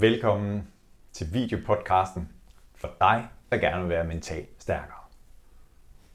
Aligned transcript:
Velkommen 0.00 0.68
til 1.12 1.26
videopodcasten 1.32 2.28
for 2.74 2.96
dig, 3.00 3.28
der 3.50 3.58
gerne 3.58 3.80
vil 3.80 3.88
være 3.88 4.04
mentalt 4.04 4.48
stærkere. 4.58 4.98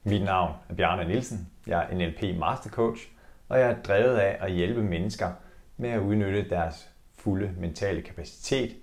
Mit 0.04 0.24
navn 0.24 0.54
er 0.70 0.74
Bjarne 0.74 1.08
Nielsen. 1.08 1.50
Jeg 1.68 1.88
er 1.90 1.96
NLP 1.96 2.40
Mastercoach, 2.40 3.08
og 3.50 3.60
jeg 3.60 3.72
er 3.72 3.82
drevet 3.82 4.18
af 4.18 4.38
at 4.46 4.52
hjælpe 4.52 4.84
mennesker 4.84 5.32
med 5.78 5.90
at 5.90 6.00
udnytte 6.00 6.50
deres 6.50 6.90
fulde 7.16 7.54
mentale 7.58 8.02
kapacitet 8.02 8.76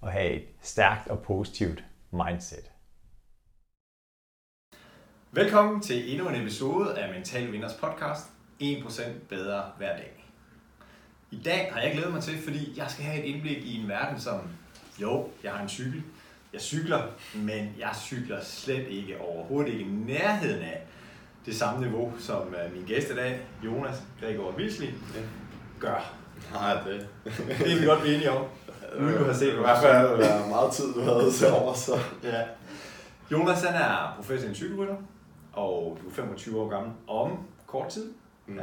og 0.00 0.12
have 0.12 0.30
et 0.30 0.44
stærkt 0.60 1.08
og 1.08 1.22
positivt 1.22 1.84
mindset. 2.10 2.70
Velkommen 5.30 5.80
til 5.80 6.12
endnu 6.12 6.28
en 6.28 6.42
episode 6.42 6.98
af 6.98 7.12
Mental 7.14 7.52
Vinders 7.52 7.74
podcast 7.74 8.26
1% 8.62 9.02
bedre 9.28 9.70
hver 9.78 9.96
dag. 9.96 10.21
I 11.32 11.40
dag 11.44 11.70
har 11.72 11.80
jeg 11.80 11.92
glædet 11.92 12.12
mig 12.12 12.22
til, 12.22 12.42
fordi 12.42 12.72
jeg 12.76 12.86
skal 12.88 13.04
have 13.04 13.24
et 13.24 13.34
indblik 13.34 13.56
i 13.56 13.80
en 13.80 13.88
verden, 13.88 14.20
som 14.20 14.40
jo, 14.98 15.28
jeg 15.42 15.52
har 15.52 15.62
en 15.62 15.68
cykel. 15.68 16.02
Jeg 16.52 16.60
cykler, 16.60 17.02
men 17.34 17.74
jeg 17.78 17.90
cykler 17.96 18.40
slet 18.42 18.88
ikke 18.88 19.20
overhovedet 19.20 19.72
ikke 19.72 19.84
i 19.84 19.88
nærheden 20.06 20.62
af 20.62 20.82
det 21.46 21.56
samme 21.56 21.80
niveau, 21.80 22.12
som 22.18 22.54
øh, 22.54 22.74
min 22.76 22.84
gæst 22.84 23.10
i 23.10 23.14
dag, 23.14 23.40
Jonas 23.64 24.02
Gregor 24.20 24.52
Vilsli, 24.52 24.90
gør. 25.80 26.14
Nej, 26.52 26.74
det. 26.74 27.08
Det 27.58 27.72
er 27.72 27.80
vi 27.80 27.86
godt 27.86 28.00
blive 28.00 28.14
enige 28.14 28.30
om. 28.30 28.44
Uden 29.00 29.18
du 29.18 29.24
har 29.24 29.32
set 29.32 29.52
I 29.52 29.56
hvert 29.56 29.78
fald 29.82 29.96
har 29.96 30.08
det 30.08 30.18
været 30.18 30.48
meget 30.48 30.72
tid, 30.72 30.94
du 30.94 31.00
havde 31.00 31.32
til 31.32 31.50
over, 31.50 31.74
så... 31.74 31.98
Ja. 32.22 32.42
Jonas 33.32 33.62
han 33.62 33.74
er 33.74 34.12
professionel 34.16 34.56
cykelrytter, 34.56 34.96
og 35.52 35.98
du 36.02 36.08
er 36.08 36.12
25 36.12 36.60
år 36.60 36.68
gammel 36.68 36.92
om 37.08 37.38
kort 37.66 37.88
tid. 37.88 38.12
Mm. 38.46 38.56
Ja. 38.56 38.62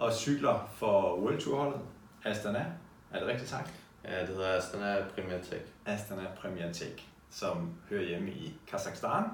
Og 0.00 0.12
cykler 0.12 0.68
for 0.74 1.16
World 1.20 1.40
Tour 1.40 1.56
holdet 1.62 1.80
Astana. 2.24 2.66
Er 3.12 3.18
det 3.18 3.28
rigtigt 3.28 3.50
sagt? 3.50 3.72
Ja, 4.04 4.20
det 4.20 4.28
hedder 4.28 4.56
Astana 4.56 4.96
Premier 5.14 5.38
Tech. 5.42 5.62
Astana 5.86 6.22
Premier 6.40 6.72
Tech, 6.72 7.06
som 7.30 7.74
hører 7.90 8.02
hjemme 8.08 8.30
i 8.30 8.54
Kazakhstan 8.70 9.24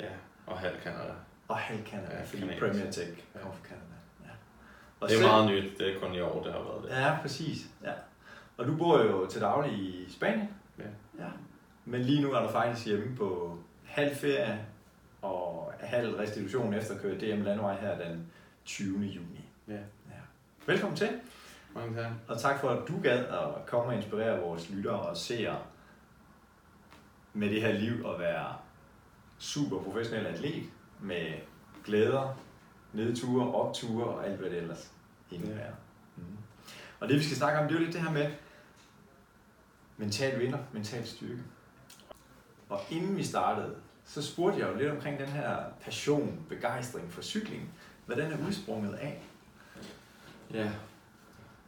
Ja, 0.00 0.08
og 0.46 0.58
halv 0.58 0.80
Canada. 0.82 1.12
og 1.48 1.56
halv 1.56 1.86
Canada, 1.86 2.14
Ja, 2.16 2.22
fordi 2.24 2.40
canadisk. 2.40 2.60
Premier 2.62 2.90
Tech 2.90 3.10
kommer 3.42 3.52
fra 3.52 3.68
Canada. 3.68 3.86
Ja. 4.24 4.30
Og 5.00 5.08
Det 5.08 5.14
er 5.14 5.18
selv- 5.18 5.28
meget 5.30 5.50
nyt, 5.50 5.78
det 5.78 5.96
er 5.96 6.00
kun 6.00 6.14
i 6.14 6.20
år, 6.20 6.42
det 6.42 6.52
har 6.52 6.60
været 6.60 6.82
det. 6.82 6.90
Ja, 6.90 7.18
præcis. 7.22 7.58
Ja. 7.84 7.92
Og 8.56 8.66
du 8.66 8.76
bor 8.76 8.98
jo 9.02 9.26
til 9.26 9.40
daglig 9.40 9.72
i 9.72 10.06
Spanien. 10.12 10.48
Ja. 10.78 10.84
ja. 11.24 11.30
Men 11.84 12.00
lige 12.00 12.22
nu 12.22 12.32
er 12.32 12.42
du 12.42 12.48
faktisk 12.48 12.86
hjemme 12.86 13.16
på 13.16 13.58
halv 13.84 14.16
ferie 14.16 14.66
og 15.22 15.72
halv 15.80 16.14
restitution 16.14 16.74
efter 16.74 16.94
at 16.94 17.00
køre 17.00 17.14
DM 17.14 17.42
Landvej 17.42 17.80
her 17.80 17.98
den 18.08 18.32
20. 18.64 18.98
juni. 18.98 19.48
Ja. 19.72 19.78
Ja. 20.10 20.20
Velkommen 20.66 20.96
til, 20.96 21.20
Mange 21.74 22.02
tak. 22.02 22.12
og 22.28 22.40
tak 22.40 22.60
for, 22.60 22.68
at 22.68 22.88
du 22.88 23.00
gad 23.02 23.24
at 23.24 23.66
komme 23.66 23.92
og 23.92 23.96
inspirere 23.96 24.40
vores 24.40 24.70
lyttere 24.70 25.00
og 25.00 25.16
seere 25.16 25.58
med 27.32 27.50
det 27.50 27.62
her 27.62 27.72
liv 27.72 28.06
at 28.06 28.20
være 28.20 28.56
super 29.38 29.82
professionel 29.82 30.26
atlet 30.26 30.64
med 31.00 31.32
glæder, 31.84 32.38
nedture, 32.92 33.54
opture 33.54 34.04
og 34.04 34.26
alt 34.26 34.38
hvad 34.38 34.50
det 34.50 34.58
ellers 34.58 34.92
indebærer. 35.30 35.74
Mm. 36.16 36.22
Og 37.00 37.08
det 37.08 37.16
vi 37.16 37.22
skal 37.22 37.36
snakke 37.36 37.58
om, 37.58 37.68
det 37.68 37.74
er 37.74 37.78
jo 37.78 37.84
lidt 37.84 37.94
det 37.94 38.02
her 38.02 38.12
med 38.12 38.30
mental 39.96 40.40
vinder, 40.40 40.58
mental 40.72 41.06
styrke. 41.06 41.42
Og 42.68 42.80
inden 42.90 43.16
vi 43.16 43.24
startede, 43.24 43.74
så 44.04 44.22
spurgte 44.22 44.60
jeg 44.60 44.68
jo 44.68 44.74
lidt 44.74 44.90
omkring 44.90 45.18
den 45.18 45.28
her 45.28 45.56
passion, 45.80 46.46
begejstring 46.48 47.12
for 47.12 47.22
cykling. 47.22 47.74
Hvad 48.06 48.16
den 48.16 48.32
er 48.32 48.46
udsprunget 48.46 48.94
af. 48.94 49.22
Ja, 50.52 50.72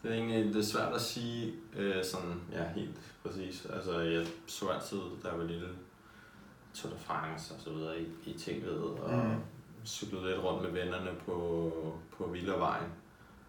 det 0.02 0.10
er 0.10 0.14
egentlig 0.14 0.44
det 0.54 0.56
er 0.56 0.62
svært 0.64 0.92
at 0.92 1.00
sige 1.00 1.54
øh, 1.76 2.04
sådan, 2.04 2.40
ja, 2.52 2.64
helt 2.68 3.00
præcis. 3.22 3.66
Altså, 3.66 3.98
jeg 4.00 4.26
så 4.46 4.68
altid, 4.68 5.00
da 5.22 5.28
jeg 5.28 5.38
var 5.38 5.44
lille, 5.44 5.68
Tour 6.74 6.92
de 6.92 6.98
France 6.98 7.54
og 7.54 7.60
så 7.60 7.70
videre 7.70 8.00
i, 8.00 8.06
i 8.24 8.32
tv'et, 8.34 9.00
og 9.02 9.10
Mm. 9.26 9.40
cyklede 9.86 10.26
lidt 10.26 10.44
rundt 10.44 10.62
med 10.62 10.70
vennerne 10.82 11.10
på, 11.26 11.72
på 12.18 12.26
Villavejen, 12.26 12.92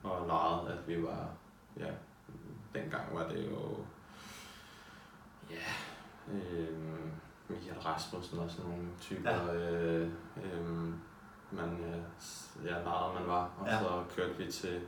og 0.03 0.27
legede, 0.27 0.77
at 0.79 0.87
vi 0.87 1.03
var, 1.03 1.27
ja, 1.79 1.91
dengang 2.73 3.15
var 3.15 3.27
det 3.29 3.47
jo, 3.51 3.77
ja, 5.49 5.73
øh, 6.33 6.77
Michael 7.47 7.79
Rasmussen 7.79 8.39
og 8.39 8.51
sådan 8.51 8.71
nogle 8.71 8.87
typer, 9.01 9.29
Ja. 9.31 9.53
øh, 9.55 10.09
øh, 10.43 10.65
man, 11.51 11.69
øh, 11.83 12.65
ja, 12.65 12.71
legede 12.71 13.13
man 13.19 13.27
var, 13.27 13.51
og 13.59 13.67
Ja. 13.67 13.79
så 13.79 14.03
kørte 14.15 14.37
vi 14.37 14.51
til, 14.51 14.81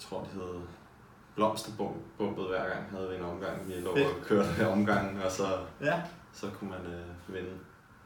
tror 0.00 0.20
det 0.20 0.28
hed 0.32 0.60
Blomsterbumpet 1.34 2.46
hver 2.48 2.68
gang 2.68 2.90
havde 2.90 3.08
vi 3.10 3.16
en 3.16 3.22
omgang. 3.22 3.68
Vi 3.68 3.72
lå 3.74 3.90
og 3.90 4.24
kørte 4.24 4.68
omgangen, 4.68 5.22
og 5.22 5.30
så, 5.30 5.44
Ja. 5.80 6.02
så 6.32 6.50
kunne 6.58 6.70
man 6.70 6.86
øh, 6.86 7.34
vinde. 7.34 7.50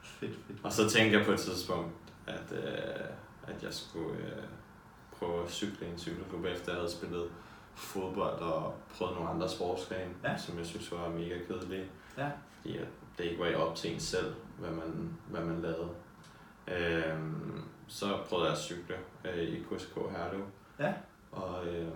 Fedt, 0.03 0.37
fedt. 0.47 0.59
Og 0.65 0.73
så 0.73 0.91
tænkte 0.91 1.19
jeg 1.19 1.27
på 1.27 1.33
et 1.33 1.39
tidspunkt, 1.41 1.91
at, 2.27 2.53
øh, 2.53 3.07
at 3.49 3.63
jeg 3.63 3.75
skulle 3.75 4.19
øh, 4.19 4.43
prøve 5.19 5.45
at 5.45 5.51
cykle 5.51 5.87
i 5.87 5.91
en 5.91 5.99
cykelklub, 5.99 6.45
efter 6.45 6.73
jeg 6.73 6.81
havde 6.81 6.93
spillet 6.93 7.29
fodbold 7.75 8.39
og 8.41 8.75
prøvet 8.99 9.15
nogle 9.15 9.31
andre 9.31 9.49
sportsgrene, 9.49 10.15
Ja. 10.25 10.37
som 10.37 10.59
jeg 10.59 10.67
synes 10.67 10.93
var 10.93 11.09
mega 11.09 11.39
kedelige. 11.49 11.87
Ja. 12.19 12.31
Fordi 12.61 12.79
at 12.79 12.89
det 13.19 13.25
ikke 13.25 13.43
var 13.43 13.55
op 13.57 13.77
til 13.77 13.95
en 13.95 14.01
selv, 14.01 14.35
hvad 14.59 14.71
man, 14.71 15.19
hvad 15.31 15.41
man 15.45 15.63
lavede. 15.63 15.89
Øhm, 16.69 17.63
så 17.89 18.19
prøvede 18.29 18.47
jeg 18.47 18.53
at 18.53 18.59
cykle 18.61 18.97
øh, 19.25 19.39
i 19.43 19.63
KSK 19.71 19.95
Herlev. 19.95 20.45
Ja. 20.79 20.93
Og 21.37 21.67
øh, 21.67 21.87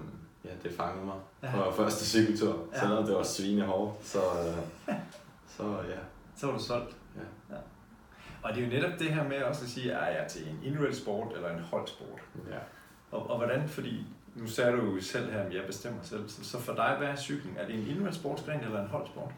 ja, 0.44 0.50
det 0.62 0.72
fangede 0.76 1.04
mig 1.06 1.14
Ja. 1.42 1.50
på 1.52 1.72
første 1.72 2.04
cykeltur, 2.06 2.58
Ja. 2.74 2.80
selvom 2.80 3.04
det 3.06 3.14
var 3.16 3.22
svinehårdt. 3.22 4.06
Så, 4.06 4.18
øh, 4.18 4.94
så 5.56 5.62
ja. 5.88 5.98
Så 6.36 6.46
var 6.46 6.52
du 6.58 6.62
solgt. 6.62 6.96
Ja. 7.16 7.54
ja. 7.54 7.60
Og 8.42 8.54
det 8.54 8.62
er 8.62 8.66
jo 8.66 8.72
netop 8.72 8.98
det 8.98 9.06
her 9.14 9.24
med 9.28 9.42
også 9.42 9.64
at 9.64 9.70
sige, 9.70 9.90
er 9.92 10.20
jeg 10.20 10.26
til 10.30 10.42
en 10.48 10.58
individuel 10.64 10.94
sport 10.96 11.32
eller 11.36 11.50
en 11.50 11.60
holdsport? 11.60 12.20
ja. 12.50 12.58
Og, 13.10 13.30
og 13.30 13.36
hvordan, 13.38 13.68
fordi 13.68 14.06
nu 14.34 14.46
sagde 14.46 14.72
du 14.76 14.94
jo 14.94 15.00
selv 15.02 15.32
her, 15.32 15.40
at 15.42 15.54
jeg 15.54 15.62
bestemmer 15.66 16.02
selv. 16.02 16.28
Så, 16.28 16.44
så 16.44 16.58
for 16.60 16.74
dig, 16.74 16.94
hvad 16.98 17.08
er 17.08 17.16
cykling? 17.16 17.56
Er 17.58 17.66
det 17.66 17.74
en 17.74 17.80
individuel 17.80 18.14
sportsgren 18.14 18.60
eller 18.60 18.80
en 18.82 18.88
holdsport? 18.88 19.30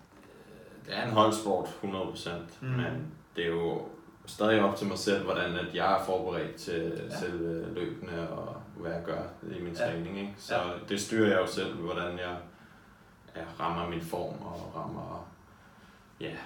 Det 0.86 0.96
er 0.98 1.02
en 1.02 1.10
holdsport, 1.10 1.68
100%, 1.82 2.30
Mm. 2.60 2.66
men 2.68 3.12
det 3.36 3.44
er 3.44 3.48
jo 3.48 3.82
stadig 4.26 4.60
op 4.62 4.76
til 4.76 4.86
mig 4.86 4.98
selv, 4.98 5.24
hvordan 5.24 5.54
at 5.56 5.74
jeg 5.74 6.00
er 6.00 6.04
forberedt 6.04 6.56
til 6.56 7.02
ja. 7.10 7.16
selve 7.18 7.74
løbene 7.74 8.30
og 8.30 8.56
hvad 8.80 8.92
jeg 8.92 9.02
gør 9.04 9.22
i 9.56 9.62
min 9.62 9.72
Ja. 9.72 9.78
træning. 9.86 10.18
Ikke? 10.18 10.34
Så 10.38 10.54
Ja. 10.54 10.70
det 10.88 11.00
styrer 11.00 11.28
jeg 11.28 11.38
jo 11.40 11.46
selv, 11.46 11.74
hvordan 11.74 12.18
jeg, 12.18 12.36
jeg 13.36 13.44
rammer 13.60 13.88
min 13.90 14.00
form 14.02 14.42
og 14.42 14.72
rammer 14.76 15.28
ja, 16.20 16.36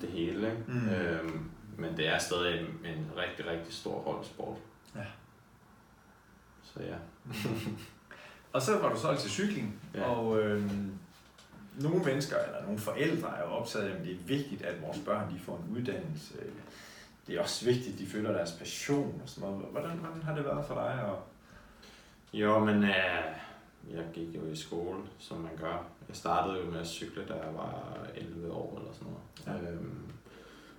det 0.00 0.08
hele. 0.08 0.50
Ikke? 0.50 0.64
Mm. 0.68 0.88
Øhm, 0.88 1.50
men 1.78 1.96
det 1.96 2.08
er 2.08 2.18
stadig 2.18 2.60
en, 2.60 2.66
en 2.66 3.10
rigtig, 3.16 3.46
rigtig 3.46 3.74
stor 3.74 4.00
holdsport. 4.02 4.56
Ja. 4.96 5.04
Så 6.62 6.80
ja. 6.82 6.96
Og 8.52 8.62
så 8.62 8.78
var 8.78 8.88
du 8.92 8.98
solgt 9.00 9.20
til 9.20 9.30
cykling, 9.30 9.80
Ja. 9.94 10.02
og 10.04 10.40
øh, 10.40 10.70
nogle 11.80 12.04
mennesker, 12.04 12.36
eller 12.38 12.62
nogle 12.62 12.78
forældre 12.78 13.36
er 13.38 13.42
jo 13.44 13.50
optaget 13.50 13.84
af, 13.88 13.96
at 13.98 14.04
det 14.04 14.12
er 14.12 14.24
vigtigt, 14.26 14.62
at 14.62 14.82
vores 14.82 14.98
børn 14.98 15.34
de 15.34 15.40
får 15.40 15.56
en 15.68 15.76
uddannelse. 15.76 16.34
Det 17.26 17.36
er 17.36 17.40
også 17.42 17.64
vigtigt, 17.64 17.92
at 17.94 17.98
de 17.98 18.06
føler 18.06 18.32
deres 18.32 18.52
passion 18.52 19.20
og 19.22 19.28
sådan 19.28 19.50
noget. 19.50 19.66
Hvordan, 19.70 19.90
hvordan 19.98 20.22
har 20.22 20.34
det 20.34 20.44
været 20.44 20.66
for 20.66 20.74
dig? 20.74 21.04
Og, 21.04 21.22
Jo, 22.32 22.58
men 22.58 22.84
øh, 22.84 23.24
jeg 23.90 24.04
gik 24.12 24.34
jo 24.34 24.46
i 24.46 24.56
skole, 24.56 24.98
som 25.18 25.38
man 25.38 25.56
gør. 25.60 25.84
Jeg 26.08 26.16
startede 26.16 26.58
jo 26.58 26.70
med 26.70 26.80
at 26.80 26.86
cykle, 26.86 27.24
da 27.28 27.34
jeg 27.34 27.54
var 27.54 27.98
11 28.14 28.52
år 28.52 28.78
eller 28.78 28.92
sådan 28.92 29.08
noget. 29.12 29.64
Ja. 29.64 29.70
Øhm, 29.70 30.12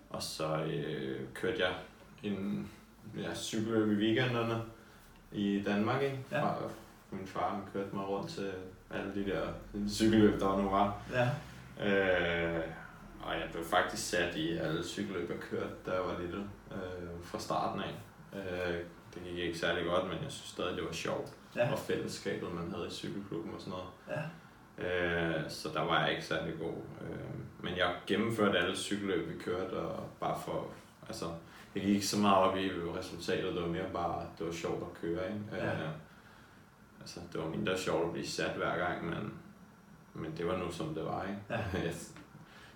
og 0.09 0.23
så 0.23 0.63
øh, 0.63 1.21
kørte 1.33 1.59
jeg 1.59 1.73
en 2.23 2.69
ja, 3.17 3.35
cykelløb 3.35 3.91
i 3.91 4.05
weekenderne 4.05 4.61
i 5.31 5.63
Danmark, 5.65 6.01
ikke? 6.01 6.19
Ja. 6.31 6.41
Fra, 6.41 6.55
min 7.11 7.27
far 7.27 7.49
han 7.49 7.61
kørte 7.73 7.95
mig 7.95 8.07
rundt 8.07 8.29
til 8.29 8.51
alle 8.91 9.15
de 9.15 9.31
der 9.31 9.47
cykelløb, 9.89 10.39
der 10.39 10.57
nu 10.61 10.69
var. 10.69 11.01
ja. 11.11 11.29
Øh, 11.79 12.61
og 13.23 13.33
jeg 13.33 13.49
blev 13.51 13.65
faktisk 13.65 14.09
sat 14.09 14.35
i 14.35 14.57
alle 14.57 14.83
cykelløb, 14.83 15.29
jeg 15.29 15.39
kørte, 15.39 15.73
da 15.85 15.91
jeg 15.91 16.01
var 16.01 16.19
lille, 16.19 16.37
øh, 16.71 17.23
fra 17.23 17.39
starten 17.39 17.81
af. 17.81 17.95
Øh, 18.33 18.75
det 19.13 19.23
gik 19.23 19.37
ikke 19.37 19.59
særlig 19.59 19.85
godt, 19.85 20.03
men 20.03 20.23
jeg 20.23 20.31
synes 20.31 20.49
stadig, 20.49 20.75
det 20.77 20.85
var 20.85 20.91
sjovt. 20.91 21.33
Ja. 21.55 21.71
Og 21.71 21.79
fællesskabet, 21.79 22.53
man 22.53 22.71
havde 22.71 22.87
i 22.87 22.91
cykelklubben 22.91 23.53
og 23.53 23.61
sådan 23.61 23.73
noget. 23.73 23.89
Ja. 24.09 24.21
Øh, 24.77 25.49
så 25.49 25.69
der 25.73 25.81
var 25.81 26.01
jeg 26.01 26.11
ikke 26.11 26.25
særlig 26.25 26.53
god. 26.59 26.73
Øh, 27.01 27.17
men 27.63 27.77
jeg 27.77 27.95
gennemførte 28.07 28.59
alle 28.59 28.75
cykelløb, 28.77 29.29
vi 29.29 29.39
kørte, 29.39 29.73
og 29.73 30.09
bare 30.19 30.39
for, 30.45 30.67
altså, 31.07 31.25
jeg 31.75 31.83
gik 31.83 31.95
ikke 31.95 32.07
så 32.07 32.19
meget 32.19 32.37
op 32.37 32.57
i 32.57 32.69
resultatet, 32.97 33.53
det 33.53 33.61
var 33.61 33.67
mere 33.67 33.89
bare, 33.93 34.25
det 34.39 34.45
var 34.47 34.53
sjovt 34.53 34.81
at 34.83 35.01
køre, 35.01 35.27
ikke? 35.27 35.41
Ja. 35.51 35.65
Øh, 35.73 35.89
altså, 36.99 37.19
det 37.33 37.41
var 37.41 37.47
mindre 37.49 37.77
sjovt 37.77 38.05
at 38.05 38.11
blive 38.11 38.27
sat 38.27 38.51
hver 38.51 38.77
gang, 38.77 39.05
men, 39.05 39.33
men 40.13 40.37
det 40.37 40.47
var 40.47 40.57
nu 40.57 40.71
som 40.71 40.93
det 40.95 41.05
var, 41.05 41.23
ikke? 41.23 41.39
Ja. 41.49 41.59
jeg 41.87 41.93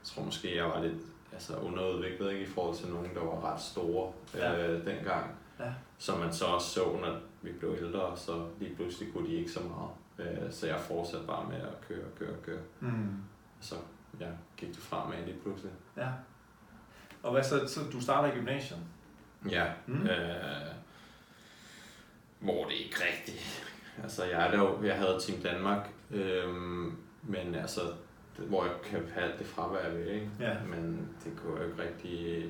tror 0.04 0.24
måske, 0.24 0.56
jeg 0.58 0.66
var 0.66 0.82
lidt 0.84 1.02
altså, 1.34 1.56
underudviklet 1.58 2.32
ikke, 2.32 2.44
i 2.44 2.48
forhold 2.50 2.76
til 2.76 2.88
nogen, 2.88 3.16
der 3.16 3.22
var 3.24 3.54
ret 3.54 3.62
store 3.62 4.14
Ja. 4.36 4.68
øh, 4.68 4.86
dengang. 4.86 5.38
Ja. 5.60 5.74
Som 5.98 6.20
man 6.20 6.34
så 6.34 6.46
også 6.46 6.68
så, 6.70 6.84
når 7.02 7.20
vi 7.42 7.51
blev 7.51 7.75
ældre, 7.81 8.18
så 8.18 8.48
lige 8.60 8.75
pludselig 8.75 9.13
kunne 9.13 9.28
de 9.28 9.34
ikke 9.34 9.51
så 9.51 9.60
meget. 9.63 9.89
Øh, 10.45 10.51
så 10.51 10.68
jeg 10.68 10.80
fortsatte 10.80 11.28
bare 11.28 11.50
med 11.50 11.56
at 11.57 11.81
køre, 11.88 12.06
køre, 12.19 12.36
køre. 12.45 12.62
Mm. 12.80 13.18
Så 13.60 13.75
ja, 14.19 14.28
gik 14.57 14.69
det 14.69 14.78
fremad 14.78 15.25
lige 15.25 15.38
pludselig. 15.44 15.72
Ja. 15.98 16.10
Og 17.24 17.31
hvad 17.31 17.44
så, 17.44 17.68
så 17.68 17.80
du 17.92 18.01
starter 18.01 18.34
i 18.34 18.36
gymnasiet? 18.36 18.80
Ja, 19.50 19.66
Mm. 19.86 20.07
øh, 20.07 20.72
hvor 22.39 22.66
det 22.66 22.74
ikke 22.74 22.95
rigtigt. 23.16 23.63
Altså, 24.04 24.24
jeg, 24.25 24.48
er 24.48 24.51
der 24.51 24.83
jeg 24.83 24.95
havde 24.98 25.18
Team 25.22 25.42
Danmark, 25.42 25.90
øh, 26.12 26.54
men 27.24 27.56
altså, 27.56 27.81
det, 28.38 28.45
hvor 28.45 28.63
jeg 28.66 28.74
kan 28.83 29.07
have 29.13 29.31
det 29.40 29.45
fravær 29.48 29.90
ved, 29.90 30.06
ikke? 30.07 30.30
Ja. 30.40 30.56
Men 30.63 31.10
det 31.24 31.33
kunne 31.38 31.54
jeg 31.60 31.63
jo 31.63 31.72
ikke 31.72 31.83
rigtig... 31.83 32.45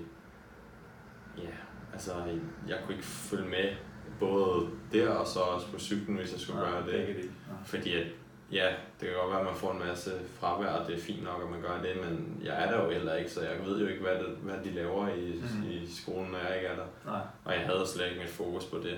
Ja, 1.38 1.50
altså, 1.94 2.40
jeg 2.68 2.80
kunne 2.84 2.94
ikke 2.96 3.06
følge 3.08 3.50
med 3.50 3.76
både 4.20 4.68
der 4.94 5.10
og 5.10 5.28
så 5.28 5.40
også 5.40 5.72
på 5.72 5.80
cyklen, 5.80 6.18
hvis 6.18 6.32
jeg 6.32 6.40
skulle 6.40 6.60
gøre 6.62 6.86
det. 6.86 7.08
Ja. 7.18 7.24
Fordi 7.66 7.94
at, 7.94 8.08
ja, 8.52 8.68
det 9.00 9.08
kan 9.08 9.18
godt 9.22 9.30
være, 9.32 9.40
at 9.40 9.46
man 9.46 9.56
får 9.56 9.72
en 9.72 9.80
masse 9.80 10.12
fravær, 10.40 10.68
og 10.68 10.88
det 10.88 10.96
er 10.96 11.02
fint 11.02 11.24
nok, 11.24 11.42
at 11.44 11.50
man 11.50 11.62
gør 11.62 11.82
det, 11.82 12.04
men 12.06 12.42
jeg 12.44 12.64
er 12.64 12.72
der 12.72 12.84
jo 12.86 12.92
heller 12.92 13.16
ikke, 13.16 13.32
så 13.32 13.42
jeg 13.42 13.66
ved 13.66 13.82
jo 13.82 13.88
ikke, 13.88 14.02
hvad, 14.02 14.14
det, 14.16 14.38
hvad 14.42 14.56
de 14.64 14.72
laver 14.72 15.08
i, 15.08 15.42
mm. 15.56 15.70
i 15.70 15.92
skolen, 15.92 16.32
når 16.32 16.38
jeg 16.40 16.56
ikke 16.56 16.68
er 16.68 16.76
der. 16.76 16.86
Nej. 17.06 17.22
Og 17.46 17.54
jeg 17.54 17.62
havde 17.62 17.88
slet 17.88 18.06
ikke 18.06 18.20
mit 18.20 18.30
fokus 18.30 18.66
på 18.66 18.78
det. 18.78 18.98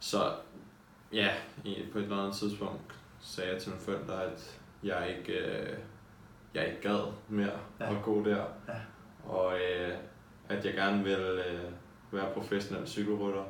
Så 0.00 0.32
ja, 1.12 1.28
på 1.92 1.98
et 1.98 2.02
eller 2.04 2.18
andet 2.18 2.36
tidspunkt 2.36 2.80
sagde 3.20 3.52
jeg 3.52 3.60
til 3.60 3.70
mine 3.70 3.82
forældre, 3.82 4.24
at 4.24 4.60
jeg 4.82 5.16
ikke, 5.18 5.38
øh, 5.40 5.76
jeg 6.54 6.66
ikke 6.68 6.80
gad 6.82 7.00
mere 7.28 7.50
Ja. 7.80 7.84
ja. 7.84 7.96
at 7.96 8.02
gå 8.02 8.24
der. 8.24 8.44
Ja. 8.68 8.74
Og 9.24 9.54
øh, 9.54 9.94
at 10.48 10.64
jeg 10.64 10.74
gerne 10.74 11.04
ville 11.04 11.46
øh, 11.50 11.60
være 12.12 12.32
professionel 12.34 12.86
cykelrytter. 12.88 13.44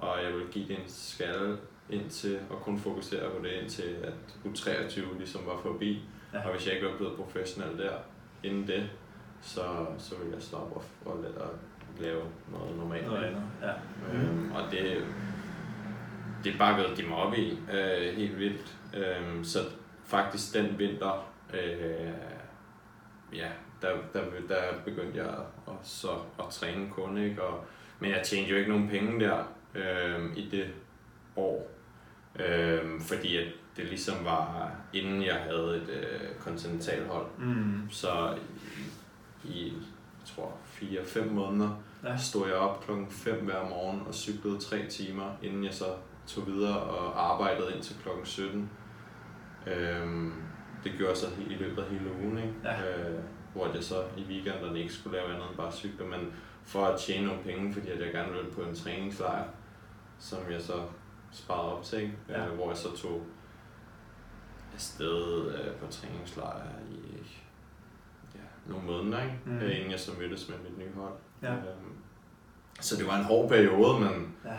Og 0.00 0.24
jeg 0.24 0.32
ville 0.32 0.52
give 0.52 0.68
det 0.68 0.76
en 0.76 0.88
skalle 0.88 1.58
indtil, 1.90 2.38
og 2.50 2.60
kun 2.62 2.78
fokusere 2.78 3.30
på 3.30 3.44
det 3.44 3.52
indtil, 3.52 3.96
at 4.02 4.12
U23 4.44 5.18
ligesom 5.18 5.46
var 5.46 5.58
forbi. 5.62 6.02
Ja. 6.32 6.46
Og 6.46 6.52
hvis 6.52 6.66
jeg 6.66 6.74
ikke 6.74 6.86
var 6.86 6.96
blevet 6.96 7.16
professionel 7.16 7.78
der 7.78 7.92
inden 8.42 8.66
det, 8.66 8.90
så, 9.42 9.86
så 9.98 10.18
ville 10.18 10.34
jeg 10.34 10.42
stoppe 10.42 10.74
og, 10.74 10.84
og, 11.04 11.12
og 11.12 11.50
lave 12.00 12.22
noget 12.52 12.76
normalt. 12.76 13.06
Noget 13.06 13.24
andet. 13.24 13.42
Ja. 13.62 13.72
Øhm, 14.12 14.52
og 14.52 14.62
det, 14.70 15.04
det 16.44 16.54
bakkede 16.58 16.96
de 16.96 17.02
mig 17.02 17.16
op 17.16 17.34
i 17.34 17.58
øh, 17.72 18.16
helt 18.16 18.38
vildt. 18.38 18.76
Øhm, 18.96 19.44
så 19.44 19.58
faktisk 20.04 20.54
den 20.54 20.78
vinter, 20.78 21.30
øh, 21.54 22.12
ja, 23.34 23.48
der, 23.82 23.96
der, 24.12 24.24
der 24.48 24.62
begyndte 24.84 25.18
jeg 25.18 25.34
at, 25.68 25.74
så 25.82 26.08
at 26.38 26.44
træne 26.50 26.90
kun, 26.90 27.18
ikke? 27.18 27.42
Og, 27.42 27.64
men 28.00 28.10
jeg 28.10 28.22
tjente 28.24 28.50
jo 28.50 28.56
ikke 28.56 28.70
nogen 28.70 28.88
penge 28.88 29.20
der 29.20 29.44
øh, 29.74 30.36
i 30.36 30.48
det 30.50 30.66
år. 31.36 31.70
Øh, 32.40 33.00
fordi 33.00 33.36
at 33.36 33.46
det 33.76 33.84
ligesom 33.84 34.14
var, 34.24 34.70
inden 34.92 35.22
jeg 35.22 35.34
havde 35.36 35.76
et 35.76 35.88
øh, 35.88 36.20
kontinentalhold. 36.40 37.26
Mm. 37.38 37.90
Så 37.90 38.36
i, 39.44 39.48
i 39.48 39.72
jeg 40.20 40.26
tror, 40.36 40.52
4-5 40.64 41.30
måneder, 41.30 41.82
Ja. 42.04 42.16
stod 42.16 42.46
jeg 42.46 42.56
op 42.56 42.84
klokken 42.84 43.10
5 43.10 43.44
hver 43.44 43.68
morgen 43.68 44.02
og 44.06 44.14
cyklede 44.14 44.58
3 44.58 44.86
timer, 44.88 45.36
inden 45.42 45.64
jeg 45.64 45.74
så 45.74 45.84
tog 46.26 46.46
videre 46.46 46.78
og 46.80 47.32
arbejdede 47.32 47.72
indtil 47.74 47.96
klokken 48.02 48.26
17. 48.26 48.70
Øhm, 49.66 50.32
det 50.84 50.92
gjorde 50.96 51.10
jeg 51.10 51.16
så 51.16 51.26
i 51.50 51.54
løbet 51.54 51.82
af 51.82 51.88
hele 51.90 52.10
ugen, 52.22 52.38
ikke? 52.38 52.54
Ja. 52.64 53.08
Øh, 53.10 53.18
hvor 53.54 53.68
jeg 53.74 53.84
så 53.84 53.94
i 54.16 54.22
weekenderne 54.28 54.78
ikke 54.78 54.92
skulle 54.92 55.16
lave 55.18 55.28
andet 55.34 55.48
end 55.48 55.56
bare 55.56 55.72
cykle, 55.72 56.06
men 56.06 56.32
for 56.64 56.84
at 56.86 57.00
tjene 57.00 57.26
nogle 57.26 57.42
penge, 57.42 57.72
fordi 57.74 57.88
jeg 58.04 58.12
gerne 58.12 58.32
ville 58.32 58.50
på 58.50 58.60
en 58.62 58.74
træningslejr, 58.74 59.44
som 60.20 60.38
jeg 60.50 60.62
så 60.62 60.82
sparede 61.32 61.72
op 61.76 61.84
til? 61.84 62.12
Ja. 62.28 62.46
Øh, 62.46 62.54
hvor 62.54 62.68
jeg 62.68 62.76
så 62.76 62.96
tog 62.96 63.22
afsted 64.74 65.46
øh, 65.54 65.74
på 65.74 65.86
træningslejr 65.90 66.62
i 66.90 67.22
ja, 68.34 68.40
nogle 68.72 68.86
måneder, 68.86 69.22
ikke? 69.22 69.38
Mm. 69.46 69.52
Mm. 69.52 69.60
inden 69.62 69.90
jeg 69.90 70.00
så 70.00 70.12
mødtes 70.20 70.48
med 70.48 70.56
mit 70.58 70.78
nye 70.78 70.92
hold. 70.96 71.12
Ja. 71.42 71.52
Øhm, 71.52 71.94
så 72.80 72.96
det 72.96 73.06
var 73.06 73.18
en 73.18 73.24
hård 73.24 73.48
periode, 73.48 74.00
men 74.00 74.34
Ja. 74.44 74.56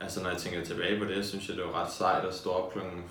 altså, 0.00 0.22
når 0.22 0.30
jeg 0.30 0.38
tænker 0.38 0.64
tilbage 0.64 0.98
på 0.98 1.04
det, 1.04 1.26
synes 1.26 1.48
jeg, 1.48 1.56
det 1.56 1.64
var 1.64 1.82
ret 1.82 1.90
sejt 1.92 2.24
at 2.24 2.34
stå 2.34 2.50
op 2.50 2.72
klokken 2.72 3.04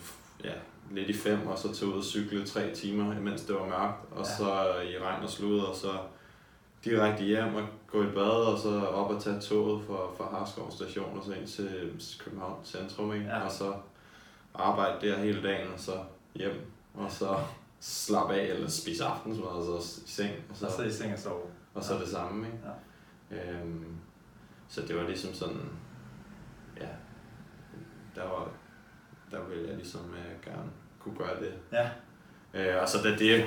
ja, 0.43 0.53
lidt 0.91 1.09
i 1.09 1.13
fem, 1.13 1.47
og 1.47 1.57
så 1.57 1.73
tage 1.75 1.91
ud 1.91 1.97
og 1.97 2.03
cykle 2.03 2.45
tre 2.45 2.75
timer, 2.75 3.17
imens 3.17 3.41
det 3.41 3.55
var 3.55 3.65
mørkt, 3.67 4.11
og 4.11 4.17
Ja. 4.25 4.35
så 4.37 4.79
i 4.81 4.99
regn 4.99 5.23
og 5.23 5.29
slud, 5.29 5.59
og 5.59 5.75
så 5.75 5.91
direkte 6.89 7.23
hjem 7.23 7.55
og 7.55 7.63
gå 7.87 8.03
i 8.03 8.11
bad, 8.11 8.53
og 8.53 8.59
så 8.59 8.79
op 8.85 9.11
og 9.11 9.21
tage 9.23 9.39
toget 9.39 9.85
fra, 9.87 9.95
fra 10.17 10.37
Harskov 10.37 10.71
station, 10.71 11.17
og 11.17 11.23
så 11.25 11.33
ind 11.33 11.47
til 11.47 12.19
København 12.19 12.65
centrum, 12.65 13.13
ikke? 13.13 13.25
Ja. 13.25 13.39
og 13.45 13.51
så 13.51 13.73
arbejde 14.53 15.07
der 15.07 15.17
hele 15.17 15.43
dagen, 15.43 15.73
og 15.73 15.79
så 15.79 15.91
hjem, 16.35 16.71
og 16.93 17.11
så 17.11 17.37
slappe 17.79 18.33
af, 18.33 18.45
eller 18.45 18.69
spise 18.69 19.05
aftensmad, 19.05 19.47
og 19.47 19.81
så 19.81 20.01
i 20.05 20.09
seng, 20.09 20.31
og 20.49 20.55
så, 20.57 20.65
Og 20.65 20.71
så 20.71 20.83
i 20.83 20.91
seng 20.91 21.13
og 21.13 21.19
sove. 21.19 21.41
og 21.73 21.83
så 21.83 21.93
det 21.93 22.07
samme, 22.07 22.47
ikke? 22.47 22.59
Ja. 23.31 23.61
Øhm, 23.61 23.97
så 24.69 24.81
det 24.81 24.95
var 24.95 25.03
ligesom 25.03 25.33
sådan, 25.33 25.69
ja, 26.81 26.87
der 28.15 28.23
var, 28.23 28.49
der 29.31 29.43
ville 29.49 29.67
jeg 29.67 29.75
ligesom 29.75 30.01
øh, 30.01 30.51
gerne 30.51 30.69
kunne 30.99 31.17
gøre 31.17 31.39
det. 31.39 31.53
Ja. 31.71 31.89
Øh, 32.53 32.81
og 32.81 32.89
så 32.89 32.97
da 33.03 33.15
det, 33.15 33.45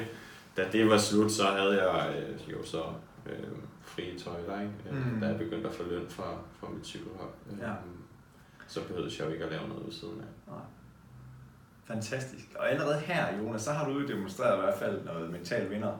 da 0.56 0.68
det 0.72 0.90
var 0.90 0.98
slut, 0.98 1.32
så 1.32 1.44
havde 1.44 1.84
jeg 1.92 2.14
øh, 2.18 2.52
jo 2.52 2.64
så 2.64 2.82
øh, 3.30 3.56
frie 3.82 4.18
tøjler, 4.18 4.60
ikke? 4.60 4.72
Øh, 4.90 5.14
Mm. 5.14 5.20
Da 5.20 5.26
jeg 5.26 5.38
begyndte 5.38 5.68
at 5.68 5.74
få 5.74 5.82
løn 5.90 6.06
fra, 6.08 6.34
fra 6.60 6.68
mit 6.70 6.86
cykelhold. 6.86 7.30
Øh, 7.52 7.58
Ja. 7.58 7.72
Så 8.66 8.80
behøvede 8.86 9.10
jeg 9.18 9.26
jo 9.26 9.32
ikke 9.32 9.44
at 9.44 9.50
lave 9.50 9.68
noget 9.68 9.84
ved 9.86 9.92
siden 9.92 10.20
af. 10.20 10.52
Nej. 10.52 10.62
Fantastisk. 11.84 12.46
Og 12.58 12.70
allerede 12.70 12.98
her, 13.00 13.38
Jonas, 13.38 13.62
så 13.62 13.72
har 13.72 13.88
du 13.88 13.98
jo 13.98 14.06
demonstreret 14.08 14.56
i 14.58 14.60
hvert 14.60 14.78
fald 14.78 15.04
noget 15.04 15.30
mental 15.30 15.70
vinder 15.70 15.92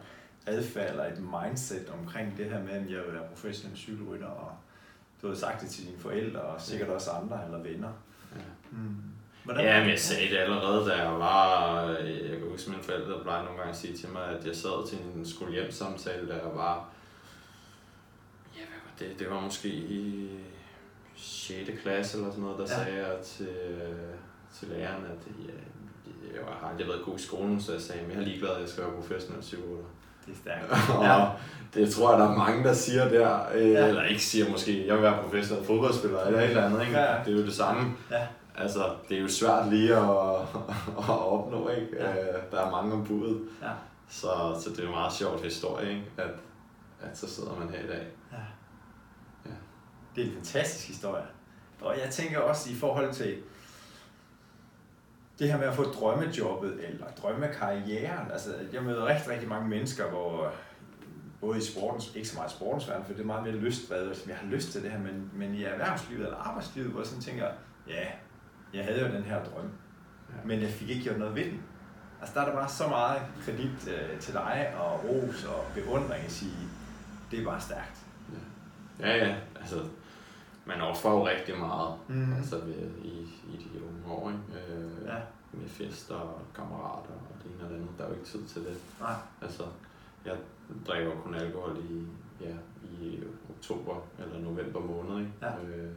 adfærd 0.47 0.91
eller 0.91 1.05
et 1.05 1.19
mindset 1.43 1.93
omkring 2.01 2.37
det 2.37 2.47
her 2.51 2.63
med, 2.63 2.71
at 2.71 2.91
jeg 2.91 3.03
vil 3.07 3.13
være 3.15 3.29
professionel 3.31 3.77
cykelrytter, 3.77 4.27
og 4.27 4.53
du 5.23 5.29
har 5.29 5.35
sagt 5.35 5.61
det 5.61 5.69
til 5.71 5.87
dine 5.87 5.99
forældre, 5.99 6.41
og 6.41 6.61
sikkert 6.61 6.89
også 6.89 7.11
andre 7.11 7.45
eller 7.45 7.59
venner. 7.63 7.89
Ja. 8.37 8.41
Mm. 8.71 8.97
Ja, 9.63 9.81
men 9.81 9.91
jeg 9.91 9.99
sagde 9.99 10.29
det 10.31 10.37
allerede, 10.39 10.91
da 10.91 10.95
jeg 11.03 11.13
var... 11.13 11.85
øh, 11.87 12.31
Jeg 12.31 12.39
kan 12.39 12.49
huske, 12.51 12.71
mine 12.71 12.83
forældre 12.83 13.23
plejer 13.23 13.43
nogle 13.43 13.59
gange 13.59 13.71
at 13.71 13.77
sige 13.77 13.97
til 13.97 14.09
mig, 14.09 14.25
at 14.25 14.47
jeg 14.47 14.57
sad 14.57 14.89
til 14.89 14.99
en 15.17 15.27
skole 15.27 15.53
hjem 15.53 15.71
samtale, 15.71 16.29
da 16.29 16.33
jeg 16.35 16.51
var... 16.55 16.89
Det? 19.01 19.19
Det 19.19 19.31
var 19.31 19.41
måske 19.41 19.69
i 19.69 20.29
6. 21.17 21.71
klasse 21.83 22.19
eller 22.19 22.31
sådan 22.31 22.43
noget, 22.45 22.59
der 22.59 22.65
Ja. 22.79 22.85
sagde 22.85 22.99
jeg 22.99 23.17
til, 23.25 23.49
til 24.59 24.69
læreren, 24.69 25.05
at 25.05 25.45
ja, 25.47 25.53
jeg 26.35 26.43
har 26.61 26.69
aldrig 26.69 26.87
været 26.89 27.03
god 27.05 27.17
i 27.19 27.23
skolen, 27.23 27.61
så 27.61 27.73
jeg 27.73 27.81
sagde, 27.81 28.01
at 28.01 28.09
jeg 28.11 28.17
er 28.17 28.21
ligeglad, 28.25 28.51
at 28.51 28.61
jeg 28.61 28.69
skal 28.69 28.85
være 28.85 28.93
professionel 28.93 29.41
psykolog. 29.41 29.79
Det 30.27 30.33
er 30.33 30.37
stærkt. 30.37 30.91
og 30.99 31.05
Ja. 31.05 31.27
det 31.75 31.95
tror 31.95 32.11
jeg, 32.11 32.21
der 32.21 32.29
er 32.31 32.37
mange, 32.37 32.65
der 32.65 32.73
siger 32.73 33.09
der, 33.09 33.39
øh, 33.55 33.71
Ja. 33.71 33.87
eller 33.89 34.05
ikke 34.05 34.23
siger 34.23 34.51
måske, 34.51 34.87
jeg 34.87 34.95
vil 34.95 35.03
være 35.03 35.23
professionel 35.23 35.65
fodboldspiller, 35.65 36.21
eller 36.25 36.41
et 36.41 36.49
eller 36.49 36.65
andet, 36.65 36.81
ikke? 36.87 36.99
Ja. 36.99 37.17
Det 37.25 37.33
er 37.35 37.39
jo 37.39 37.45
det 37.47 37.55
samme. 37.55 37.93
Ja. 38.11 38.27
Altså, 38.59 38.85
det 39.09 39.17
er 39.17 39.21
jo 39.23 39.29
svært 39.29 39.69
lige 39.73 39.97
at, 39.97 40.03
at 40.99 41.09
opnå, 41.09 41.69
ikke? 41.69 41.89
Ja. 41.99 42.11
Ja. 42.11 42.23
Der 42.51 42.61
er 42.67 42.71
mange 42.71 42.93
om 42.93 43.05
budet. 43.07 43.41
Ja. 43.63 43.71
Så, 44.09 44.27
så 44.65 44.71
det 44.71 44.79
er 44.79 44.85
en 44.87 44.91
meget 44.91 45.13
sjovt 45.13 45.45
historie, 45.45 45.89
ikke? 45.91 46.03
At, 46.17 46.31
at 47.03 47.19
så 47.19 47.29
sidder 47.35 47.57
man 47.59 47.69
her 47.69 47.79
i 47.85 47.87
dag. 47.87 48.07
Ja. 50.17 50.21
Ja. 50.21 50.27
Det 50.27 50.27
er 50.27 50.29
en 50.29 50.35
fantastisk 50.45 50.87
historie. 50.87 51.25
Og 51.81 51.95
jeg 52.05 52.11
tænker 52.11 52.39
også 52.39 52.71
i 52.71 52.75
forhold 52.75 53.13
til 53.13 53.39
det 55.39 55.49
her 55.53 55.59
med 55.59 55.67
at 55.67 55.75
få 55.75 55.83
drømmejobbet 55.83 56.85
eller 56.89 57.07
drømmekarrieren. 57.23 58.31
Altså, 58.33 58.55
jeg 58.73 58.83
møder 58.83 59.07
rigtig, 59.07 59.29
rigtig 59.31 59.49
mange 59.49 59.69
mennesker, 59.69 60.09
hvor 60.11 60.53
både 61.41 61.59
i 61.59 61.63
sportens, 61.63 62.13
ikke 62.15 62.29
så 62.29 62.37
meget 62.37 62.51
i 62.53 62.55
sportens 62.57 62.89
verden, 62.89 63.05
for 63.05 63.13
det 63.13 63.21
er 63.21 63.27
meget 63.27 63.43
mere 63.43 63.55
lystdrevet, 63.55 64.25
jeg 64.29 64.37
har 64.37 64.47
lyst 64.47 64.73
til 64.73 64.83
det 64.83 64.91
her, 64.91 64.99
men, 64.99 65.31
men 65.35 65.55
i 65.55 65.65
erhvervslivet 65.65 66.25
eller 66.25 66.39
arbejdslivet, 66.39 66.91
hvor 66.91 67.01
jeg 67.01 67.07
sådan 67.07 67.23
tænker, 67.23 67.47
ja, 67.89 68.07
jeg 68.75 68.85
havde 68.85 69.01
jo 69.01 69.15
den 69.15 69.23
her 69.23 69.45
drøm, 69.45 69.71
Ja. 70.31 70.35
men 70.45 70.61
jeg 70.61 70.71
fik 70.71 70.91
ikke 70.91 71.03
gjort 71.03 71.19
noget 71.19 71.35
ved 71.35 71.45
den. 71.45 71.63
Altså, 72.21 72.35
der 72.35 72.41
er 72.41 72.45
der 72.45 72.55
bare 72.55 72.69
så 72.69 72.89
meget 72.89 73.23
kredit 73.45 73.89
øh, 73.89 74.19
til 74.21 74.35
dig, 74.35 74.75
og 74.79 75.05
ros 75.05 75.45
og 75.45 75.65
beundring 75.75 76.25
at 76.25 76.31
sige, 76.33 76.53
det 77.31 77.41
er 77.41 77.45
bare 77.45 77.61
stærkt. 77.61 77.97
Ja, 79.01 79.17
ja. 79.17 79.37
Altså, 79.61 79.77
man 80.71 80.81
offrer 80.81 81.11
jo 81.11 81.27
rigtig 81.29 81.59
meget 81.59 81.91
Mhm. 82.09 82.33
altså 82.39 82.57
ved, 82.57 82.91
i, 83.05 83.15
i 83.53 83.57
de 83.57 83.81
unge 83.89 84.15
år, 84.17 84.29
ikke? 84.31 84.73
Øh, 84.75 85.07
Ja. 85.07 85.17
Med 85.53 85.69
fester 85.69 86.15
og 86.15 86.41
kammerater 86.55 87.11
og 87.31 87.35
det 87.45 87.51
ene 87.55 87.65
og 87.65 87.71
det 87.71 87.77
andet. 87.77 87.89
Der 87.99 88.05
er 88.05 88.09
jo 88.09 88.15
ikke 88.15 88.27
tid 88.27 88.45
til 88.45 88.61
det. 88.63 88.77
Nej. 89.01 89.15
Altså, 89.43 89.63
jeg 90.25 90.35
drikker 90.89 91.11
kun 91.25 91.35
alkohol 91.35 91.77
i, 91.91 92.07
ja, 92.41 92.55
i 93.01 93.21
oktober 93.51 93.97
eller 94.19 94.41
november 94.51 94.81
måned, 94.81 95.19
ikke? 95.19 95.33
Ja. 95.43 95.49
Øh, 95.49 95.91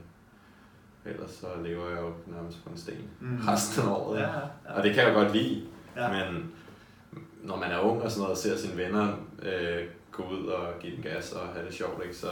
ellers 1.06 1.32
så 1.32 1.48
lever 1.63 1.89
jeg 1.89 2.01
jo 2.01 2.13
nærmest 2.27 2.63
på 2.63 2.70
en 2.70 2.77
sten 2.77 3.10
Mm. 3.20 3.38
resten 3.48 3.84
af 3.84 3.92
året. 3.94 4.20
Ja, 4.20 4.30
ja. 4.30 4.74
Og 4.77 4.84
det 4.84 4.94
kan 4.96 5.03
jeg 5.03 5.13
godt 5.13 5.34
lide, 5.34 5.65
Ja. 5.96 6.10
men 6.25 6.53
når 7.44 7.56
man 7.58 7.72
er 7.72 7.80
ung 7.80 8.01
og 8.01 8.12
sådan 8.12 8.22
noget, 8.22 8.32
og 8.32 8.38
ser 8.38 8.58
sine 8.58 8.77
venner 8.77 9.15
øh, 9.42 9.84
gå 10.12 10.24
ud 10.24 10.46
og 10.46 10.74
give 10.80 10.96
den 10.96 11.03
gas 11.03 11.32
og 11.34 11.48
have 11.48 11.65
det 11.65 11.74
sjovt, 11.74 12.03
ikke, 12.03 12.15
så, 12.15 12.27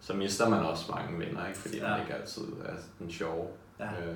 så 0.00 0.14
mister 0.14 0.48
man 0.48 0.58
også 0.66 0.92
mange 0.92 1.18
venner, 1.18 1.46
ikke? 1.48 1.58
fordi 1.58 1.76
Ja. 1.76 1.88
man 1.88 2.00
ikke 2.00 2.14
altid 2.14 2.42
er 2.64 2.74
den 2.98 3.10
sjove 3.10 3.48
Ja. 3.80 3.84
øh, 3.84 4.14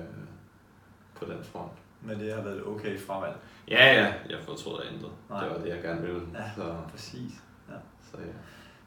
på 1.15 1.25
den 1.25 1.43
front. 1.43 1.71
Men 2.01 2.19
det 2.19 2.33
har 2.33 2.41
været 2.41 2.57
et 2.57 2.65
okay 2.65 2.99
fravalg. 2.99 3.35
Ja, 3.67 3.93
ja, 4.03 4.13
jeg 4.29 4.39
fortrød 4.41 4.85
ændret. 4.93 5.11
Nej. 5.29 5.43
Det 5.43 5.51
var 5.51 5.57
det, 5.57 5.69
jeg 5.69 5.81
gerne 5.81 6.01
ville. 6.01 6.21
Ja. 6.33 6.51
Så, 6.55 6.75
Præcis. 6.91 7.31
Ja. 7.69 7.75
så 8.11 8.17
ja. 8.17 8.31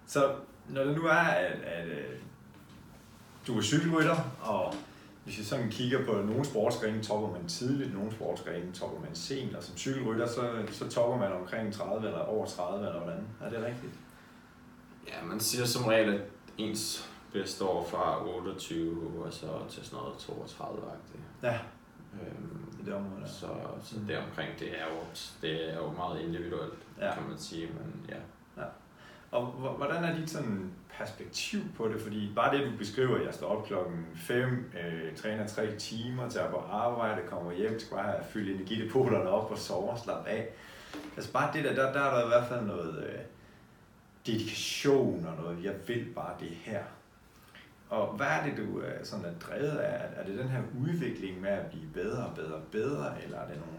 Så 0.07 0.35
når 0.69 0.85
det 0.85 0.97
nu 0.97 1.03
er, 1.07 1.13
at, 1.15 1.53
at 1.63 1.89
øh, 1.89 2.19
du 3.47 3.59
er 3.59 3.63
cykelrytter, 3.63 4.17
og 4.43 4.75
hvis 5.25 5.39
jeg 5.39 5.47
sådan 5.47 5.71
kigger 5.71 6.07
på 6.07 6.13
nogle 6.13 6.45
sportsgrene, 6.45 7.03
topper 7.03 7.31
man 7.39 7.49
tidligt, 7.49 7.95
nogle 7.95 8.13
sportsgrene 8.13 8.73
topper 8.73 9.01
man 9.01 9.15
sent, 9.15 9.57
og 9.57 9.63
som 9.63 9.77
cykelrytter, 9.77 10.27
så, 10.27 10.51
så 10.71 10.89
topper 10.89 11.19
man 11.19 11.33
omkring 11.33 11.73
30 11.75 12.07
eller 12.07 12.19
over 12.21 12.47
30, 12.47 12.87
eller 12.87 13.01
hvordan? 13.01 13.27
Er 13.41 13.51
det 13.51 13.59
rigtigt? 13.59 13.93
ja, 15.09 15.25
man 15.25 15.41
siger 15.41 15.65
som 15.65 15.85
regel, 15.85 16.15
at 16.15 16.21
ens 16.59 17.11
bedste 17.33 17.65
år 17.65 17.85
fra 17.91 18.27
28 18.37 19.23
og 19.27 19.33
så 19.33 19.47
til 19.71 19.85
sådan 19.85 19.99
noget 19.99 20.15
32-agtigt. 20.17 21.47
Ja, 21.47 21.59
Øhm, 22.23 22.67
i 22.81 22.85
det 22.85 22.95
område 22.95 23.21
der. 23.23 23.29
så, 23.29 23.47
så 23.83 23.97
det 24.09 24.19
omkring, 24.19 24.59
det 24.59 24.69
er 24.69 24.85
jo, 24.85 25.01
det 25.43 25.73
er 25.73 25.77
jo 25.77 25.91
meget 25.91 26.21
individuelt, 26.21 26.75
Ja. 27.01 27.07
ja. 27.07 27.15
kan 27.15 27.23
man 27.29 27.39
sige, 27.39 27.67
men 27.67 28.07
ja. 28.09 28.15
Og 29.31 29.47
h- 29.47 29.77
hvordan 29.77 30.05
er 30.05 30.17
dit 30.17 30.31
sådan 30.31 30.71
perspektiv 30.99 31.61
på 31.77 31.89
det? 31.89 32.01
Fordi 32.01 32.33
bare 32.37 32.57
det, 32.59 32.67
du 32.73 32.77
beskriver, 32.79 33.21
jeg 33.23 33.35
står 33.35 33.47
op 33.47 33.67
klokken 33.67 34.07
5, 34.15 34.73
øh, 34.85 35.17
træner 35.17 35.47
3 35.47 35.77
timer, 35.77 36.29
tager 36.29 36.51
på 36.51 36.57
arbejde, 36.71 37.21
kommer 37.29 37.53
hjem, 37.53 37.79
skal 37.81 37.97
bare 37.97 38.15
fyldt 38.31 38.51
energidepoterne 38.57 39.29
op 39.31 39.51
og 39.51 39.59
sove 39.59 39.91
og 39.91 39.99
slappe 39.99 40.29
af. 40.31 40.49
Altså 41.17 41.33
bare 41.33 41.53
det 41.53 41.65
der, 41.65 41.75
der, 41.75 41.93
der 41.93 42.01
er 42.01 42.15
der 42.19 42.25
i 42.25 42.29
hvert 42.29 42.47
fald 42.47 42.61
noget 42.67 43.05
øh, 43.09 43.19
dedikation 44.27 45.27
og 45.27 45.43
noget, 45.43 45.65
jeg 45.65 45.75
vil 45.87 46.07
bare 46.15 46.35
det 46.41 46.49
her. 46.49 46.83
Og 47.89 48.17
hvad 48.17 48.27
er 48.27 48.45
det, 48.45 48.57
du 48.57 48.81
øh, 48.81 49.05
sådan 49.05 49.25
er 49.25 49.39
drevet 49.39 49.79
af? 49.79 50.09
Er 50.17 50.25
det 50.25 50.39
den 50.39 50.49
her 50.49 50.63
udvikling 50.81 51.41
med 51.41 51.51
at 51.51 51.67
blive 51.67 51.87
bedre 51.95 52.27
og 52.27 52.35
bedre 52.35 52.55
og 52.55 52.63
bedre, 52.73 53.23
eller 53.23 53.39
er 53.39 53.49
det 53.49 53.57
nogle, 53.57 53.79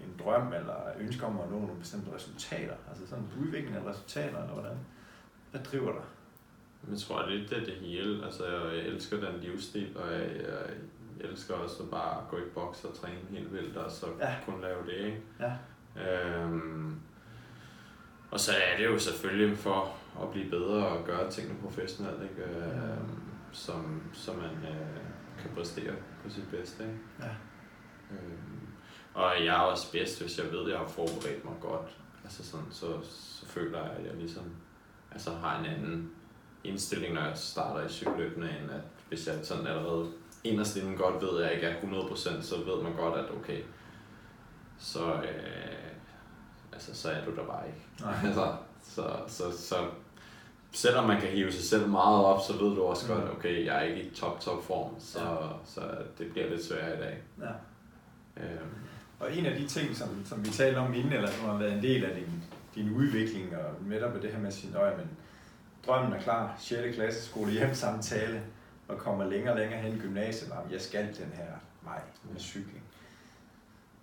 en 0.00 0.14
drøm 0.24 0.52
eller 0.52 0.76
ønske 0.98 1.26
om 1.26 1.40
at 1.40 1.50
nå 1.50 1.58
nogle 1.58 1.78
bestemte 1.80 2.14
resultater? 2.14 2.74
Altså 2.88 3.06
sådan 3.06 3.24
en 3.24 3.44
udvikling 3.46 3.76
af 3.76 3.90
resultater, 3.90 4.42
eller 4.42 4.52
hvordan? 4.52 4.76
Hvad 5.50 5.60
driver 5.60 5.92
dig? 5.92 6.02
Jeg 6.90 6.98
tror 6.98 7.28
lidt, 7.28 7.50
det 7.50 7.58
er 7.58 7.64
det 7.64 7.74
hele. 7.74 8.24
Altså, 8.24 8.44
jeg 8.46 8.86
elsker 8.86 9.16
den 9.16 9.40
livsstil, 9.40 9.96
og 9.96 10.12
jeg, 10.12 10.20
jeg 10.20 11.30
elsker 11.30 11.54
også 11.54 11.82
at 11.82 11.90
bare 11.90 12.24
gå 12.30 12.36
i 12.36 12.50
boks 12.54 12.84
og 12.84 12.94
træne 12.94 13.20
helt 13.30 13.52
vildt, 13.52 13.76
og 13.76 13.90
så 13.90 14.06
ja. 14.20 14.34
kun 14.46 14.60
lave 14.60 14.86
det, 14.86 15.06
ikke? 15.06 15.22
Ja. 15.40 15.52
Øhm, 16.02 17.00
og 18.32 18.40
så 18.40 18.52
er 18.52 18.76
det 18.76 18.84
jo 18.84 18.98
selvfølgelig 18.98 19.58
for 19.58 19.96
at 20.22 20.30
blive 20.30 20.50
bedre 20.50 20.86
og 20.86 21.04
gøre 21.04 21.30
tingene 21.30 21.58
professionelt, 21.62 22.22
ikke? 22.22 22.42
Øhm, 22.42 23.20
som, 23.52 24.02
som 24.12 24.36
man 24.36 24.50
øh, 24.50 25.02
kan 25.38 25.50
præstere 25.54 25.92
på 26.24 26.30
sit 26.30 26.44
bedste, 26.50 26.82
ikke? 26.82 26.98
Ja. 27.20 27.30
Øhm, 28.10 28.66
og 29.14 29.44
jeg 29.44 29.56
er 29.56 29.60
også 29.60 29.92
bedst, 29.92 30.20
hvis 30.20 30.38
jeg 30.38 30.52
ved, 30.52 30.64
at 30.64 30.70
jeg 30.70 30.78
har 30.78 30.86
forberedt 30.86 31.44
mig 31.44 31.54
godt. 31.60 31.90
Altså 32.24 32.44
sådan, 32.44 32.66
så, 32.70 32.86
så 33.02 33.46
føler 33.46 33.78
jeg, 33.78 33.90
at 33.90 34.06
jeg 34.06 34.14
ligesom 34.14 34.44
altså 35.10 35.30
har 35.30 35.60
en 35.60 35.66
anden 35.66 36.10
indstilling, 36.64 37.14
når 37.14 37.22
jeg 37.22 37.36
starter 37.36 37.86
i 37.86 37.88
cykelløbene, 37.88 38.58
end 38.62 38.70
at 38.70 38.80
hvis 39.08 39.26
jeg 39.26 39.34
sådan 39.42 39.66
allerede 39.66 40.12
inderst 40.44 40.76
inden 40.76 40.96
godt 40.96 41.22
ved, 41.22 41.38
at 41.38 41.44
jeg 41.44 41.54
ikke 41.54 41.66
er 41.66 41.80
100%, 41.80 42.42
så 42.42 42.56
ved 42.56 42.82
man 42.82 42.96
godt, 42.96 43.18
at 43.18 43.30
okay, 43.30 43.62
så, 44.78 45.14
øh, 45.14 45.81
altså, 46.72 46.94
så 46.94 47.10
er 47.10 47.24
du 47.24 47.36
der 47.36 47.44
bare 47.46 47.66
ikke. 47.66 47.80
Nej. 48.00 48.14
Altså, 48.26 48.54
så, 48.82 49.16
så, 49.28 49.58
så 49.58 49.76
selvom 50.72 51.06
man 51.06 51.20
kan 51.20 51.28
hive 51.30 51.52
sig 51.52 51.64
selv 51.64 51.88
meget 51.88 52.24
op, 52.24 52.40
så 52.46 52.52
ved 52.52 52.74
du 52.76 52.82
også 52.82 53.12
Mm. 53.12 53.20
godt, 53.20 53.30
okay, 53.30 53.66
jeg 53.66 53.76
er 53.76 53.82
ikke 53.82 54.02
i 54.02 54.10
top, 54.14 54.40
top 54.40 54.64
form, 54.64 54.94
så, 55.00 55.18
Ja. 55.20 55.36
så 55.64 55.80
det 56.18 56.30
bliver 56.32 56.48
lidt 56.48 56.64
sværere 56.64 56.96
i 56.96 57.00
dag. 57.00 57.18
Ja. 57.40 57.52
Øhm, 58.42 58.68
Og 59.20 59.34
en 59.36 59.46
af 59.46 59.58
de 59.60 59.66
ting, 59.66 59.96
som, 59.96 60.08
som 60.26 60.44
vi 60.44 60.50
talte 60.50 60.78
om 60.78 60.94
inden, 60.94 61.12
eller 61.12 61.30
som 61.30 61.48
har 61.48 61.56
været 61.58 61.72
en 61.72 61.82
del 61.82 62.04
af 62.04 62.14
din, 62.16 62.44
din 62.74 62.94
udvikling, 62.96 63.56
og 63.56 63.74
netop 63.88 64.22
det 64.22 64.30
her 64.32 64.38
med 64.38 64.46
at 64.48 64.54
sige, 64.54 64.72
men 64.72 65.10
drømmen 65.86 66.12
er 66.12 66.20
klar, 66.20 66.54
6. 66.58 66.94
klasse, 66.96 67.22
skole 67.28 67.52
hjem 67.52 67.74
samtale, 67.74 68.42
og 68.88 68.98
kommer 68.98 69.24
længere 69.24 69.52
og 69.54 69.58
længere 69.58 69.80
hen 69.80 69.94
i 69.96 69.98
gymnasiet, 69.98 70.52
og 70.52 70.72
jeg 70.72 70.80
skal 70.80 71.06
den 71.06 71.32
her 71.34 71.46
vej 71.82 72.00
med 72.32 72.40
cykling. 72.40 72.81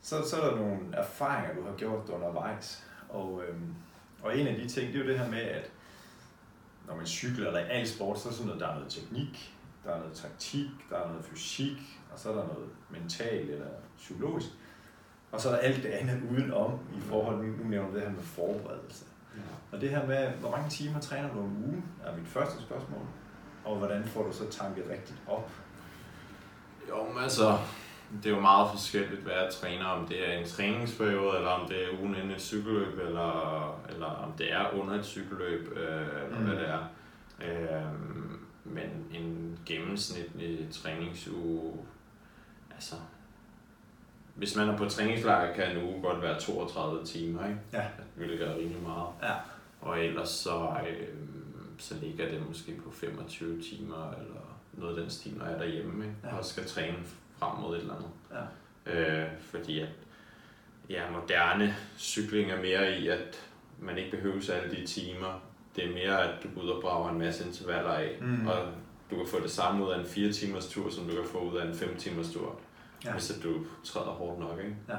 Så, 0.09 0.29
så 0.29 0.41
er 0.41 0.49
der 0.49 0.55
nogle 0.55 0.79
erfaringer, 0.93 1.55
du 1.55 1.63
har 1.67 1.75
gjort 1.75 2.09
undervejs. 2.09 2.83
Og, 3.09 3.43
øhm, 3.47 3.75
og 4.23 4.37
en 4.37 4.47
af 4.47 4.55
de 4.55 4.67
ting, 4.67 4.87
det 4.87 4.95
er 4.95 5.03
jo 5.03 5.09
det 5.09 5.19
her 5.19 5.29
med, 5.29 5.41
at 5.41 5.71
når 6.87 6.95
man 6.95 7.05
cykler, 7.05 7.47
eller 7.47 7.59
i 7.59 7.69
al 7.69 7.87
sport, 7.87 8.19
så 8.19 8.29
er 8.29 8.33
sådan 8.33 8.45
noget, 8.45 8.61
der 8.61 8.67
er 8.67 8.73
noget 8.73 8.89
teknik, 8.89 9.55
der 9.83 9.91
er 9.91 9.97
noget 9.97 10.13
taktik, 10.13 10.69
der 10.89 10.97
er 10.97 11.07
noget 11.07 11.25
fysik, 11.25 11.99
og 12.13 12.19
så 12.19 12.29
er 12.31 12.35
der 12.35 12.47
noget 12.47 12.69
mentalt 12.89 13.49
eller 13.49 13.67
psykologisk. 13.97 14.47
Og 15.31 15.41
så 15.41 15.49
er 15.49 15.53
der 15.53 15.59
alt 15.59 15.83
det 15.83 15.89
andet 15.89 16.21
udenom 16.31 16.79
i 16.97 16.99
forhold, 17.01 17.45
nu 17.45 17.63
nu 17.63 17.69
nævner 17.69 17.91
det 17.91 18.01
her 18.01 18.09
med 18.09 18.23
forberedelse. 18.23 19.05
Og 19.71 19.81
det 19.81 19.89
her 19.89 20.07
med, 20.07 20.29
hvor 20.29 20.51
mange 20.51 20.69
timer 20.69 20.99
træner 20.99 21.33
du 21.33 21.39
om 21.39 21.63
ugen, 21.63 21.85
er 22.05 22.17
mit 22.17 22.27
første 22.27 22.61
spørgsmål. 22.61 23.01
Og 23.65 23.77
hvordan 23.77 24.05
får 24.05 24.23
du 24.23 24.33
så 24.33 24.49
tanket 24.49 24.83
rigtigt 24.89 25.21
op? 25.27 25.51
Jo, 26.89 27.03
men 27.13 27.23
altså, 27.23 27.57
det 28.23 28.31
er 28.31 28.35
jo 28.35 28.41
meget 28.41 28.69
forskelligt, 28.71 29.21
hvad 29.21 29.33
jeg 29.33 29.49
træner, 29.53 29.85
om 29.85 30.07
det 30.07 30.29
er 30.29 30.33
en 30.39 30.47
træningsperiode, 30.47 31.37
eller 31.37 31.49
om 31.49 31.67
det 31.69 31.83
er 31.83 31.99
ugen 31.99 32.15
inden 32.15 32.31
et 32.31 32.41
cykelløb, 32.41 32.99
eller, 32.99 33.81
eller 33.89 34.05
om 34.05 34.31
det 34.37 34.53
er 34.53 34.73
under 34.73 34.93
et 34.99 35.05
cykelløb, 35.05 35.77
øh, 35.77 36.01
eller 36.25 36.39
Mm. 36.39 36.45
hvad 36.45 36.55
det 36.55 36.69
er. 36.69 36.79
Øh, 37.41 37.85
men 38.63 39.05
en 39.13 39.59
gennemsnitlig 39.65 40.67
træningsuge, 40.71 41.73
altså, 42.73 42.95
hvis 44.35 44.55
man 44.55 44.69
er 44.69 44.77
på 44.77 44.85
træningslejr, 44.85 45.53
kan 45.55 45.77
en 45.77 45.83
uge 45.83 46.01
godt 46.01 46.21
være 46.21 46.39
32 46.39 47.05
timer, 47.05 47.47
ikke? 47.47 47.59
Ja. 47.73 47.85
Hvilket 48.15 48.47
er 48.47 48.55
rimelig 48.55 48.81
meget. 48.81 49.07
Ja. 49.23 49.33
Og 49.81 49.99
ellers 50.05 50.29
så, 50.29 50.69
øh, 50.89 51.07
så 51.77 51.95
ligger 52.01 52.29
det 52.29 52.47
måske 52.47 52.77
på 52.83 52.91
25 52.91 53.61
timer, 53.61 54.11
eller 54.11 54.59
noget 54.73 54.95
af 54.95 55.01
den 55.01 55.09
stil, 55.09 55.33
når 55.37 55.45
jeg 55.45 55.53
er 55.53 55.57
derhjemme, 55.59 56.05
ikke? 56.05 56.15
Ja. 56.23 56.37
og 56.37 56.45
skal 56.45 56.65
træne 56.65 56.97
frem 57.39 57.57
mod 57.61 57.75
et 57.75 57.81
eller 57.81 57.95
andet. 57.95 58.09
Ja. 58.85 59.21
Øh, 59.23 59.29
fordi 59.41 59.79
at 59.79 59.89
ja, 60.89 61.01
moderne 61.11 61.75
cykling 61.97 62.51
er 62.51 62.61
mere 62.61 62.99
i, 62.99 63.07
at 63.07 63.45
man 63.79 63.97
ikke 63.97 64.11
behøver 64.11 64.51
alle 64.53 64.75
de 64.75 64.85
timer. 64.85 65.41
Det 65.75 65.85
er 65.85 65.93
mere, 65.93 66.23
at 66.23 66.43
du 66.43 66.47
går 66.55 66.61
ud 66.61 66.69
og 66.69 66.81
brager 66.81 67.09
en 67.09 67.19
masse 67.19 67.45
intervaller 67.47 67.91
af, 67.91 68.17
Mm. 68.21 68.47
og 68.47 68.55
du 69.11 69.15
kan 69.15 69.27
få 69.27 69.39
det 69.39 69.51
samme 69.51 69.85
ud 69.85 69.91
af 69.91 69.99
en 69.99 70.05
4 70.05 70.31
timers 70.31 70.67
tur, 70.67 70.89
som 70.89 71.05
du 71.05 71.11
kan 71.15 71.25
få 71.31 71.39
ud 71.51 71.57
af 71.57 71.65
en 71.67 71.73
5 71.75 71.97
timers 71.97 72.31
tur, 72.33 72.59
Ja. 73.03 73.09
ja. 73.09 73.13
hvis 73.13 73.31
at 73.37 73.43
du 73.43 73.65
træder 73.83 74.07
hårdt 74.07 74.39
nok. 74.39 74.59
Ikke? 74.59 74.75
Ja. 74.89 74.97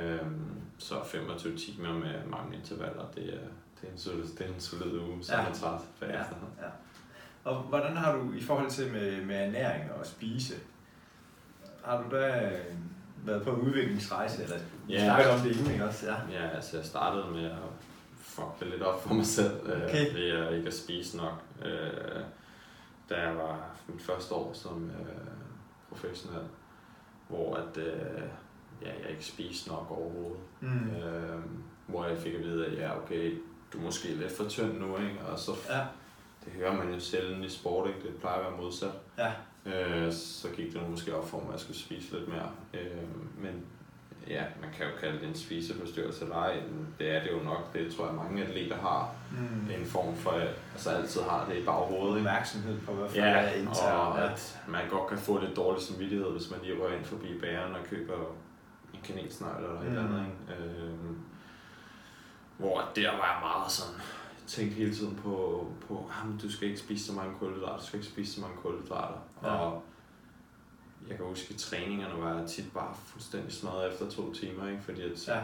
Øhm, 0.00 0.50
så 0.78 0.94
25 1.04 1.56
timer 1.56 1.92
med 1.92 2.24
mange 2.26 2.56
intervaller, 2.56 3.04
det 3.14 3.24
er, 3.34 3.38
det 3.80 3.88
er 3.88 3.92
en 3.92 3.98
solid, 3.98 4.24
det 4.24 4.40
er 4.40 4.54
en 4.54 4.60
solid 4.60 4.98
uge, 4.98 5.18
så 5.24 5.32
Ja. 5.32 5.38
ja. 5.38 5.44
man 5.48 5.54
træt 5.54 5.80
bagefter. 6.00 6.36
ja. 6.62 6.68
Og 7.50 7.56
hvordan 7.62 7.96
har 7.96 8.16
du 8.16 8.32
i 8.32 8.42
forhold 8.42 8.70
til 8.70 8.92
med, 8.92 9.24
med 9.24 9.36
ernæring 9.46 9.92
og 9.92 10.06
spise, 10.06 10.54
har 11.86 12.02
du 12.02 12.16
da 12.16 12.50
øh, 12.52 12.74
været 13.26 13.42
på 13.42 13.50
en 13.50 13.60
udviklingsrejse, 13.60 14.42
eller 14.42 14.56
Ja. 14.88 15.04
snakkede 15.04 15.34
om 15.34 15.40
det 15.40 15.56
inden, 15.56 15.72
ikke 15.72 15.84
også? 15.84 16.06
Ja. 16.06 16.14
Ja, 16.42 16.48
altså 16.48 16.76
jeg 16.76 16.86
startede 16.86 17.30
med 17.32 17.44
at 17.44 17.58
fuck 18.16 18.60
det 18.60 18.68
lidt 18.68 18.82
op 18.82 19.02
for 19.02 19.14
mig 19.14 19.26
selv, 19.26 19.60
øh, 19.66 19.82
Okay. 19.84 20.12
ved 20.14 20.30
at 20.30 20.54
ikke 20.54 20.66
at 20.68 20.74
spise 20.74 21.16
nok. 21.16 21.42
Øh, 21.64 22.20
da 23.10 23.14
jeg 23.20 23.36
var 23.36 23.76
mit 23.88 24.02
første 24.02 24.34
år 24.34 24.52
som 24.52 24.84
øh, 24.90 25.06
professionel, 25.88 26.42
hvor 27.28 27.54
at, 27.54 27.76
øh, 27.76 28.22
ja, 28.82 28.88
jeg 29.02 29.10
ikke 29.10 29.24
spiste 29.24 29.68
nok 29.68 29.86
overhovedet. 29.90 30.40
Mm. 30.60 30.90
Øh, 30.96 31.40
hvor 31.86 32.04
jeg 32.04 32.18
fik 32.18 32.34
at 32.34 32.40
vide, 32.40 32.66
at 32.66 32.78
ja, 32.78 32.98
okay, 33.02 33.38
du 33.72 33.78
er 33.78 33.82
måske 33.82 34.08
lidt 34.08 34.32
for 34.36 34.44
tynd 34.48 34.78
nu, 34.78 34.96
ikke? 34.96 35.20
Og 35.32 35.38
så, 35.38 35.50
Ja. 35.68 35.80
det 36.44 36.52
hører 36.52 36.72
man 36.74 36.94
jo 36.94 37.00
sjældent 37.00 37.44
i 37.44 37.48
sport, 37.50 37.88
ikke? 37.88 38.00
Det 38.02 38.16
plejer 38.20 38.38
at 38.38 38.44
være 38.44 38.60
modsat. 38.62 38.90
Ja. 39.18 39.32
Øh, 39.74 40.12
så 40.12 40.48
gik 40.56 40.72
det 40.72 40.90
måske 40.90 41.16
op 41.16 41.28
for 41.28 41.38
mig, 41.38 41.46
at 41.46 41.52
jeg 41.52 41.60
skulle 41.60 41.78
spise 41.78 42.12
lidt 42.18 42.28
mere. 42.28 42.50
Øh, 42.74 43.08
men 43.38 43.64
ja, 44.28 44.42
man 44.60 44.70
kan 44.76 44.86
jo 44.86 44.92
kalde 45.00 45.18
det 45.20 45.28
en 45.28 45.34
spiseforstyrrelse 45.34 46.24
eller 46.24 46.36
ej. 46.36 46.60
Det 46.98 47.10
er 47.16 47.22
det 47.22 47.30
jo 47.32 47.38
nok. 47.44 47.72
Det 47.72 47.94
tror 47.94 48.06
jeg, 48.06 48.14
mange 48.14 48.44
atleter 48.44 48.76
har 48.76 49.14
Mm. 49.32 49.70
en 49.80 49.86
form 49.86 50.16
for, 50.16 50.30
altså 50.72 50.90
altid 50.90 51.20
har 51.20 51.46
det 51.50 51.56
i 51.56 51.64
baghovedet. 51.64 52.16
Opmærksomhed 52.16 52.80
på, 52.80 52.92
hvad 52.92 53.08
er 53.16 53.40
Ja, 53.42 53.52
indtager. 53.52 53.92
og 53.92 54.30
at 54.32 54.60
man 54.68 54.88
godt 54.90 55.08
kan 55.08 55.18
få 55.18 55.40
lidt 55.40 55.56
dårlig 55.56 55.82
samvittighed, 55.82 56.30
hvis 56.32 56.50
man 56.50 56.60
lige 56.62 56.80
rører 56.82 56.96
ind 56.96 57.04
forbi 57.04 57.38
bageren 57.40 57.72
og 57.74 57.80
køber 57.90 58.14
en 58.94 59.00
kanelsnegl 59.04 59.64
eller 59.64 59.80
et 59.80 59.82
Mm. 59.82 59.88
eller 59.88 60.02
andet. 60.08 60.24
Ikke? 60.26 60.62
Øhm, 60.64 61.18
hvor 62.58 62.84
der 62.96 63.10
var 63.10 63.26
jeg 63.32 63.38
meget 63.42 63.70
sådan, 63.72 64.00
tænkte 64.46 64.74
hele 64.76 64.94
tiden 64.94 65.16
på, 65.16 65.66
på 65.88 66.10
jamen, 66.20 66.38
du 66.38 66.52
skal 66.52 66.68
ikke 66.68 66.80
spise 66.80 67.06
så 67.06 67.12
mange 67.12 67.34
kulhydrater, 67.38 67.78
du 67.78 67.86
skal 67.86 67.98
ikke 67.98 68.10
spise 68.12 68.32
så 68.32 68.40
mange 68.40 68.56
kulhydrater. 68.56 69.18
Ja. 69.42 69.48
Og 69.54 69.82
jeg 71.08 71.16
kan 71.16 71.26
huske, 71.26 71.54
at 71.54 71.60
træningerne 71.60 72.22
var 72.22 72.34
jeg 72.38 72.48
tit 72.48 72.72
bare 72.74 72.94
fuldstændig 72.94 73.52
smadret 73.52 73.92
efter 73.92 74.10
to 74.10 74.32
timer, 74.34 74.68
ikke? 74.68 74.82
fordi 74.82 75.00
at 75.02 75.28
Ja. 75.28 75.40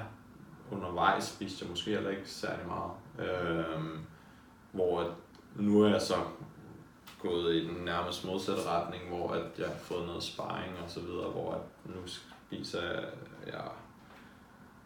undervejs 0.71 1.25
spiste 1.25 1.63
jeg 1.65 1.71
måske 1.71 1.91
heller 1.91 2.11
ikke 2.11 2.29
særlig 2.31 2.67
meget. 2.67 2.93
Øhm, 3.29 3.99
hvor 4.73 5.01
at 5.01 5.11
nu 5.57 5.83
er 5.83 5.89
jeg 5.89 6.03
så 6.03 6.15
gået 7.23 7.55
i 7.55 7.69
den 7.69 7.85
nærmest 7.85 8.25
modsatte 8.27 8.63
retning, 8.69 9.09
hvor 9.09 9.31
at 9.31 9.59
jeg 9.59 9.67
har 9.67 9.75
fået 9.79 10.07
noget 10.07 10.23
sparring 10.23 10.73
og 10.85 10.91
så 10.91 11.01
videre, 11.01 11.31
hvor 11.31 11.53
at 11.53 11.61
nu 11.85 12.01
spiser 12.07 12.81
jeg 13.47 13.65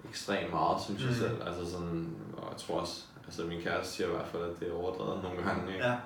ekstremt 0.08 0.50
meget, 0.52 0.82
synes 0.82 1.00
jeg 1.00 1.08
Mm. 1.10 1.14
selv. 1.16 1.42
Altså 1.48 1.70
sådan, 1.70 2.16
og 2.36 2.48
jeg 2.50 2.56
tror 2.58 2.80
også, 2.80 3.04
altså 3.26 3.44
min 3.44 3.60
kæreste 3.60 3.92
siger 3.92 4.08
i 4.08 4.10
hvert 4.10 4.26
fald, 4.26 4.42
at 4.42 4.60
det 4.60 4.68
er 4.68 4.74
overdrevet 4.74 5.22
nogle 5.22 5.42
gange. 5.42 5.72
Ikke? 5.72 5.86
Ja. 5.86 5.96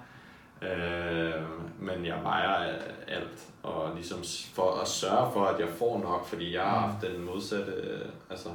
Øh, 0.63 1.43
men 1.79 2.07
jeg 2.07 2.21
vejer 2.23 2.79
alt, 3.09 3.49
og 3.63 3.95
ligesom 3.95 4.19
for 4.55 4.81
at 4.81 4.89
sørge 4.89 5.33
for, 5.33 5.45
at 5.45 5.61
jeg 5.61 5.69
får 5.69 5.99
nok, 5.99 6.27
fordi 6.27 6.55
jeg 6.55 6.63
har 6.63 6.79
haft 6.79 7.07
den 7.07 7.25
modsatte, 7.25 7.73
øh, 7.73 8.09
altså, 8.31 8.49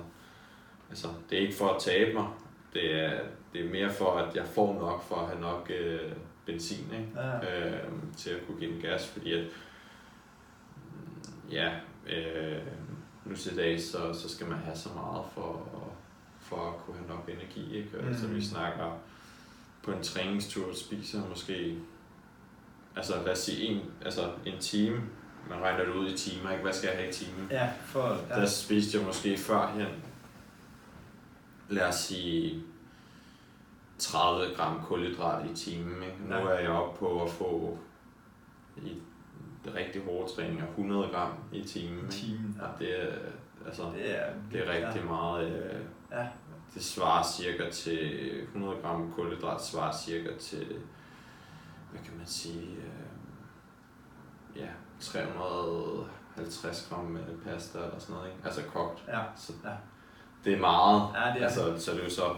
altså 0.89 1.07
det 1.29 1.37
er 1.37 1.41
ikke 1.41 1.57
for 1.57 1.69
at 1.69 1.81
tabe 1.81 2.13
mig, 2.13 2.27
det 2.73 3.03
er, 3.03 3.19
det 3.53 3.65
er 3.65 3.69
mere 3.69 3.89
for, 3.89 4.11
at 4.11 4.35
jeg 4.35 4.45
får 4.45 4.73
nok 4.73 5.03
for 5.03 5.15
at 5.15 5.27
have 5.27 5.41
nok 5.41 5.71
øh, 5.79 6.11
benzin, 6.45 6.85
ikke? 6.93 7.21
Ja. 7.21 7.59
øh, 7.59 7.83
til 8.17 8.29
at 8.29 8.47
kunne 8.47 8.59
give 8.59 8.73
den 8.73 8.81
gas, 8.81 9.07
fordi 9.07 9.33
at, 9.33 9.43
mm, 10.85 11.51
ja, 11.51 11.71
øh, 12.07 12.61
nu 13.25 13.35
til 13.35 13.57
dag, 13.57 13.81
så, 13.81 14.13
så 14.13 14.29
skal 14.29 14.47
man 14.47 14.57
have 14.57 14.75
så 14.75 14.89
meget 14.95 15.25
for, 15.33 15.67
for 16.45 16.67
at 16.69 16.77
kunne 16.85 16.97
have 16.97 17.07
nok 17.09 17.29
energi, 17.29 17.77
ikke? 17.77 17.89
Mm. 17.97 18.17
Så 18.17 18.27
Mm. 18.27 18.35
vi 18.35 18.45
snakker, 18.45 18.97
på 19.83 19.91
en 19.91 20.03
træningstur 20.03 20.73
spiser 20.75 21.29
måske, 21.29 21.77
altså 22.95 23.13
lad 23.25 23.31
os 23.31 23.39
sige 23.39 23.63
en, 23.67 23.81
altså 24.05 24.31
en 24.45 24.59
time, 24.59 25.01
man 25.49 25.59
regner 25.61 25.85
det 25.85 25.93
ud 25.93 26.09
i 26.09 26.17
timer, 26.17 26.51
ikke? 26.51 26.63
Hvad 26.63 26.73
skal 26.73 26.87
jeg 26.87 26.97
have 26.97 27.09
i 27.09 27.13
timen? 27.13 27.47
Ja, 27.51 27.69
for... 27.85 28.17
Ja. 28.29 28.39
Der 28.41 28.45
spiste 28.45 28.97
jeg 28.97 29.05
måske 29.07 29.37
førhen, 29.37 29.87
lad 31.69 31.87
os 31.87 31.95
sige, 31.95 32.63
30 33.99 34.55
gram 34.55 34.81
kulhydrat 34.85 35.49
i 35.51 35.55
timen. 35.55 36.03
Ikke? 36.03 36.15
Nu 36.29 36.35
Ja. 36.35 36.41
er 36.55 36.59
jeg 36.59 36.69
oppe 36.69 36.99
på 36.99 37.23
at 37.23 37.29
få 37.31 37.77
i 38.77 38.91
rigtig 39.75 40.01
hårde 40.03 40.33
træning 40.35 40.61
100 40.69 41.07
gram 41.07 41.31
i 41.53 41.63
timen. 41.63 42.05
I 42.09 42.11
timen, 42.11 42.57
ja. 42.61 42.65
Og 42.67 42.79
det 42.79 43.01
er, 43.03 43.15
altså, 43.65 43.83
Det 43.95 44.19
er, 44.21 44.33
det 44.51 44.67
er 44.67 44.87
rigtig 44.87 45.05
meget. 45.05 45.47
Øh, 45.51 45.81
Ja. 46.15 46.25
det 46.73 46.83
svarer 46.83 47.23
cirka 47.23 47.69
til 47.71 48.41
100 48.43 48.75
gram 48.81 49.13
kulhydrat 49.15 49.61
svarer 49.63 49.91
cirka 49.93 50.29
til, 50.39 50.65
hvad 51.91 52.01
kan 52.03 52.17
man 52.17 52.25
sige, 52.25 52.61
øh, 52.71 54.61
ja, 54.61 54.67
350 54.99 56.87
gram 56.89 57.17
øh, 57.17 57.23
pasta 57.53 57.77
eller 57.77 57.99
sådan 57.99 58.15
noget, 58.15 58.29
ikke? 58.29 58.41
altså 58.45 58.61
kogt. 58.73 59.03
Ja. 59.07 59.19
Så 59.35 59.53
Ja. 59.63 59.69
det 60.45 60.53
er 60.53 60.59
meget, 60.59 61.01
Ja, 61.15 61.33
det 61.33 61.41
er 61.41 61.45
altså, 61.45 61.85
så 61.85 61.91
det 61.91 61.99
er 61.99 62.03
jo 62.03 62.09
så 62.09 62.35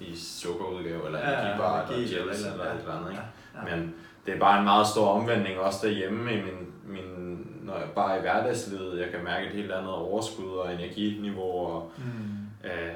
i 0.00 0.16
sukkerudgave, 0.16 1.06
eller 1.06 1.18
Ja, 1.18 1.30
ja, 1.30 1.40
energibar, 1.40 1.80
eller 1.82 1.94
energi 1.96 2.14
gels, 2.14 2.38
eller- 2.38 2.52
eller 2.52 2.66
ja. 2.66 2.74
et 2.74 2.80
eller 2.80 2.94
andet. 2.98 3.10
Ikke? 3.10 3.22
Ja. 3.54 3.76
Men 3.76 3.94
det 4.26 4.34
er 4.34 4.38
bare 4.40 4.58
en 4.58 4.64
meget 4.64 4.86
stor 4.86 5.08
omvending 5.12 5.58
også 5.58 5.86
derhjemme 5.86 6.32
i 6.32 6.42
min, 6.42 6.72
min 6.84 7.44
når 7.62 7.76
jeg 7.78 7.88
bare 7.94 8.18
i 8.18 8.20
hverdagslivet. 8.20 9.00
Jeg 9.00 9.10
kan 9.10 9.24
mærke 9.24 9.46
et 9.46 9.52
helt 9.52 9.72
andet 9.72 9.90
overskud 9.92 10.50
og 10.56 10.74
energiniveau, 10.74 11.50
og 11.66 11.92
Mm. 11.96 12.68
øh, 12.68 12.94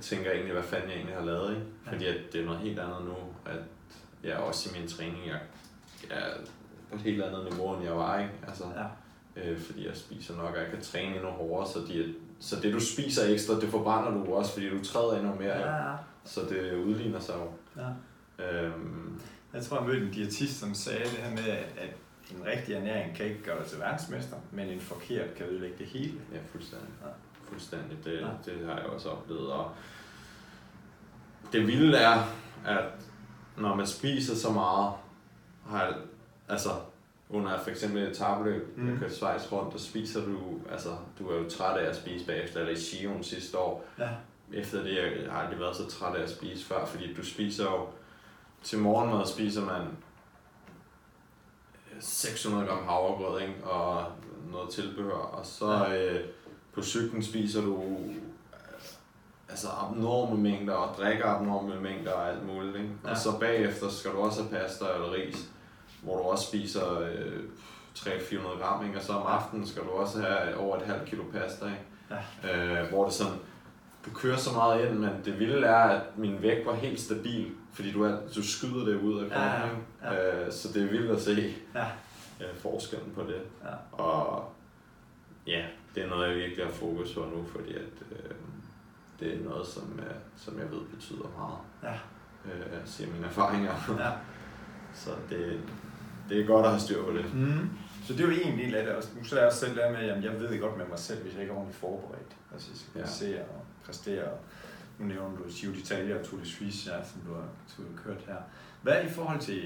tænker 0.00 0.30
egentlig, 0.30 0.52
hvad 0.52 0.62
fanden 0.62 0.88
jeg 0.88 0.96
egentlig 0.96 1.16
har 1.16 1.24
lavet. 1.24 1.50
Ikke? 1.50 1.66
Ja. 1.86 1.90
Fordi 1.92 2.06
at 2.06 2.16
det 2.32 2.40
er 2.40 2.44
noget 2.44 2.60
helt 2.60 2.78
andet 2.78 3.04
nu, 3.04 3.14
at 3.46 3.58
jeg 4.24 4.36
også 4.36 4.70
i 4.70 4.80
min 4.80 4.88
træning, 4.88 5.26
jeg, 5.26 5.38
er 6.10 6.30
på 6.90 6.96
et 6.96 7.02
helt 7.02 7.22
andet 7.22 7.44
niveau, 7.50 7.74
end 7.74 7.84
jeg 7.84 7.96
var. 7.96 8.18
Ikke? 8.20 8.32
Altså, 8.48 8.64
Ja. 8.76 9.50
øh, 9.50 9.60
fordi 9.60 9.86
jeg 9.86 9.96
spiser 9.96 10.36
nok, 10.36 10.54
og 10.54 10.60
jeg 10.60 10.70
kan 10.70 10.80
træne 10.82 11.14
endnu 11.14 11.28
hårdere, 11.30 11.68
så, 11.68 11.78
de, 11.88 12.14
så 12.40 12.56
det 12.60 12.72
du 12.72 12.80
spiser 12.80 13.32
ekstra, 13.32 13.60
det 13.60 13.68
forbrænder 13.68 14.10
du 14.24 14.34
også, 14.34 14.52
fordi 14.52 14.70
du 14.70 14.84
træder 14.84 15.18
endnu 15.18 15.34
mere. 15.34 15.58
Ja. 15.58 15.70
Ja, 15.76 15.90
ja. 15.90 15.96
Så 16.24 16.40
det 16.40 16.74
udligner 16.84 17.20
sig 17.20 17.34
jo. 17.34 17.50
ja. 17.82 17.88
Øhm, 18.44 19.20
Jeg 19.54 19.62
tror, 19.64 19.76
jeg 19.78 19.86
mødte 19.86 20.06
en 20.06 20.12
diætist, 20.12 20.60
som 20.60 20.74
sagde 20.74 21.00
det 21.04 21.08
her 21.10 21.30
med, 21.30 21.48
at 21.52 21.66
at 21.76 21.88
en 22.38 22.46
rigtig 22.46 22.74
ernæring 22.74 23.16
kan 23.16 23.26
ikke 23.26 23.42
gøre 23.42 23.58
dig 23.58 23.66
til 23.66 23.78
verdensmester, 23.78 24.36
men 24.52 24.68
en 24.68 24.80
forkert 24.80 25.34
kan 25.34 25.46
ødelægge 25.46 25.76
det 25.78 25.86
hele. 25.86 26.12
Ja, 26.32 26.38
fuldstændig. 26.50 26.88
Ja. 27.02 27.08
Fuldstændig. 27.48 27.98
Det, 28.04 28.12
Ja. 28.20 28.26
det 28.52 28.66
har 28.66 28.76
jeg 28.76 28.86
også 28.86 29.08
oplevet. 29.10 29.52
Og 29.52 29.70
det 31.52 31.66
vilde 31.66 31.98
er, 31.98 32.22
at 32.66 32.84
når 33.56 33.74
man 33.74 33.86
spiser 33.86 34.34
så 34.34 34.50
meget, 34.52 34.92
har 35.66 35.84
jeg, 35.84 35.94
altså 36.48 36.68
under 37.30 37.58
for 37.62 37.70
eksempel 37.70 38.02
et 38.02 38.16
tabløb, 38.16 38.78
Mm. 38.78 38.90
jeg 38.90 38.98
kører 38.98 39.10
Schweiz 39.10 39.52
rundt, 39.52 39.74
og 39.74 39.80
spiser 39.80 40.24
du, 40.24 40.38
altså 40.72 40.88
du 41.18 41.28
er 41.28 41.36
jo 41.42 41.50
træt 41.50 41.76
af 41.78 41.88
at 41.90 41.96
spise 41.96 42.26
bagefter, 42.26 42.60
eller 42.60 42.72
i 42.72 42.76
Sion 42.80 43.22
sidste 43.24 43.58
år, 43.58 43.84
Ja. 43.98 44.08
efter 44.52 44.82
det, 44.82 44.94
jeg 44.96 45.32
har 45.32 45.40
aldrig 45.42 45.60
været 45.60 45.76
så 45.76 45.86
træt 45.90 46.14
af 46.16 46.22
at 46.22 46.30
spise 46.30 46.64
før, 46.64 46.86
fordi 46.86 47.14
du 47.14 47.24
spiser 47.24 47.64
jo, 47.64 47.86
til 48.62 48.78
morgenmad 48.78 49.26
spiser 49.26 49.64
man 49.64 49.82
600 52.00 52.66
gram 52.66 52.84
havregrød, 52.84 53.40
ikke? 53.40 53.64
og 53.64 54.04
noget 54.52 54.70
tilbehør, 54.70 55.12
og 55.12 55.46
så 55.46 55.72
Ja. 55.72 56.14
øh, 56.14 56.24
på 56.76 56.82
cyklen 56.82 57.22
spiser 57.22 57.60
du 57.62 57.74
øh, 57.82 58.16
altså 59.48 59.68
abnorme 59.68 60.42
mængder, 60.42 60.74
og 60.74 60.96
drikker 60.96 61.26
abnorme 61.26 61.80
mængder 61.80 62.12
og 62.12 62.28
alt 62.28 62.46
muligt, 62.46 62.76
ikke? 62.76 62.88
Ja. 63.04 63.10
og 63.10 63.16
så 63.16 63.38
bagefter 63.40 63.88
skal 63.88 64.10
du 64.10 64.16
også 64.16 64.42
have 64.42 64.50
pasta 64.62 64.84
eller 64.94 65.12
ris, 65.12 65.48
hvor 66.02 66.16
du 66.16 66.22
også 66.22 66.46
spiser 66.46 66.98
øh, 67.00 67.42
300-400 67.98 68.62
gram, 68.62 68.86
ikke? 68.86 68.98
og 68.98 69.02
så 69.04 69.12
om 69.12 69.26
aftenen 69.26 69.66
skal 69.66 69.82
du 69.82 69.88
også 69.88 70.20
have 70.22 70.56
over 70.56 70.76
et 70.76 70.82
halvt 70.82 71.04
kilo 71.08 71.22
pasta, 71.32 71.64
ikke? 71.66 71.78
Ja. 72.44 72.82
Øh, 72.82 72.88
hvor 72.88 73.04
det 73.04 73.12
sådan, 73.14 73.32
du 74.06 74.10
kører 74.14 74.36
så 74.36 74.52
meget 74.52 74.88
ind, 74.88 74.98
men 74.98 75.10
det 75.24 75.38
vilde 75.38 75.66
er, 75.66 75.74
at 75.76 76.02
min 76.16 76.42
vægt 76.42 76.66
var 76.66 76.74
helt 76.74 77.00
stabil, 77.00 77.50
fordi 77.72 77.92
du, 77.92 78.02
er, 78.04 78.16
du 78.36 78.42
skyder 78.42 78.84
det 78.84 79.00
ud 79.00 79.24
af 79.24 79.30
kroppen, 79.30 79.84
Ja, 80.02 80.14
ja. 80.14 80.44
Øh, 80.46 80.52
så 80.52 80.68
det 80.72 80.82
er 80.82 80.86
vildt 80.90 81.10
at 81.10 81.22
se 81.22 81.54
Ja. 81.74 81.84
øh, 82.40 82.56
forskellen 82.62 83.12
på 83.14 83.22
det. 83.22 83.40
Ja. 83.64 84.02
Og 84.04 84.52
ja, 85.46 85.64
det 85.96 86.04
er 86.04 86.08
noget, 86.08 86.28
jeg 86.28 86.36
virkelig 86.36 86.64
har 86.66 86.72
fokus 86.72 87.14
på 87.14 87.20
nu, 87.20 87.44
fordi 87.46 87.74
at, 87.74 87.92
øh, 88.12 88.30
det 89.20 89.34
er 89.34 89.44
noget, 89.44 89.66
som, 89.66 90.00
øh, 90.06 90.14
som 90.36 90.58
jeg 90.58 90.70
ved 90.70 90.80
betyder 90.94 91.28
meget, 91.38 91.58
Ja. 91.82 91.98
øh, 92.52 92.80
siger 92.86 93.10
mine 93.12 93.26
erfaringer. 93.26 93.72
Ja. 93.98 94.10
så 95.02 95.10
det, 95.30 95.60
det 96.28 96.40
er 96.40 96.46
godt 96.46 96.64
at 96.66 96.70
have 96.72 96.80
styr 96.80 97.04
på 97.04 97.12
det. 97.12 97.34
Mm. 97.34 97.68
Så 98.06 98.12
det 98.12 98.20
er 98.20 98.24
jo 98.24 98.30
en 98.52 98.58
del 98.58 98.74
af 98.74 98.84
det 98.86 98.94
også. 98.94 99.08
Nu 99.18 99.24
så 99.24 99.34
er 99.36 99.40
jeg 99.40 99.46
også 99.46 99.58
selv 99.60 99.76
der 99.76 99.90
med, 99.92 99.98
at 99.98 100.24
jeg 100.24 100.40
ved 100.40 100.60
godt 100.60 100.76
med 100.78 100.86
mig 100.86 100.98
selv, 100.98 101.22
hvis 101.22 101.32
jeg 101.34 101.40
ikke 101.42 101.52
er 101.52 101.56
ordentligt 101.56 101.80
forberedt. 101.80 102.36
Altså 102.52 102.68
jeg 102.70 102.78
skal 102.78 102.98
Ja. 102.98 103.04
præstere 103.04 103.42
og 103.42 103.64
præstere. 103.84 104.24
Og 104.30 104.38
nu 104.98 105.06
nævner 105.06 105.36
du 105.36 105.42
Giro 105.48 105.72
d'Italia 105.72 106.18
og 106.18 106.24
Tour 106.26 106.40
de 106.40 106.46
Suisse, 106.48 106.90
ja, 106.92 107.04
som 107.04 107.20
du 107.28 107.34
har, 107.34 107.44
du 107.76 107.82
har 107.82 108.02
kørt 108.04 108.22
her. 108.26 108.36
Hvad 108.86 109.04
i 109.04 109.08
forhold 109.08 109.40
til, 109.40 109.62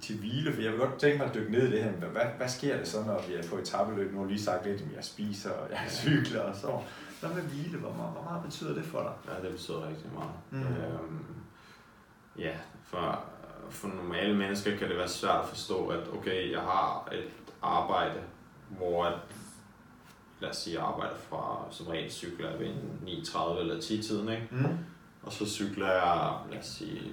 til 0.00 0.18
hvile? 0.18 0.52
For 0.52 0.62
jeg 0.62 0.72
vil 0.72 0.80
godt 0.80 0.98
tænke 1.00 1.18
mig 1.18 1.26
at 1.26 1.34
dykke 1.34 1.52
ned 1.52 1.68
i 1.68 1.70
det 1.70 1.84
her. 1.84 1.90
Hvad, 1.90 2.22
hvad, 2.36 2.48
sker 2.48 2.76
det 2.76 2.88
så, 2.88 3.02
når 3.06 3.24
vi 3.28 3.34
er 3.34 3.48
på 3.50 3.56
etabeløb? 3.56 4.12
Nu 4.12 4.20
har 4.20 4.26
lige 4.26 4.42
sagt 4.42 4.66
lidt, 4.66 4.80
at 4.80 4.96
jeg 4.96 5.04
spiser, 5.04 5.50
og 5.50 5.70
jeg 5.70 5.78
cykler 5.90 6.40
og 6.40 6.56
så. 6.56 6.80
Hvad 7.20 7.30
med 7.30 7.42
hvile? 7.42 7.78
Hvor 7.78 7.92
meget, 7.92 8.12
hvor 8.12 8.22
meget 8.22 8.42
betyder 8.44 8.74
det 8.74 8.84
for 8.84 9.00
dig? 9.00 9.34
Ja, 9.34 9.42
det 9.42 9.52
betyder 9.52 9.88
rigtig 9.88 10.10
meget. 10.14 10.32
Mm. 10.50 10.60
Øhm, 10.60 11.24
ja, 12.38 12.52
for, 12.84 13.24
for 13.70 13.88
normale 13.88 14.36
mennesker 14.36 14.76
kan 14.76 14.88
det 14.88 14.96
være 14.96 15.08
svært 15.08 15.40
at 15.42 15.48
forstå, 15.48 15.86
at 15.88 16.08
okay, 16.12 16.52
jeg 16.52 16.60
har 16.60 17.08
et 17.12 17.30
arbejde, 17.62 18.20
hvor 18.68 19.04
at, 19.04 19.18
lad 20.40 20.50
os 20.50 20.56
sige, 20.56 20.78
jeg 20.78 20.86
arbejder 20.86 21.16
fra, 21.16 21.66
som 21.70 21.86
regel 21.86 22.10
cykler 22.10 22.50
jeg 22.50 22.58
ved 22.58 22.66
en 22.66 23.00
9.30 23.06 23.60
eller 23.60 23.80
10 23.80 24.02
tiden, 24.02 24.28
ikke? 24.28 24.48
Mm. 24.50 24.78
Og 25.22 25.32
så 25.32 25.46
cykler 25.46 25.90
jeg, 25.90 26.32
lad 26.50 26.58
os 26.58 26.66
sige, 26.66 27.12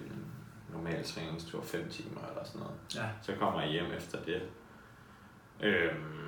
normal 0.73 1.03
træningstur 1.05 1.61
5 1.63 1.89
timer 1.89 2.21
eller 2.29 2.43
sådan 2.45 2.61
noget. 2.61 2.75
Ja. 2.95 3.09
Så 3.21 3.33
kommer 3.39 3.61
jeg 3.61 3.69
hjem 3.71 3.91
efter 3.97 4.17
det. 4.23 4.41
Øhm, 5.61 6.25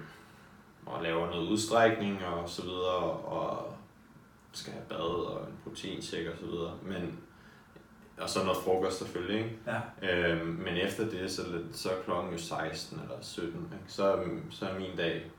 og 0.86 1.04
laver 1.04 1.30
noget 1.30 1.48
udstrækning 1.50 2.26
og 2.26 2.50
så 2.50 2.62
videre, 2.62 3.04
og 3.12 3.74
skal 4.52 4.74
have 4.74 4.86
bad 4.90 4.98
og 5.26 5.48
en 5.48 5.54
proteinshake 5.64 6.32
og 6.32 6.38
så 6.40 6.46
videre. 6.46 6.74
Men, 6.84 7.20
og 8.18 8.30
så 8.30 8.44
noget 8.44 8.58
frokost 8.64 8.98
selvfølgelig, 8.98 9.38
ikke? 9.38 9.58
Ja. 10.02 10.32
Øhm, 10.32 10.48
men 10.48 10.78
efter 10.78 11.10
det, 11.10 11.32
så, 11.32 11.42
så 11.74 11.90
er 11.90 12.02
klokken 12.06 12.32
jo 12.34 12.38
16 12.38 13.00
eller 13.00 13.16
17, 13.22 13.50
ikke? 13.50 13.66
Så, 13.88 14.24
så 14.52 14.66
er 14.66 14.80
min 14.80 14.98
dag 14.98 15.32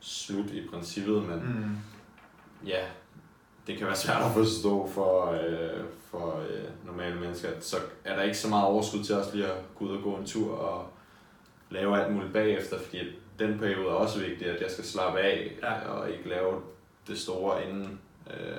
slut 0.00 0.50
i 0.50 0.68
princippet, 0.68 1.22
men 1.22 1.38
Mm. 1.38 1.76
ja, 2.66 2.84
det 3.66 3.78
kan 3.78 3.86
være 3.86 3.96
svært 3.96 4.22
at 4.22 4.32
forstå 4.32 4.88
for, 4.94 5.30
øh, 5.32 5.84
for 6.18 6.40
øh, 6.50 6.64
normale 6.86 7.20
mennesker. 7.20 7.48
Så 7.60 7.76
er 8.04 8.16
der 8.16 8.22
ikke 8.22 8.38
så 8.38 8.48
meget 8.48 8.64
overskud 8.66 9.04
til 9.04 9.14
også 9.14 9.34
lige 9.36 9.46
at 9.46 9.56
gå 9.78 9.84
ud 9.84 9.96
og 9.96 10.02
gå 10.02 10.14
en 10.16 10.26
tur 10.26 10.54
og 10.56 10.86
lave 11.70 12.00
alt 12.04 12.14
muligt 12.14 12.32
bagefter, 12.32 12.78
fordi 12.78 12.98
den 13.38 13.58
periode 13.58 13.86
er 13.88 13.92
også 13.92 14.18
vigtig, 14.18 14.46
at 14.46 14.62
jeg 14.62 14.70
skal 14.70 14.84
slappe 14.84 15.20
af 15.20 15.56
Ja. 15.62 15.88
og 15.90 16.10
ikke 16.10 16.28
lave 16.28 16.60
det 17.08 17.18
store 17.18 17.64
inden 17.68 18.00
øh, 18.30 18.56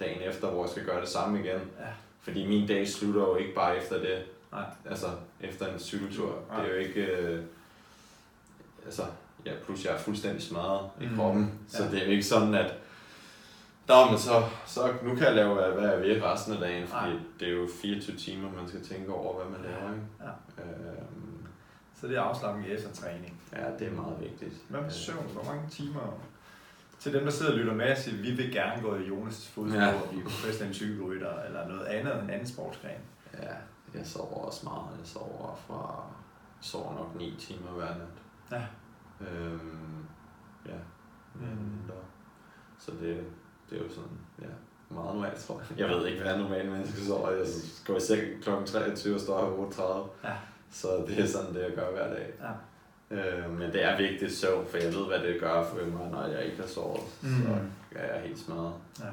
dagen 0.00 0.22
efter, 0.22 0.48
hvor 0.50 0.62
jeg 0.64 0.70
skal 0.70 0.84
gøre 0.84 1.00
det 1.00 1.08
samme 1.08 1.38
igen. 1.40 1.60
Ja. 1.80 1.86
Fordi 2.22 2.46
min 2.46 2.66
dag 2.68 2.88
slutter 2.88 3.20
jo 3.20 3.36
ikke 3.36 3.54
bare 3.54 3.76
efter 3.76 3.98
det. 3.98 4.18
Nej. 4.52 4.64
Altså 4.90 5.06
efter 5.40 5.66
en 5.72 5.78
cykeltur. 5.80 6.38
Nej. 6.50 6.60
Det 6.60 6.70
er 6.70 6.74
jo 6.74 6.80
ikke... 6.80 7.00
Øh, 7.02 7.42
altså, 8.84 9.02
ja, 9.46 9.52
plus 9.64 9.84
jeg 9.84 9.94
er 9.94 9.98
fuldstændig 9.98 10.42
smadret 10.42 10.90
i 11.00 11.06
Mm. 11.06 11.16
kroppen. 11.16 11.58
Så 11.68 11.82
Ja. 11.84 11.90
det 11.90 12.00
er 12.00 12.04
jo 12.04 12.10
ikke 12.10 12.22
sådan, 12.24 12.54
at 12.54 12.74
Nå, 13.90 14.10
men 14.10 14.18
så, 14.18 14.42
så 14.66 14.92
nu 15.02 15.14
kan 15.14 15.26
jeg 15.26 15.34
lave, 15.34 15.54
hvad 15.54 15.88
jeg 15.90 16.00
vil 16.00 16.22
resten 16.22 16.52
af 16.52 16.58
dagen, 16.60 16.88
fordi 16.88 17.10
Nej. 17.10 17.20
det 17.40 17.48
er 17.48 17.52
jo 17.52 17.68
24 17.82 18.16
timer, 18.16 18.50
man 18.52 18.68
skal 18.68 18.84
tænke 18.84 19.12
over, 19.12 19.42
hvad 19.42 19.58
man 19.58 19.60
laver. 19.70 19.92
Ikke? 19.94 20.06
Ja. 20.20 20.62
Øhm, 20.62 21.46
Så 22.00 22.06
det 22.08 22.16
er 22.16 22.20
afslappning 22.22 22.68
efter 22.68 22.92
træning. 22.92 23.42
ja, 23.52 23.64
det 23.78 23.86
er 23.86 23.92
meget 23.92 24.20
vigtigt. 24.20 24.54
Hvad 24.68 24.80
med 24.80 24.90
søvn? 24.90 25.26
Hvor 25.32 25.44
mange 25.52 25.68
timer 25.70 26.18
til 26.98 27.12
dem, 27.14 27.24
der 27.24 27.30
sidder 27.30 27.52
og 27.52 27.58
lytter 27.58 27.74
med 27.74 27.90
og 27.92 27.96
siger, 27.98 28.22
vi 28.22 28.30
vil 28.30 28.52
gerne 28.52 28.82
gå 28.82 28.94
i 28.96 29.08
Jonas' 29.08 29.48
fodspor, 29.54 29.80
Ja. 29.80 29.94
og 30.02 30.08
blive 30.08 30.22
professionel 30.24 30.74
cykelrytter, 30.74 31.42
eller 31.42 31.68
noget 31.68 31.84
andet 31.84 32.14
end 32.14 32.22
en 32.22 32.30
anden 32.30 32.46
sportsgren. 32.48 33.00
Ja, 33.42 33.54
jeg 33.94 34.06
sover 34.06 34.46
også 34.46 34.60
meget. 34.64 34.98
Jeg 34.98 35.06
sover 35.06 35.58
fra 35.66 36.02
sover 36.60 36.94
nok 36.94 37.14
9 37.16 37.36
timer 37.38 37.70
hver 37.70 37.88
nat. 37.88 38.16
Ja. 38.50 38.62
Øhm, 39.26 40.04
ja. 40.66 40.74
Mm. 41.34 41.40
Mm. 41.40 41.90
Så 42.78 42.90
det, 43.00 43.24
det 43.70 43.78
er 43.78 43.82
jo 43.82 43.88
sådan, 43.88 44.18
ja, 44.42 44.46
meget 44.90 45.14
normalt, 45.14 45.38
tror 45.38 45.62
jeg. 45.68 45.78
Jeg 45.78 45.88
ved 45.88 46.06
ikke, 46.06 46.22
hvad 46.22 46.38
normale 46.38 46.70
mennesker 46.70 47.02
sover. 47.02 47.30
Jeg 47.30 47.46
går 47.86 47.96
i 47.96 48.00
seng 48.00 48.42
kl. 48.42 48.50
23 48.66 49.14
og 49.14 49.20
står 49.20 49.34
op 49.34 49.58
38. 49.58 50.08
Ja. 50.24 50.32
Så 50.70 51.04
det 51.08 51.18
er 51.18 51.26
sådan, 51.26 51.54
det 51.54 51.62
jeg 51.62 51.72
gør 51.74 51.90
hver 51.90 52.08
dag. 52.14 52.32
Ja. 52.40 52.52
Øh, 53.10 53.50
men 53.58 53.72
det 53.72 53.84
er 53.84 53.96
vigtigt 53.96 54.32
søvn, 54.32 54.66
for 54.66 54.76
jeg 54.76 54.94
ved, 54.94 55.06
hvad 55.06 55.18
det 55.18 55.40
gør 55.40 55.64
for 55.64 55.76
mig, 55.76 56.10
når 56.10 56.26
jeg 56.26 56.44
ikke 56.44 56.60
har 56.60 56.66
sovet. 56.68 57.00
Mm. 57.22 57.28
Så 57.28 57.98
er 57.98 58.14
jeg 58.14 58.22
helt 58.22 58.38
smadret. 58.38 58.72
Ja. 59.00 59.12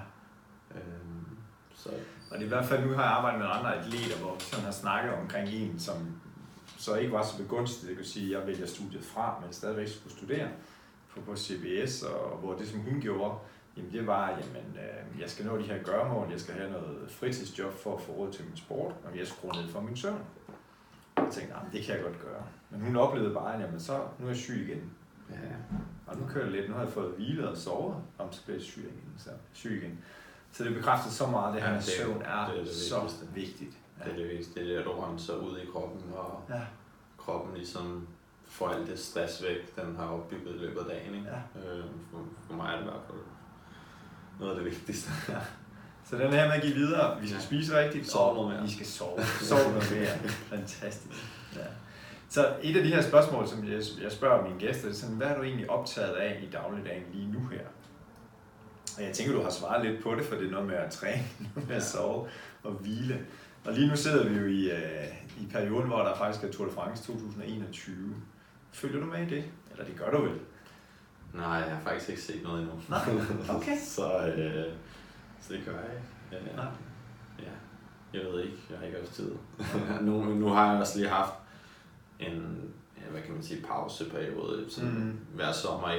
Øhm, 0.75 1.37
så 1.75 1.89
Og 2.31 2.37
det 2.37 2.41
er 2.41 2.45
i 2.45 2.47
hvert 2.47 2.65
fald, 2.65 2.85
nu 2.85 2.93
har 2.93 3.03
jeg 3.03 3.11
arbejdet 3.11 3.39
med 3.39 3.47
andre 3.51 3.75
atleter, 3.75 4.17
hvor 4.17 4.33
vi 4.35 4.41
sådan 4.41 4.65
har 4.65 4.71
snakket 4.71 5.13
omkring 5.13 5.49
en, 5.49 5.79
som 5.79 5.95
så 6.77 6.95
ikke 6.95 7.11
var 7.11 7.23
så 7.23 7.37
begunstiget. 7.37 7.89
Det 7.89 7.97
kan 7.97 8.05
sige, 8.05 8.25
at 8.35 8.39
jeg 8.39 8.47
vælger 8.47 8.67
studiet 8.67 9.03
fra, 9.03 9.35
men 9.41 9.53
stadigvæk 9.53 9.87
skulle 9.87 10.17
studere 10.17 10.47
på, 11.13 11.21
på 11.21 11.35
CBS, 11.35 12.03
og 12.03 12.37
hvor 12.37 12.53
det, 12.53 12.67
som 12.67 12.79
hun 12.79 13.01
gjorde, 13.01 13.33
jamen 13.77 13.91
det 13.91 14.07
var, 14.07 14.29
jamen, 14.29 14.77
øh, 14.77 15.21
jeg 15.21 15.29
skal 15.29 15.45
nå 15.45 15.57
de 15.57 15.63
her 15.63 15.83
gørmål, 15.83 16.27
jeg 16.31 16.39
skal 16.39 16.53
have 16.55 16.71
noget 16.71 17.11
fritidsjob 17.11 17.73
for 17.73 17.95
at 17.95 18.01
få 18.01 18.11
råd 18.11 18.31
til 18.31 18.45
min 18.45 18.57
sport, 18.57 18.93
og 19.05 19.17
jeg 19.17 19.27
skruer 19.27 19.53
ned 19.61 19.67
for 19.69 19.81
min 19.81 19.97
søvn. 19.97 20.21
Og 21.15 21.23
jeg 21.23 21.31
tænkte, 21.33 21.55
jamen, 21.57 21.71
det 21.73 21.83
kan 21.85 21.95
jeg 21.95 22.03
godt 22.03 22.19
gøre. 22.21 22.43
Men 22.69 22.81
hun 22.81 22.95
oplevede 22.95 23.33
bare, 23.33 23.59
jamen 23.59 23.79
så, 23.79 23.99
nu 24.19 24.25
er 24.25 24.29
jeg 24.29 24.37
syg 24.37 24.67
igen. 24.69 24.91
ja, 25.29 25.35
Og 26.07 26.17
nu 26.17 26.27
kører 26.27 26.43
jeg 26.45 26.53
lidt, 26.53 26.69
nu 26.69 26.75
har 26.75 26.81
jeg 26.83 26.91
fået 26.91 27.11
hvilet 27.15 27.47
og 27.47 27.57
sovet, 27.57 27.95
om 28.17 28.31
så 28.31 28.43
bliver 28.43 28.57
jeg 28.57 28.63
syg 28.65 28.81
igen. 28.83 29.13
Så, 29.17 29.29
syg 29.53 29.81
igen. 29.83 29.99
så 30.51 30.63
det 30.63 30.73
bekræfter 30.75 31.09
så 31.11 31.27
meget, 31.27 31.47
at 31.47 31.53
det 31.53 31.61
her 31.63 31.69
Ja, 31.69 31.75
det 31.79 31.87
er- 31.87 32.03
søvn 32.03 32.21
er, 32.21 32.49
det 32.49 32.59
er 32.59 32.63
det 32.63 32.71
så 32.75 32.99
vigtigste. 32.99 33.27
vigtigt. 33.33 33.77
det 34.03 34.11
er 34.11 34.15
det 34.15 34.27
vigtigste. 34.27 34.53
Det 34.59 34.63
er 34.63 34.67
det, 34.73 34.77
at 34.79 34.85
du 34.85 34.91
renser 34.91 35.35
ud 35.35 35.57
i 35.57 35.65
kroppen, 35.73 36.01
og 36.15 36.43
Ja. 36.49 36.61
kroppen 37.17 37.55
ligesom 37.55 38.07
får 38.47 38.69
alt 38.69 38.87
det 38.87 38.99
stress 38.99 39.43
væk, 39.43 39.75
den 39.75 39.95
har 39.95 40.05
opbygget 40.07 40.55
i 40.55 40.57
løbet 40.57 40.79
af 40.79 40.85
dagen. 40.85 41.15
Ikke? 41.15 41.27
Ja. 41.27 41.59
Øh, 41.71 41.85
for, 42.11 42.25
for 42.47 42.53
mig 42.53 42.67
er 42.67 42.75
det 42.75 42.81
i 42.81 42.89
hvert 42.89 43.01
fald 43.07 43.17
noget 44.39 44.51
af 44.51 44.63
det 44.63 44.65
vigtigste. 44.65 45.11
Så 46.09 46.17
den 46.17 46.31
her 46.33 46.45
med 46.47 46.55
at 46.55 46.61
give 46.61 46.73
videre, 46.75 47.21
vi 47.21 47.27
skal 47.27 47.39
Ja. 47.39 47.45
spise 47.45 47.77
rigtigt, 47.79 48.07
Sove 48.09 48.29
og 48.29 48.35
noget 48.35 48.49
mere. 48.53 48.63
vi 48.63 48.71
skal 48.73 48.85
sove. 48.85 49.23
Sove 49.49 49.71
noget 49.71 49.91
mere. 49.91 50.29
Fantastisk. 50.49 51.23
Ja. 51.55 51.59
Så 52.29 52.53
et 52.63 52.77
af 52.77 52.83
de 52.83 52.89
her 52.93 53.01
spørgsmål, 53.01 53.47
som 53.47 53.67
jeg, 53.67 53.81
jeg 54.03 54.11
spørger 54.11 54.43
mine 54.47 54.59
gæster, 54.59 54.87
det 54.87 54.95
er 54.95 54.99
sådan, 54.99 55.15
hvad 55.15 55.27
er 55.27 55.35
du 55.37 55.43
egentlig 55.43 55.69
optaget 55.69 56.13
af 56.13 56.39
i 56.43 56.49
dagligdagen 56.51 57.03
lige 57.13 57.31
nu 57.31 57.39
her? 57.51 57.61
Og 58.97 59.03
jeg 59.03 59.13
tænker, 59.13 59.33
du 59.33 59.41
har 59.43 59.49
svaret 59.49 59.85
lidt 59.85 60.03
på 60.03 60.15
det, 60.15 60.25
for 60.25 60.35
det 60.35 60.47
er 60.47 60.51
noget 60.51 60.67
med 60.67 60.75
at 60.75 60.91
træne, 60.91 61.23
noget 61.55 61.67
med 61.69 61.75
at 61.75 61.83
sove 61.83 62.27
og 62.63 62.71
hvile. 62.71 63.19
Og 63.65 63.73
lige 63.73 63.87
nu 63.89 63.95
sidder 63.95 64.29
vi 64.29 64.35
jo 64.39 64.45
i, 64.45 64.71
øh, 64.71 65.07
i 65.41 65.47
perioden, 65.51 65.87
hvor 65.87 65.99
der 65.99 66.15
faktisk 66.17 66.43
er 66.43 66.51
Tour 66.51 66.67
de 66.67 66.73
France 66.73 67.03
2021. 67.03 67.95
Følger 68.71 68.99
du 68.99 69.05
med 69.05 69.19
i 69.27 69.29
det? 69.29 69.43
Eller 69.71 69.85
det 69.85 69.95
gør 69.97 70.11
du 70.11 70.21
vel? 70.21 70.39
Nej, 71.33 71.45
jeg 71.45 71.75
har 71.75 71.81
faktisk 71.81 72.09
ikke 72.09 72.21
set 72.21 72.43
noget 72.43 72.61
endnu. 72.61 72.75
Nej, 72.89 73.55
okay. 73.55 73.77
så, 73.95 74.27
øh, 74.27 74.73
så 75.41 75.53
det 75.53 75.61
gør 75.65 75.71
jeg 75.71 75.89
ikke. 75.93 76.49
Øh, 76.49 76.55
Nej. 76.55 76.65
ja, 77.39 78.19
jeg 78.19 78.31
ved 78.31 78.43
ikke. 78.43 78.57
Jeg 78.69 78.77
har 78.77 78.85
ikke 78.85 78.97
haft 78.99 79.13
tid. 79.13 79.31
nu, 80.07 80.23
nu 80.23 80.47
har 80.47 80.71
jeg 80.71 80.81
også 80.81 80.99
lige 80.99 81.09
haft 81.09 81.33
en, 82.19 82.61
ja, 82.97 83.11
hvad 83.11 83.21
kan 83.21 83.33
man 83.33 83.43
sige, 83.43 83.61
pauseperiode 83.61 84.65
sådan 84.69 84.89
mm. 84.89 85.19
hver 85.35 85.51
sommer. 85.51 85.89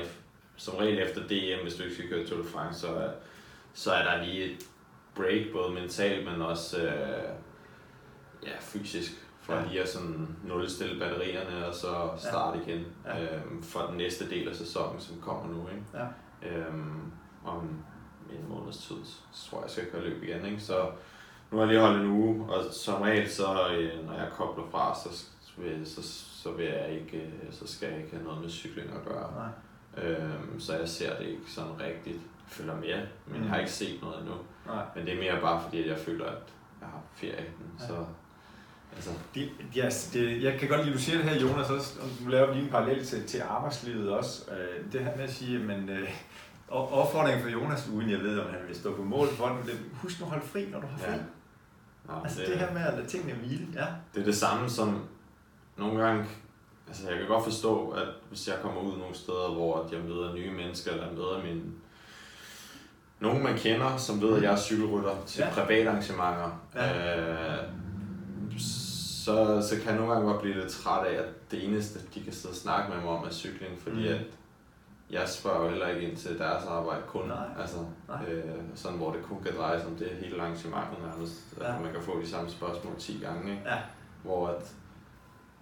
Som 0.56 0.74
regel 0.74 0.98
efter 0.98 1.20
DM, 1.20 1.62
hvis 1.62 1.74
du 1.74 1.82
ikke 1.82 1.94
skal 1.94 2.08
køre 2.08 2.26
Tour 2.26 2.42
de 2.42 2.48
France, 2.48 2.80
så, 2.80 3.10
så 3.74 3.92
er 3.92 4.04
der 4.04 4.24
lige 4.24 4.44
et 4.44 4.66
break, 5.14 5.52
både 5.52 5.74
mentalt, 5.74 6.30
men 6.30 6.42
også 6.42 6.82
øh, 6.82 7.34
ja, 8.46 8.52
fysisk, 8.60 9.27
for 9.48 9.54
Ja. 9.54 9.60
ja. 9.60 9.66
lige 9.68 9.82
at 9.82 9.88
sådan 9.88 10.36
nulstille 10.44 10.98
batterierne 11.00 11.66
og 11.66 11.74
så 11.74 12.10
starte 12.16 12.58
igen 12.66 12.84
Ja. 13.04 13.22
øhm, 13.36 13.62
for 13.62 13.80
den 13.80 13.96
næste 13.96 14.30
del 14.30 14.48
af 14.48 14.54
sæsonen, 14.54 15.00
som 15.00 15.20
kommer 15.20 15.54
nu. 15.54 15.68
Ikke? 15.68 15.84
Ja. 15.94 16.06
Øhm, 16.48 17.12
om 17.44 17.84
en 18.30 18.48
måneds 18.48 18.76
tid, 18.78 18.96
så 19.32 19.50
tror 19.50 19.58
jeg, 19.58 19.62
jeg 19.64 19.70
skal 19.70 19.90
køre 19.90 20.02
løb 20.04 20.22
igen. 20.22 20.44
Ikke? 20.46 20.60
Så 20.60 20.90
nu 21.50 21.56
har 21.58 21.64
jeg 21.64 21.72
lige 21.74 21.80
holdt 21.86 22.00
en 22.02 22.06
uge, 22.10 22.52
og 22.52 22.64
som 22.72 23.02
regel, 23.02 23.30
så, 23.30 23.44
øh, 23.70 24.06
når 24.06 24.12
jeg 24.12 24.28
kobler 24.36 24.64
fra, 24.70 24.94
så, 24.94 25.24
vil, 25.58 25.86
så, 25.86 26.02
så, 26.42 26.52
vil 26.52 26.66
jeg 26.66 26.90
ikke, 26.90 27.16
øh, 27.26 27.52
så 27.52 27.66
skal 27.66 27.88
jeg 27.88 27.98
ikke 27.98 28.10
have 28.10 28.24
noget 28.24 28.40
med 28.40 28.48
cykling 28.50 28.90
at 28.90 29.04
gøre. 29.08 29.30
Nej. 29.36 30.04
Øhm, 30.04 30.60
så 30.60 30.76
jeg 30.78 30.88
ser 30.88 31.18
det 31.18 31.26
ikke 31.26 31.42
sådan 31.50 31.80
rigtigt. 31.80 32.16
Jeg 32.16 32.46
følger 32.46 32.74
med, 32.76 33.06
men 33.26 33.36
Mm. 33.36 33.42
jeg 33.42 33.50
har 33.50 33.58
ikke 33.58 33.70
set 33.72 34.02
noget 34.02 34.20
endnu. 34.20 34.34
Nej. 34.66 34.84
Men 34.94 35.06
det 35.06 35.14
er 35.14 35.32
mere 35.32 35.40
bare 35.42 35.62
fordi, 35.62 35.82
at 35.82 35.88
jeg 35.88 35.98
føler, 35.98 36.24
at 36.26 36.42
jeg 36.80 36.88
har 36.88 37.00
ferie. 37.14 37.52
Ja. 37.80 37.86
Så, 37.86 38.04
altså, 38.96 39.10
Det, 39.34 39.50
yes, 39.76 40.10
det, 40.12 40.42
jeg 40.42 40.58
kan 40.60 40.68
godt 40.68 40.80
lide, 40.80 40.90
at 40.90 40.98
du 40.98 41.02
siger 41.02 41.18
det 41.18 41.30
her, 41.30 41.40
Jonas, 41.40 41.70
også, 41.70 41.98
og 42.00 42.06
du 42.24 42.30
laver 42.30 42.52
lige 42.52 42.64
en 42.64 42.70
parallel 42.70 43.04
til, 43.06 43.24
til 43.26 43.42
arbejdslivet 43.48 44.10
også. 44.10 44.44
Øh, 44.50 44.92
det 44.92 45.00
her 45.00 45.16
med 45.16 45.24
at 45.24 45.32
sige, 45.32 45.58
men 45.58 45.88
øh, 45.88 46.08
opfordringen 46.68 47.42
for 47.42 47.50
Jonas, 47.50 47.88
uden 47.94 48.10
jeg 48.10 48.18
ved, 48.20 48.38
om 48.38 48.46
han 48.50 48.60
vil 48.68 48.76
stå 48.76 48.96
på 48.96 49.02
mål 49.02 49.28
for 49.28 49.46
den, 49.48 49.56
det, 49.66 49.80
husk 49.92 50.20
nu 50.20 50.26
at 50.26 50.30
holde 50.32 50.46
fri, 50.46 50.66
når 50.70 50.80
du 50.80 50.86
har 50.86 50.98
fri. 50.98 51.10
Ja. 51.12 51.18
Nå, 52.08 52.14
Altså 52.24 52.40
det, 52.40 52.48
det 52.48 52.58
her 52.58 52.72
med 52.72 52.82
at 52.82 52.94
lade 52.94 53.06
tingene 53.06 53.34
hvile, 53.34 53.66
ja. 53.74 53.86
det 54.14 54.20
er 54.20 54.24
det 54.24 54.36
samme 54.36 54.70
som 54.70 55.04
nogle 55.76 56.02
gange, 56.04 56.24
altså 56.88 57.08
jeg 57.10 57.18
kan 57.18 57.28
godt 57.28 57.44
forstå, 57.44 57.88
at 57.90 58.06
hvis 58.28 58.48
jeg 58.48 58.56
kommer 58.62 58.80
ud 58.80 58.98
nogle 58.98 59.14
steder, 59.14 59.52
hvor 59.52 59.88
jeg 59.92 60.00
møder 60.00 60.34
nye 60.34 60.50
mennesker, 60.50 60.92
eller 60.92 61.12
møder 61.12 61.42
min 61.44 61.74
nogen 63.20 63.42
man 63.42 63.56
kender, 63.58 63.96
som 63.96 64.20
ved, 64.22 64.36
at 64.36 64.42
jeg 64.42 64.52
er 64.52 64.56
cykelrytter 64.58 65.14
til 65.26 65.40
ja. 65.44 65.50
private 65.50 65.88
arrangementer, 65.90 66.60
Ja. 66.74 67.18
øh, 67.58 67.62
så, 69.28 69.68
så 69.68 69.76
kan 69.76 69.86
jeg 69.86 69.96
nogle 69.96 70.12
gange 70.12 70.28
godt 70.32 70.42
blive 70.42 70.54
lidt 70.60 70.72
træt 70.72 71.06
af, 71.06 71.14
at 71.14 71.50
det 71.50 71.64
eneste, 71.68 71.98
de 72.14 72.22
kan 72.24 72.32
sidde 72.32 72.52
og 72.52 72.56
snakke 72.56 72.90
med 72.94 73.00
mig 73.00 73.10
om, 73.10 73.24
er 73.24 73.30
cykling, 73.30 73.78
fordi 73.80 73.96
Mm. 74.08 74.14
at 74.14 74.20
jeg 75.10 75.28
spørger 75.28 75.62
jo 75.64 75.68
heller 75.68 75.88
ikke 75.88 76.08
ind 76.08 76.16
til 76.16 76.38
deres 76.38 76.64
arbejde 76.66 77.02
kun, 77.06 77.26
Nej. 77.28 77.46
altså, 77.60 77.76
Nej. 78.08 78.24
øh, 78.32 78.44
sådan 78.74 78.98
hvor 78.98 79.12
det 79.12 79.22
kun 79.22 79.42
kan 79.44 79.56
dreje 79.56 79.78
sig 79.80 79.88
om 79.88 79.94
det 79.96 80.08
hele 80.08 80.42
arrangementet 80.42 80.98
nærmest, 81.06 81.34
Ja. 81.60 81.74
at 81.76 81.80
man 81.82 81.92
kan 81.92 82.02
få 82.02 82.20
de 82.20 82.28
samme 82.28 82.50
spørgsmål 82.50 82.94
10 82.98 83.18
gange, 83.22 83.50
ikke? 83.50 83.62
Ja. 83.66 83.76
hvor 84.22 84.48
at, 84.48 84.72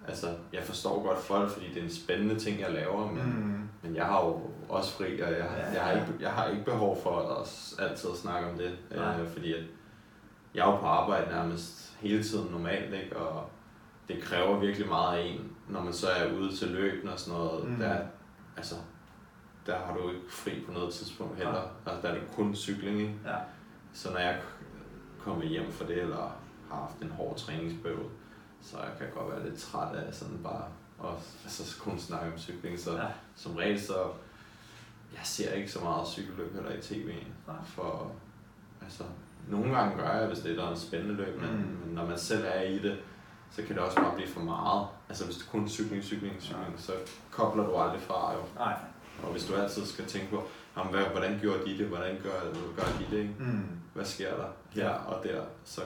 altså, 0.08 0.26
jeg 0.52 0.62
forstår 0.62 1.02
godt 1.02 1.18
folk, 1.18 1.50
fordi 1.50 1.66
det 1.68 1.78
er 1.78 1.82
en 1.84 1.94
spændende 1.94 2.38
ting, 2.38 2.60
jeg 2.60 2.72
laver, 2.72 3.06
men, 3.12 3.24
mm. 3.24 3.68
Men 3.82 3.96
jeg 3.96 4.04
har 4.06 4.24
jo 4.24 4.40
også 4.68 4.92
fri, 4.92 5.20
og 5.20 5.30
jeg, 5.30 5.38
Ja, 5.38 5.72
jeg, 5.74 5.82
har 5.82 5.92
ikke, 5.92 6.06
jeg 6.20 6.30
har 6.30 6.48
ikke 6.48 6.64
behov 6.64 7.02
for 7.02 7.18
at 7.18 7.46
altid 7.90 8.10
at 8.10 8.16
snakke 8.16 8.50
om 8.50 8.58
det, 8.58 8.70
Nej. 8.96 9.20
øh, 9.20 9.28
fordi 9.28 9.52
at 9.54 9.62
jeg 10.54 10.66
er 10.68 10.70
jo 10.72 10.76
på 10.76 10.86
arbejde 10.86 11.30
nærmest 11.30 11.96
hele 12.00 12.22
tiden 12.24 12.48
normalt, 12.50 12.94
ikke? 12.94 13.16
og 13.16 13.48
det 14.08 14.22
kræver 14.22 14.58
virkelig 14.58 14.88
meget 14.88 15.18
af 15.18 15.22
en, 15.26 15.52
når 15.68 15.82
man 15.82 15.92
så 15.92 16.06
er 16.08 16.32
ude 16.32 16.56
til 16.56 16.68
løbene 16.68 17.12
og 17.12 17.18
sådan 17.20 17.38
noget, 17.38 17.68
Mm. 17.68 17.76
der, 17.76 17.98
altså, 18.56 18.74
der 19.66 19.78
har 19.78 19.94
du 19.96 20.08
ikke 20.10 20.22
fri 20.30 20.62
på 20.66 20.72
noget 20.72 20.94
tidspunkt 20.94 21.36
heller, 21.36 21.62
altså, 21.86 22.02
der 22.02 22.08
er 22.08 22.14
det 22.14 22.22
kun 22.36 22.54
cykling, 22.54 23.00
ikke? 23.00 23.14
Ja. 23.24 23.36
Så 23.92 24.10
når 24.12 24.18
jeg 24.18 24.40
kommer 25.18 25.44
hjem 25.44 25.72
fra 25.72 25.86
det, 25.86 26.02
eller 26.02 26.16
har 26.70 26.80
haft 26.80 27.02
en 27.02 27.10
hård 27.10 27.36
træningsperiode, 27.36 28.08
så 28.62 28.76
jeg 28.78 28.90
kan 28.98 29.06
godt 29.14 29.32
være 29.32 29.48
lidt 29.50 29.60
træt 29.60 29.96
af 29.96 30.14
sådan 30.14 30.38
bare 30.42 30.64
at 31.04 31.10
altså, 31.44 31.80
kun 31.80 31.98
snakke 31.98 32.32
om 32.32 32.38
cykling. 32.38 32.78
Så 32.80 32.92
Ja. 32.92 33.02
ja. 33.02 33.08
som 33.36 33.56
regel 33.56 33.80
så, 33.80 33.94
jeg 35.12 35.20
ser 35.24 35.52
ikke 35.52 35.70
så 35.72 35.80
meget 35.80 36.08
cykelløb 36.08 36.54
heller 36.54 36.72
i 36.72 36.80
tv. 36.80 37.06
Nej. 37.46 37.56
For, 37.64 38.12
altså, 38.82 39.02
nogle 39.48 39.76
gange 39.76 39.96
gør 39.96 40.10
jeg, 40.18 40.26
hvis 40.28 40.38
det 40.38 40.50
er 40.52 40.56
der 40.56 40.66
er 40.66 40.70
en 40.70 40.76
spændende 40.76 41.14
løb, 41.14 41.40
men, 41.40 41.50
mm. 41.50 41.56
men 41.84 41.94
når 41.94 42.06
man 42.06 42.18
selv 42.18 42.44
er 42.48 42.62
i 42.62 42.78
det, 42.78 42.98
så 43.50 43.62
kan 43.62 43.74
det 43.76 43.78
også 43.78 43.96
bare 43.96 44.14
blive 44.14 44.28
for 44.28 44.40
meget. 44.40 44.86
Altså 45.08 45.24
hvis 45.24 45.36
det 45.36 45.48
kun 45.50 45.68
cykling, 45.68 46.02
cykling, 46.04 46.42
cykling, 46.42 46.70
Ja. 46.70 46.76
så 46.82 46.92
kobler 47.30 47.64
du 47.66 47.76
aldrig 47.76 48.00
fra 48.00 48.32
jo. 48.34 48.40
Nej. 48.54 48.74
Og 49.22 49.30
hvis 49.32 49.44
du 49.46 49.54
altid 49.54 49.86
skal 49.86 50.06
tænke 50.06 50.30
på, 50.30 50.42
jamen, 50.76 50.92
hvad, 50.94 51.04
hvordan 51.04 51.38
gjorde 51.40 51.64
de 51.66 51.78
det, 51.78 51.86
hvordan 51.86 52.16
gør, 52.22 52.40
gør 52.76 52.84
de 52.98 53.16
det, 53.16 53.22
ikke? 53.22 53.34
Mm. 53.38 53.68
hvad 53.94 54.04
sker 54.04 54.36
der 54.36 54.46
her 54.70 54.84
Ja. 54.90 54.94
og 54.96 55.24
der, 55.24 55.44
så, 55.64 55.80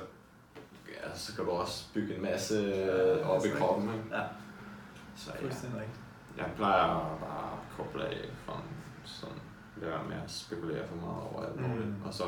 ja, 0.88 1.14
så 1.18 1.36
kan 1.36 1.44
du 1.44 1.50
også 1.50 1.84
bygge 1.94 2.14
en 2.16 2.22
masse 2.22 2.54
Ja, 2.60 3.28
op 3.28 3.44
i 3.44 3.48
kroppen. 3.58 3.88
Ikke? 3.94 4.04
Ja, 4.16 4.22
Så 5.16 5.30
ja, 5.34 5.42
fuldstændig 5.42 5.80
rigtigt. 5.80 6.00
jeg 6.38 6.46
plejer 6.56 6.86
bare 7.20 7.52
at 7.52 7.76
koble 7.76 8.04
af 8.06 8.28
fra 8.46 8.60
sådan, 9.04 9.34
lade 9.76 9.90
være 9.92 10.04
med 10.08 10.16
at 10.24 10.30
spekulere 10.30 10.88
for 10.88 10.96
meget 10.96 11.22
over 11.22 11.46
alt 11.46 11.60
muligt, 11.60 11.86
mm. 11.88 11.94
og 12.06 12.14
så 12.14 12.24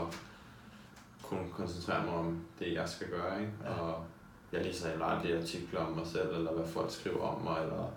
kun 1.23 1.53
koncentrere 1.57 2.05
mig 2.05 2.15
om 2.15 2.45
det, 2.59 2.73
jeg 2.75 2.89
skal 2.89 3.09
gøre. 3.09 3.41
Ikke? 3.41 3.53
Ja. 3.65 3.71
Og 3.81 4.05
jeg 4.53 4.65
læser 4.65 4.89
heller 4.89 5.07
aldrig 5.07 5.39
artikler 5.39 5.81
om 5.81 5.93
mig 5.93 6.07
selv, 6.07 6.35
eller 6.35 6.53
hvad 6.53 6.67
folk 6.69 6.91
skriver 6.91 7.21
om 7.23 7.43
mig, 7.43 7.63
eller 7.63 7.91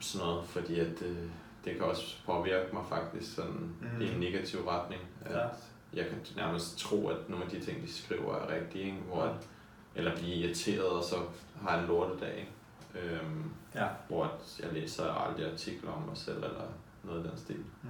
sådan 0.00 0.26
noget, 0.26 0.46
fordi 0.46 0.80
at 0.80 0.86
det, 1.00 1.30
det 1.64 1.72
kan 1.76 1.82
også 1.84 2.16
påvirke 2.26 2.66
mig 2.72 2.84
faktisk 2.88 3.34
sådan 3.34 3.52
Mm. 3.52 3.88
mm. 3.94 4.00
i 4.00 4.12
en 4.12 4.20
negativ 4.20 4.60
retning. 4.68 5.02
At 5.24 5.36
Ja. 5.36 5.46
Jeg 5.92 6.06
kan 6.06 6.18
nærmest 6.36 6.78
tro, 6.78 7.08
at 7.08 7.28
nogle 7.28 7.44
af 7.44 7.50
de 7.50 7.60
ting, 7.60 7.82
de 7.82 7.92
skriver, 7.92 8.34
er 8.36 8.54
rigtige, 8.54 8.84
ikke? 8.84 8.96
Hvor, 9.06 9.24
Ja. 9.24 9.32
eller 9.94 10.16
blive 10.16 10.34
irriteret, 10.34 10.88
og 10.88 11.04
så 11.04 11.16
har 11.60 11.72
jeg 11.72 11.80
en 11.80 11.86
lortedag. 11.88 12.38
Ikke? 12.38 13.08
Øhm, 13.14 13.44
Ja. 13.74 13.86
hvor 14.08 14.32
jeg 14.62 14.72
læser 14.72 15.12
aldrig 15.12 15.52
artikler 15.52 15.90
om 15.90 16.02
mig 16.02 16.16
selv, 16.16 16.36
eller 16.36 16.62
noget 17.04 17.24
af 17.24 17.28
den 17.30 17.38
stil. 17.38 17.56
Mm. 17.82 17.88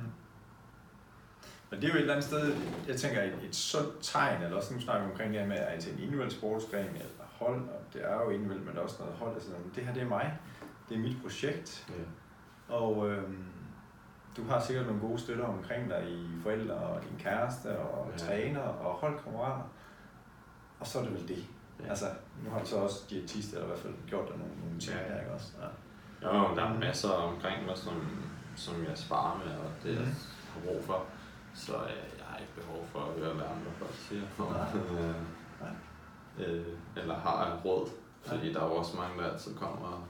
Men 1.70 1.80
det 1.80 1.84
er 1.88 1.92
jo 1.92 1.94
et 1.96 2.00
eller 2.00 2.14
andet 2.14 2.26
sted, 2.28 2.54
jeg 2.88 2.96
tænker, 2.96 3.22
et, 3.22 3.38
et 3.48 3.54
sundt 3.56 3.92
tegn, 4.00 4.42
eller 4.42 4.56
også 4.56 4.74
nu 4.74 4.80
snakker 4.80 5.04
vi 5.06 5.10
omkring 5.10 5.32
det 5.32 5.40
her 5.40 5.48
med, 5.48 5.56
at 5.56 5.80
til 5.82 5.92
en 5.92 5.98
individuel 5.98 6.30
sportsgren, 6.30 6.86
eller 6.86 7.24
hold, 7.32 7.60
og 7.60 7.80
det 7.92 8.04
er 8.04 8.14
jo 8.14 8.30
individuelt, 8.30 8.64
men 8.66 8.72
det 8.74 8.78
er 8.78 8.84
også 8.84 8.96
noget 8.98 9.14
hold, 9.18 9.34
altså, 9.34 9.50
det 9.74 9.84
her 9.84 9.94
det 9.94 10.02
er 10.02 10.08
mig, 10.08 10.38
det 10.88 10.94
er 10.96 10.98
mit 11.00 11.16
projekt, 11.22 11.86
Ja. 11.88 12.74
og 12.74 13.08
øhm, 13.10 13.44
du 14.36 14.44
har 14.44 14.60
sikkert 14.60 14.86
nogle 14.86 15.00
gode 15.00 15.18
støtter 15.18 15.44
omkring 15.44 15.90
dig 15.90 16.04
i 16.08 16.26
forældre 16.42 16.74
og 16.74 17.02
din 17.02 17.18
kæreste 17.18 17.78
og 17.78 18.10
Ja. 18.12 18.18
træner 18.18 18.60
og 18.60 18.92
holdkammerater. 18.94 19.70
Og 20.80 20.86
så 20.86 20.98
er 20.98 21.02
det 21.02 21.12
vel 21.12 21.28
det. 21.28 21.44
Ja. 21.84 21.88
Altså, 21.88 22.06
nu 22.44 22.50
har 22.50 22.58
du 22.60 22.66
så 22.66 22.76
også 22.76 23.04
diætist, 23.10 23.52
eller 23.52 23.64
i 23.64 23.66
hvert 23.66 23.78
fald 23.78 23.94
gjort 24.06 24.28
dig 24.28 24.38
nogle, 24.38 24.52
nogle 24.64 24.80
ting 24.80 24.96
Ja. 25.08 25.14
der, 25.14 25.20
ikke 25.20 25.32
også? 25.32 25.52
Ja. 26.22 26.28
Jo, 26.28 26.56
der 26.56 26.62
er 26.64 26.78
masser 26.78 27.08
omkring 27.10 27.66
mig, 27.66 27.76
som, 27.76 28.08
som 28.56 28.74
jeg 28.88 28.98
sparer 28.98 29.38
med, 29.38 29.56
og 29.56 29.70
det 29.82 29.92
jeg 29.92 30.00
Mhm. 30.00 30.14
har 30.54 30.60
brug 30.66 30.84
for. 30.84 31.04
Så 31.56 31.72
øh, 31.72 32.18
jeg 32.18 32.26
har 32.26 32.38
ikke 32.38 32.54
behov 32.54 32.88
for 32.92 32.98
at 32.98 33.20
høre, 33.20 33.34
hvad 33.34 33.44
andre 33.44 33.72
folk 33.78 33.94
siger. 33.94 34.22
Nej. 35.60 35.70
Øh, 36.38 36.58
øh, 36.58 36.66
eller 36.96 37.14
har 37.18 37.60
råd. 37.64 37.88
Fordi 38.26 38.52
der 38.52 38.60
er 38.60 38.66
jo 38.66 38.74
også 38.74 38.96
mange, 38.96 39.22
der 39.22 39.30
altid 39.30 39.54
kommer 39.54 40.08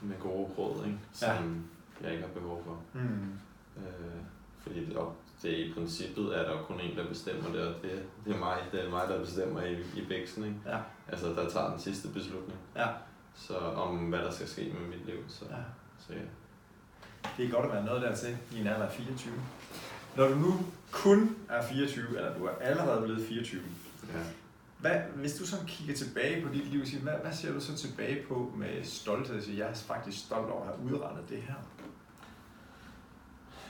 med 0.00 0.16
gode 0.20 0.50
råd, 0.58 0.86
ikke? 0.86 0.98
som 1.12 1.64
jeg 2.02 2.12
ikke 2.12 2.24
har 2.24 2.32
behov 2.32 2.62
for. 2.64 3.00
Mm. 3.00 3.32
Øh, 3.76 4.20
fordi 4.60 4.84
det, 4.86 4.98
det 5.42 5.48
i 5.48 5.72
princippet 5.74 6.38
er 6.38 6.42
der 6.42 6.62
kun 6.62 6.80
en, 6.80 6.96
der 6.96 7.08
bestemmer 7.08 7.52
det, 7.52 7.60
og 7.60 7.82
det, 7.82 8.02
det 8.24 8.34
er 8.34 8.38
mig, 8.38 8.58
det 8.72 8.84
er 8.84 8.90
mig, 8.90 9.08
der 9.08 9.18
bestemmer 9.20 9.62
i, 9.62 9.72
i 9.80 10.06
bæksen, 10.08 10.44
ikke? 10.44 10.56
Ja. 10.66 10.78
Altså, 11.08 11.28
der 11.28 11.48
tager 11.48 11.70
den 11.70 11.80
sidste 11.80 12.08
beslutning. 12.08 12.58
ja. 12.76 12.86
Så 13.36 13.58
om 13.58 13.96
hvad 13.96 14.18
der 14.18 14.30
skal 14.30 14.48
ske 14.48 14.74
med 14.80 14.88
mit 14.88 15.06
liv, 15.06 15.24
så, 15.28 15.44
ja. 15.50 15.56
så 15.98 16.12
ja. 16.12 16.20
Det 17.36 17.46
er 17.46 17.50
godt 17.50 17.66
at 17.66 17.72
være 17.72 17.84
noget 17.84 18.02
dertil 18.02 18.36
i 18.52 18.60
en 18.60 18.66
alder 18.66 18.86
af 18.86 18.92
24. 18.92 19.34
Når 20.16 20.28
du 20.28 20.34
nu 20.34 20.52
kun 20.90 21.36
er 21.48 21.66
24, 21.66 22.06
eller 22.08 22.38
du 22.38 22.44
er 22.44 22.50
allerede 22.60 23.02
blevet 23.02 23.26
24, 23.28 23.62
ja. 24.12 24.18
hvad, 24.78 25.00
hvis 25.14 25.34
du 25.34 25.46
så 25.46 25.56
kigger 25.66 25.94
tilbage 25.94 26.46
på 26.46 26.52
dit 26.52 26.66
liv 26.66 26.80
og 26.80 26.86
siger, 26.86 27.02
hvad, 27.02 27.14
hvad 27.22 27.32
ser 27.32 27.52
du 27.52 27.60
så 27.60 27.76
tilbage 27.76 28.26
på 28.28 28.52
med 28.56 28.84
stolthed? 28.84 29.42
Så 29.42 29.52
jeg 29.52 29.68
er 29.68 29.74
faktisk 29.74 30.24
stolt 30.24 30.50
over 30.50 30.60
at 30.60 30.76
have 30.76 30.92
udrettet 30.92 31.28
det 31.28 31.42
her. 31.42 31.54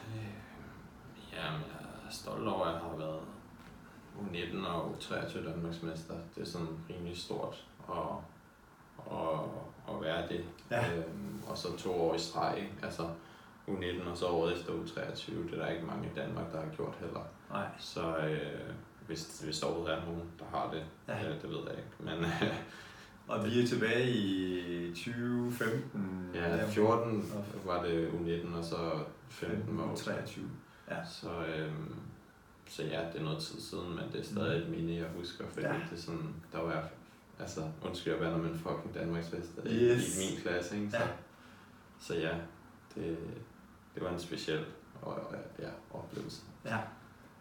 Øh, 0.07 0.45
Jamen, 1.33 1.61
jeg 1.61 2.09
er 2.09 2.13
stolt 2.13 2.49
over, 2.49 2.65
at 2.65 2.73
jeg 2.73 2.81
har 2.81 2.97
været 2.97 3.21
U19 4.19 4.67
og 4.67 4.95
U23 4.95 5.49
Danmarksmester. 5.49 6.15
Det 6.35 6.43
er 6.43 6.47
sådan 6.47 6.69
rimelig 6.91 7.19
stort 7.19 7.67
at, 7.89 7.97
at, 9.13 9.41
at 9.89 10.03
være 10.03 10.29
det. 10.29 10.45
Ja. 10.71 10.95
Øhm, 10.95 11.43
og 11.47 11.59
så 11.59 11.77
to 11.77 11.93
år 11.93 12.15
i 12.15 12.19
streg, 12.19 12.55
ikke? 12.57 12.73
altså 12.83 13.09
U19 13.69 14.11
og 14.11 14.17
så 14.17 14.27
året 14.27 14.53
efter 14.53 14.73
U23. 14.73 15.33
Det 15.51 15.53
er 15.53 15.57
der 15.65 15.69
ikke 15.71 15.87
mange 15.87 16.07
i 16.07 16.19
Danmark, 16.19 16.53
der 16.53 16.61
har 16.61 16.69
gjort 16.77 16.95
heller. 17.01 17.21
Nej. 17.51 17.67
Så 17.79 18.17
øh, 18.17 18.61
hvis, 19.07 19.41
hvis 19.45 19.59
der 19.59 19.67
overhovedet 19.67 19.97
er 19.99 20.05
nogen, 20.05 20.23
der 20.39 20.45
har 20.59 20.71
det, 20.73 20.83
Ja. 21.09 21.29
øh, 21.29 21.43
det 21.43 21.51
ved 21.51 21.59
jeg 21.67 21.77
ikke. 21.79 21.91
Men 21.99 22.25
øh, 22.25 22.55
Og 23.29 23.45
vi 23.45 23.63
er 23.63 23.67
tilbage 23.67 24.11
i 24.11 24.89
2015. 24.95 26.31
ja, 26.35 26.67
14 26.69 27.33
var 27.65 27.83
det 27.83 28.09
U19, 28.09 28.57
og 28.57 28.65
så 28.65 28.91
15 29.29 29.79
var 29.79 29.85
U23. 29.85 29.97
23. 30.05 30.45
Ja. 30.91 31.05
Så, 31.05 31.29
øhm, 31.31 31.95
så 32.69 32.83
ja, 32.83 33.01
det 33.13 33.21
er 33.21 33.25
noget 33.25 33.39
tid 33.43 33.61
siden, 33.61 33.89
men 33.91 34.05
det 34.13 34.21
er 34.21 34.25
stadig 34.25 34.63
et 34.63 34.69
minde, 34.69 34.95
jeg 34.97 35.07
husker, 35.17 35.45
fordi 35.53 35.67
Ja. 35.67 35.73
det 35.91 35.99
er 35.99 36.03
sådan, 36.03 36.35
der 36.53 36.59
var 36.63 36.73
jeg, 36.73 36.85
altså, 37.41 37.61
undskyld 37.85 38.15
at 38.15 38.21
være 38.21 38.31
når 38.31 38.39
man 38.39 38.55
fucking 38.55 38.95
Danmarksmester 38.95 39.63
Yes. 39.67 39.73
yes. 40.03 40.19
i 40.19 40.33
min 40.33 40.41
klasse, 40.43 40.77
ikke? 40.77 40.91
Så, 40.91 40.97
Ja. 40.99 41.07
så 42.01 42.15
ja, 42.15 42.35
det, 42.95 43.19
det 43.95 44.03
var 44.03 44.11
en 44.11 44.19
speciel 44.19 44.65
og, 45.03 45.19
ja, 45.59 45.69
oplevelse. 45.95 46.43
Ja. 46.65 46.79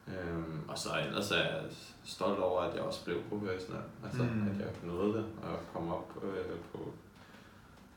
Øhm, 0.08 0.60
og 0.70 0.78
så 0.78 0.90
ellers 1.08 1.32
er 1.32 1.36
jeg 1.38 1.64
stolt 2.04 2.40
over, 2.40 2.62
at 2.62 2.76
jeg 2.76 2.84
også 2.84 3.06
blev 3.06 3.24
professionel. 3.30 3.84
Altså, 4.06 4.24
Mm. 4.24 4.48
at 4.48 4.60
jeg 4.60 4.70
nåede 4.84 5.14
det 5.18 5.26
og 5.44 5.60
kom 5.74 5.92
op 5.94 6.24
øh, 6.24 6.60
på, 6.72 6.94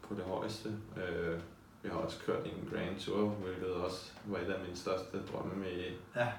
på 0.09 0.15
det 0.15 0.25
højeste. 0.25 0.69
Øh, 0.97 1.41
jeg 1.85 1.93
har 1.93 1.99
også 1.99 2.19
kørt 2.27 2.45
en 2.47 2.69
Grand 2.73 3.01
Tour, 3.01 3.29
hvilket 3.29 3.73
også 3.75 4.13
var 4.27 4.39
et 4.39 4.45
af 4.53 4.61
mine 4.65 4.77
største 4.77 5.23
drømme 5.33 5.73
i, 5.73 5.97
Ja. 6.17 6.33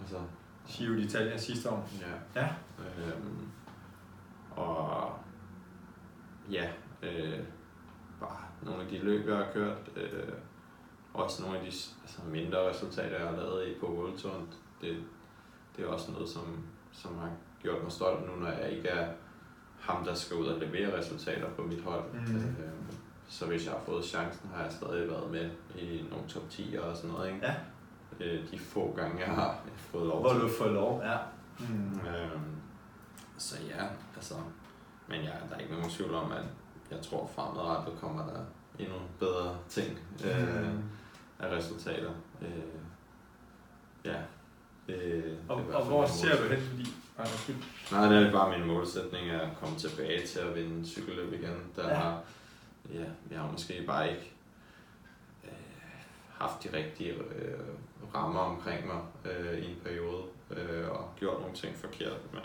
altså, 0.00 0.16
Giro 0.68 0.92
d'Italia 0.94 1.38
sidste 1.38 1.70
år. 1.70 1.88
ja. 2.00 2.40
Ja. 2.42 2.48
Øhm, 2.78 3.46
og 4.50 5.14
ja, 6.50 6.70
øh, 7.02 7.38
bare 8.20 8.38
nogle 8.62 8.82
af 8.82 8.88
de 8.88 8.98
løb, 8.98 9.28
jeg 9.28 9.36
har 9.36 9.52
kørt, 9.52 9.78
øh, 9.96 10.28
også 11.14 11.42
nogle 11.42 11.58
af 11.58 11.64
de 11.64 11.72
altså, 12.02 12.18
mindre 12.30 12.70
resultater, 12.70 13.18
jeg 13.18 13.28
har 13.28 13.36
lavet 13.36 13.68
i 13.68 13.74
på 13.80 13.86
World 13.86 14.18
Touren, 14.18 14.48
det, 14.80 14.96
det 15.76 15.84
er 15.84 15.88
også 15.88 16.10
noget, 16.10 16.28
som, 16.28 16.64
som 16.92 17.18
har 17.18 17.30
gjort 17.62 17.82
mig 17.82 17.92
stolt 17.92 18.26
nu, 18.26 18.36
når 18.40 18.50
jeg 18.50 18.70
ikke 18.70 18.88
er 18.88 19.08
ham, 19.80 20.04
der 20.04 20.14
skal 20.14 20.36
ud 20.36 20.46
og 20.46 20.60
levere 20.60 20.98
resultater 20.98 21.50
på 21.50 21.62
mit 21.62 21.82
hold. 21.82 22.12
Mhm. 22.12 22.36
Øh, 22.36 22.72
så 23.28 23.46
hvis 23.46 23.64
jeg 23.64 23.72
har 23.72 23.80
fået 23.86 24.04
chancen, 24.04 24.50
har 24.54 24.62
jeg 24.62 24.72
stadig 24.72 25.10
været 25.10 25.30
med 25.30 25.50
i 25.78 26.04
nogle 26.10 26.28
top 26.28 26.50
10 26.50 26.76
og 26.82 26.96
sådan 26.96 27.10
noget. 27.10 27.28
Ikke? 27.28 27.46
Ja. 27.46 27.54
Øh, 28.20 28.50
de 28.50 28.58
få 28.58 28.94
gange, 28.96 29.20
jeg 29.20 29.34
har 29.34 29.60
fået 29.76 30.06
lov 30.06 30.20
Hvor 30.20 30.32
du 30.32 30.48
får 30.48 30.68
lov. 30.68 31.02
Ja. 31.04 31.16
Mm. 31.58 32.00
Øhm, 32.08 32.56
så 33.38 33.56
ja, 33.68 33.84
altså, 34.16 34.34
men 35.08 35.20
ja, 35.20 35.30
der 35.50 35.56
er 35.56 35.58
ikke 35.58 35.72
nogen 35.72 35.90
tvivl 35.90 36.14
om, 36.14 36.32
at 36.32 36.44
jeg 36.90 37.00
tror 37.02 37.30
fremadrettet 37.34 37.94
kommer 38.00 38.26
der 38.26 38.40
endnu 38.78 38.96
bedre 39.18 39.56
ting 39.68 39.98
øh, 40.24 40.72
Mm. 40.72 40.82
Af 41.42 41.56
resultater. 41.56 42.10
Øh, 42.42 42.48
ja, 44.04 44.16
er 44.88 45.34
Og, 45.48 45.56
og 45.74 45.84
hvor 45.84 46.06
ser 46.06 46.36
du 46.42 46.48
hen? 46.54 46.60
Fordi. 46.62 46.86
Nej, 47.92 48.08
det 48.08 48.26
er 48.26 48.32
bare 48.32 48.58
min 48.58 48.66
målsætning 48.68 49.30
at 49.30 49.48
komme 49.60 49.78
tilbage 49.78 50.26
til 50.26 50.38
at 50.38 50.54
vinde 50.54 50.86
cykelløb 50.88 51.32
igen. 51.32 51.56
Der 51.76 51.88
Ja. 51.88 51.94
har, 51.94 52.20
ja, 52.94 53.04
jeg 53.30 53.40
har 53.40 53.50
måske 53.50 53.84
bare 53.86 54.10
ikke 54.10 54.32
øh, 55.44 55.50
haft 56.38 56.64
de 56.64 56.76
rigtige 56.76 57.12
øh, 57.12 57.58
rammer 58.14 58.40
omkring 58.40 58.86
mig 58.86 59.00
øh, 59.24 59.58
i 59.58 59.70
en 59.70 59.80
periode 59.84 60.22
øh, 60.50 60.88
og 60.90 61.10
gjort 61.16 61.40
nogle 61.40 61.54
ting 61.56 61.76
forkert, 61.76 62.16
men 62.32 62.42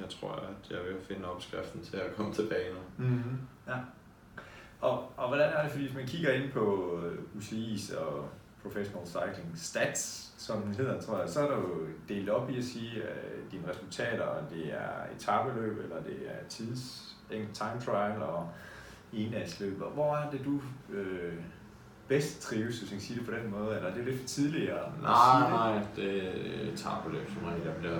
jeg 0.00 0.10
tror, 0.10 0.32
at 0.32 0.70
jeg 0.70 0.78
vil 0.84 0.96
finde 1.08 1.28
opskriften 1.30 1.82
til 1.84 1.96
at 1.96 2.16
komme 2.16 2.34
tilbage 2.34 2.72
nu. 2.74 3.04
Mm-hmm. 3.06 3.38
Ja. 3.68 3.76
Og, 4.84 5.12
og 5.16 5.28
hvordan 5.28 5.52
er 5.52 5.62
det, 5.62 5.70
fordi 5.70 5.84
hvis 5.84 5.96
man 5.96 6.06
kigger 6.06 6.32
ind 6.32 6.52
på 6.52 6.98
øh, 7.04 7.18
UCI's 7.38 7.98
og 7.98 8.28
Professional 8.62 9.06
Cycling 9.06 9.52
Stats, 9.58 10.32
som 10.38 10.62
den 10.62 10.74
hedder, 10.74 11.00
tror 11.00 11.20
jeg, 11.20 11.28
så 11.28 11.40
er 11.40 11.50
der 11.50 11.56
jo 11.56 11.86
delt 12.08 12.28
op 12.30 12.50
i 12.50 12.58
at 12.58 12.64
sige, 12.64 13.02
at 13.02 13.52
dine 13.52 13.68
resultater, 13.70 14.26
det 14.50 14.72
er 14.72 15.16
etabeløb, 15.16 15.78
eller 15.78 16.02
det 16.02 16.16
er 16.26 16.48
tids, 16.48 17.14
en 17.30 17.46
time 17.52 17.80
trial 17.84 18.22
og 18.22 18.48
endagsløb. 19.12 19.82
Og 19.82 19.90
Hvor 19.90 20.16
er 20.16 20.30
det, 20.30 20.40
du 20.44 20.60
øh, 20.92 21.34
bedst 22.08 22.42
trives, 22.42 22.78
hvis 22.78 22.90
man 22.90 22.98
kan 22.98 23.06
sige 23.06 23.18
det 23.18 23.26
på 23.28 23.32
den 23.34 23.50
måde? 23.50 23.76
Eller 23.76 23.90
er 23.90 23.94
det 23.94 24.04
lidt 24.04 24.20
for 24.20 24.26
tidligere 24.28 24.78
at 24.78 24.92
Nej, 25.02 25.14
sige 25.40 25.44
det? 25.44 25.50
nej, 25.50 25.82
det 25.96 26.78
tager 26.78 27.02
beløb 27.06 27.30
som 27.30 27.44
regel. 27.44 27.62
Jeg 27.66 27.76
bliver 27.76 27.98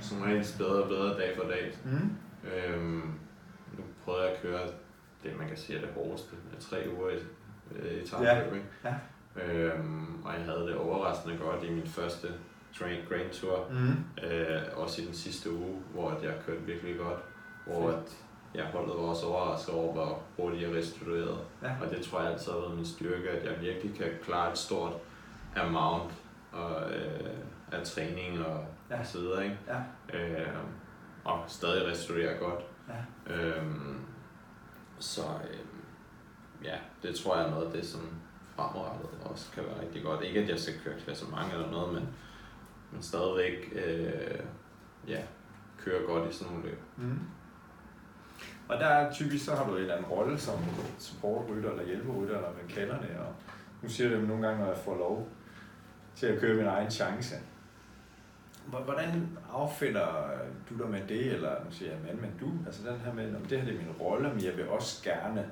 som 0.00 0.22
regel 0.22 0.46
bedre 0.58 0.82
og 0.82 0.88
bedre 0.88 1.18
dag 1.20 1.36
for 1.36 1.42
dag. 1.48 1.78
Mm. 1.84 2.10
Øhm, 2.50 3.14
nu 3.78 3.84
prøvede 4.04 4.22
jeg 4.24 4.32
at 4.32 4.42
køre 4.42 4.60
det, 5.22 5.38
man 5.38 5.48
kan 5.48 5.56
sige 5.56 5.76
er 5.78 5.80
det 5.80 5.90
hårdeste, 5.94 6.30
med 6.52 6.60
tre 6.60 6.86
uger 6.98 7.10
i 7.10 7.18
øh, 7.76 7.92
etape, 8.02 8.24
Ja, 8.24 8.40
ikke? 8.44 8.62
ja. 8.84 8.94
Øhm, 9.42 10.24
og 10.24 10.32
jeg 10.34 10.42
havde 10.44 10.60
det 10.66 10.76
overraskende 10.76 11.36
godt 11.38 11.64
i 11.64 11.70
min 11.70 11.86
første 11.86 12.28
train 12.78 12.98
Grand 13.08 13.30
Tour, 13.30 13.68
Mm. 13.70 14.24
øh, 14.26 14.62
også 14.76 15.02
i 15.02 15.04
den 15.06 15.14
sidste 15.14 15.52
uge, 15.52 15.82
hvor 15.92 16.10
at 16.10 16.22
jeg 16.22 16.34
kørte 16.46 16.60
virkelig 16.62 16.96
godt, 16.98 17.18
hvor 17.66 17.88
at 17.90 18.16
jeg 18.54 18.64
holdet 18.64 18.94
var 18.96 19.02
også 19.02 19.26
overrasket 19.26 19.74
over, 19.74 19.92
hvor 19.92 20.22
hurtigt 20.36 20.62
jeg 20.62 20.74
restituerede. 20.76 21.38
Ja. 21.62 21.70
Og 21.82 21.90
det 21.90 22.04
tror 22.04 22.20
jeg 22.22 22.32
altid 22.32 22.52
har 22.52 22.58
været 22.58 22.76
min 22.76 22.84
styrke, 22.86 23.30
at 23.30 23.44
jeg 23.44 23.60
virkelig 23.60 23.94
kan 23.98 24.06
klare 24.24 24.52
et 24.52 24.58
stort 24.58 24.92
amount 25.56 26.12
og, 26.52 26.90
øh, 26.92 27.30
af 27.72 27.82
træning 27.86 28.46
og, 28.46 28.64
Ja. 28.90 28.96
ja. 28.96 29.04
så 29.04 29.18
videre, 29.18 29.44
ikke? 29.44 29.58
Ja. 29.68 30.18
Øh, 30.18 30.46
og 31.24 31.38
stadig 31.46 31.86
restituere 31.90 32.34
godt. 32.38 32.60
Ja. 32.88 33.34
Øhm, 33.34 33.96
så 35.02 35.22
øh, 35.22 35.58
ja, 36.64 36.76
det 37.02 37.14
tror 37.14 37.36
jeg 37.36 37.46
er 37.46 37.50
noget 37.50 37.66
af 37.66 37.72
det, 37.72 37.86
som 37.86 38.00
fremadrettet 38.56 39.10
også 39.24 39.52
kan 39.52 39.64
være 39.64 39.80
rigtig 39.80 40.02
godt. 40.02 40.24
Ikke 40.24 40.40
at 40.40 40.48
jeg 40.48 40.58
skal 40.58 40.74
køre 40.84 41.00
klassement 41.04 41.52
eller 41.52 41.70
noget, 41.70 41.94
men, 41.94 42.08
men 42.92 43.02
stadigvæk 43.02 43.72
øh, 43.72 44.40
ja, 45.08 45.22
køre 45.78 46.02
godt 46.06 46.30
i 46.30 46.36
sådan 46.36 46.52
nogle 46.52 46.68
løb. 46.68 46.80
Mm. 46.96 47.18
Og 48.68 48.78
der 48.78 48.86
er 48.86 49.12
typisk, 49.12 49.44
så 49.44 49.54
har 49.54 49.66
du 49.66 49.74
en 49.74 49.80
eller 49.80 49.94
anden 49.94 50.10
rolle 50.10 50.38
som 50.38 50.58
supportrytter 50.98 51.70
eller 51.70 51.84
hjælperytter, 51.84 52.36
eller 52.36 52.50
hvad 52.50 52.62
man 52.62 52.74
kalder 52.74 53.00
det. 53.00 53.16
Og 53.18 53.34
nu 53.82 53.88
siger 53.88 54.10
det 54.10 54.28
nogle 54.28 54.46
gange, 54.46 54.60
når 54.60 54.72
jeg 54.72 54.78
får 54.84 54.96
lov 54.96 55.28
til 56.14 56.26
at 56.26 56.40
køre 56.40 56.56
min 56.56 56.66
egen 56.66 56.90
chance. 56.90 57.34
Hvor- 58.66 58.80
Hvordan 58.80 59.38
affinder 59.52 60.06
du 60.70 60.78
dig 60.78 60.88
med 60.90 61.00
det, 61.08 61.32
eller 61.32 61.64
nu 61.64 61.70
siger 61.70 61.90
jeg 61.90 62.00
mand, 62.06 62.18
men 62.20 62.34
du, 62.40 62.52
altså 62.66 62.90
den 62.90 63.00
her 63.00 63.12
med, 63.12 63.36
om 63.36 63.42
det 63.44 63.58
her 63.58 63.64
det 63.66 63.74
er 63.74 63.78
min 63.78 63.94
rolle, 64.00 64.28
men 64.28 64.44
jeg 64.44 64.56
vil 64.56 64.68
også 64.68 65.04
gerne 65.04 65.50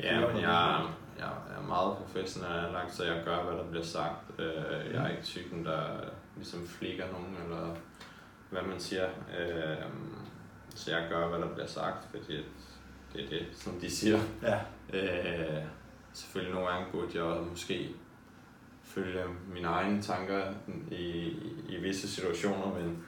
Ja, 0.00 0.20
men 0.20 0.30
på 0.30 0.38
jeg, 0.38 0.86
jeg 1.18 1.26
er 1.58 1.66
meget 1.68 1.96
professionel 1.96 2.52
anlagt, 2.66 2.94
så 2.94 3.04
jeg 3.04 3.22
gør, 3.24 3.42
hvad 3.42 3.52
der 3.58 3.70
bliver 3.70 3.84
sagt. 3.84 4.40
Øh, 4.40 4.92
jeg 4.94 5.04
er 5.04 5.08
ikke 5.08 5.22
typen, 5.22 5.64
der 5.64 5.82
ligesom 6.36 6.66
flikker 6.66 7.04
nogen, 7.12 7.36
eller 7.44 7.76
hvad 8.50 8.62
man 8.62 8.80
siger. 8.80 9.04
Øh, 9.38 9.76
så 10.74 10.90
jeg 10.96 11.06
gør, 11.10 11.28
hvad 11.28 11.38
der 11.38 11.54
bliver 11.54 11.66
sagt, 11.66 12.08
fordi 12.10 12.44
det 13.12 13.24
er 13.24 13.28
det, 13.28 13.46
som 13.52 13.72
de 13.80 13.90
siger. 13.90 14.18
Ja. 14.42 14.58
Øh, 14.92 15.62
selvfølgelig 16.12 16.54
nogle 16.54 16.70
gange 16.70 16.86
burde 16.92 17.24
jeg 17.24 17.42
måske 17.50 17.88
følge 18.98 19.24
mine 19.54 19.68
egne 19.68 20.02
tanker 20.02 20.42
i, 20.90 21.36
i, 21.68 21.76
visse 21.82 22.08
situationer, 22.08 22.74
men 22.74 23.04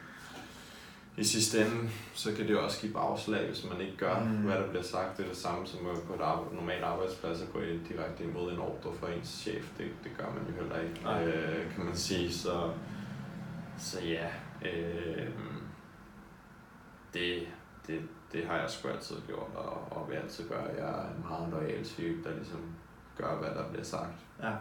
i 1.17 1.25
sidste 1.25 1.61
ende, 1.61 1.91
så 2.15 2.35
kan 2.35 2.47
det 2.47 2.51
jo 2.51 2.65
også 2.65 2.81
give 2.81 2.93
bagslag, 2.93 3.47
hvis 3.47 3.65
man 3.71 3.81
ikke 3.81 3.97
gør, 3.97 4.21
mm. 4.21 4.37
hvad 4.37 4.55
der 4.55 4.69
bliver 4.69 4.83
sagt. 4.83 5.17
Det 5.17 5.25
er 5.25 5.29
det 5.29 5.37
samme 5.37 5.67
som 5.67 5.79
på 6.07 6.15
et 6.15 6.21
arbejde, 6.21 6.57
normalt 6.57 6.85
arbejdsplads 6.85 7.43
at 7.43 7.53
gå 7.53 7.61
direkte 7.89 8.25
imod 8.25 8.53
en 8.53 8.59
ordre 8.59 8.93
fra 9.01 9.13
ens 9.13 9.29
chef. 9.29 9.79
Det, 9.79 9.87
det 10.05 10.13
gør 10.19 10.27
man 10.27 10.47
jo 10.49 10.63
heller 10.63 10.81
ikke, 10.81 11.37
øh, 11.37 11.75
kan 11.75 11.85
man 11.85 11.97
sige. 11.97 12.33
Så, 12.33 12.71
så 13.79 14.05
ja, 14.05 14.27
øh, 14.71 15.29
det, 17.15 17.49
det, 17.87 18.01
det 18.33 18.47
har 18.47 18.57
jeg 18.57 18.71
sgu 18.71 18.89
altid 18.89 19.17
gjort, 19.27 19.51
og, 19.55 19.93
og 19.93 20.11
vil 20.11 20.17
altid 20.17 20.49
gøre. 20.49 20.65
Jeg 20.79 20.89
er 20.89 21.17
en 21.17 21.25
meget 21.29 21.49
lojal 21.51 21.85
type, 21.85 22.29
der 22.29 22.35
ligesom 22.37 22.61
gør, 23.17 23.37
hvad 23.37 23.51
der 23.51 23.69
bliver 23.69 23.85
sagt. 23.85 24.15
Ja. 24.43 24.53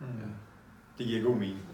Mm. 0.00 0.06
ja. 0.06 0.26
Det 0.98 1.06
giver 1.06 1.24
god 1.24 1.36
mening. 1.36 1.66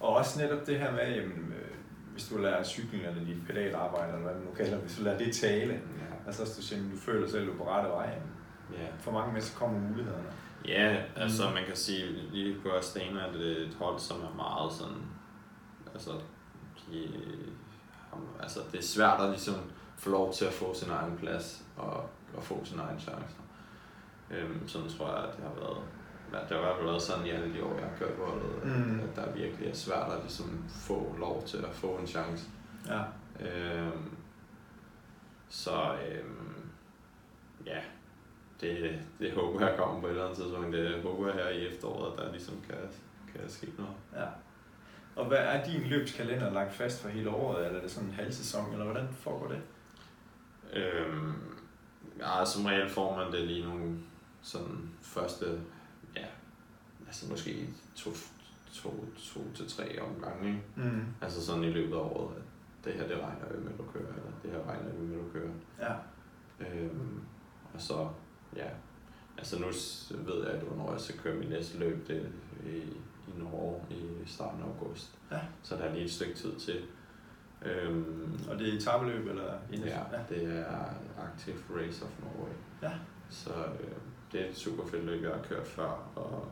Og 0.00 0.08
også 0.08 0.40
netop 0.42 0.66
det 0.66 0.78
her 0.78 0.92
med, 0.92 1.14
jamen, 1.14 1.52
øh, 1.52 1.74
hvis 2.12 2.28
du 2.28 2.38
lærer 2.38 2.64
cykling 2.64 3.04
eller 3.06 3.24
dit 3.24 3.46
pedalarbejde, 3.46 4.12
eller 4.12 4.22
hvad 4.22 4.34
man 4.34 4.42
nu 4.42 4.54
kalder 4.56 4.78
hvis 4.78 4.96
du 4.96 5.02
lader 5.02 5.18
det 5.18 5.34
tale, 5.34 5.72
ja. 5.72 6.26
altså 6.26 6.44
du, 6.56 6.62
siger, 6.62 6.90
du 6.90 6.96
føler 6.96 7.28
selv, 7.28 7.42
at 7.42 7.46
du 7.46 7.52
er 7.52 7.56
på 7.56 7.68
rette 7.70 7.90
vej, 7.90 8.18
ja. 8.72 8.86
for 8.98 9.12
mange 9.12 9.32
mennesker 9.32 9.58
kommer 9.58 9.80
mulighederne. 9.80 10.24
Ja, 10.68 11.02
altså 11.16 11.48
mm. 11.48 11.54
man 11.54 11.64
kan 11.66 11.76
sige, 11.76 12.12
lige 12.32 12.60
på 12.60 12.68
Astana 12.72 13.20
er 13.20 13.32
det 13.32 13.66
et 13.66 13.74
hold, 13.74 13.98
som 13.98 14.16
er 14.20 14.34
meget 14.36 14.72
sådan, 14.72 15.02
altså, 15.94 16.10
de, 16.76 17.08
altså 18.40 18.60
det 18.72 18.78
er 18.78 18.82
svært 18.82 19.20
at 19.20 19.30
ligesom 19.30 19.54
få 19.96 20.10
lov 20.10 20.32
til 20.32 20.44
at 20.44 20.52
få 20.52 20.74
sin 20.74 20.90
egen 20.90 21.16
plads 21.16 21.64
og, 21.76 22.10
og 22.36 22.42
få 22.42 22.64
sin 22.64 22.78
egen 22.78 23.00
chance. 23.00 23.36
Øhm, 24.30 24.68
sådan 24.68 24.88
tror 24.88 25.08
jeg, 25.08 25.24
at 25.24 25.36
det 25.36 25.44
har 25.44 25.54
været 25.54 25.78
det 26.40 26.50
har 26.50 26.58
i 26.58 26.62
hvert 26.62 26.76
fald 26.76 26.86
været 26.86 27.02
sådan 27.02 27.26
i 27.26 27.30
alle 27.30 27.54
de 27.54 27.64
år, 27.64 27.74
jeg 27.78 27.88
har 27.88 27.96
kørt 27.98 28.12
på 28.12 28.40
mm. 28.64 29.00
at 29.00 29.16
der 29.16 29.32
virkelig 29.32 29.68
er 29.68 29.74
svært 29.74 30.12
at 30.12 30.20
ligesom 30.20 30.64
få 30.68 31.16
lov 31.18 31.42
til 31.46 31.56
at 31.56 31.74
få 31.74 31.96
en 31.96 32.06
chance. 32.06 32.44
Ja. 32.88 33.00
Øhm, 33.40 34.16
så 35.48 35.94
øhm, 36.10 36.54
ja, 37.66 37.80
det, 38.60 39.00
det 39.18 39.32
håber 39.32 39.66
jeg 39.66 39.78
kommer 39.78 40.00
på 40.00 40.06
et 40.06 40.10
eller 40.10 40.24
andet 40.24 40.38
tidspunkt. 40.38 40.76
Det 40.76 41.02
håber 41.02 41.26
jeg 41.26 41.34
her 41.34 41.48
i 41.48 41.66
efteråret, 41.66 42.18
der 42.18 42.32
ligesom 42.32 42.54
kan, 42.68 42.78
kan 43.32 43.48
ske 43.48 43.66
noget. 43.78 43.94
Ja. 44.14 44.26
Og 45.16 45.26
hvad 45.26 45.38
er 45.38 45.64
din 45.64 45.82
løbskalender 45.82 46.52
lagt 46.52 46.74
fast 46.74 47.02
for 47.02 47.08
hele 47.08 47.30
året? 47.30 47.66
Eller 47.66 47.78
er 47.78 47.82
det 47.82 47.90
sådan 47.90 48.08
en 48.08 48.14
halv 48.14 48.32
sæson, 48.32 48.72
eller 48.72 48.84
hvordan 48.84 49.08
foregår 49.12 49.48
det? 49.48 49.60
Øhm, 50.72 51.32
ja, 52.18 52.44
som 52.44 52.64
regel 52.64 52.90
får 52.90 53.16
man 53.16 53.32
det 53.32 53.46
lige 53.46 53.66
nogle 53.66 53.98
sådan 54.42 54.90
første 55.02 55.60
altså 57.14 57.30
måske 57.30 57.68
to, 57.94 58.10
to, 58.72 59.04
to 59.16 59.40
til 59.54 59.68
tre 59.68 60.00
omgange, 60.00 60.48
ikke? 60.48 60.62
Mm. 60.76 61.04
Altså 61.20 61.46
sådan 61.46 61.64
i 61.64 61.70
løbet 61.70 61.96
af 61.96 62.00
året, 62.00 62.36
at 62.36 62.84
det 62.84 62.92
her 62.92 63.08
det 63.08 63.16
regner 63.16 63.56
vi 63.56 63.64
med, 63.64 63.72
at 63.72 63.78
du 63.78 63.84
kører, 63.92 64.08
eller 64.08 64.30
det 64.42 64.50
her 64.50 64.68
regner 64.68 64.92
vi 64.92 65.06
med, 65.06 65.16
at 65.16 65.24
du 65.24 65.30
kører. 65.32 65.52
Ja. 65.80 65.94
Øhm, 66.60 67.20
og 67.74 67.80
så, 67.80 68.08
ja, 68.56 68.68
altså 69.38 69.58
nu 69.58 69.66
ved 70.10 70.44
jeg, 70.44 70.54
at 70.54 70.62
hvornår 70.62 70.92
jeg 70.92 71.00
skal 71.00 71.18
køre 71.18 71.34
min 71.34 71.48
næste 71.48 71.78
løb, 71.78 72.08
det 72.08 72.32
i, 72.66 72.76
i 73.28 73.38
Norge 73.38 73.80
i 73.90 74.26
starten 74.26 74.60
af 74.60 74.66
august. 74.66 75.18
Ja. 75.30 75.40
Så 75.62 75.76
der 75.76 75.82
er 75.82 75.92
lige 75.92 76.04
et 76.04 76.12
stykke 76.12 76.34
tid 76.34 76.56
til. 76.56 76.82
Øhm, 77.62 78.40
og 78.50 78.58
det 78.58 78.68
er 78.68 78.76
etabeløb, 78.76 79.26
eller? 79.28 79.52
Ja, 79.72 79.98
ja, 80.12 80.18
det 80.28 80.58
er 80.58 80.84
Active 81.18 81.58
Race 81.76 82.04
of 82.04 82.10
Norway. 82.20 82.54
Ja. 82.82 82.92
Så 83.30 83.50
øh, 83.50 83.94
det 84.32 84.40
er 84.40 84.48
et 84.48 84.56
super 84.56 84.86
fedt 84.86 85.04
løb, 85.04 85.22
jeg 85.22 85.30
har 85.30 85.42
kørt 85.42 85.66
før, 85.66 86.12
og 86.16 86.48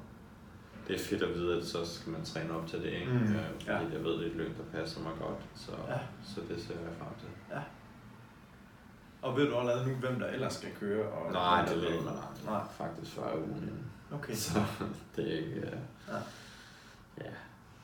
det 0.89 0.95
er 0.95 1.05
fedt 1.05 1.23
at 1.23 1.35
vide, 1.35 1.57
at 1.57 1.67
så 1.67 1.95
skal 1.95 2.13
man 2.13 2.25
træne 2.25 2.55
op 2.55 2.67
til 2.67 2.79
det, 2.83 2.93
ikke? 2.93 3.13
Mm, 3.13 3.35
ja. 3.67 3.79
Fordi 3.79 3.95
jeg 3.95 4.05
ved, 4.05 4.13
det 4.13 4.27
er 4.27 4.31
et 4.31 4.37
løb, 4.37 4.57
der 4.57 4.79
passer 4.79 5.01
mig 5.01 5.13
godt, 5.21 5.41
så, 5.55 5.73
ja. 5.89 5.99
så 6.25 6.41
det 6.49 6.63
ser 6.63 6.75
jeg 6.75 6.93
frem 6.99 7.09
til. 7.21 7.29
Ja. 7.51 7.63
Og 9.23 9.37
ved 9.37 9.49
du 9.49 9.57
allerede 9.57 9.89
nu, 9.89 9.95
hvem 9.95 10.19
der 10.19 10.27
ellers 10.27 10.55
skal 10.55 10.71
køre? 10.81 11.09
Og 11.09 11.33
Nej, 11.33 11.65
det 11.65 11.77
ved 11.77 12.01
man 12.01 12.09
aldrig. 12.09 12.45
Nej. 12.45 12.63
Faktisk 12.77 13.13
før 13.13 13.35
ugen 13.37 13.91
Okay. 14.13 14.35
Så 14.35 14.63
det 15.17 15.33
er 15.33 15.39
ikke... 15.39 15.61
Ja. 15.61 15.77
ja. 16.15 16.19
ja. 17.19 17.31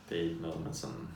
det 0.09 0.19
er 0.19 0.23
ikke 0.23 0.43
noget, 0.43 0.65
man 0.65 0.75
sådan... 0.75 1.09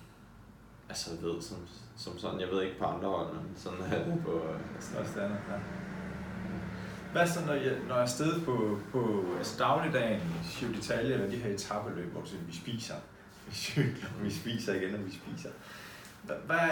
Altså 0.88 1.10
ved 1.20 1.42
som, 1.42 1.56
som 1.96 2.18
sådan, 2.18 2.40
jeg 2.40 2.48
ved 2.48 2.62
ikke 2.62 2.78
på 2.78 2.84
andre 2.84 3.08
hold, 3.08 3.34
men 3.34 3.52
sådan 3.56 3.80
er 3.80 4.04
det 4.04 4.22
på... 4.24 4.42
Sådan 4.80 5.02
også 5.02 5.12
det 5.14 5.20
andet, 5.20 5.38
ja. 5.48 5.58
Hvad 7.12 7.26
så, 7.26 7.46
når 7.46 7.52
jeg, 7.52 7.72
når 7.88 7.94
jeg 7.94 7.98
er 7.98 8.02
afsted 8.02 8.40
på, 8.40 8.78
på 8.92 9.24
altså 9.38 9.58
dagligdagen, 9.58 10.20
Giro 10.58 10.72
detaljer, 10.72 11.14
eller 11.14 11.30
de 11.30 11.36
her 11.36 11.54
etabeløb, 11.54 12.12
hvor 12.12 12.22
vi 12.46 12.56
spiser, 12.56 12.94
vi 13.48 13.54
cykler, 13.54 14.08
vi 14.22 14.30
spiser 14.30 14.74
igen, 14.74 14.94
og 14.94 15.06
vi 15.06 15.10
spiser. 15.10 15.50
Hvad, 16.22 16.68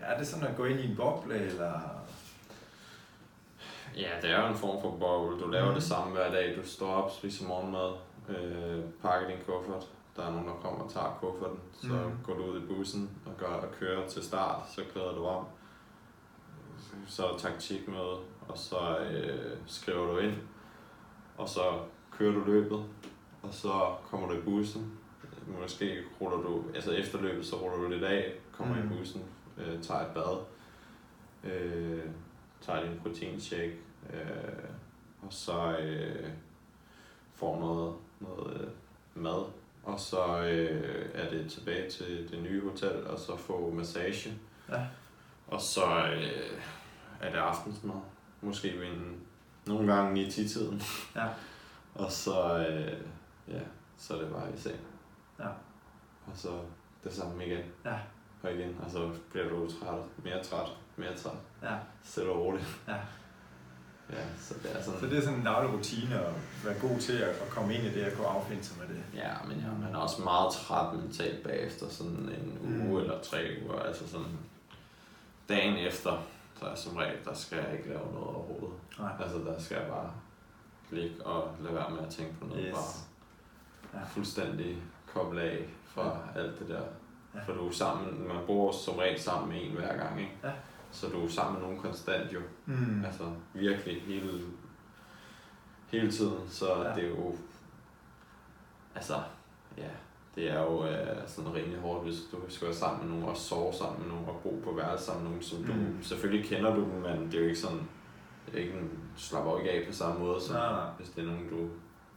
er 0.00 0.18
det 0.18 0.26
sådan 0.26 0.46
at 0.46 0.56
gå 0.56 0.64
ind 0.64 0.80
i 0.80 0.90
en 0.90 0.96
boble, 0.96 1.34
eller? 1.34 1.80
Ja, 3.96 4.10
det 4.22 4.30
er 4.30 4.40
jo 4.40 4.46
en 4.46 4.58
form 4.58 4.82
for 4.82 4.90
boble. 4.90 5.40
Du 5.44 5.50
laver 5.50 5.68
mm. 5.68 5.74
det 5.74 5.82
samme 5.82 6.12
hver 6.12 6.30
dag. 6.30 6.56
Du 6.56 6.68
står 6.68 6.94
op, 6.94 7.10
spiser 7.18 7.46
morgenmad, 7.46 7.92
øh, 8.28 8.84
pakker 9.02 9.28
din 9.28 9.38
kuffert. 9.46 9.88
Der 10.16 10.26
er 10.26 10.30
nogen, 10.30 10.46
der 10.46 10.54
kommer 10.54 10.84
og 10.84 10.92
tager 10.92 11.18
kufferten. 11.20 11.58
Så 11.82 11.92
mm. 11.92 12.18
går 12.24 12.34
du 12.34 12.44
ud 12.44 12.62
i 12.62 12.66
bussen 12.66 13.10
og, 13.26 13.32
gør, 13.38 13.46
og 13.46 13.72
kører 13.80 14.08
til 14.08 14.22
start. 14.22 14.70
Så 14.74 14.80
klæder 14.92 15.14
du 15.14 15.26
om. 15.26 15.44
Så 17.06 17.22
der 17.22 17.38
taktikmøde 17.38 18.18
og 18.48 18.58
så 18.58 18.98
øh, 18.98 19.56
skriver 19.66 20.06
du 20.06 20.18
ind, 20.18 20.34
og 21.36 21.48
så 21.48 21.80
kører 22.10 22.32
du 22.32 22.44
løbet, 22.44 22.84
og 23.42 23.54
så 23.54 23.96
kommer 24.10 24.28
du 24.28 24.34
i 24.34 24.40
bussen. 24.40 24.98
Måske 25.60 26.02
ruller 26.20 26.36
du, 26.36 26.64
altså 26.74 26.92
efter 26.92 27.20
løbet, 27.20 27.46
så 27.46 27.56
ruller 27.56 27.76
du 27.76 27.88
lidt 27.88 28.04
af, 28.04 28.32
kommer 28.52 28.82
mm. 28.82 28.92
i 28.92 28.98
bussen, 28.98 29.22
øh, 29.58 29.82
tager 29.82 30.00
et 30.00 30.14
bad, 30.14 30.38
øh, 31.44 32.02
tager 32.60 32.82
din 32.84 33.00
proteinshake, 33.02 33.76
øh, 34.12 34.64
og 35.22 35.32
så 35.32 35.76
øh, 35.78 36.30
får 37.34 37.60
noget, 37.60 37.94
noget 38.20 38.60
øh, 38.60 38.68
mad, 39.22 39.44
og 39.82 40.00
så 40.00 40.38
øh, 40.38 41.08
er 41.14 41.30
det 41.30 41.50
tilbage 41.50 41.90
til 41.90 42.30
det 42.30 42.42
nye 42.42 42.62
hotel, 42.62 43.06
og 43.06 43.18
så 43.18 43.36
få 43.36 43.70
massage. 43.70 44.32
Ja. 44.68 44.86
Og 45.46 45.60
så 45.60 45.86
øh, 46.12 46.60
er 47.20 47.30
det 47.30 47.38
aftensmad 47.38 48.00
måske 48.40 48.80
ved 48.80 48.86
en, 48.86 49.20
nogle 49.66 49.94
gange 49.94 50.22
i 50.22 50.30
10 50.30 50.48
tiden. 50.48 50.82
Ja. 51.16 51.26
og 52.04 52.12
så, 52.12 52.58
øh, 52.58 53.00
ja, 53.48 53.60
så 53.98 54.14
er 54.14 54.18
det 54.18 54.32
bare 54.32 54.54
i 54.54 54.58
seng. 54.58 54.80
Ja. 55.38 55.48
Og 56.26 56.32
så 56.34 56.48
det 57.04 57.12
samme 57.12 57.46
igen. 57.46 57.64
Ja. 57.84 57.98
Og 58.42 58.54
igen, 58.54 58.76
og 58.84 58.90
så 58.90 59.10
bliver 59.30 59.48
du 59.48 59.70
træt, 59.70 59.98
mere 60.24 60.44
træt, 60.44 60.68
mere 60.96 61.16
træt. 61.16 61.38
Ja. 61.62 61.76
Stille 62.02 62.30
og 62.30 62.40
roligt. 62.40 62.80
Ja. 62.88 62.96
Ja, 64.10 64.24
så 64.40 64.54
det 64.62 64.76
er 64.76 64.82
sådan... 64.82 65.00
Så 65.00 65.06
det 65.06 65.18
er 65.18 65.22
sådan 65.22 65.38
en 65.38 65.44
daglig 65.44 65.74
rutine 65.74 66.14
at 66.14 66.32
være 66.64 66.74
god 66.80 66.98
til 66.98 67.12
at, 67.12 67.28
at 67.28 67.48
komme 67.50 67.74
ind 67.74 67.84
i 67.84 67.94
det 67.94 68.06
og 68.06 68.12
kunne 68.12 68.26
affinde 68.26 68.64
sig 68.64 68.78
med 68.78 68.88
det. 68.88 69.02
Ja, 69.14 69.32
men 69.48 69.58
ja, 69.58 69.86
man 69.86 69.94
er 69.94 69.98
også 69.98 70.22
meget 70.22 70.52
træt 70.52 70.96
mentalt 70.96 71.42
bagefter 71.42 71.88
sådan 71.88 72.28
en 72.28 72.58
uge 72.62 72.88
mm. 72.88 72.96
eller 72.96 73.20
tre 73.22 73.56
uger. 73.64 73.78
Altså 73.78 74.08
sådan 74.08 74.38
dagen 75.48 75.76
efter, 75.76 76.22
så 76.64 76.70
er 76.70 76.74
som 76.74 76.96
regel, 76.96 77.24
der 77.24 77.34
skal 77.34 77.58
jeg 77.58 77.72
ikke 77.72 77.88
lave 77.88 78.12
noget 78.12 78.28
overhovedet. 78.28 78.78
Nej. 78.98 79.12
Altså 79.20 79.38
der 79.38 79.60
skal 79.60 79.76
jeg 79.76 79.86
bare 79.88 80.10
ligge 80.90 81.26
og 81.26 81.56
lade 81.60 81.74
være 81.74 81.90
med 81.90 81.98
at 81.98 82.08
tænke 82.10 82.34
på 82.40 82.46
noget. 82.46 82.64
Yes. 82.68 82.74
Bare 83.92 84.00
ja. 84.00 84.06
fuldstændig 84.06 84.82
koble 85.06 85.42
af 85.42 85.68
fra 85.84 86.18
ja. 86.34 86.40
alt 86.40 86.58
det 86.58 86.68
der. 86.68 86.82
Ja. 87.34 87.40
For 87.42 87.52
du 87.52 87.68
er 87.68 87.72
sammen, 87.72 88.28
man 88.28 88.46
bor 88.46 88.72
som 88.72 88.94
regel 88.94 89.20
sammen 89.20 89.48
med 89.48 89.66
en 89.66 89.72
hver 89.72 89.96
gang, 89.96 90.20
ikke? 90.20 90.32
Ja. 90.44 90.52
Så 90.90 91.08
du 91.08 91.24
er 91.24 91.28
sammen 91.28 91.54
med 91.54 91.62
nogen 91.62 91.82
konstant 91.82 92.32
jo. 92.32 92.40
Mm. 92.66 93.04
Altså 93.04 93.32
virkelig 93.52 94.02
hele, 94.02 94.40
hele 95.88 96.12
tiden. 96.12 96.48
Så 96.48 96.82
ja. 96.82 96.94
det 96.94 97.04
er 97.04 97.08
jo, 97.08 97.36
altså, 98.94 99.22
ja, 99.76 99.90
det 100.34 100.50
er 100.50 100.62
jo 100.62 100.86
øh, 100.86 101.16
sådan 101.26 101.54
rimelig 101.54 101.80
hårdt, 101.80 102.04
hvis 102.04 102.16
du 102.32 102.36
skal 102.48 102.66
være 102.68 102.76
sammen 102.76 103.02
med 103.02 103.14
nogen 103.14 103.28
og 103.28 103.36
sove 103.36 103.72
sammen 103.72 104.02
med 104.02 104.08
nogen 104.08 104.28
og 104.28 104.40
bo 104.42 104.60
på 104.64 104.72
værelse 104.72 105.04
sammen 105.04 105.22
med 105.22 105.30
nogen, 105.30 105.42
som 105.42 105.58
mm. 105.58 105.66
du 105.66 106.04
selvfølgelig 106.08 106.48
kender 106.48 106.74
du 106.74 106.80
dem, 106.80 107.00
men 107.06 107.26
det 107.26 107.34
er 107.34 107.38
jo 107.38 107.46
ikke 107.46 107.60
sådan, 107.60 107.88
det 108.46 108.54
er 108.54 108.58
ikke 108.58 108.74
en, 108.74 108.88
du 109.16 109.20
slapper 109.20 109.58
ikke 109.58 109.70
af 109.70 109.86
på 109.86 109.92
samme 109.92 110.18
måde, 110.18 110.40
som 110.40 110.56
nej, 110.56 110.72
nej. 110.72 110.90
hvis 110.98 111.08
det 111.08 111.22
er 111.22 111.26
nogen, 111.26 111.48
du 111.48 111.68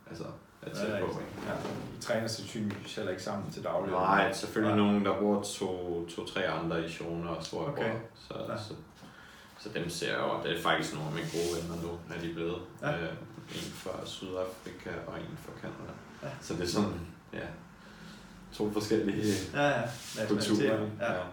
altså, 0.09 0.25
er 0.61 0.73
tæt 0.73 0.89
ja, 0.89 0.99
på. 0.99 1.05
Ikke? 1.05 1.31
Ja, 1.47 1.53
I 1.97 2.01
træner 2.01 2.27
sandsynligvis 2.27 2.95
heller 2.95 3.11
ikke 3.11 3.23
sammen 3.23 3.51
til 3.51 3.63
daglig? 3.63 3.91
Nej, 3.91 4.33
selvfølgelig 4.33 4.75
nej. 4.75 4.85
nogen, 4.85 5.05
der 5.05 5.19
bor 5.19 5.41
to, 5.41 6.05
to, 6.09 6.25
tre 6.25 6.47
andre 6.47 6.85
i 6.85 6.89
Sjone 6.89 7.29
og 7.29 7.43
hvor 7.51 7.67
okay. 7.67 7.93
Så, 8.15 8.33
ja. 8.49 8.57
så, 8.57 8.73
så 9.59 9.69
dem 9.69 9.89
ser 9.89 10.11
jeg 10.11 10.19
jo, 10.19 10.49
det 10.49 10.57
er 10.57 10.61
faktisk 10.61 10.93
nogle 10.93 11.09
af 11.09 11.15
mine 11.15 11.27
gode 11.31 11.49
venner 11.55 11.83
nu, 11.83 12.15
er 12.15 12.21
de 12.21 12.33
blevet. 12.33 12.61
Ja. 12.81 13.01
Øh, 13.01 13.13
en 13.55 13.71
fra 13.73 14.05
Sydafrika 14.05 14.89
og 15.07 15.19
en 15.19 15.37
fra 15.45 15.51
Canada. 15.61 15.93
Ja. 16.23 16.29
Så 16.41 16.53
det 16.53 16.63
er 16.63 16.67
sådan, 16.67 16.99
ja, 17.33 17.47
to 18.53 18.71
forskellige 18.71 19.23
Ja, 19.53 19.67
ja. 19.69 19.83
kulturer. 20.27 20.81
Ja. 20.99 21.13
Ja. 21.13 21.23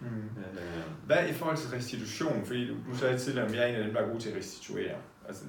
Mm. 0.00 0.06
Øh, 0.38 0.82
Hvad 1.06 1.28
i 1.28 1.32
forhold 1.32 1.56
til 1.56 1.70
restitution? 1.70 2.44
Fordi 2.46 2.68
du, 2.68 2.74
du 2.90 2.96
sagde 2.96 3.18
tidligere, 3.18 3.46
at 3.48 3.54
jeg 3.54 3.62
er 3.62 3.66
en 3.66 3.74
af 3.74 3.84
dem, 3.84 3.94
der 3.94 4.00
er 4.00 4.08
god 4.08 4.20
til 4.20 4.30
at 4.30 4.36
restituere. 4.36 4.96
Altså, 5.28 5.44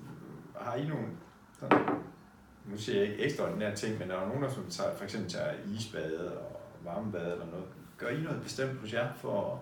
har 0.59 0.75
I 0.75 0.87
nogle, 0.87 1.05
sådan, 1.59 1.79
nu 2.65 2.77
siger 2.77 2.99
jeg 3.01 3.11
ikke 3.11 3.23
ekstraordinære 3.23 3.75
ting, 3.75 3.99
men 3.99 4.09
der 4.09 4.15
er 4.15 4.27
nogen, 4.27 4.43
der 4.43 4.49
som 4.53 4.65
tager, 4.69 4.95
for 4.95 5.03
eksempel 5.03 5.31
tager 5.31 5.53
isbade 5.75 6.37
og 6.37 6.61
varmebade 6.83 7.31
eller 7.31 7.45
noget. 7.45 7.65
Gør 7.97 8.07
I 8.09 8.21
noget 8.21 8.41
bestemt 8.43 8.79
hos 8.79 8.93
jer 8.93 9.07
for 9.17 9.53
at 9.53 9.59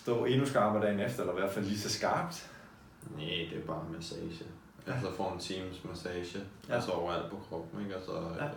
stå 0.00 0.24
endnu 0.24 0.46
skarpere 0.46 0.82
dagen 0.86 1.00
efter, 1.00 1.20
eller 1.20 1.34
i 1.36 1.40
hvert 1.40 1.52
fald 1.52 1.64
lige 1.64 1.78
så 1.78 1.88
skarpt? 1.88 2.50
nej, 3.16 3.48
det 3.50 3.58
er 3.62 3.66
bare 3.66 3.84
massage. 3.96 4.44
Ja. 4.86 4.92
Altså 4.92 5.12
får 5.16 5.32
en 5.32 5.38
times 5.38 5.84
massage, 5.84 6.38
Ja. 6.68 6.72
ja. 6.72 6.76
og 6.76 6.82
så 6.82 6.90
overalt 6.90 7.30
på 7.30 7.36
kroppen, 7.48 7.80
ikke? 7.84 7.96
Og 7.96 8.02
så, 8.06 8.12
Ja. 8.12 8.44
ja. 8.44 8.50
øh, 8.50 8.56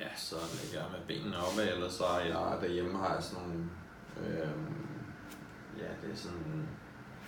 ja, 0.00 0.08
så 0.16 0.36
lægger 0.62 0.80
jeg 0.82 0.90
med 0.98 1.16
benene 1.16 1.36
opad, 1.36 1.68
eller 1.74 1.88
så 1.88 2.04
er 2.04 2.20
jeg 2.20 2.58
derhjemme 2.60 2.98
har 2.98 3.14
jeg 3.14 3.22
sådan 3.22 3.44
nogle, 3.48 3.64
øh, 4.20 4.48
ja, 5.78 5.88
det 6.02 6.12
er 6.12 6.16
sådan 6.16 6.66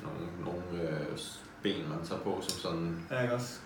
nogle, 0.03 0.27
nogle 0.45 0.83
øh, 0.91 1.19
ben, 1.63 1.89
man 1.89 2.05
tager 2.05 2.21
på, 2.23 2.41
som 2.43 2.59
sådan 2.61 3.07
Ja, 3.11 3.23
ikke 3.23 3.35
også? 3.35 3.61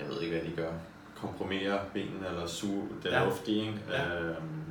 jeg 0.00 0.08
ved 0.08 0.20
ikke, 0.20 0.38
hvad 0.40 0.50
de 0.50 0.56
gør, 0.56 0.72
komprimerer 1.16 1.84
benene 1.92 2.28
eller 2.28 2.46
suge 2.46 2.88
det 3.02 3.10
Ja. 3.10 3.18
ja. 3.18 3.24
luft 3.24 3.48
i, 3.48 3.60
ikke? 3.60 3.80
Ja. 3.88 4.20
Øhm, 4.20 4.64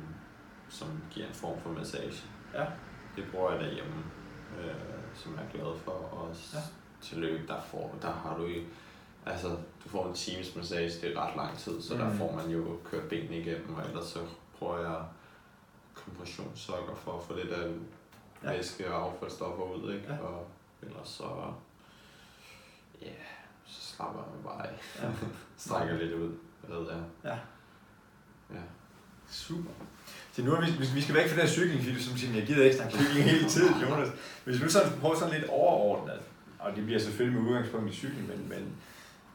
som 0.68 0.88
giver 1.10 1.26
en 1.26 1.34
form 1.34 1.60
for 1.60 1.70
massage. 1.70 2.24
Ja. 2.54 2.64
Det 3.16 3.24
bruger 3.32 3.50
jeg 3.52 3.60
derhjemme, 3.60 3.94
øh, 4.60 4.74
som 5.14 5.34
jeg 5.34 5.42
er 5.44 5.50
glad 5.52 5.78
for. 5.84 5.90
Og 5.92 6.34
Ja. 6.52 6.58
ja. 6.58 6.64
til 7.00 7.18
løb, 7.18 7.48
der, 7.48 7.60
får, 7.70 7.98
der 8.02 8.12
har 8.12 8.36
du 8.38 8.46
i, 8.46 8.66
altså 9.26 9.48
du 9.84 9.88
får 9.88 10.08
en 10.08 10.14
times 10.14 10.56
massage, 10.56 11.00
det 11.00 11.16
er 11.16 11.20
ret 11.26 11.36
lang 11.36 11.58
tid, 11.58 11.82
så 11.82 11.94
mm. 11.94 12.00
Der 12.00 12.14
får 12.16 12.32
man 12.42 12.50
jo 12.50 12.78
kørt 12.90 13.08
benene 13.08 13.38
igennem, 13.38 13.74
og 13.74 13.82
ellers 13.88 14.04
så 14.06 14.18
prøver 14.58 14.78
jeg 14.90 15.02
kompressionssokker 15.94 16.94
for 16.94 17.12
at 17.18 17.24
få 17.26 17.34
lidt 17.36 17.52
af 17.52 17.70
Ja. 18.44 18.50
væske 18.52 18.94
og 18.94 19.02
affaldsstoffer 19.12 19.62
ud, 19.64 19.92
ikke? 19.94 20.06
Ja. 20.08 20.18
Og 20.18 20.46
ellers 20.82 21.08
så, 21.08 21.24
ja, 23.02 23.12
så 23.66 23.94
slapper 23.94 24.20
jeg 24.22 24.28
mig 24.34 24.44
bare 24.44 24.66
af 24.66 24.72
Ja. 25.02 25.08
strækker 25.56 25.96
lidt 25.98 26.12
ud. 26.12 26.32
Ved 26.68 26.86
jeg. 26.90 27.02
Ja. 27.24 27.36
Ja. 28.54 28.60
Super. 29.30 29.70
Så 30.32 30.42
nu 30.42 30.52
er 30.54 30.60
vi, 30.60 30.66
vi- 30.70 30.94
vi 30.94 31.00
skal 31.00 31.14
væk 31.14 31.28
fra 31.28 31.34
den 31.36 31.40
her 31.40 31.48
cykling, 31.48 31.80
fordi 31.82 31.94
du 31.96 32.02
som 32.02 32.16
siger, 32.16 32.34
jeg 32.38 32.46
gider 32.46 32.64
ikke 32.64 32.76
snakke 32.76 32.94
cykling 32.98 33.24
hele 33.24 33.48
tiden, 33.48 33.74
Jonas. 33.82 34.08
Hvis 34.44 34.58
vi 34.58 34.64
nu 34.64 34.70
sådan 34.70 35.00
prøver 35.00 35.16
sådan 35.18 35.34
lidt 35.40 35.50
overordnet, 35.50 36.20
og 36.58 36.76
det 36.76 36.84
bliver 36.84 37.00
selvfølgelig 37.00 37.40
med 37.42 37.50
udgangspunkt 37.50 37.90
i 37.92 37.96
cykling, 37.96 38.28
men, 38.28 38.48
men 38.48 38.76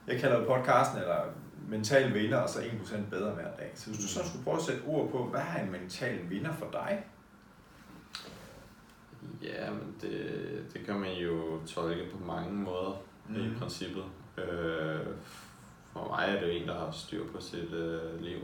jeg 0.10 0.20
kalder 0.20 0.38
det 0.38 0.48
podcasten, 0.48 0.98
eller 1.00 1.22
mental 1.70 2.14
vinder, 2.14 2.38
og 2.38 2.50
så 2.50 2.60
1% 2.60 3.10
bedre 3.10 3.32
hver 3.32 3.52
dag. 3.60 3.72
Så 3.76 3.90
hvis 3.90 4.00
du 4.00 4.08
sådan 4.08 4.30
skulle 4.30 4.44
prøve 4.44 4.58
at 4.58 4.64
sætte 4.64 4.82
ord 4.88 5.12
på, 5.12 5.24
hvad 5.24 5.42
er 5.42 5.64
en 5.64 5.72
mental 5.72 6.30
vinder 6.30 6.54
for 6.54 6.68
dig? 6.72 7.04
Ja, 9.44 9.72
men 9.72 9.96
det, 10.02 10.66
det 10.74 10.86
kan 10.86 10.96
man 11.00 11.14
jo 11.14 11.60
tolke 11.68 12.06
på 12.12 12.26
mange 12.26 12.54
måder 12.54 13.02
mm. 13.30 13.36
i 13.36 13.50
princippet. 13.60 14.04
Øh, 14.38 15.00
for 15.94 16.08
mig 16.08 16.26
er 16.28 16.40
det 16.40 16.48
jo 16.48 16.62
en, 16.62 16.68
der 16.68 16.74
har 16.86 16.92
styr 16.92 17.24
på 17.36 17.42
sit 17.42 17.74
øh, 17.74 18.22
liv, 18.22 18.38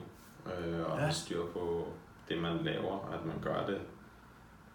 øh, 0.46 0.80
og 0.92 1.00
ja. 1.00 1.06
har 1.06 1.12
styr 1.12 1.42
på 1.54 1.88
det, 2.30 2.38
man 2.42 2.58
laver, 2.58 3.10
at 3.14 3.26
man 3.26 3.36
gør 3.42 3.66
det 3.66 3.78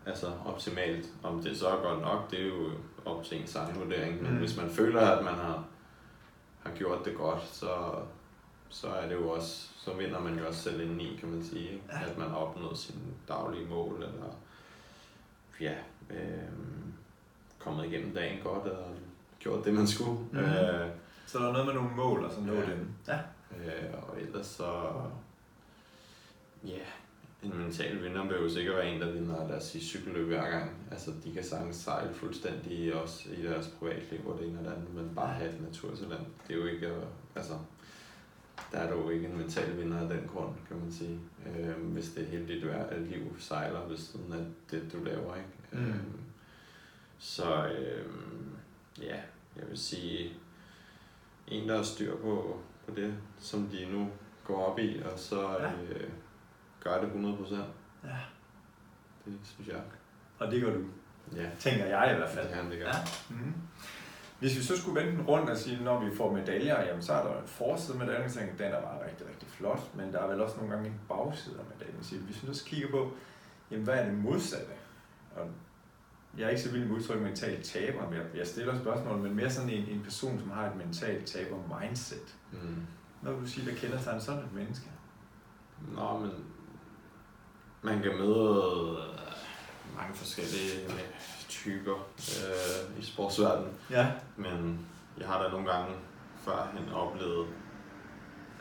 altså 0.07 0.27
optimalt. 0.47 1.07
Om 1.23 1.43
det 1.43 1.59
så 1.59 1.69
er 1.69 1.83
godt 1.83 2.01
nok, 2.01 2.31
det 2.31 2.41
er 2.41 2.47
jo 2.47 2.71
op 3.05 3.25
til 3.25 3.41
ens 3.41 3.55
egen 3.57 3.77
vurdering. 3.81 4.23
Men 4.23 4.33
Mm. 4.33 4.39
hvis 4.39 4.57
man 4.57 4.71
føler, 4.71 5.01
at 5.01 5.25
man 5.25 5.35
har, 5.35 5.65
har 6.65 6.71
gjort 6.77 7.05
det 7.05 7.17
godt, 7.17 7.43
så, 7.53 7.95
så 8.69 8.89
er 8.89 9.09
det 9.09 9.15
jo 9.15 9.31
også, 9.31 9.69
så 9.77 9.95
vinder 9.95 10.21
man 10.21 10.39
jo 10.39 10.47
også 10.47 10.61
selv 10.63 10.81
indeni, 10.81 11.17
kan 11.21 11.29
man 11.31 11.45
sige. 11.45 11.71
Ikke? 11.73 11.85
Ja. 11.93 12.11
At 12.11 12.19
man 12.19 12.29
har 12.29 12.37
opnået 12.37 12.79
sine 12.79 13.01
daglige 13.29 13.67
mål, 13.67 13.95
eller 14.03 14.37
ja, 15.61 15.75
øh, 16.11 16.49
kommet 17.59 17.87
igennem 17.87 18.15
dagen 18.15 18.43
godt, 18.43 18.67
og 18.67 18.87
gjort 19.41 19.65
det, 19.65 19.75
man 19.75 19.87
skulle. 19.87 20.21
Mm. 20.33 20.39
Øh, 20.39 20.89
Så 21.27 21.39
der 21.39 21.49
er 21.49 21.53
noget 21.53 21.67
med 21.67 21.75
nogle 21.75 21.91
mål, 21.97 22.25
og 22.25 22.33
så 22.33 22.41
nå 22.41 22.53
Ja. 22.55 22.67
dem. 22.67 22.89
Ja. 23.09 23.19
Øh, 23.59 23.95
og 24.09 24.21
ellers 24.21 24.47
så... 24.47 24.93
Ja, 26.65 26.79
en 27.43 27.59
mental 27.59 28.03
vinder 28.03 28.25
vil 28.25 28.37
jo 28.37 28.49
sikkert 28.49 28.77
være 28.77 28.89
en, 28.89 29.01
der 29.01 29.13
vinder, 29.13 29.49
lad 29.49 29.57
os 29.57 29.65
sige, 29.65 29.85
cykelløb 29.85 30.27
hver 30.27 30.51
gang. 30.51 30.71
Altså, 30.91 31.11
de 31.25 31.33
kan 31.33 31.45
sagtens 31.45 31.77
sejle 31.77 32.15
fuldstændig 32.15 32.95
også 32.95 33.29
i 33.39 33.43
deres 33.43 33.69
privatliv 33.79 34.27
og 34.27 34.39
det 34.39 34.49
ene 34.49 34.59
og 34.59 34.65
det 34.65 34.71
andet, 34.71 34.95
men 34.95 35.15
bare 35.15 35.35
have 35.35 35.51
et 35.51 35.61
naturtalent. 35.61 36.29
Det 36.49 36.55
er 36.55 36.59
jo 36.59 36.67
ikke, 36.67 36.93
altså, 37.35 37.53
der 38.73 38.79
er 38.79 38.97
jo 38.97 39.11
ikke 39.11 39.29
en 39.29 39.39
mental 39.39 39.79
vinder 39.79 40.01
af 40.01 40.09
den 40.09 40.29
grund, 40.29 40.55
kan 40.69 40.77
man 40.77 40.93
sige. 40.93 41.21
Øh, 41.47 41.87
hvis 41.87 42.09
det 42.09 42.25
er 42.25 42.29
hele 42.29 42.49
dit 42.49 42.63
liv 43.11 43.37
sejler 43.39 43.89
ved 43.89 43.97
siden 43.97 44.33
af 44.33 44.45
det, 44.71 44.93
du 44.93 45.05
laver, 45.05 45.37
ikke? 45.37 45.49
Mm. 45.73 45.91
Øh, 45.91 45.95
så 47.19 47.67
øh, 47.67 48.07
ja, 49.03 49.17
jeg 49.57 49.69
vil 49.69 49.79
sige, 49.79 50.33
en, 51.49 51.69
der 51.69 51.77
har 51.77 51.83
styr 51.83 52.17
på, 52.17 52.61
på 52.87 52.95
det, 52.95 53.15
som 53.39 53.67
de 53.67 53.87
nu 53.93 54.09
går 54.45 54.65
op 54.65 54.79
i, 54.79 55.03
og 55.03 55.19
så 55.19 55.41
ja. 55.41 55.73
øh, 55.73 56.11
gør 56.81 57.01
det 57.01 57.09
100%. 57.09 57.55
ja. 58.05 58.17
Det 59.25 59.39
synes 59.45 59.69
jeg. 59.69 59.81
Og 60.39 60.51
det 60.53 60.63
gør 60.63 60.75
du. 60.75 60.81
Ja, 61.37 61.51
Tænker 61.59 61.87
jeg 61.87 62.13
i 62.15 62.17
hvert 62.17 62.31
fald. 62.31 62.47
det 62.47 62.55
kan 62.55 62.71
det 62.71 62.79
gør. 62.79 62.87
Ja. 62.87 62.93
Mm-hmm. 63.31 63.53
Hvis 64.39 64.57
vi 64.57 64.63
så 64.63 64.77
skulle 64.81 65.01
vende 65.01 65.17
den 65.19 65.27
rundt 65.27 65.51
og 65.51 65.57
sige, 65.57 65.85
når 65.85 66.05
vi 66.05 66.17
får 66.17 66.33
medaljer, 66.33 66.83
jamen 66.87 67.03
så 67.03 67.13
er 67.13 67.27
der 67.27 67.43
en 67.43 67.49
forside 67.49 67.99
med 67.99 68.07
medaljen, 68.07 68.31
så 68.31 68.41
den 68.41 68.73
er 68.73 68.83
bare 68.83 69.07
rigtig, 69.07 69.27
rigtig 69.29 69.49
flot, 69.49 69.95
men 69.97 70.13
der 70.13 70.19
er 70.19 70.27
vel 70.29 70.41
også 70.41 70.57
nogle 70.57 70.73
gange 70.75 70.89
en 70.89 71.01
bagside 71.09 71.55
af 71.59 71.65
medaljen. 71.75 72.03
Så 72.05 72.17
hvis 72.17 72.49
vi 72.49 72.55
så 72.55 72.65
kigger 72.65 72.91
på, 72.91 73.13
jamen 73.71 73.85
hvad 73.85 73.95
er 73.95 74.05
det 74.05 74.15
modsatte? 74.15 74.73
Og 75.37 75.51
jeg 76.39 76.45
er 76.45 76.49
ikke 76.51 76.63
så 76.63 76.71
vild 76.73 76.85
med 76.85 76.97
udtryk 76.97 77.21
mentalt 77.21 77.65
taber, 77.65 78.11
men 78.11 78.19
jeg, 78.35 78.47
stiller 78.47 78.79
spørgsmål, 78.79 79.19
men 79.19 79.35
mere 79.37 79.51
sådan 79.51 79.71
en, 79.71 79.89
en 79.89 80.01
person, 80.03 80.39
som 80.39 80.51
har 80.51 80.71
et 80.71 80.77
mentalt 80.77 81.27
taber 81.27 81.81
mindset. 81.81 82.37
Mm. 82.53 82.77
Hvad 83.21 83.33
vil 83.33 83.43
du 83.43 83.49
sige, 83.49 83.71
der 83.71 83.77
kender 83.77 83.99
sig 84.01 84.23
sådan 84.23 84.45
et 84.45 84.53
menneske? 84.53 84.87
Nå, 85.95 86.19
men 86.19 86.31
man 87.83 88.03
kan 88.03 88.19
møde 88.19 88.97
øh, 88.99 89.97
mange 89.97 90.15
forskellige 90.15 90.85
øh, 90.87 91.01
typer 91.49 91.95
øh, 92.19 92.99
i 92.99 93.03
sportsverdenen. 93.03 93.73
Ja. 93.91 94.07
Men 94.37 94.87
jeg 95.19 95.27
har 95.27 95.43
da 95.43 95.49
nogle 95.49 95.73
gange 95.73 95.95
førhen 96.39 96.93
oplevet, 96.93 97.47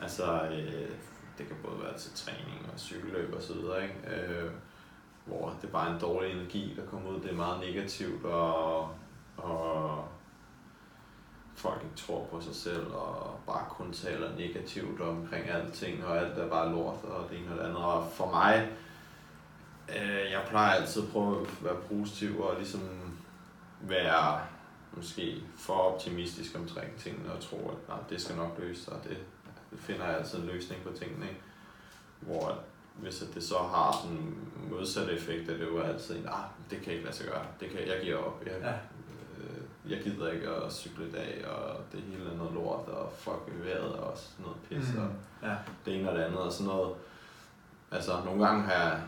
altså 0.02 0.44
øh, 0.44 0.90
det 1.38 1.48
kan 1.48 1.58
både 1.64 1.84
være 1.84 1.98
til 1.98 2.12
træning 2.16 2.70
og 2.74 2.80
cykelløb 2.80 3.34
og 3.36 3.42
så 3.42 3.54
videre, 3.54 3.84
ikke? 3.84 3.96
Øh, 4.16 4.52
hvor 5.26 5.58
det 5.62 5.72
bare 5.72 5.90
er 5.90 5.94
en 5.94 6.02
dårlig 6.02 6.32
energi, 6.32 6.74
der 6.78 6.86
kommer 6.86 7.10
ud. 7.10 7.22
Det 7.22 7.32
er 7.32 7.36
meget 7.36 7.60
negativt, 7.60 8.26
og, 8.26 8.90
og 9.38 10.06
folk 11.56 11.82
ikke 11.84 11.96
tror 11.96 12.26
på 12.32 12.42
sig 12.42 12.56
selv, 12.56 12.88
og 12.94 13.40
bare 13.48 13.66
kun 13.70 13.94
taler 13.94 14.36
negativt 14.38 15.02
omkring 15.02 15.50
alting, 15.50 16.06
og 16.06 16.18
alt 16.18 16.38
er 16.38 16.50
bare 16.50 16.72
lort, 16.72 17.04
og 17.04 17.30
det 17.30 17.40
ene 17.40 17.52
og 17.52 17.58
det 17.58 17.64
andet. 17.64 17.78
Og 17.78 18.12
for 18.12 18.32
mig, 18.32 18.70
øh, 19.96 20.32
jeg 20.32 20.42
plejer 20.50 20.72
altid 20.72 21.04
at 21.04 21.10
prøve 21.10 21.42
at 21.42 21.64
være 21.64 21.76
positiv, 21.90 22.40
og 22.42 22.56
ligesom 22.58 22.82
være 23.82 24.40
måske 24.94 25.44
for 25.58 25.74
optimistisk 25.74 26.56
omkring 26.56 26.96
tingene, 26.98 27.32
og 27.34 27.40
tro, 27.40 27.58
at 27.70 27.88
nej, 27.90 27.98
det 28.10 28.22
skal 28.22 28.36
nok 28.36 28.56
løse 28.60 28.84
sig, 28.84 28.94
det, 29.04 29.18
det 29.72 29.80
finder 29.80 30.06
jeg 30.06 30.18
altid 30.18 30.40
en 30.40 30.46
løsning 30.46 30.82
på 30.84 30.90
tingene, 31.00 31.26
ikke? 31.30 31.42
Hvor 32.20 32.60
hvis 32.96 33.24
det 33.34 33.44
så 33.44 33.58
har 33.58 34.06
den 34.08 34.38
modsatte 34.72 35.14
effekt, 35.14 35.50
at 35.50 35.60
det 35.60 35.66
jo 35.68 35.80
altid 35.82 36.16
en, 36.18 36.26
ah, 36.28 36.44
det 36.70 36.82
kan 36.82 36.94
ikke 36.94 37.06
lade 37.06 37.16
sig 37.16 37.26
gøre, 37.26 37.46
det 37.60 37.70
kan, 37.70 37.80
jeg 37.88 38.00
giver 38.04 38.18
op, 38.18 38.44
jeg, 38.46 38.54
Ja. 38.62 38.72
øh, 39.38 39.92
jeg 39.92 40.04
gider 40.04 40.32
ikke 40.32 40.50
at 40.50 40.74
cykle 40.74 41.08
i 41.08 41.12
dag, 41.12 41.46
og 41.48 41.76
det 41.92 42.02
hele 42.02 42.32
er 42.32 42.38
noget 42.38 42.54
lort, 42.54 42.88
og 42.88 43.12
fuck 43.18 43.42
vejret, 43.64 43.94
og 43.94 44.18
sådan 44.18 44.46
noget 44.46 44.58
pis, 44.70 44.94
mm. 44.96 45.02
og 45.02 45.10
Ja. 45.50 45.56
det 45.86 46.00
ene 46.00 46.10
og 46.10 46.18
det 46.18 46.24
andet, 46.24 46.40
og 46.40 46.52
sådan 46.52 46.68
noget. 46.68 46.96
Altså, 47.92 48.12
nogle 48.26 48.46
gange 48.46 48.64
har 48.64 48.74
jeg 48.74 49.02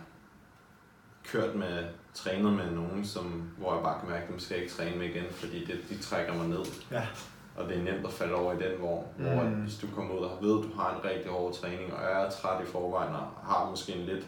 kørt 1.26 1.55
med, 1.55 1.86
trænet 2.13 2.53
med 2.53 2.72
nogen, 2.72 3.05
som, 3.05 3.51
hvor 3.57 3.74
jeg 3.74 3.84
bare 3.84 3.99
kan 3.99 4.09
mærke, 4.09 4.26
at 4.28 4.34
de 4.34 4.41
skal 4.41 4.55
jeg 4.55 4.63
ikke 4.63 4.76
træne 4.76 4.97
med 4.97 5.09
igen, 5.09 5.26
fordi 5.32 5.65
det, 5.65 5.80
de 5.89 5.97
trækker 5.97 6.34
mig 6.34 6.47
ned. 6.47 6.65
Ja. 6.91 7.07
Og 7.55 7.69
det 7.69 7.78
er 7.78 7.84
nemt 7.84 8.05
at 8.05 8.13
falde 8.13 8.34
over 8.34 8.53
i 8.53 8.63
den 8.63 8.82
vogn, 8.82 9.05
mm. 9.17 9.24
hvor 9.24 9.43
hvis 9.43 9.78
du 9.78 9.88
kommer 9.95 10.13
ud 10.15 10.26
og 10.26 10.38
ved, 10.41 10.59
at 10.59 10.72
du 10.72 10.76
har 10.76 10.95
en 10.95 11.05
rigtig 11.05 11.32
hård 11.32 11.53
træning, 11.53 11.93
og 11.93 12.03
er 12.03 12.30
træt 12.30 12.63
i 12.63 12.72
forvejen, 12.72 13.15
og 13.15 13.28
har 13.43 13.69
måske 13.69 13.93
en 13.93 14.05
lidt, 14.05 14.28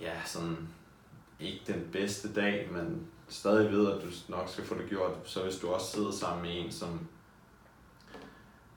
ja, 0.00 0.12
sådan, 0.24 0.68
ikke 1.40 1.60
den 1.66 1.88
bedste 1.92 2.32
dag, 2.32 2.68
men 2.72 3.06
stadig 3.28 3.72
ved, 3.72 3.92
at 3.92 4.02
du 4.02 4.06
nok 4.28 4.48
skal 4.48 4.64
få 4.64 4.74
det 4.74 4.88
gjort, 4.88 5.12
så 5.24 5.42
hvis 5.42 5.56
du 5.56 5.68
også 5.68 5.86
sidder 5.86 6.12
sammen 6.12 6.42
med 6.42 6.50
en, 6.64 6.72
som 6.72 7.06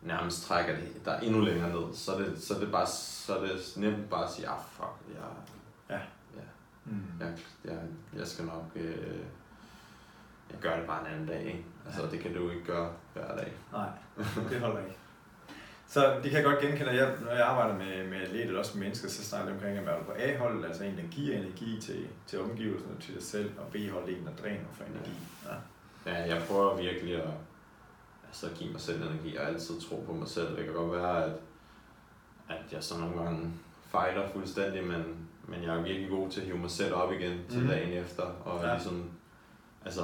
nærmest 0.01 0.47
trækker 0.47 0.75
det 0.75 1.05
der 1.05 1.11
er 1.11 1.19
endnu 1.19 1.41
længere 1.41 1.69
ned, 1.69 1.93
så 1.93 2.11
er 2.13 2.19
det, 2.19 2.43
så 2.43 2.55
er 2.55 2.59
det, 2.59 2.71
bare, 2.71 2.87
så 2.87 3.37
er 3.37 3.41
det 3.41 3.73
nemt 3.75 4.09
bare 4.09 4.23
at 4.23 4.31
sige, 4.31 4.47
ah 4.47 4.59
fuck, 4.71 4.93
jeg, 5.89 6.01
Mm. 6.87 7.01
Jeg, 7.19 7.33
jeg, 7.65 7.79
jeg 8.19 8.27
skal 8.27 8.45
nok... 8.45 8.65
Øh, 8.75 9.17
jeg 10.51 10.59
gør 10.61 10.75
det 10.77 10.87
bare 10.87 11.01
en 11.07 11.13
anden 11.13 11.27
dag, 11.27 11.45
ikke? 11.45 11.65
Altså, 11.85 12.01
Ja. 12.03 12.09
det 12.11 12.19
kan 12.19 12.33
du 12.33 12.49
ikke 12.49 12.65
gøre 12.65 12.91
hver 13.13 13.35
dag. 13.37 13.53
Nej, 13.71 13.89
det 14.49 14.59
holder 14.61 14.79
ikke. 14.79 14.97
Så 15.87 16.13
det 16.15 16.31
kan 16.31 16.33
jeg 16.33 16.43
godt 16.43 16.59
genkende, 16.59 16.91
jeg, 16.95 17.15
når 17.21 17.31
jeg 17.31 17.45
arbejder 17.45 17.77
med, 17.77 18.07
med 18.07 18.17
atleter, 18.21 18.45
eller 18.45 18.59
også 18.59 18.77
med 18.77 18.85
mennesker, 18.85 19.09
så 19.09 19.23
snakker 19.23 19.47
jeg 19.47 19.55
omkring, 19.55 19.77
at 19.77 19.85
man 19.85 19.93
er 19.93 20.03
på 20.03 20.11
A-hold, 20.17 20.65
altså 20.65 20.83
en, 20.83 20.97
der 20.97 21.03
giver 21.11 21.37
energi 21.37 21.81
til, 21.81 22.07
til 22.27 22.41
omgivelserne 22.41 22.95
og 22.95 23.01
til 23.01 23.13
dig 23.13 23.23
selv, 23.23 23.51
og 23.59 23.65
B-hold 23.71 24.09
en, 24.09 24.25
der 24.25 24.31
dræner 24.43 24.65
for 24.73 24.83
energi. 24.83 25.11
Ja. 25.45 25.55
Ja, 26.11 26.35
jeg 26.35 26.43
prøver 26.47 26.77
virkelig 26.81 27.15
at 27.23 27.29
altså, 28.27 28.49
give 28.55 28.71
mig 28.71 28.81
selv 28.81 29.01
energi 29.01 29.35
og 29.35 29.47
altid 29.47 29.81
tro 29.81 30.03
på 30.07 30.13
mig 30.13 30.27
selv. 30.27 30.55
Det 30.57 30.65
kan 30.65 30.73
godt 30.73 30.91
være, 30.91 31.23
at, 31.25 31.31
at 32.49 32.73
jeg 32.73 32.83
så 32.83 32.97
nogle 32.99 33.21
gange 33.23 33.53
fejler 33.91 34.29
fuldstændig, 34.29 34.83
men, 34.83 35.26
men 35.47 35.63
jeg 35.63 35.75
er 35.77 35.81
virkelig 35.81 36.09
god 36.09 36.29
til 36.29 36.39
at 36.41 36.45
hive 36.45 36.57
mig 36.57 36.71
selv 36.71 36.93
op 36.93 37.11
igen 37.11 37.39
til 37.49 37.59
Mhm. 37.59 37.67
dagen 37.67 37.93
efter. 37.93 38.23
Og 38.23 38.61
Ja. 38.63 38.73
ligesom, 38.73 39.09
altså, 39.85 40.01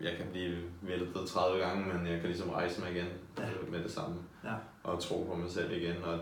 jeg 0.00 0.16
kan 0.16 0.26
blive 0.32 0.56
væltet 0.82 1.26
30 1.28 1.58
gange, 1.64 1.94
men 1.94 2.06
jeg 2.06 2.20
kan 2.20 2.28
ligesom 2.28 2.50
rejse 2.50 2.80
mig 2.80 2.90
igen 2.92 3.06
Ja. 3.38 3.44
med 3.70 3.82
det 3.82 3.90
samme. 3.90 4.16
Ja. 4.44 4.54
Og 4.82 5.00
tro 5.00 5.26
på 5.30 5.34
mig 5.36 5.50
selv 5.50 5.72
igen. 5.72 6.04
Og 6.04 6.12
jeg 6.12 6.20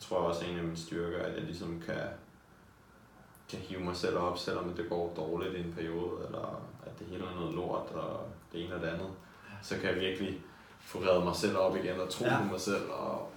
tror 0.00 0.16
også, 0.16 0.44
en 0.44 0.56
af 0.58 0.64
mine 0.64 0.76
styrker, 0.76 1.18
at 1.18 1.34
jeg 1.34 1.42
ligesom 1.42 1.82
kan, 1.86 2.00
kan 3.50 3.58
hive 3.58 3.80
mig 3.80 3.96
selv 3.96 4.16
op, 4.18 4.38
selvom 4.38 4.74
det 4.74 4.88
går 4.88 5.14
dårligt 5.16 5.54
i 5.54 5.60
en 5.60 5.72
periode, 5.72 6.26
eller 6.26 6.62
at 6.86 6.98
det 6.98 7.06
hele 7.06 7.24
er 7.24 7.34
noget 7.40 7.54
lort, 7.54 7.90
og 7.90 8.26
det 8.52 8.64
ene 8.64 8.74
og 8.74 8.80
det 8.80 8.86
andet. 8.86 9.10
Så 9.62 9.74
kan 9.78 9.90
jeg 9.90 10.00
virkelig 10.00 10.40
få 10.80 10.98
reddet 10.98 11.24
mig 11.24 11.36
selv 11.36 11.56
op 11.56 11.76
igen 11.76 12.00
og 12.00 12.08
tro 12.08 12.24
ja. 12.24 12.38
på 12.38 12.44
mig 12.44 12.60
selv. 12.60 12.90
Og 12.90 13.30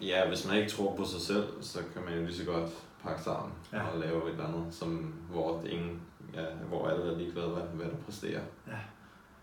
ja, 0.00 0.28
hvis 0.28 0.46
man 0.48 0.56
ikke 0.56 0.70
tror 0.70 0.96
på 0.96 1.04
sig 1.04 1.20
selv, 1.20 1.62
så 1.62 1.78
kan 1.92 2.04
man 2.04 2.14
jo 2.14 2.20
lige 2.24 2.34
så 2.36 2.44
godt 2.44 2.70
pakke 3.02 3.22
sammen 3.22 3.52
Ja. 3.72 3.82
og 3.88 3.98
lave 4.00 4.24
et 4.26 4.30
eller 4.32 4.46
andet, 4.46 4.74
som, 4.74 4.96
hvor, 5.30 5.60
det 5.60 5.70
ingen, 5.70 6.00
ja, 6.34 6.44
hvor 6.54 6.88
alle 6.88 7.12
er 7.12 7.18
ligeglade, 7.18 7.48
hvad, 7.48 7.62
hvad 7.62 7.86
du 7.86 7.96
præsterer. 8.04 8.42
Ja. 8.66 8.78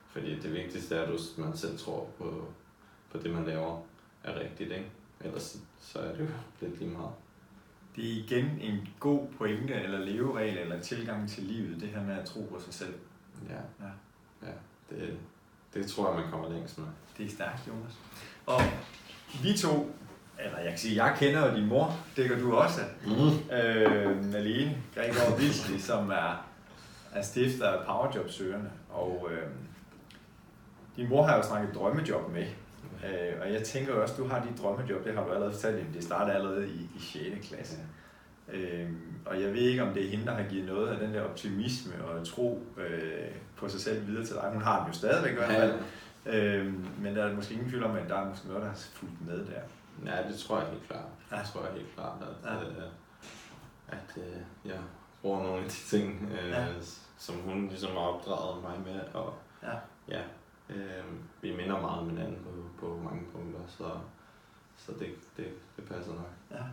Fordi 0.09 0.39
det 0.39 0.53
vigtigste 0.53 0.95
er, 0.95 1.01
at 1.01 1.09
du- 1.09 1.41
man 1.41 1.57
selv 1.57 1.77
tror 1.77 2.07
på, 2.17 2.47
på 3.11 3.17
det, 3.17 3.33
man 3.33 3.45
laver, 3.45 3.81
er 4.23 4.39
rigtigt, 4.39 4.71
ikke? 4.71 4.91
Ellers 5.21 5.57
så 5.79 5.99
er 5.99 6.11
det 6.11 6.19
jo 6.19 6.27
lidt 6.61 6.79
lige 6.79 6.91
meget. 6.91 7.11
Det 7.95 8.03
er 8.05 8.23
igen 8.23 8.45
en 8.61 8.87
god 8.99 9.27
pointe, 9.37 9.73
eller 9.73 9.99
leveregel, 9.99 10.57
eller 10.57 10.79
tilgang 10.81 11.29
til 11.29 11.43
livet, 11.43 11.81
det 11.81 11.89
her 11.89 12.03
med 12.03 12.15
at 12.17 12.25
tro 12.25 12.41
på 12.53 12.59
sig 12.59 12.73
selv. 12.73 12.93
Ja. 13.49 13.85
Ja. 13.85 13.91
ja 14.47 14.51
det, 14.89 15.17
det 15.73 15.87
tror 15.87 16.11
jeg, 16.13 16.21
man 16.21 16.31
kommer 16.31 16.49
længst 16.49 16.77
med. 16.77 16.87
Det 17.17 17.25
er 17.25 17.29
stærkt, 17.29 17.67
Jonas. 17.67 17.99
Og 18.45 18.61
vi 19.43 19.57
to, 19.57 19.95
eller 20.39 20.59
jeg 20.59 20.69
kan 20.69 20.77
sige, 20.77 21.03
jeg 21.03 21.15
kender 21.19 21.49
jo 21.49 21.55
din 21.55 21.65
mor, 21.65 21.97
det 22.15 22.29
gør 22.29 22.39
du 22.39 22.55
også. 22.55 22.81
Mm. 23.05 23.55
Øh, 23.55 24.25
Malene 24.33 24.77
Gregor 24.95 25.37
Vilsli, 25.37 25.79
som 25.79 26.09
er, 26.09 26.45
er 27.13 27.21
stifter 27.21 27.67
af 27.67 27.85
Powerjob-søgerne. 27.85 28.69
Og 28.89 29.29
øh, 29.31 29.47
din 30.97 31.09
mor 31.09 31.23
har 31.23 31.35
jo 31.35 31.43
snakket 31.43 31.75
drømmejob 31.75 32.33
med. 32.33 32.45
Øh, 33.05 33.41
og 33.41 33.53
jeg 33.53 33.63
tænker 33.63 33.93
også, 33.93 34.15
du 34.17 34.27
har 34.27 34.45
dit 34.49 34.61
drømmejob, 34.61 35.05
det 35.05 35.13
har 35.13 35.23
du 35.23 35.31
allerede 35.31 35.53
fortalt, 35.53 35.93
det 35.93 36.03
startede 36.03 36.35
allerede 36.35 36.67
i, 36.67 36.89
i 36.97 36.99
6. 37.35 37.47
klasse. 37.47 37.77
Øh, 38.53 38.89
og 39.25 39.41
jeg 39.41 39.53
ved 39.53 39.61
ikke, 39.61 39.83
om 39.83 39.93
det 39.93 40.05
er 40.05 40.09
hende, 40.09 40.25
der 40.25 40.33
har 40.33 40.43
givet 40.49 40.65
noget 40.65 40.87
af 40.87 40.99
den 40.99 41.13
der 41.13 41.21
optimisme 41.21 41.93
og 42.05 42.27
tro 42.27 42.63
øh, 42.77 43.31
på 43.55 43.69
sig 43.69 43.81
selv 43.81 44.07
videre 44.07 44.25
til 44.25 44.35
dig. 44.35 44.49
Hun 44.53 44.61
har 44.61 44.79
den 44.79 44.87
jo 44.87 44.93
stadigvæk 44.93 45.31
i 45.31 45.35
hvert 45.35 45.51
fald. 45.51 45.73
Øh, 46.25 46.73
men 47.01 47.15
der 47.15 47.23
er 47.23 47.35
måske 47.35 47.53
ingen 47.53 47.69
tvivl 47.69 47.83
om, 47.83 47.95
at 47.95 48.09
der 48.09 48.15
er 48.15 48.29
måske 48.29 48.47
noget, 48.47 48.61
der 48.61 48.69
har 48.69 48.77
fulgt 48.93 49.27
med 49.27 49.37
der. 49.37 49.61
Ja, 50.05 50.27
det 50.29 50.39
tror 50.39 50.59
jeg 50.59 50.69
helt 50.69 50.87
klart. 50.87 51.05
Ja. 51.31 51.35
Det 51.37 51.45
tror 51.45 51.63
jeg 51.65 51.73
helt 51.73 51.95
klart, 51.95 52.17
at, 52.21 52.51
Ja. 52.51 52.61
øh, 52.67 52.83
at 53.87 54.17
øh, 54.17 54.41
jeg 54.71 54.79
bruger 55.21 55.43
nogle 55.43 55.63
af 55.63 55.69
de 55.69 55.75
ting, 55.75 56.29
øh, 56.41 56.49
ja. 56.49 56.65
som 57.17 57.35
hun 57.35 57.67
ligesom 57.67 57.91
har 57.91 57.99
opdraget 57.99 58.61
mig 58.63 58.79
med. 58.93 59.01
Og 59.13 59.33
Ja. 59.63 59.73
ja, 60.07 60.21
øh, 60.69 61.03
vi 61.41 61.55
minder 61.55 61.81
meget 61.81 61.99
om 61.99 62.09
hinanden 62.09 62.37
på, 62.43 62.85
på 62.87 62.99
mange 63.03 63.23
punkter, 63.33 63.59
så, 63.67 63.83
så 64.77 64.91
det, 64.99 65.07
det, 65.37 65.45
det 65.75 65.83
passer 65.85 66.11
nok. 66.13 66.29
Ja. 66.51 66.63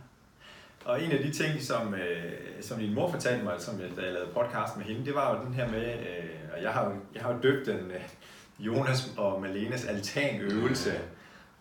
Og 0.85 1.03
en 1.03 1.11
af 1.11 1.23
de 1.23 1.31
ting, 1.31 1.61
som, 1.61 1.93
øh, 1.93 2.61
som 2.61 2.79
din 2.79 2.93
mor 2.93 3.11
fortalte 3.11 3.43
mig, 3.43 3.61
som 3.61 3.79
jeg, 3.79 3.89
da 3.97 4.01
jeg 4.01 4.13
lavede 4.13 4.33
podcast 4.33 4.77
med 4.77 4.85
hende, 4.85 5.05
det 5.05 5.15
var 5.15 5.35
jo 5.37 5.45
den 5.45 5.53
her 5.53 5.71
med, 5.71 5.99
øh, 5.99 6.29
og 6.55 6.61
jeg 6.63 6.73
har 6.73 6.85
jo, 6.89 6.95
jeg 7.15 7.21
har 7.23 7.33
jo 7.33 7.39
døbt 7.43 7.65
den 7.67 7.91
øh, 7.91 8.01
Jonas 8.59 9.13
og 9.17 9.41
Malenes 9.41 9.85
altanøvelse, 9.85 10.91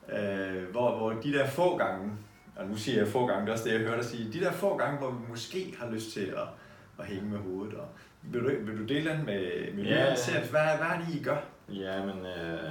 øh, 0.09 0.71
hvor, 0.71 0.97
hvor 0.97 1.11
de 1.11 1.33
der 1.33 1.47
få 1.47 1.77
gange, 1.79 2.13
og 2.57 2.67
nu 2.67 2.77
siger 2.77 2.99
jeg 2.99 3.09
få 3.09 3.27
gange, 3.27 3.43
det 3.43 3.49
er 3.49 3.53
også 3.53 3.65
det, 3.65 3.73
jeg 3.73 3.81
hørte 3.81 3.97
dig 3.97 4.05
sige, 4.05 4.33
de 4.33 4.41
der 4.41 4.53
få 4.53 4.77
gange, 4.77 4.99
hvor 4.99 5.11
vi 5.11 5.19
måske 5.29 5.75
har 5.79 5.91
lyst 5.91 6.13
til 6.13 6.21
at, 6.27 6.49
at 6.99 7.07
hænge 7.07 7.29
med 7.31 7.39
hovedet. 7.39 7.75
Og, 7.75 7.89
vil, 8.23 8.41
du, 8.43 8.49
vil 8.49 8.79
du 8.79 8.85
dele 8.85 9.11
den 9.11 9.27
med, 9.27 9.73
med 9.75 9.85
Ja. 9.85 10.15
selv? 10.15 10.51
Hvad, 10.51 10.61
hvad 10.61 10.87
er 10.87 11.01
det, 11.07 11.15
I 11.15 11.23
gør? 11.23 11.37
Ja, 11.69 12.07
men 12.07 12.19
øh, 12.27 12.63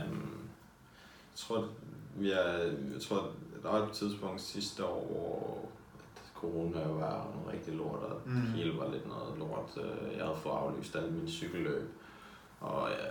jeg 1.32 1.36
tror, 1.36 1.68
vi 2.16 2.32
er, 2.32 2.58
jeg 2.94 3.02
tror, 3.02 3.32
der 3.64 3.72
var 3.72 3.86
et 3.88 3.92
tidspunkt 3.92 4.42
sidste 4.42 4.86
år, 4.86 5.06
hvor 5.08 5.58
at 6.16 6.32
corona 6.36 6.88
var 6.88 7.32
noget 7.36 7.54
rigtig 7.54 7.74
lort, 7.74 8.00
og 8.00 8.22
Mm. 8.26 8.32
mm. 8.34 8.42
det 8.42 8.50
hele 8.50 8.78
var 8.78 8.92
lidt 8.92 9.08
noget 9.08 9.38
lort. 9.40 9.70
Øh, 9.78 10.18
Jeg 10.18 10.26
havde 10.26 10.38
fået 10.38 10.54
aflyst 10.56 10.96
alle 10.96 11.12
mine 11.12 11.30
cykelløb, 11.30 11.90
og 12.60 12.90
ja, 12.90 13.06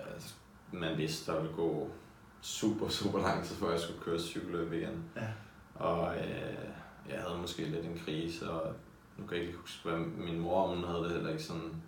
man 0.79 0.99
vidste, 0.99 1.33
der 1.33 1.41
ville 1.41 1.57
gå 1.57 1.89
super, 2.43 2.89
super 2.89 3.19
lang 3.19 3.45
tid, 3.45 3.57
før 3.57 3.71
jeg 3.71 3.81
skulle 3.81 4.01
køre 4.01 4.19
cykelløb 4.21 4.73
igen. 4.73 5.05
Ja. 5.17 5.27
Og 5.75 6.17
øh, 6.17 6.65
jeg 7.09 7.19
havde 7.27 7.39
måske 7.41 7.65
lidt 7.65 7.85
en 7.85 8.01
krise, 8.05 8.51
og 8.51 8.73
nu 9.19 9.27
kan 9.27 9.37
jeg 9.37 9.47
ikke 9.47 9.59
huske, 9.59 9.89
hvad 9.89 9.99
min 9.99 10.39
mor, 10.41 10.67
hun 10.67 10.85
havde 10.85 11.03
det 11.03 11.11
heller 11.13 11.31
ikke 11.31 11.43
sådan 11.43 11.83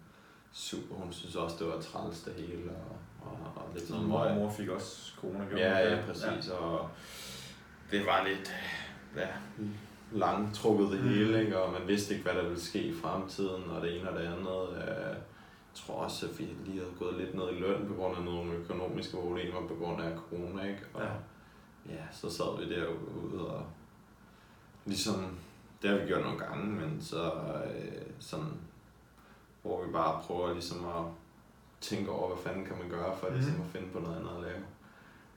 super. 0.53 0.95
Hun 0.95 1.13
synes 1.13 1.37
også, 1.37 1.57
det 1.59 1.67
var 1.67 1.81
træls 1.81 2.21
det 2.21 2.33
hele, 2.35 2.71
og, 2.71 2.97
og, 3.31 3.39
og 3.57 3.69
lidt 3.75 3.89
sådan 3.89 4.05
mor 4.05 4.19
og 4.19 4.35
mor 4.37 4.51
fik 4.51 4.69
også 4.69 5.13
corona. 5.21 5.45
gjorde 5.49 5.63
Ja, 5.65 5.95
ja, 5.95 6.03
præcis. 6.07 6.49
Ja. 6.49 6.55
Og 6.55 6.89
det 7.91 8.07
var 8.07 8.27
lidt 8.29 8.53
ja, 9.17 9.29
langtrukket 10.13 10.91
det 10.93 11.01
Mm. 11.01 11.09
hele, 11.09 11.41
ikke? 11.45 11.59
og 11.63 11.73
man 11.73 11.89
vidste 11.89 12.15
ikke, 12.15 12.25
hvad 12.31 12.43
der 12.43 12.49
ville 12.49 12.61
ske 12.63 12.83
i 12.83 12.95
fremtiden, 12.95 13.71
og 13.71 13.83
det 13.83 13.99
ene 14.01 14.11
og 14.11 14.19
det 14.21 14.27
andet. 14.27 14.69
Øh, 14.83 14.89
Jeg 14.89 15.17
tror 15.93 16.05
også, 16.05 16.27
at 16.27 16.39
vi 16.39 16.45
lige 16.65 16.79
havde 16.79 16.93
gået 16.99 17.15
lidt 17.19 17.35
ned 17.35 17.49
i 17.53 17.61
løn 17.61 17.87
på 17.89 17.95
grund 17.95 18.17
af 18.17 18.25
nogle 18.25 18.53
økonomiske 18.53 19.17
problemer 19.17 19.61
på 19.69 19.75
grund 19.75 20.03
af 20.03 20.13
corona, 20.17 20.63
ikke? 20.63 20.83
Og 20.95 21.03
Ja. 21.03 21.09
ja, 21.95 22.03
så 22.13 22.31
sad 22.31 22.59
vi 22.59 22.75
derude 22.75 23.49
og 23.49 23.63
ligesom, 24.85 25.37
det 25.83 25.91
har 25.91 25.97
vi 25.99 26.07
gjort 26.07 26.23
nogle 26.23 26.39
gange, 26.39 26.67
men 26.67 27.03
så 27.03 27.33
øh, 27.67 28.03
sådan, 28.21 28.53
hvor 29.63 29.85
vi 29.87 29.93
bare 29.93 30.21
prøver 30.23 30.53
ligesom 30.53 30.85
at 30.85 31.05
tænke 31.81 32.11
over, 32.11 32.35
hvad 32.35 32.43
fanden 32.45 32.65
kan 32.67 32.77
man 32.81 32.89
gøre 32.91 33.17
for 33.17 33.27
Mhm. 33.27 33.37
ligesom 33.37 33.61
at 33.61 33.67
finde 33.67 33.89
på 33.93 33.99
noget 34.01 34.17
andet 34.17 34.31
at 34.37 34.43
lave. 34.43 34.63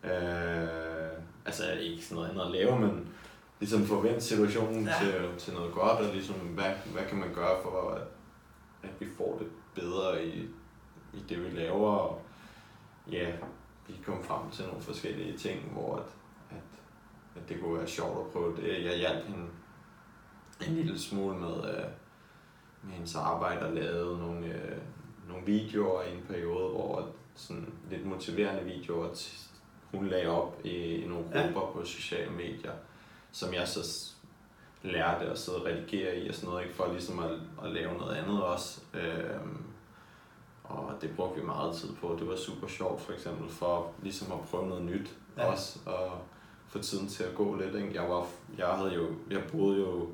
Øh, 0.03 1.19
altså 1.45 1.71
ikke 1.71 2.05
sådan 2.05 2.15
noget 2.15 2.29
andet 2.29 2.45
at 2.45 2.51
lave, 2.51 2.79
men 2.79 3.07
ligesom 3.59 3.83
forvente 3.85 4.21
situationen 4.21 4.85
ja. 4.87 4.93
til, 5.01 5.37
til 5.37 5.53
noget 5.53 5.73
godt, 5.73 5.99
og 6.07 6.13
ligesom, 6.13 6.35
hvad, 6.35 6.71
hvad 6.93 7.03
kan 7.09 7.17
man 7.17 7.33
gøre 7.33 7.61
for, 7.63 7.89
at, 7.91 8.01
at 8.83 8.89
vi 8.99 9.05
får 9.17 9.37
det 9.39 9.47
bedre 9.75 10.25
i, 10.25 10.49
i 11.13 11.23
det, 11.29 11.43
vi 11.43 11.59
laver, 11.59 11.89
og 11.89 12.21
ja, 13.11 13.31
vi 13.87 13.93
kom 14.05 14.23
frem 14.23 14.51
til 14.51 14.65
nogle 14.65 14.81
forskellige 14.81 15.37
ting, 15.37 15.71
hvor 15.71 15.95
at, 15.95 16.05
at, 16.49 16.79
at 17.35 17.49
det 17.49 17.61
kunne 17.61 17.77
være 17.77 17.87
sjovt 17.87 18.25
at 18.25 18.33
prøve 18.33 18.55
det. 18.55 18.85
Jeg 18.85 18.97
hjalp 18.97 19.25
hende 19.25 19.47
en 20.67 20.75
lille 20.75 20.99
smule 20.99 21.37
med, 21.37 21.55
øh, 21.55 21.85
med 22.83 22.93
hendes 22.93 23.15
arbejde 23.15 23.65
og 23.65 23.73
lavede 23.73 24.17
nogle, 24.17 24.47
øh, 24.47 24.77
nogle 25.27 25.45
videoer 25.45 26.03
i 26.03 26.15
en 26.15 26.23
periode, 26.29 26.69
hvor 26.69 26.99
at 26.99 27.05
sådan 27.35 27.73
lidt 27.89 28.05
motiverende 28.05 28.63
videoer, 28.63 29.09
hun 29.91 30.07
lagde 30.07 30.27
op 30.27 30.61
i, 30.63 30.69
i 30.69 31.07
nogle 31.07 31.25
Ja. 31.33 31.41
grupper 31.41 31.71
på 31.71 31.85
sociale 31.85 32.31
medier, 32.31 32.73
som 33.31 33.53
jeg 33.53 33.67
så 33.67 34.11
s- 34.85 34.91
lærte 34.91 35.25
at 35.25 35.37
sidde 35.39 35.57
og 35.57 35.65
redigere 35.65 36.17
i 36.17 36.29
og 36.29 36.35
sådan 36.35 36.49
noget, 36.49 36.63
ikke 36.63 36.75
for 36.75 36.91
ligesom 36.91 37.19
at, 37.19 37.31
at 37.63 37.71
lave 37.71 37.93
noget 37.97 38.15
andet 38.15 38.43
også. 38.43 38.81
Øhm, 38.93 39.57
og 40.63 40.93
det 41.01 41.09
brugte 41.15 41.39
vi 41.41 41.45
meget 41.45 41.75
tid 41.75 41.89
på. 42.01 42.15
Det 42.19 42.27
var 42.27 42.35
super 42.35 42.67
sjovt 42.67 43.01
for 43.01 43.13
eksempel 43.13 43.49
for 43.49 43.91
ligesom 44.03 44.31
at 44.31 44.39
prøve 44.51 44.67
noget 44.67 44.83
nyt 44.83 45.13
ja. 45.37 45.45
også, 45.51 45.79
og 45.85 46.11
få 46.67 46.79
tiden 46.79 47.07
til 47.07 47.23
at 47.23 47.35
gå 47.35 47.55
lidt. 47.55 47.75
Ikke? 47.75 48.01
Jeg, 48.01 48.09
var, 48.09 48.25
jeg, 48.57 48.67
havde 48.67 48.93
jo, 48.93 49.07
jeg 49.31 49.43
boede 49.51 49.79
jo 49.79 50.07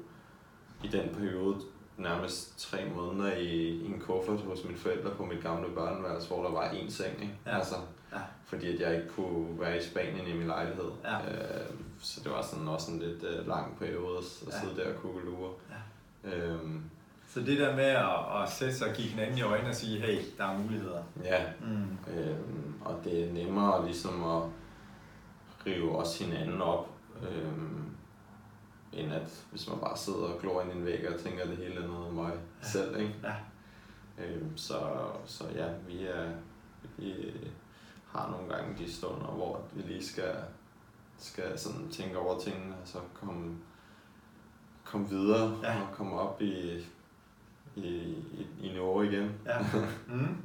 i 0.83 0.87
den 0.87 1.15
periode 1.15 1.57
nærmest 1.97 2.59
tre 2.59 2.77
måneder 2.95 3.35
i, 3.35 3.47
i 3.57 3.85
en 3.85 3.99
kuffert 3.99 4.39
hos 4.41 4.63
mine 4.63 4.77
forældre 4.77 5.09
på 5.17 5.25
mit 5.25 5.41
gamle 5.43 5.69
børneværelse, 5.69 6.27
hvor 6.27 6.43
der 6.43 6.51
var 6.51 6.69
én 6.69 6.91
seng. 6.91 7.21
Ikke? 7.21 7.37
Ja. 7.45 7.57
Altså, 7.57 7.75
Ja. 8.13 8.19
Fordi 8.45 8.73
at 8.73 8.79
jeg 8.79 8.95
ikke 8.95 9.09
kunne 9.09 9.59
være 9.59 9.77
i 9.77 9.81
Spanien 9.81 10.27
i 10.27 10.33
min 10.37 10.47
lejlighed. 10.47 10.91
Ja. 11.03 11.17
Øh, 11.17 11.69
så 12.01 12.21
det 12.23 12.31
var 12.31 12.41
sådan 12.41 12.67
også 12.67 12.91
en 12.91 12.99
lidt 12.99 13.23
øh, 13.23 13.47
lang 13.47 13.77
periode 13.79 14.17
at 14.17 14.23
Ja. 14.47 14.59
sidde 14.59 14.75
der 14.75 14.93
og 14.95 15.01
kunne 15.01 15.25
lure. 15.25 15.51
Ja. 16.25 16.29
Øhm, 16.35 16.83
Så 17.27 17.39
det 17.39 17.59
der 17.59 17.75
med 17.75 17.83
at, 17.83 18.43
at 18.43 18.49
sætte 18.51 18.75
sig 18.75 18.89
og 18.89 18.95
kigge 18.95 19.11
hinanden 19.11 19.37
i 19.37 19.41
øjnene 19.41 19.69
og 19.69 19.75
sige, 19.75 19.99
hey, 20.01 20.21
der 20.37 20.43
er 20.45 20.57
muligheder. 20.57 21.03
ja, 21.23 21.43
Mm. 21.61 22.13
øhm, 22.13 22.73
og 22.81 22.99
det 23.03 23.23
er 23.29 23.33
nemmere 23.33 23.85
ligesom 23.85 24.23
at 24.23 24.43
rive 25.65 25.97
også 25.97 26.23
hinanden 26.23 26.61
op, 26.61 26.89
øhm, 27.31 27.85
end 28.93 29.13
at 29.13 29.43
hvis 29.51 29.69
man 29.69 29.79
bare 29.79 29.97
sidder 29.97 30.19
og 30.19 30.39
glor 30.41 30.61
ind 30.61 30.71
i 30.73 30.75
en 30.77 30.85
væg 30.85 31.09
og 31.13 31.19
tænker, 31.19 31.43
at 31.43 31.49
det 31.49 31.57
hele 31.57 31.75
er 31.83 31.87
noget 31.87 32.05
af 32.07 32.13
mig 32.13 32.31
Ja. 32.63 32.67
selv. 32.67 32.99
Ikke? 32.99 33.15
Ja. 33.23 33.33
Øh, 34.25 34.41
så, 34.55 34.79
så 35.25 35.43
ja, 35.55 35.67
vi, 35.87 36.05
er, 36.05 36.29
vi 36.97 37.13
har 38.11 38.31
nogle 38.31 38.55
gange 38.55 38.77
de 38.77 38.93
stunder, 38.93 39.27
hvor 39.27 39.61
vi 39.73 39.81
lige 39.81 40.05
skal, 40.05 40.35
skal 41.21 41.59
sådan 41.59 41.89
tænke 41.91 42.17
over 42.17 42.39
tingene, 42.39 42.75
og 42.81 42.87
så 42.87 42.97
komme, 43.13 43.57
komme 44.85 45.09
videre 45.09 45.59
Ja. 45.63 45.81
og 45.81 45.87
komme 45.95 46.19
op 46.19 46.41
i, 46.41 46.85
i, 47.75 47.85
i, 48.33 48.47
i 48.61 48.67
niveau 48.71 49.01
igen. 49.01 49.31
Ja. 49.45 49.57
Mm. 50.07 50.37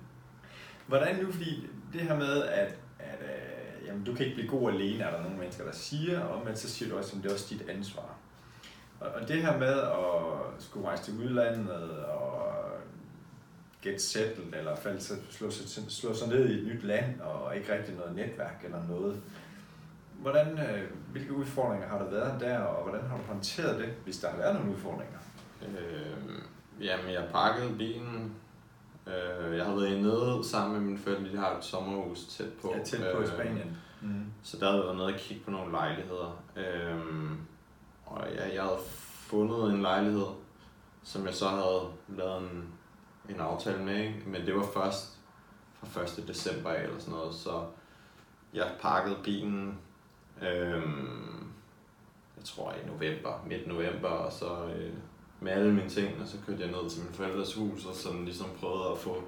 Hvordan 0.87 1.25
nu, 1.25 1.33
fordi 1.33 1.67
det 1.93 2.01
her 2.01 2.17
med, 2.19 2.43
at, 2.43 2.75
at 2.99 3.19
øh, 3.23 3.87
jamen, 3.87 4.05
du 4.05 4.15
kan 4.15 4.27
ikke 4.27 4.37
blive 4.37 4.51
god 4.51 4.71
alene, 4.73 5.05
er 5.05 5.11
der 5.17 5.23
nogle 5.23 5.39
mennesker, 5.39 5.65
der 5.65 5.73
siger, 5.73 6.21
og 6.21 6.45
men 6.47 6.57
så 6.57 6.71
siger 6.71 6.91
du 6.91 6.97
også, 6.99 7.17
at 7.17 7.23
det 7.23 7.29
er 7.31 7.35
også 7.35 7.55
dit 7.55 7.69
ansvar. 7.69 8.15
Og, 9.01 9.09
og 9.09 9.29
det 9.29 9.43
her 9.43 9.59
med 9.59 9.81
at 9.81 10.63
skulle 10.63 10.87
rejse 10.87 11.03
til 11.05 11.15
udlandet 11.19 12.05
og 12.05 12.53
get 13.83 14.03
settled, 14.03 14.53
eller 14.53 14.77
falde, 14.77 15.01
slå, 15.31 15.51
sig, 15.51 15.85
slå 15.89 16.15
sig 16.15 16.29
ned 16.29 16.49
i 16.49 16.59
et 16.61 16.67
nyt 16.67 16.83
land, 16.85 17.21
og 17.21 17.57
ikke 17.57 17.75
rigtig 17.79 17.95
noget 17.95 18.17
netværk 18.17 18.61
eller 18.65 18.87
noget. 18.89 19.23
Hvordan, 20.19 20.59
øh, 20.59 20.91
hvilke 21.13 21.33
udfordringer 21.33 21.89
har 21.89 21.99
der 21.99 22.11
været 22.11 22.41
der, 22.41 22.59
og 22.59 22.83
hvordan 22.83 23.09
har 23.09 23.17
du 23.17 23.23
håndteret 23.23 23.79
det, 23.79 23.95
hvis 24.05 24.19
der 24.19 24.31
har 24.31 24.37
været 24.37 24.55
nogle 24.55 24.71
udfordringer? 24.73 25.19
Øh, 25.63 26.41
jamen, 26.81 27.13
jeg 27.13 27.29
pakkede 27.33 27.75
bilen. 27.79 28.35
Øh, 29.07 29.57
jeg 29.57 29.65
har 29.65 29.75
været 29.75 30.03
nede 30.03 30.41
sammen 30.45 30.73
med 30.73 30.81
mine 30.87 30.99
forældre. 30.99 31.33
De 31.33 31.37
har 31.37 31.57
et 31.57 31.65
sommerhus 31.65 32.25
tæt 32.25 32.53
på. 32.63 32.75
Ja, 32.77 32.85
tæt 32.85 33.15
på 33.15 33.21
i 33.21 33.23
Øh, 33.23 33.29
Spanien. 33.29 33.77
Mm. 34.01 34.25
Så 34.43 34.57
der 34.57 34.65
havde 34.67 34.77
jeg 34.77 34.85
været 34.85 34.97
nede 34.97 35.07
og 35.07 35.19
kigge 35.19 35.45
på 35.45 35.51
nogle 35.51 35.73
lejligheder. 35.73 36.43
Øhm, 36.57 37.39
og 38.07 38.25
ja, 38.35 38.55
jeg 38.55 38.63
havde 38.63 38.79
fundet 39.27 39.73
en 39.73 39.83
lejlighed, 39.83 40.27
som 41.03 41.27
jeg 41.27 41.35
så 41.35 41.49
havde 41.49 41.83
lavet 42.09 42.39
en, 42.43 42.69
en 43.29 43.41
aftale 43.41 43.85
med, 43.85 43.97
ikke? 43.97 44.23
men 44.27 44.47
det 44.47 44.57
var 44.57 44.67
først 44.75 45.19
fra 45.83 46.03
1. 46.03 46.25
december 46.29 46.71
eller 46.71 46.99
sådan 46.99 47.15
noget, 47.15 47.35
så 47.35 47.65
jeg 48.55 48.71
pakkede 48.81 49.17
bilen, 49.25 49.79
øhm, 50.43 51.47
jeg 52.37 52.45
tror 52.45 52.73
i 52.73 52.87
november, 52.87 53.45
midt 53.47 53.67
november, 53.67 54.09
og 54.09 54.33
så 54.33 54.47
øh, 54.77 54.93
med 55.41 55.53
alle 55.53 55.73
mine 55.75 55.89
ting, 55.89 56.21
og 56.23 56.27
så 56.29 56.37
kørte 56.47 56.63
jeg 56.63 56.71
ned 56.71 56.91
til 56.91 57.03
min 57.05 57.13
forældres 57.15 57.55
hus, 57.55 57.87
og 57.87 57.95
sådan 57.95 58.25
ligesom 58.25 58.47
prøvede 58.61 58.91
at 58.93 58.99
få 58.99 59.23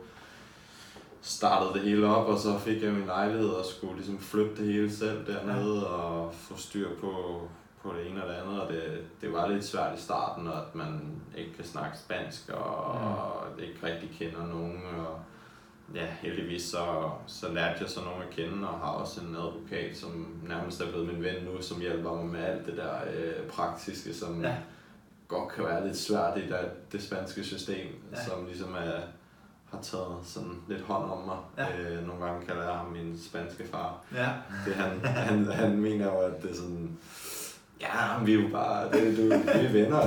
startede 1.20 1.74
det 1.74 1.82
hele 1.82 2.06
op, 2.06 2.26
og 2.26 2.38
så 2.38 2.58
fik 2.58 2.82
jeg 2.82 2.92
min 2.92 3.06
lejlighed 3.06 3.48
og 3.48 3.64
skulle 3.64 3.96
ligesom 3.96 4.18
flytte 4.18 4.56
det 4.56 4.72
hele 4.72 4.92
selv 4.92 5.26
dernede 5.26 5.80
ja. 5.80 5.86
og 5.86 6.34
få 6.34 6.56
styr 6.56 6.88
på, 7.00 7.42
på 7.82 7.92
det 7.92 8.10
ene 8.10 8.22
og 8.24 8.28
det 8.28 8.34
andet. 8.36 8.60
Og 8.62 8.72
det, 8.72 9.02
det 9.20 9.32
var 9.32 9.48
lidt 9.48 9.64
svært 9.64 9.98
i 9.98 10.02
starten, 10.02 10.46
og 10.46 10.58
at 10.58 10.74
man 10.74 11.00
ikke 11.36 11.54
kan 11.54 11.64
snakke 11.64 11.98
spansk 11.98 12.48
og, 12.50 12.94
Mm. 13.00 13.06
og 13.06 13.42
ikke 13.58 13.78
rigtig 13.82 14.10
kender 14.18 14.46
nogen. 14.46 14.82
Og 14.98 15.20
ja, 15.94 16.06
heldigvis 16.20 16.62
så, 16.62 17.10
så 17.26 17.48
lærte 17.52 17.78
jeg 17.80 17.88
så 17.88 18.00
nogen 18.00 18.22
at 18.22 18.30
kende, 18.30 18.68
og 18.68 18.78
har 18.78 18.90
også 18.92 19.20
en 19.20 19.36
advokat, 19.36 19.96
som 19.96 20.26
nærmest 20.48 20.80
er 20.80 20.90
blevet 20.90 21.06
min 21.06 21.22
ven 21.22 21.44
nu, 21.44 21.62
som 21.62 21.80
hjælper 21.80 22.14
mig 22.14 22.26
med 22.26 22.40
alt 22.44 22.66
det 22.66 22.76
der 22.76 22.94
øh, 23.14 23.46
praktiske, 23.50 24.14
som 24.14 24.42
Ja. 24.44 24.56
godt 25.28 25.52
kan 25.52 25.64
være 25.64 25.86
lidt 25.86 25.96
svært 25.98 26.38
i 26.38 26.40
det, 26.40 26.70
det 26.92 27.02
spanske 27.02 27.44
system, 27.44 27.86
ja. 28.12 28.24
som 28.24 28.46
ligesom 28.46 28.74
er, 28.74 29.00
har 29.70 29.82
taget 29.82 30.16
sådan 30.24 30.62
lidt 30.68 30.80
hånd 30.82 31.10
om 31.10 31.18
mig. 31.26 31.36
Ja. 31.58 31.78
Øh, 31.78 32.06
nogle 32.06 32.24
gange 32.24 32.46
kalder 32.46 32.62
jeg 32.62 32.72
ham 32.74 32.86
min 32.86 33.18
spanske 33.28 33.64
far. 33.68 34.00
Ja. 34.14 34.28
Det, 34.66 34.74
han, 34.74 35.00
han, 35.04 35.44
han 35.46 35.76
mener 35.78 36.04
jo, 36.06 36.18
at 36.18 36.42
det 36.42 36.50
er 36.50 36.54
sådan, 36.54 36.98
ja, 37.80 38.24
vi 38.24 38.34
er 38.34 38.42
jo 38.42 38.48
bare, 38.52 38.84
det, 38.92 39.16
du, 39.16 39.22
vi 39.58 39.66
er 39.66 39.72
venner, 39.72 40.00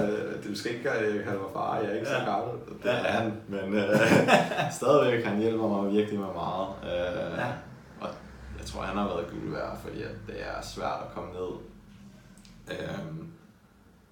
du 0.48 0.56
skal 0.56 0.72
ikke 0.72 0.90
øh, 0.90 1.24
kalde 1.24 1.38
mig 1.40 1.50
far, 1.54 1.78
jeg 1.78 1.86
er 1.86 1.94
ikke 1.96 2.10
ja. 2.10 2.20
Så 2.20 2.26
gammel. 2.26 2.54
Det 2.84 2.92
er 2.92 3.12
han, 3.12 3.34
men 3.48 3.74
øh, 3.74 4.00
stadigvæk, 4.80 5.26
han 5.26 5.38
hjælper 5.40 5.68
mig 5.68 5.92
virkelig 5.92 6.20
med 6.20 6.28
meget. 6.34 6.68
Øh, 6.84 7.38
Ja. 7.38 7.48
Og 8.02 8.10
jeg 8.58 8.66
tror, 8.66 8.82
han 8.82 8.98
har 8.98 9.08
været 9.08 9.28
guld 9.32 9.52
værd, 9.54 9.78
fordi 9.84 10.02
at 10.02 10.16
det 10.28 10.36
er 10.42 10.62
svært 10.62 11.00
at 11.08 11.16
komme 11.16 11.30
ned. 11.34 11.52
Øh, 12.72 12.98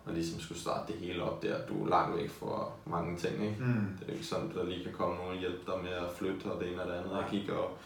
og 0.05 0.14
ligesom 0.16 0.39
skulle 0.39 0.62
starte 0.62 0.93
det 0.93 1.01
hele 1.01 1.24
op 1.24 1.43
der. 1.43 1.55
Du 1.70 1.86
er 1.86 1.89
langt 1.89 2.18
væk 2.18 2.30
fra 2.30 2.66
mange 2.86 3.18
ting, 3.18 3.34
ikke? 3.43 3.55
Mm. 3.60 3.88
Det 3.99 4.03
er 4.03 4.07
jo 4.10 4.14
ikke 4.14 4.26
sådan, 4.26 4.49
at 4.49 4.55
der 4.55 4.66
lige 4.66 4.84
kan 4.84 4.93
komme 4.93 5.16
nogen 5.16 5.32
og 5.34 5.39
hjælpe 5.39 5.60
dig 5.68 5.76
med 5.84 5.91
at 5.91 6.12
flytte 6.18 6.45
og 6.45 6.62
det 6.62 6.72
ene 6.72 6.82
og 6.82 6.88
det 6.88 6.93
andet. 6.93 7.12
Jeg 7.12 7.26
gik 7.32 7.49
og 7.49 7.78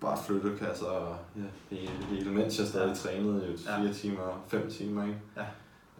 bare 0.00 0.18
flyttekasser 0.26 0.86
og 0.86 1.18
ja, 1.36 1.76
hele, 1.76 1.92
hele, 2.04 2.30
mens 2.30 2.58
jeg 2.58 2.66
stadig 2.68 2.88
Ja. 2.88 2.94
trænede 2.94 3.46
jo 3.46 3.52
Ja. 3.66 3.78
fire 3.82 3.92
timer, 3.94 4.44
fem 4.48 4.70
timer, 4.70 5.04
ikke? 5.04 5.20
Ja. 5.36 5.46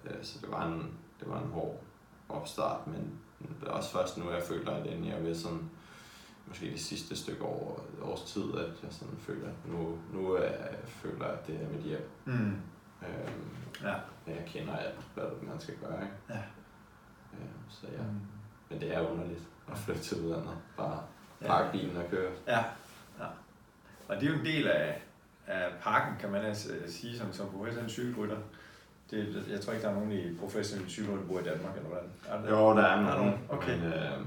Øh, 0.05 0.25
Så 0.25 0.39
det 0.43 0.51
var 0.51 0.67
en, 0.67 0.99
det 1.21 1.29
var 1.31 1.41
en 1.43 1.49
hård 1.51 1.83
opstart, 2.29 2.87
men 2.87 3.19
det 3.61 3.69
er 3.69 3.73
også 3.73 3.91
først 3.93 4.19
nu, 4.19 4.31
jeg 4.31 4.43
føler, 4.43 4.71
at 4.73 4.87
jeg 4.87 5.09
er 5.09 5.21
ved 5.21 5.35
sådan, 5.35 5.71
måske 6.47 6.67
det 6.71 6.81
sidste 6.81 7.17
stykke 7.17 7.43
år, 7.45 7.85
års 8.03 8.23
tid, 8.23 8.55
at 8.55 8.71
jeg 8.83 8.93
sådan 8.93 9.17
føler, 9.19 9.49
at 9.49 9.55
nu, 9.73 9.99
nu 10.13 10.33
er, 10.33 10.51
føler 10.87 11.25
jeg, 11.25 11.35
at 11.35 11.47
det 11.47 11.55
er 11.63 11.69
mit 11.69 11.83
hjem. 11.83 12.11
Mm. 12.25 12.33
Øhm, 13.03 13.51
Ja. 13.83 13.95
jeg 14.27 14.43
kender 14.47 14.77
alt, 14.77 14.99
hvad 15.15 15.25
man 15.43 15.61
skal 15.61 15.75
gøre, 15.77 16.03
ikke? 16.03 16.15
Ja. 16.29 16.39
Øhm, 17.33 17.49
så 17.71 17.87
ja, 17.93 18.03
Mm. 18.03 18.21
men 18.71 18.81
det 18.81 18.95
er 18.97 19.11
underligt 19.11 19.43
at 19.73 19.79
flytte 19.79 20.03
til 20.03 20.21
udlandet. 20.25 20.57
Bare 20.77 21.03
Ja. 21.43 21.47
pakke 21.47 21.73
bilen 21.79 21.97
og 21.97 22.05
køre. 22.11 22.33
Ja. 22.47 22.65
Ja. 24.11 24.15
Og 24.15 24.21
det 24.21 24.29
er 24.29 24.33
jo 24.33 24.39
en 24.39 24.47
del 24.47 24.69
af, 24.69 25.03
af 25.47 25.67
pakken, 25.83 26.15
kan 26.21 26.31
man 26.31 26.45
altså 26.45 26.69
sige, 26.87 27.19
som, 27.19 27.33
som 27.33 27.49
professionel 27.49 27.91
cykelrytter. 27.91 28.37
Det, 29.11 29.45
jeg 29.51 29.61
tror 29.61 29.73
ikke, 29.73 29.83
der 29.83 29.91
er 29.91 29.95
nogen 29.95 30.13
i 30.13 30.35
professionelle 30.41 30.91
cykelrytter, 30.91 31.23
der 31.23 31.29
bor 31.33 31.41
i 31.41 31.45
Danmark, 31.45 31.77
eller 31.77 31.89
hvordan? 31.89 32.09
Er 32.29 32.41
det? 32.41 32.51
Jo, 32.51 32.77
der 32.77 32.83
er 32.83 32.97
der 32.97 33.17
nogen? 33.17 33.35
Okay. 33.49 33.79
men 33.79 33.93
øh, 33.93 34.27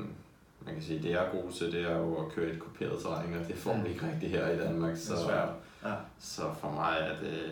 man 0.65 0.73
kan 0.73 0.83
sige, 0.83 1.03
det 1.03 1.09
jeg 1.09 1.25
er 1.25 1.31
god 1.31 1.51
til, 1.51 1.71
det 1.71 1.81
er 1.81 1.97
jo 1.97 2.25
at 2.25 2.31
køre 2.31 2.49
et 2.51 2.59
kuperet 2.59 3.01
terræn, 3.01 3.33
og 3.33 3.47
det 3.47 3.55
får 3.55 3.77
vi 3.77 3.89
ikke 3.89 4.07
rigtig 4.11 4.29
her 4.29 4.49
i 4.49 4.57
Danmark. 4.57 4.97
Så, 4.97 5.13
Det 5.13 5.21
er 5.21 5.25
svært. 5.25 5.49
Ja. 5.83 5.93
så 6.19 6.41
for 6.61 6.71
mig 6.71 6.97
er 6.99 7.19
det 7.19 7.51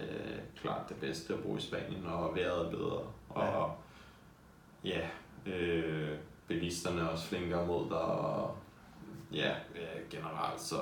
klart 0.62 0.90
det 0.90 0.98
bedste 0.98 1.34
at 1.34 1.40
bo 1.40 1.58
i 1.58 1.62
Spanien, 1.62 2.06
og 2.06 2.36
vejret 2.36 2.66
er 2.66 2.70
bedre. 2.70 3.02
Og 3.30 3.76
ja, 4.84 5.00
øh, 5.46 6.10
bilisterne 6.48 7.02
er 7.02 7.06
også 7.06 7.28
flinkere 7.28 7.66
mod 7.68 7.90
dig, 7.90 8.02
og 8.02 8.56
ja, 9.34 9.50
øh, 9.50 10.10
generelt 10.10 10.62
så 10.62 10.82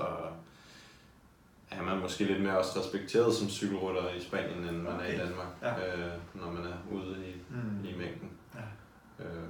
er 1.72 1.82
man 1.84 1.98
måske 2.00 2.24
lidt 2.24 2.42
mere 2.44 2.58
også 2.58 2.80
respekteret 2.80 3.34
som 3.34 3.50
cykelrytter 3.50 4.10
i 4.10 4.20
Spanien, 4.22 4.64
end 4.64 4.78
man 4.78 4.94
er 5.00 5.06
i 5.06 5.14
Okay. 5.16 5.20
Danmark, 5.28 5.48
Ja. 5.62 5.98
øh, 5.98 6.12
når 6.34 6.52
man 6.52 6.64
er 6.66 6.78
ude 6.92 7.28
i, 7.28 7.36
Mm. 7.50 7.86
i 7.86 7.98
mængden. 7.98 8.32
Ja. 8.56 9.26
Øh, 9.26 9.44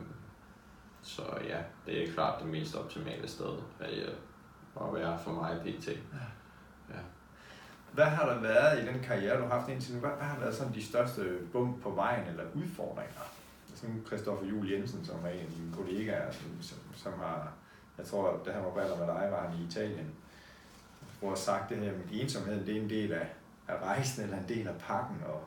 så 1.02 1.22
ja, 1.48 1.58
det 1.86 2.04
er 2.10 2.14
klart 2.14 2.42
det 2.44 2.48
mest 2.52 2.76
optimale 2.76 3.28
sted 3.28 3.58
at, 3.80 3.90
øh, 3.98 4.08
at 4.82 4.94
være 4.94 5.20
for 5.20 5.32
mig 5.32 5.60
PT. 5.66 5.90
Hvad 7.94 8.06
har 8.06 8.26
der 8.34 8.42
været 8.42 8.84
i 8.84 8.88
den 8.88 9.00
karriere, 9.04 9.38
du 9.42 9.44
har 9.48 9.60
haft 9.60 9.70
indtil 9.70 9.94
nu? 9.94 10.00
Hvad 10.00 10.10
hvad 10.10 10.28
har 10.28 10.40
været 10.40 10.56
sådan 10.56 10.74
de 10.74 10.86
største 10.86 11.38
bump 11.52 11.82
på 11.84 11.90
vejen 11.90 12.28
eller 12.28 12.44
udfordringer? 12.56 13.22
Som 13.76 14.06
Christoffer 14.08 14.46
Juhl 14.46 14.72
Jensen, 14.72 15.06
som 15.06 15.16
er 15.26 15.30
en 15.30 15.40
af 15.40 15.52
dine 15.58 15.74
kollegaer, 15.76 16.32
som, 16.32 16.48
som, 16.62 16.78
som 16.96 17.14
har, 17.20 17.52
jeg 17.98 18.06
tror, 18.06 18.42
da 18.46 18.52
han 18.52 18.64
var 18.64 18.70
baller 18.74 18.98
med 18.98 19.08
dig, 19.08 19.28
var 19.32 19.48
han 19.48 19.60
i 19.60 19.66
Italien, 19.66 20.12
hvor 21.20 21.36
sagt 21.36 21.70
det 21.70 21.78
her 21.78 21.92
med 21.92 22.22
ensomhed, 22.22 22.66
det 22.66 22.78
er 22.78 22.82
en 22.82 22.90
del 22.90 23.12
af, 23.14 23.28
af 23.68 23.82
rejsen 23.82 24.24
eller 24.24 24.38
en 24.38 24.46
del 24.50 24.68
af 24.68 24.76
pakken, 24.80 25.18
og 25.28 25.44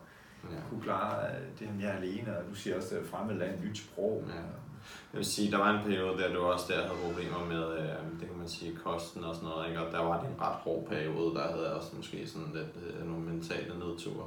Ja. 0.51 0.57
kunne 0.70 0.83
klare 0.83 1.27
øh, 1.27 1.41
det 1.59 1.68
her 1.68 1.91
at 1.91 1.97
alene, 1.97 2.39
og 2.39 2.45
du 2.51 2.55
siger 2.55 2.77
også, 2.77 2.97
at 2.99 3.07
fremmed 3.07 3.35
land, 3.35 3.64
nyt 3.64 3.79
sprog. 3.79 4.25
Ja. 4.29 4.35
Jeg 4.35 5.18
vil 5.18 5.25
sige, 5.25 5.51
der 5.51 5.59
var 5.59 5.79
en 5.79 5.85
periode 5.85 6.18
der, 6.23 6.39
var 6.39 6.47
også 6.47 6.64
der, 6.68 6.75
jeg 6.81 6.89
havde 6.89 7.01
problemer 7.05 7.45
med, 7.45 7.79
øh, 7.79 8.20
det 8.20 8.29
kan 8.29 8.39
man 8.39 8.49
sige, 8.49 8.77
kosten 8.77 9.25
og 9.25 9.35
sådan 9.35 9.49
noget, 9.49 9.68
ikke? 9.68 9.81
og 9.87 9.93
der 9.93 9.99
var 10.03 10.20
det 10.20 10.29
en 10.31 10.41
ret 10.41 10.55
hård 10.55 10.87
periode, 10.89 11.35
der 11.35 11.53
havde 11.53 11.64
jeg 11.64 11.73
også 11.73 11.97
måske 11.97 12.27
sådan 12.29 12.53
lidt 12.55 12.77
øh, 12.87 13.07
nogle 13.09 13.25
mentale 13.25 13.79
nedture, 13.79 14.27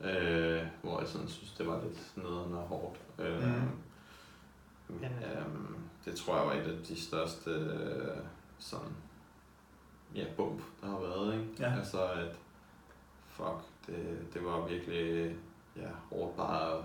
øh, 0.00 0.62
hvor 0.82 0.98
jeg 1.00 1.08
sådan 1.08 1.28
synes, 1.28 1.52
det 1.52 1.66
var 1.66 1.80
lidt 1.84 2.16
nederen 2.16 2.54
og 2.54 2.62
hårdt. 2.62 2.98
Øh. 3.18 3.42
Men 4.88 5.04
øh, 5.04 5.44
det 6.04 6.14
tror 6.16 6.36
jeg 6.36 6.46
var 6.46 6.52
et 6.52 6.78
af 6.78 6.84
de 6.88 7.00
største 7.02 7.50
øh, 7.50 8.16
sådan, 8.58 8.96
ja, 10.14 10.24
bump, 10.36 10.62
der 10.82 10.86
har 10.88 11.00
været, 11.00 11.32
ikke? 11.34 11.46
Ja. 11.58 11.78
Altså, 11.78 12.04
at 12.04 12.36
fuck, 13.28 13.56
det, 13.86 14.26
det 14.34 14.44
var 14.44 14.66
virkelig 14.68 15.36
ja, 15.76 15.88
hårdt 16.10 16.36
bare 16.36 16.72
at 16.78 16.82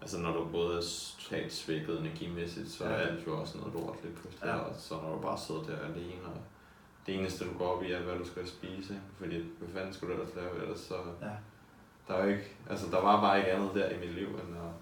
Altså 0.00 0.18
når 0.18 0.32
du 0.32 0.48
både 0.52 0.76
er 0.76 0.82
totalt 1.18 1.52
svækket 1.52 2.00
energimæssigt, 2.00 2.70
så 2.70 2.84
er 2.84 2.90
Ja. 2.90 2.96
alt 2.96 3.26
jo 3.26 3.40
også 3.40 3.58
noget 3.58 3.74
lort 3.74 3.96
lidt 4.04 4.14
pludselig. 4.14 4.46
Ja. 4.46 4.56
Og 4.56 4.74
så 4.76 4.94
når 4.94 5.14
du 5.14 5.20
bare 5.20 5.38
sidder 5.38 5.62
der 5.62 5.78
alene, 5.78 6.22
og 6.26 6.36
det 7.06 7.14
eneste 7.14 7.44
du 7.44 7.58
går 7.58 7.66
op 7.76 7.82
i 7.82 7.92
er, 7.92 8.02
hvad 8.02 8.18
du 8.18 8.26
skal 8.26 8.46
spise. 8.48 9.00
Fordi 9.18 9.42
hvad 9.58 9.68
fanden 9.68 9.92
skulle 9.94 10.14
du 10.16 10.20
ellers 10.20 10.36
lave 10.36 10.62
ellers? 10.62 10.78
Så 10.80 10.94
Ja. 11.22 11.30
der, 12.08 12.14
er 12.14 12.26
ikke, 12.26 12.56
altså, 12.70 12.90
der 12.90 13.00
var 13.02 13.20
bare 13.20 13.38
ikke 13.38 13.52
andet 13.52 13.70
der 13.74 13.88
i 13.90 13.98
mit 14.00 14.14
liv, 14.14 14.26
end 14.28 14.56
at 14.56 14.72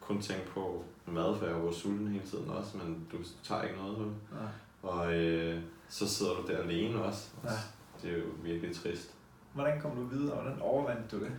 kun 0.00 0.20
tænke 0.20 0.46
på 0.46 0.84
mad, 1.06 1.36
for 1.38 1.46
jeg 1.46 1.64
var 1.64 1.72
sulten 1.72 2.08
hele 2.08 2.26
tiden 2.26 2.50
også, 2.50 2.76
men 2.76 3.06
du 3.12 3.16
tager 3.42 3.62
ikke 3.62 3.76
noget 3.76 3.96
på. 3.96 4.02
Ja. 4.36 4.46
Og 4.84 5.14
øh, 5.14 5.62
så 5.88 6.08
sidder 6.08 6.34
du 6.34 6.46
der 6.46 6.58
alene 6.58 7.04
også. 7.04 7.30
og 7.42 7.48
Ja. 7.50 7.56
Det 8.02 8.12
er 8.14 8.18
jo 8.18 8.24
virkelig 8.42 8.76
trist. 8.76 9.14
Hvordan 9.54 9.80
kom 9.80 9.96
du 9.96 10.04
videre? 10.04 10.34
Hvordan 10.42 10.60
overvandt 10.60 11.10
du 11.10 11.20
det? 11.20 11.32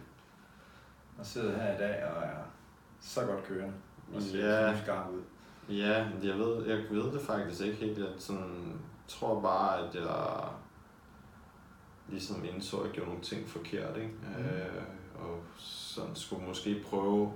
Og 1.19 1.25
sidder 1.25 1.57
her 1.63 1.75
i 1.75 1.77
dag 1.77 2.05
og 2.05 2.23
er 2.23 2.43
så 3.01 3.25
godt 3.25 3.43
kørende. 3.43 3.73
Og 4.15 4.21
ser 4.21 4.47
Ja. 4.65 4.75
så 4.77 4.81
skarp 4.83 5.09
ud. 5.11 5.21
Ja, 5.75 6.05
jeg 6.23 6.37
ved, 6.39 6.65
jeg 6.67 6.77
ved 6.89 7.11
det 7.13 7.21
faktisk 7.21 7.61
ikke 7.61 7.75
helt. 7.77 7.97
Jeg 7.97 8.07
sådan, 8.17 8.79
tror 9.07 9.41
bare, 9.41 9.87
at 9.87 9.95
jeg 9.95 10.49
ligesom 12.07 12.45
indså, 12.45 12.77
at 12.77 12.85
jeg 12.85 12.93
gjorde 12.93 13.09
nogle 13.09 13.23
ting 13.23 13.49
forkert. 13.49 13.97
Ikke? 13.97 14.13
Mm. 14.37 14.43
Øh, 14.45 14.83
og 15.15 15.39
sådan 15.57 16.15
skulle 16.15 16.47
måske 16.47 16.83
prøve 16.89 17.33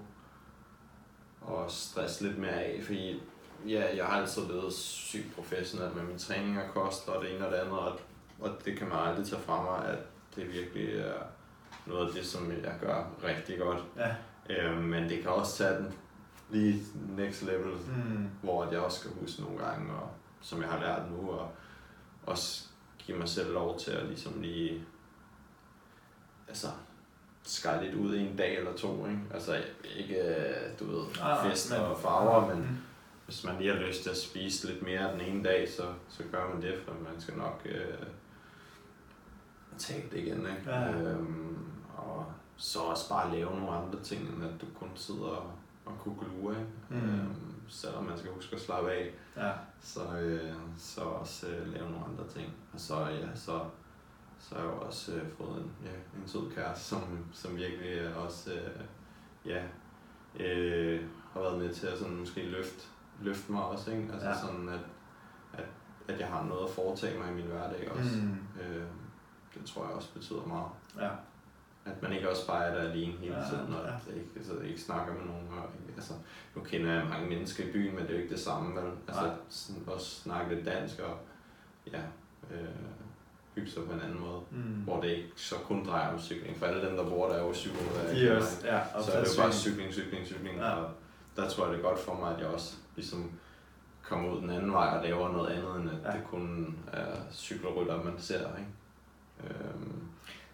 at 1.50 1.72
stresse 1.72 2.28
lidt 2.28 2.38
mere 2.38 2.52
af, 2.64 2.82
fordi 2.84 3.22
ja, 3.68 3.96
jeg 3.98 4.06
har 4.06 4.22
altid 4.22 4.42
levet 4.48 4.74
sygt 4.74 5.36
professionelt 5.36 5.96
med 5.96 6.04
mine 6.04 6.20
træninger, 6.20 6.68
kost 6.72 7.10
og 7.10 7.24
det 7.24 7.36
ene 7.36 7.46
og 7.46 7.52
det 7.52 7.58
andet, 7.58 7.80
og, 7.80 8.00
og 8.40 8.50
det 8.66 8.78
kan 8.78 8.88
man 8.90 8.98
aldrig 8.98 9.26
tage 9.28 9.42
fra 9.42 9.62
mig, 9.64 9.90
at 9.90 9.98
det 10.36 10.54
virkelig 10.54 11.00
er 11.00 11.14
noget 11.86 12.08
af 12.08 12.14
det, 12.14 12.26
som 12.26 12.52
jeg 12.52 12.76
gør 12.82 13.04
rigtig 13.24 13.60
godt. 13.60 13.84
Ja. 13.98 14.16
Øh, 14.50 14.84
men 14.84 15.10
det 15.10 15.22
kan 15.22 15.32
også 15.32 15.58
tage 15.58 15.78
den 15.78 15.94
lige 16.50 16.84
next 17.18 17.42
level, 17.44 17.74
Mm. 17.74 18.30
hvor 18.42 18.72
jeg 18.72 18.80
også 18.80 19.00
skal 19.00 19.12
huske 19.22 19.42
nogle 19.42 19.58
gange, 19.66 19.94
og 19.94 20.10
som 20.42 20.62
jeg 20.62 20.70
har 20.70 20.80
lært 20.80 21.12
nu, 21.12 21.32
og 21.32 21.52
også 22.26 22.66
give 23.00 23.18
mig 23.18 23.30
selv 23.30 23.54
lov 23.54 23.80
til 23.80 23.92
at 23.92 24.06
ligesom 24.06 24.42
lige, 24.42 24.84
altså, 26.48 26.68
skære 27.44 27.84
lidt 27.84 27.96
ud 27.96 28.16
i 28.16 28.20
en 28.28 28.36
dag 28.38 28.58
eller 28.58 28.74
to, 28.74 29.06
ikke? 29.08 29.20
Altså, 29.34 29.64
ikke, 29.96 30.16
øh, 30.36 30.56
du 30.80 30.86
ved, 30.92 31.06
Ah, 31.22 31.50
fest 31.50 31.72
og 31.74 31.98
farver, 32.00 32.48
men 32.56 32.58
Mm. 32.58 32.78
Hvis 33.30 33.44
man 33.44 33.58
lige 33.58 33.74
har 33.76 33.82
lyst 33.82 34.04
til 34.04 34.10
at 34.10 34.18
spise 34.18 34.68
lidt 34.68 34.84
mere 34.84 35.12
den 35.14 35.22
ene 35.22 35.44
dag, 35.44 35.70
så, 35.70 35.84
så 36.10 36.24
gør 36.32 36.54
man 36.54 36.62
det, 36.62 36.78
for 36.86 36.94
man 36.94 37.22
skal 37.22 37.38
nok 37.38 37.62
øh, 37.66 38.06
tage 39.78 40.10
det 40.12 40.18
igen, 40.18 40.38
ikke? 40.40 40.64
Ja. 40.66 40.92
Øhm, 40.92 41.58
og 41.98 42.26
så 42.58 42.80
også 42.80 43.10
bare 43.10 43.36
lave 43.36 43.52
nogle 43.52 43.72
andre 43.72 44.00
ting, 44.04 44.22
end 44.22 44.44
at 44.44 44.62
du 44.62 44.66
kun 44.80 44.90
sidder 44.96 45.22
og, 45.28 45.52
og 45.86 46.18
ikke? 46.52 46.66
Mm. 46.90 46.98
Øhm, 46.98 47.36
selvom 47.68 48.04
man 48.04 48.18
skal 48.18 48.32
huske 48.32 48.56
at 48.56 48.62
slappe 48.62 48.92
af, 48.92 49.14
Ja. 49.38 49.52
så, 49.82 50.20
øh, 50.20 50.54
så 50.78 51.02
også 51.02 51.48
øh, 51.48 51.74
lave 51.74 51.92
nogle 51.92 52.06
andre 52.06 52.28
ting. 52.28 52.54
Og 52.74 52.80
så, 52.80 53.00
ja, 53.00 53.36
så, 53.36 53.60
så 54.40 54.56
har 54.56 54.64
jeg 54.64 54.72
jo 54.74 54.82
også 54.82 55.14
øh, 55.14 55.28
fået 55.38 55.58
en, 55.58 55.72
ja, 55.86 56.22
en 56.22 56.28
sød 56.28 56.52
kæreste, 56.56 56.86
som, 56.86 57.02
som 57.34 57.56
virkelig 57.56 58.16
også 58.16 58.54
øh, 58.54 58.86
ja, 59.46 59.64
øh, 60.40 61.02
har 61.34 61.40
været 61.40 61.60
med 61.60 61.74
til 61.74 61.88
at 61.88 61.98
sådan, 62.00 62.16
måske 62.16 62.42
løfte, 62.44 62.84
løfte 63.22 63.52
mig 63.52 63.64
også. 63.64 63.92
Ikke? 63.92 64.08
Altså 64.14 64.28
Ja. 64.28 64.38
sådan, 64.38 64.70
at, 64.70 64.80
at, 65.54 65.66
at 66.08 66.20
jeg 66.20 66.28
har 66.28 66.44
noget 66.46 66.64
at 66.68 66.70
foretage 66.74 67.20
mig 67.20 67.32
i 67.32 67.34
min 67.34 67.46
hverdag 67.46 67.92
også. 67.92 68.16
Mm. 68.22 68.62
Øh, 68.62 68.84
det 69.54 69.66
tror 69.66 69.86
jeg 69.86 69.94
også 69.96 70.14
betyder 70.14 70.46
meget. 70.48 70.68
Ja. 71.00 71.10
At 71.86 72.02
man 72.02 72.14
ikke 72.14 72.30
også 72.30 72.48
bare 72.48 72.66
er 72.66 72.76
der 72.76 72.90
alene 72.92 73.14
hele 73.18 73.38
Ja, 73.38 73.50
tiden, 73.50 73.74
og 73.74 73.86
ja. 73.86 74.14
ikke, 74.16 74.30
altså, 74.36 74.54
ikke 74.60 74.82
snakker 74.82 75.14
med 75.14 75.22
nogen. 75.26 75.48
Og, 75.48 75.66
ikke- 75.80 75.94
altså, 75.96 76.14
nu 76.56 76.62
kender 76.64 76.94
jeg 76.94 77.06
mange 77.10 77.30
mennesker 77.30 77.64
i 77.64 77.72
byen, 77.72 77.96
men 77.96 78.04
det 78.04 78.10
er 78.10 78.14
jo 78.16 78.22
ikke 78.22 78.34
det 78.34 78.40
samme. 78.44 78.82
Vel? 78.82 78.92
Altså, 79.08 79.24
Nej. 79.26 79.36
sådan, 79.50 79.84
også 79.88 80.06
snakke 80.22 80.56
lidt 80.56 80.66
dansk 80.66 81.00
og 81.00 81.18
ja, 81.94 82.02
øh, 82.52 82.68
hygge 83.56 83.72
sig 83.72 83.84
på 83.86 83.94
en 83.94 84.00
anden 84.02 84.20
måde. 84.20 84.42
Mm. 84.52 84.58
Hvor 84.84 85.02
det 85.02 85.10
ikke 85.10 85.30
så 85.36 85.56
kun 85.56 85.86
drejer 85.86 86.14
om 86.14 86.20
cykling. 86.20 86.58
For 86.58 86.66
alle 86.66 86.88
dem, 86.90 86.96
der 86.98 87.10
bor 87.10 87.28
der 87.30 87.36
er 87.36 87.54
cykler, 87.54 87.80
der 88.04 88.14
De 88.14 88.28
er 88.30 88.38
også, 88.38 88.68
ja, 88.68 89.02
så 89.04 89.12
er 89.12 89.24
det 89.24 89.38
jo 89.38 89.42
bare 89.44 89.54
cykling, 89.54 89.94
cykling, 89.94 90.26
cykling. 90.28 90.58
Ja. 90.58 90.72
Og 90.72 90.92
der 91.42 91.50
tror 91.50 91.66
jeg, 91.66 91.74
det 91.74 91.80
er 91.80 91.90
godt 91.90 92.00
for 92.00 92.14
mig, 92.16 92.34
at 92.36 92.40
jeg 92.40 92.48
også 92.48 92.76
ligesom 92.96 93.32
kommer 94.04 94.32
ud 94.34 94.42
den 94.42 94.50
anden 94.50 94.72
vej 94.74 94.88
og 94.98 95.04
laver 95.04 95.32
noget 95.32 95.50
andet, 95.50 95.76
end 95.82 95.90
at 95.90 96.14
Ja. 96.14 96.18
det 96.18 96.28
kun 96.28 96.76
er 96.94 97.16
cykelrytter, 97.32 98.04
man 98.04 98.14
ser. 98.18 98.40
Ikke? 98.58 98.70
Øhm, 99.44 100.02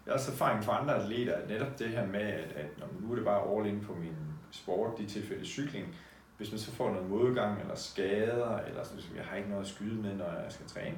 Jeg 0.06 0.12
har 0.12 0.18
også 0.18 0.32
erfaring 0.32 0.64
fra 0.64 0.80
andre 0.80 0.94
atleter, 1.02 1.34
at 1.34 1.48
netop 1.48 1.78
det 1.78 1.88
her 1.88 2.06
med, 2.06 2.20
at, 2.20 2.52
at 2.52 2.66
når 2.78 2.86
nu 3.00 3.10
er 3.12 3.16
det 3.16 3.24
bare 3.24 3.56
all 3.56 3.66
in 3.66 3.80
på 3.80 3.94
min 3.94 4.16
sport, 4.50 4.98
de 4.98 5.06
tilfælde 5.06 5.44
cykling, 5.44 5.86
hvis 6.36 6.50
man 6.52 6.58
så 6.58 6.70
får 6.72 6.90
noget 6.92 7.10
modgang 7.10 7.60
eller 7.60 7.74
skader, 7.74 8.58
eller 8.58 8.84
sådan, 8.84 9.02
jeg 9.16 9.24
har 9.24 9.36
ikke 9.36 9.48
noget 9.48 9.62
at 9.62 9.68
skyde 9.68 10.02
med, 10.02 10.14
når 10.16 10.24
jeg 10.24 10.46
skal 10.52 10.66
træne, 10.66 10.96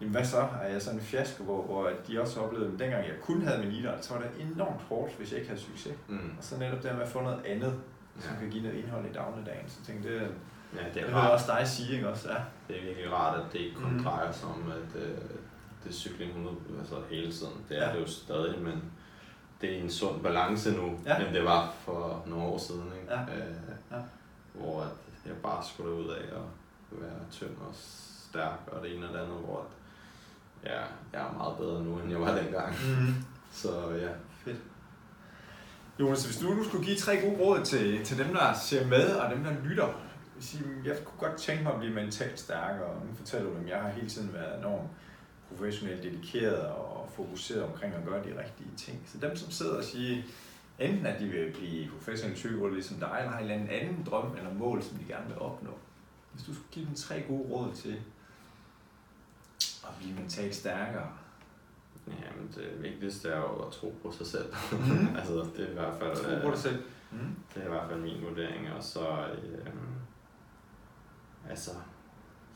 jamen 0.00 0.12
hvad 0.12 0.24
så? 0.24 0.40
Er 0.62 0.68
jeg 0.68 0.82
sådan 0.82 0.98
en 0.98 1.04
fiasko, 1.04 1.44
hvor, 1.44 1.62
hvor 1.62 1.86
at 1.86 1.96
de 2.08 2.20
også 2.20 2.40
oplevede, 2.40 2.72
at 2.72 2.78
dengang 2.78 3.04
jeg 3.06 3.14
kun 3.22 3.42
havde 3.42 3.58
min 3.64 3.72
idræt, 3.72 4.04
så 4.04 4.14
var 4.14 4.20
det 4.22 4.30
enormt 4.52 4.80
hårdt, 4.82 5.12
hvis 5.16 5.30
jeg 5.30 5.38
ikke 5.38 5.48
havde 5.50 5.60
succes. 5.62 5.94
mm, 6.08 6.34
Og 6.38 6.44
så 6.44 6.58
netop 6.58 6.82
det 6.82 6.94
med 6.94 7.02
at 7.02 7.08
få 7.08 7.20
noget 7.20 7.44
andet, 7.46 7.80
som 8.20 8.36
kan 8.40 8.50
give 8.50 8.62
noget 8.62 8.78
indhold 8.78 9.06
i 9.06 9.12
dagligdagen. 9.12 9.68
Så 9.68 9.84
tænkte, 9.84 10.14
det, 10.14 10.20
ja, 10.76 10.84
det 10.84 10.94
det 10.94 11.02
er 11.02 11.14
rart. 11.14 11.30
også 11.30 11.46
dig 11.58 11.68
sige, 11.68 11.94
ikke 11.94 12.08
også? 12.08 12.28
Ja. 12.32 12.38
Det 12.68 12.78
er 12.80 12.84
virkelig 12.86 13.12
rart, 13.12 13.38
at 13.40 13.52
det 13.52 13.58
ikke 13.58 13.76
kun 13.76 13.92
Mm. 13.92 14.02
drejer 14.04 14.32
sig 14.32 14.48
om, 14.48 14.72
at 14.72 15.02
øh, 15.02 15.08
det 15.84 15.88
er 15.88 15.92
cykling 15.92 16.30
100, 16.30 16.56
altså 16.78 16.94
hele 17.10 17.32
tiden. 17.32 17.52
Det 17.68 17.78
er 17.78 17.88
Ja. 17.88 17.94
det 17.94 18.00
jo 18.00 18.06
stadig, 18.06 18.62
men 18.62 18.82
det 19.60 19.76
er 19.78 19.82
en 19.82 19.90
sund 19.90 20.22
balance 20.22 20.72
nu, 20.76 20.98
Ja. 21.06 21.16
end 21.26 21.34
det 21.34 21.44
var 21.44 21.72
for 21.84 22.22
nogle 22.26 22.44
år 22.44 22.58
siden. 22.58 22.92
Ikke? 23.00 23.12
Ja. 23.14 23.20
Øh, 23.20 23.54
Ja. 23.90 23.96
Hvor 24.54 24.82
at 24.82 24.88
jeg 25.26 25.34
bare 25.42 25.64
skulle 25.64 25.92
ud 25.94 26.08
af 26.08 26.22
at 26.22 26.42
være 26.90 27.20
tynd 27.32 27.56
og 27.60 27.74
stærk 27.74 28.58
og 28.72 28.82
det 28.82 28.96
ene 28.96 29.08
og 29.08 29.14
det 29.14 29.18
andet, 29.20 29.38
hvor 29.38 29.58
at, 30.64 30.70
ja, 30.70 30.80
jeg 31.12 31.28
er 31.28 31.32
meget 31.38 31.56
bedre 31.58 31.82
nu, 31.84 31.98
end 31.98 32.10
jeg 32.10 32.20
var 32.20 32.34
dengang. 32.34 32.70
Mm. 32.72 33.14
Så 33.62 33.90
ja, 33.90 34.08
Fedt. 34.44 34.58
Jonas, 36.00 36.24
hvis 36.24 36.36
du 36.36 36.54
nu 36.54 36.64
skulle 36.64 36.84
give 36.84 36.96
tre 36.96 37.20
gode 37.20 37.36
råd 37.36 37.64
til, 37.64 38.04
til 38.04 38.18
dem, 38.18 38.34
der 38.34 38.54
ser 38.54 38.86
med, 38.86 39.14
og 39.14 39.30
dem, 39.34 39.44
der 39.44 39.52
lytter. 39.64 39.88
Sige, 40.40 40.64
jeg 40.84 40.96
kunne 41.04 41.28
godt 41.28 41.40
tænke 41.40 41.62
mig 41.62 41.72
at 41.72 41.78
blive 41.78 41.94
mentalt 41.94 42.40
stærkere, 42.40 42.86
og 42.86 43.06
nu 43.06 43.14
fortæller 43.14 43.50
du 43.50 43.56
dem, 43.56 43.68
jeg 43.68 43.80
har 43.80 43.88
hele 43.88 44.08
tiden 44.08 44.32
været 44.32 44.58
enormt 44.58 44.88
professionelt 45.48 46.02
dedikeret 46.02 46.66
og 46.66 47.08
fokuseret 47.16 47.62
omkring 47.62 47.94
at 47.94 48.04
gøre 48.04 48.24
de 48.24 48.38
rigtige 48.42 48.70
ting. 48.76 49.02
Så 49.06 49.18
dem, 49.18 49.36
som 49.36 49.50
sidder 49.50 49.76
og 49.76 49.84
siger, 49.84 50.22
enten 50.78 51.06
at 51.06 51.20
de 51.20 51.26
vil 51.26 51.52
blive 51.52 51.90
professionelle 51.90 52.36
psykologer 52.36 52.72
ligesom 52.72 52.96
dig, 52.96 53.16
eller 53.18 53.30
har 53.30 53.38
en 53.38 53.42
eller 53.42 53.54
anden 53.54 53.70
anden 53.70 54.06
drøm 54.10 54.36
eller 54.36 54.54
mål, 54.54 54.82
som 54.82 54.98
de 54.98 55.04
gerne 55.04 55.26
vil 55.26 55.38
opnå. 55.38 55.70
Hvis 56.32 56.44
du 56.44 56.54
skulle 56.54 56.70
give 56.70 56.86
dem 56.86 56.94
tre 56.94 57.24
gode 57.28 57.48
råd 57.50 57.74
til 57.74 57.96
at 59.84 59.94
blive 59.98 60.14
mentalt 60.14 60.54
stærkere 60.54 61.08
jamen, 62.06 62.52
det 62.54 62.82
vigtigste 62.82 63.28
er 63.28 63.38
jo 63.40 63.54
at 63.66 63.72
tro 63.72 63.94
på 64.02 64.12
sig 64.12 64.26
selv. 64.26 64.54
Mhm. 64.72 65.08
altså, 65.18 65.32
det 65.56 65.64
er 65.66 65.70
i 65.70 65.74
hvert 65.74 65.94
fald... 65.98 66.16
Tro 66.16 66.46
på 66.46 66.50
dig 66.50 66.58
selv. 66.58 66.82
Mm. 67.10 67.18
Det 67.54 67.62
er 67.62 67.66
i 67.66 67.68
hvert 67.68 67.88
fald 67.90 68.00
min 68.00 68.24
vurdering, 68.28 68.72
og 68.76 68.82
så, 68.84 69.00
øh, 69.42 69.66
altså, 71.50 71.70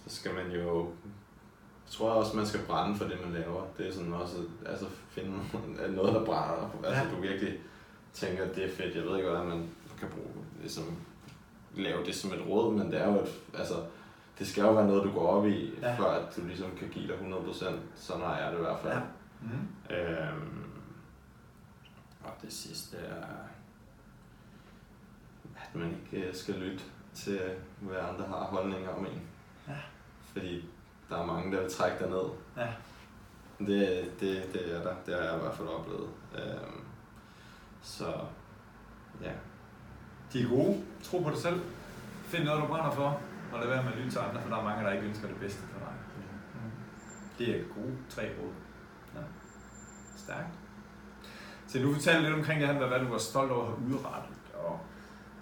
så 0.06 0.16
skal 0.16 0.34
man 0.34 0.50
jo, 0.52 0.80
jeg 1.86 1.90
tror 1.90 2.10
også, 2.10 2.36
man 2.36 2.46
skal 2.46 2.60
brænde 2.66 2.96
for 2.96 3.04
det, 3.04 3.18
man 3.24 3.32
laver. 3.32 3.62
Det 3.78 3.88
er 3.88 3.92
sådan 3.92 4.12
også, 4.12 4.36
altså 4.66 4.86
finde 5.10 5.30
noget, 5.96 6.14
der 6.14 6.24
brænder. 6.24 6.70
Altså, 6.84 7.02
Ja. 7.02 7.10
du 7.16 7.20
virkelig 7.20 7.58
tænker, 8.12 8.52
det 8.52 8.64
er 8.64 8.70
fedt. 8.76 8.94
Jeg 8.96 9.04
ved 9.04 9.16
ikke, 9.16 9.28
hvordan 9.28 9.46
man 9.48 9.68
kan 9.98 10.08
bruge, 10.08 10.44
ligesom, 10.60 10.84
lave 11.76 12.04
det 12.04 12.14
som 12.14 12.32
et 12.32 12.46
råd, 12.48 12.74
men 12.74 12.92
det 12.92 13.00
er 13.00 13.12
jo 13.12 13.20
et, 13.20 13.40
altså, 13.58 13.74
det 14.38 14.46
skal 14.46 14.62
jo 14.62 14.72
være 14.72 14.86
noget, 14.86 15.04
du 15.04 15.10
går 15.12 15.26
op 15.26 15.46
i, 15.46 15.74
ja. 15.82 15.96
før 15.98 16.04
at 16.04 16.36
du 16.36 16.40
ligesom 16.46 16.70
kan 16.78 16.88
give 16.88 17.06
dig 17.08 17.14
100%. 17.14 17.64
Sådan 17.94 18.22
har 18.22 18.38
jeg 18.38 18.52
det 18.52 18.58
i 18.58 18.60
hvert 18.60 18.78
fald. 18.78 18.92
Ja. 18.92 19.00
Mm. 19.44 19.94
Øhm, 19.96 20.64
og 22.24 22.30
det 22.42 22.52
sidste 22.52 22.96
er, 22.96 23.22
at 25.56 25.74
man 25.74 25.90
ikke 25.90 26.26
øh, 26.28 26.34
skal 26.34 26.54
lytte 26.54 26.84
til, 27.14 27.40
hvad 27.80 27.96
andre 27.96 28.24
har 28.26 28.44
holdninger 28.44 28.90
om 28.90 29.06
en. 29.06 29.22
Ja. 29.68 29.76
Fordi 30.32 30.68
der 31.08 31.18
er 31.18 31.26
mange, 31.26 31.56
der 31.56 31.62
vil 31.62 31.70
trække 31.70 31.98
dig 31.98 32.10
ned. 32.10 32.24
Ja. 32.56 32.68
Det, 33.58 34.10
det, 34.20 34.52
det 34.52 34.74
er 34.76 34.82
der. 34.82 34.94
Det 35.06 35.14
har 35.14 35.22
jeg 35.22 35.36
i 35.36 35.40
hvert 35.40 35.54
fald 35.54 35.68
oplevet. 35.68 36.08
Øhm, 36.34 36.84
så 37.82 38.14
ja, 39.22 39.32
De 40.32 40.42
er 40.42 40.48
gode. 40.48 40.84
Tro 41.02 41.18
på 41.18 41.30
dig 41.30 41.38
selv. 41.38 41.60
Find 42.24 42.44
noget, 42.44 42.62
du 42.62 42.66
brænder 42.66 42.90
for. 42.90 43.20
Og 43.52 43.60
lad 43.60 43.68
være 43.68 43.82
med 43.82 43.92
at 43.92 43.98
lytte 43.98 44.10
til 44.10 44.18
andre, 44.18 44.42
for 44.42 44.48
der 44.50 44.56
er 44.56 44.64
mange, 44.64 44.84
der 44.84 44.92
ikke 44.92 45.06
ønsker 45.06 45.28
det 45.28 45.36
bedste 45.36 45.62
for 45.62 45.78
dig. 45.78 45.94
Det 47.38 47.60
er 47.60 47.64
gode 47.74 47.96
tre 48.08 48.22
råd. 48.22 48.52
Stærkt. 50.24 50.48
Så 51.66 51.78
du 51.78 51.92
fortalte 51.92 52.22
lidt 52.22 52.34
omkring 52.34 52.60
det 52.60 52.68
her 52.68 52.78
med, 52.78 52.88
hvad 52.88 53.00
du 53.00 53.08
var 53.08 53.18
stolt 53.18 53.50
over 53.50 53.62
at 53.62 53.68
have 53.68 53.88
udrettet. 53.88 54.36
Og, 54.54 54.80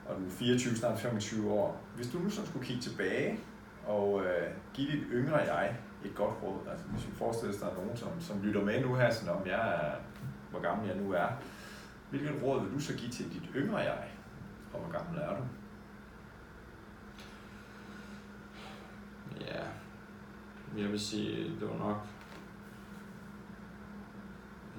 og 0.06 0.16
du 0.20 0.26
er 0.26 0.30
24, 0.30 0.76
snart 0.76 0.98
25 0.98 1.50
år. 1.50 1.80
Hvis 1.96 2.08
du 2.08 2.18
nu 2.18 2.30
sådan 2.30 2.48
skulle 2.48 2.66
kigge 2.66 2.82
tilbage 2.82 3.40
og 3.86 4.22
øh, 4.24 4.48
give 4.74 4.92
dit 4.92 5.04
yngre 5.12 5.36
jeg 5.36 5.76
et 6.04 6.14
godt 6.14 6.34
råd. 6.42 6.58
Altså 6.70 6.86
hvis 6.86 7.06
vi 7.06 7.12
forestiller 7.12 7.54
os, 7.54 7.62
at 7.62 7.66
der 7.66 7.70
er 7.70 7.76
nogen, 7.82 7.96
som, 7.96 8.08
som 8.20 8.42
lytter 8.42 8.64
med 8.64 8.82
nu 8.82 8.94
her, 8.94 9.10
sådan 9.10 9.34
om 9.34 9.46
jeg 9.46 9.74
er, 9.74 9.94
hvor 10.50 10.60
gammel 10.60 10.88
jeg 10.88 10.96
nu 10.96 11.12
er. 11.12 11.28
Hvilket 12.10 12.42
råd 12.42 12.62
vil 12.64 12.74
du 12.74 12.80
så 12.80 12.94
give 12.94 13.10
til 13.10 13.32
dit 13.32 13.50
yngre 13.56 13.78
jeg? 13.78 14.08
Og 14.72 14.80
hvor 14.80 14.98
gammel 14.98 15.20
er 15.20 15.36
du? 15.36 15.42
ja, 19.40 19.62
jeg 20.82 20.90
vil 20.90 21.00
sige, 21.00 21.44
det 21.60 21.68
var 21.68 21.78
nok 21.78 22.06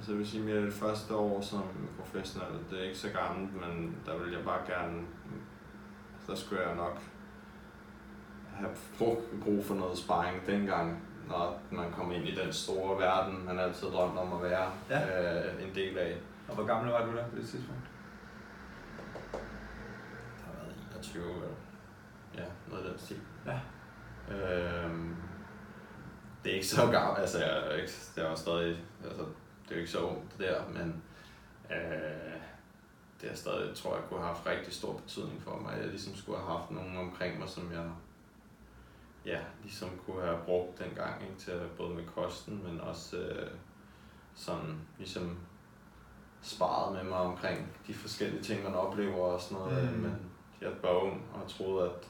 Altså 0.04 0.12
jeg 0.12 0.20
vil 0.20 0.28
sige, 0.30 0.44
mere 0.44 0.66
det 0.66 0.74
første 0.74 1.16
år 1.16 1.42
som 1.42 1.64
professionel, 2.00 2.60
det 2.70 2.80
er 2.80 2.84
ikke 2.84 2.98
så 2.98 3.10
gammelt, 3.10 3.54
men 3.54 3.98
der 4.06 4.18
vil 4.18 4.34
jeg 4.34 4.44
bare 4.46 4.62
gerne, 4.68 4.98
altså 6.16 6.32
der 6.32 6.36
skulle 6.36 6.62
jeg 6.68 6.76
nok 6.76 7.02
have 8.54 8.70
brug, 9.44 9.66
for 9.66 9.76
noget 9.76 9.98
sparring 9.98 10.48
dengang, 10.48 11.04
når 11.28 11.60
man 11.72 11.92
kom 11.92 12.12
ind 12.12 12.26
i 12.28 12.36
den 12.36 12.54
store 12.54 13.00
verden, 13.02 13.46
man 13.46 13.60
altid 13.60 13.88
drømte 13.88 14.20
om 14.20 14.34
at 14.34 14.42
være 14.52 14.72
Ja. 14.90 15.46
øh, 15.56 15.64
en 15.68 15.76
del 15.76 15.98
af. 15.98 16.18
Og 16.48 16.56
hvor 16.56 16.66
gammel 16.66 16.92
var 16.92 17.06
du 17.06 17.12
der 17.12 17.28
på 17.30 17.36
det 17.36 17.48
tidspunkt? 17.48 17.82
Der 19.32 20.46
har 20.46 20.54
været 20.64 20.76
21 20.96 21.24
eller 21.24 21.48
ja, 22.38 22.44
noget 22.70 22.84
af 22.84 22.90
den 22.90 23.00
stil. 23.00 23.22
Ja. 23.46 23.60
Øhm, 24.36 25.16
det 26.44 26.52
er 26.52 26.56
ikke 26.56 26.68
så 26.68 26.92
gammelt, 26.92 27.20
altså 27.20 27.40
jeg 27.40 27.82
ikke, 27.82 27.92
det 28.16 28.24
er 28.26 28.30
jo 28.30 28.36
stadig, 28.36 28.78
altså 29.06 29.26
det 29.74 29.80
er 29.80 29.82
jo 29.82 29.88
ikke 29.88 29.92
så 29.92 30.08
ungt 30.08 30.40
der, 30.40 30.62
men 30.70 31.04
øh, 31.72 32.42
det 33.22 33.32
er 33.32 33.36
stadig, 33.36 33.76
tror 33.76 33.96
jeg, 33.96 34.04
kunne 34.10 34.20
have 34.20 34.34
haft 34.34 34.46
rigtig 34.46 34.74
stor 34.74 34.94
betydning 34.94 35.42
for 35.42 35.58
mig. 35.58 35.78
Jeg 35.80 35.88
ligesom 35.88 36.16
skulle 36.16 36.38
have 36.38 36.58
haft 36.58 36.72
nogen 36.72 36.98
omkring 36.98 37.40
mig, 37.40 37.50
som 37.50 37.72
jeg 37.72 37.90
ja, 39.26 39.40
ligesom 39.64 39.90
kunne 40.06 40.22
have 40.22 40.38
brugt 40.46 40.80
dengang, 40.80 41.22
ikke, 41.22 41.36
til 41.38 41.62
både 41.78 41.96
med 41.96 42.04
kosten, 42.16 42.64
men 42.64 42.82
også 42.82 43.18
øh, 43.18 43.52
sådan 44.36 44.82
ligesom 44.98 45.38
sparet 46.42 46.96
med 46.96 47.04
mig 47.04 47.20
omkring 47.20 47.72
de 47.88 47.94
forskellige 47.94 48.44
ting, 48.44 48.64
man 48.64 48.76
oplever 48.76 49.26
og 49.26 49.42
sådan 49.42 49.58
noget. 49.58 49.96
Mm. 49.96 50.00
Men 50.00 50.16
jeg 50.62 50.72
var 50.82 50.90
ung 50.90 51.26
og 51.34 51.50
troede, 51.50 51.90
at 51.90 52.10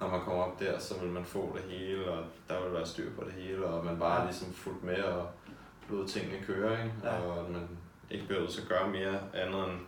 når 0.00 0.08
man 0.08 0.20
kommer 0.20 0.44
op 0.44 0.60
der, 0.60 0.78
så 0.78 1.00
vil 1.00 1.10
man 1.10 1.24
få 1.24 1.56
det 1.56 1.62
hele, 1.62 2.10
og 2.10 2.24
der 2.48 2.62
vil 2.64 2.72
være 2.72 2.86
styr 2.86 3.14
på 3.14 3.24
det 3.24 3.32
hele, 3.32 3.66
og 3.66 3.84
man 3.84 3.98
bare 3.98 4.24
ligesom 4.24 4.52
fuldt 4.52 4.84
med 4.84 5.02
og 5.02 5.28
lod 5.88 6.08
tingene 6.08 6.44
køre, 6.46 6.72
ikke? 6.84 6.94
Ja. 7.04 7.16
og 7.20 7.50
man 7.50 7.68
ikke 8.10 8.26
behøvede 8.26 8.52
at 8.62 8.68
gøre 8.68 8.88
mere 8.88 9.18
andet 9.34 9.68
end 9.70 9.78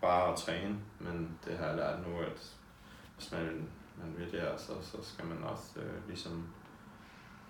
bare 0.00 0.32
at 0.32 0.38
træne. 0.38 0.76
Men 0.98 1.38
det 1.46 1.58
har 1.58 1.66
jeg 1.66 1.76
lært 1.76 1.98
nu, 2.08 2.18
at 2.18 2.52
hvis 3.16 3.32
man, 3.32 3.68
man 3.96 4.14
vil 4.16 4.32
det 4.32 4.40
så, 4.56 4.72
så 4.82 4.96
skal 5.02 5.26
man 5.26 5.38
også 5.44 5.80
øh, 5.80 6.08
ligesom 6.08 6.46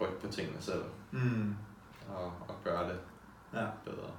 rykke 0.00 0.20
på 0.20 0.26
tingene 0.28 0.60
selv 0.60 0.82
Mm. 1.10 1.54
og, 2.08 2.24
og 2.24 2.54
gøre 2.64 2.88
det 2.88 2.98
Ja. 3.54 3.66
bedre. 3.84 4.10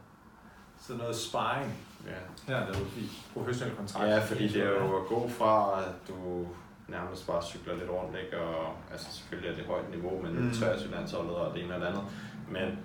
Så 0.80 0.94
noget 0.98 1.16
sparring 1.16 1.74
Ja. 2.06 2.12
her, 2.54 2.60
der 2.66 2.74
er 2.74 2.80
jo 2.80 2.86
i 2.86 3.10
professionel 3.34 3.76
kontrakt. 3.76 4.08
Ja, 4.10 4.20
fordi 4.26 4.48
det 4.48 4.64
er 4.64 4.70
jo 4.70 5.02
at 5.02 5.08
gå 5.08 5.30
fra, 5.30 5.80
at 5.84 5.94
du 6.08 6.48
nærmest 6.88 7.28
bare 7.28 7.44
cykler 7.44 7.76
lidt 7.76 7.90
rundt, 7.90 8.18
ikke? 8.18 8.40
og 8.42 8.76
altså 8.92 9.14
selvfølgelig 9.14 9.52
er 9.52 9.56
det 9.56 9.66
højt 9.66 9.90
niveau, 9.90 10.22
men 10.22 10.42
Mm. 10.42 10.50
i 10.50 10.88
landsholdet 10.92 11.36
og 11.36 11.54
det 11.56 11.64
ene 11.64 11.76
og 11.76 11.82
det 11.82 11.88
andet. 11.88 12.04
Men 12.50 12.80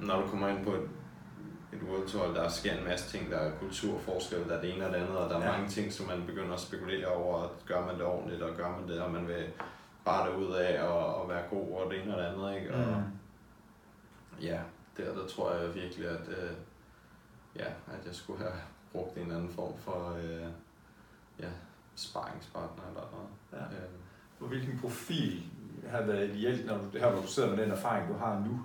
når 0.00 0.20
du 0.20 0.26
kommer 0.28 0.48
ind 0.48 0.64
på 0.64 0.70
et, 0.72 0.88
et 1.72 1.82
World 1.82 2.08
Tour, 2.08 2.26
der 2.26 2.48
sker 2.48 2.78
en 2.78 2.84
masse 2.84 3.18
ting, 3.18 3.30
der 3.30 3.36
er 3.38 3.58
kulturforskel, 3.58 4.48
der 4.48 4.56
er 4.56 4.60
det 4.60 4.74
ene 4.74 4.86
og 4.86 4.92
det 4.92 4.98
andet, 4.98 5.16
og 5.16 5.30
der 5.30 5.36
er 5.38 5.44
Ja. 5.44 5.52
mange 5.52 5.68
ting, 5.68 5.92
som 5.92 6.06
man 6.06 6.26
begynder 6.26 6.54
at 6.54 6.60
spekulere 6.60 7.06
over, 7.06 7.42
at 7.42 7.50
gør 7.66 7.86
man 7.86 7.94
det 7.94 8.04
ordentligt, 8.04 8.42
og 8.42 8.56
gør 8.56 8.70
man 8.70 8.88
det, 8.88 9.00
og 9.00 9.10
man 9.12 9.28
vil 9.28 9.44
bare 10.04 10.30
derud 10.30 10.52
af 10.54 10.82
og, 10.82 11.14
og 11.22 11.28
være 11.28 11.42
god 11.50 11.72
og 11.72 11.90
det 11.90 12.02
ene 12.02 12.16
og 12.16 12.22
det 12.22 12.28
andet, 12.28 12.56
ikke? 12.60 12.74
Og, 12.74 12.84
Mm. 12.86 14.42
ja, 14.42 14.60
der, 14.96 15.14
der 15.14 15.26
tror 15.26 15.52
jeg 15.54 15.74
virkelig, 15.74 16.08
at, 16.08 16.28
øh, 16.28 16.50
ja, 17.56 17.64
at 17.66 18.06
jeg 18.06 18.14
skulle 18.14 18.38
have 18.42 18.54
brugt 18.92 19.16
en 19.16 19.22
eller 19.22 19.36
anden 19.36 19.50
form 19.52 19.72
for 19.78 20.16
øh, 20.24 20.46
ja, 21.40 21.48
sparringspartner 21.94 22.84
eller 22.88 23.00
noget. 23.12 23.28
Ja. 23.70 23.76
Øh, 23.76 24.48
hvilken 24.48 24.78
profil 24.80 25.42
har 25.90 26.02
været 26.02 26.30
ideelt, 26.30 26.66
når 26.66 26.76
du, 26.78 26.98
her 26.98 27.10
hvor 27.10 27.20
du 27.20 27.26
sidder 27.26 27.50
med 27.50 27.58
den 27.64 27.70
erfaring, 27.72 28.08
du 28.08 28.14
har 28.18 28.38
nu? 28.46 28.60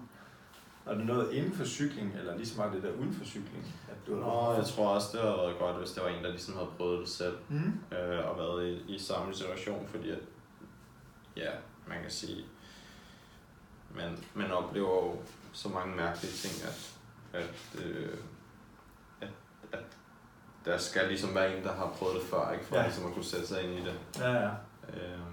Er 0.89 0.95
det 0.95 1.05
noget 1.05 1.33
inden 1.33 1.53
for 1.53 1.65
cykling, 1.65 2.15
eller 2.19 2.35
lige 2.37 2.47
så 2.47 2.57
meget 2.57 2.73
det 2.73 2.83
der 2.83 2.91
uden 2.91 3.13
for 3.13 3.25
cykling? 3.25 3.73
At 3.89 3.95
du 4.07 4.21
og 4.23 4.57
jeg 4.57 4.65
tror 4.65 4.89
også, 4.89 5.07
det 5.13 5.21
havde 5.21 5.33
været 5.37 5.55
godt, 5.59 5.77
hvis 5.77 5.91
det 5.91 6.03
var 6.03 6.09
en, 6.09 6.23
der 6.23 6.29
ligesom 6.29 6.53
havde 6.53 6.69
prøvet 6.77 6.99
det 6.99 7.09
selv, 7.09 7.37
Mm. 7.49 7.73
øh, 7.97 8.29
og 8.29 8.37
været 8.37 8.67
i, 8.67 8.95
i 8.95 8.99
samme 8.99 9.33
situation, 9.33 9.87
fordi 9.87 10.09
at, 10.11 10.19
ja, 11.37 11.49
man 11.87 12.01
kan 12.01 12.11
sige, 12.11 12.45
man, 13.95 14.17
man 14.33 14.51
oplever 14.51 15.05
jo 15.05 15.15
så 15.53 15.69
mange 15.69 15.95
mærkelige 15.95 16.31
ting, 16.33 16.53
at, 16.69 16.95
at, 17.41 17.81
øh, 17.85 18.17
at, 19.21 19.29
at 19.71 19.83
der 20.65 20.77
skal 20.77 21.07
ligesom 21.07 21.35
være 21.35 21.57
en, 21.57 21.63
der 21.63 21.73
har 21.73 21.89
prøvet 21.99 22.15
det 22.15 22.23
før, 22.23 22.51
ikke? 22.51 22.65
for 22.65 22.75
Ja. 22.75 22.83
ligesom 22.83 23.05
at 23.07 23.13
kunne 23.13 23.23
sætte 23.25 23.47
sig 23.47 23.63
ind 23.63 23.73
i 23.73 23.81
det. 23.85 23.99
Ja, 24.19 24.31
ja. 24.31 24.49
Øhm, 24.93 25.28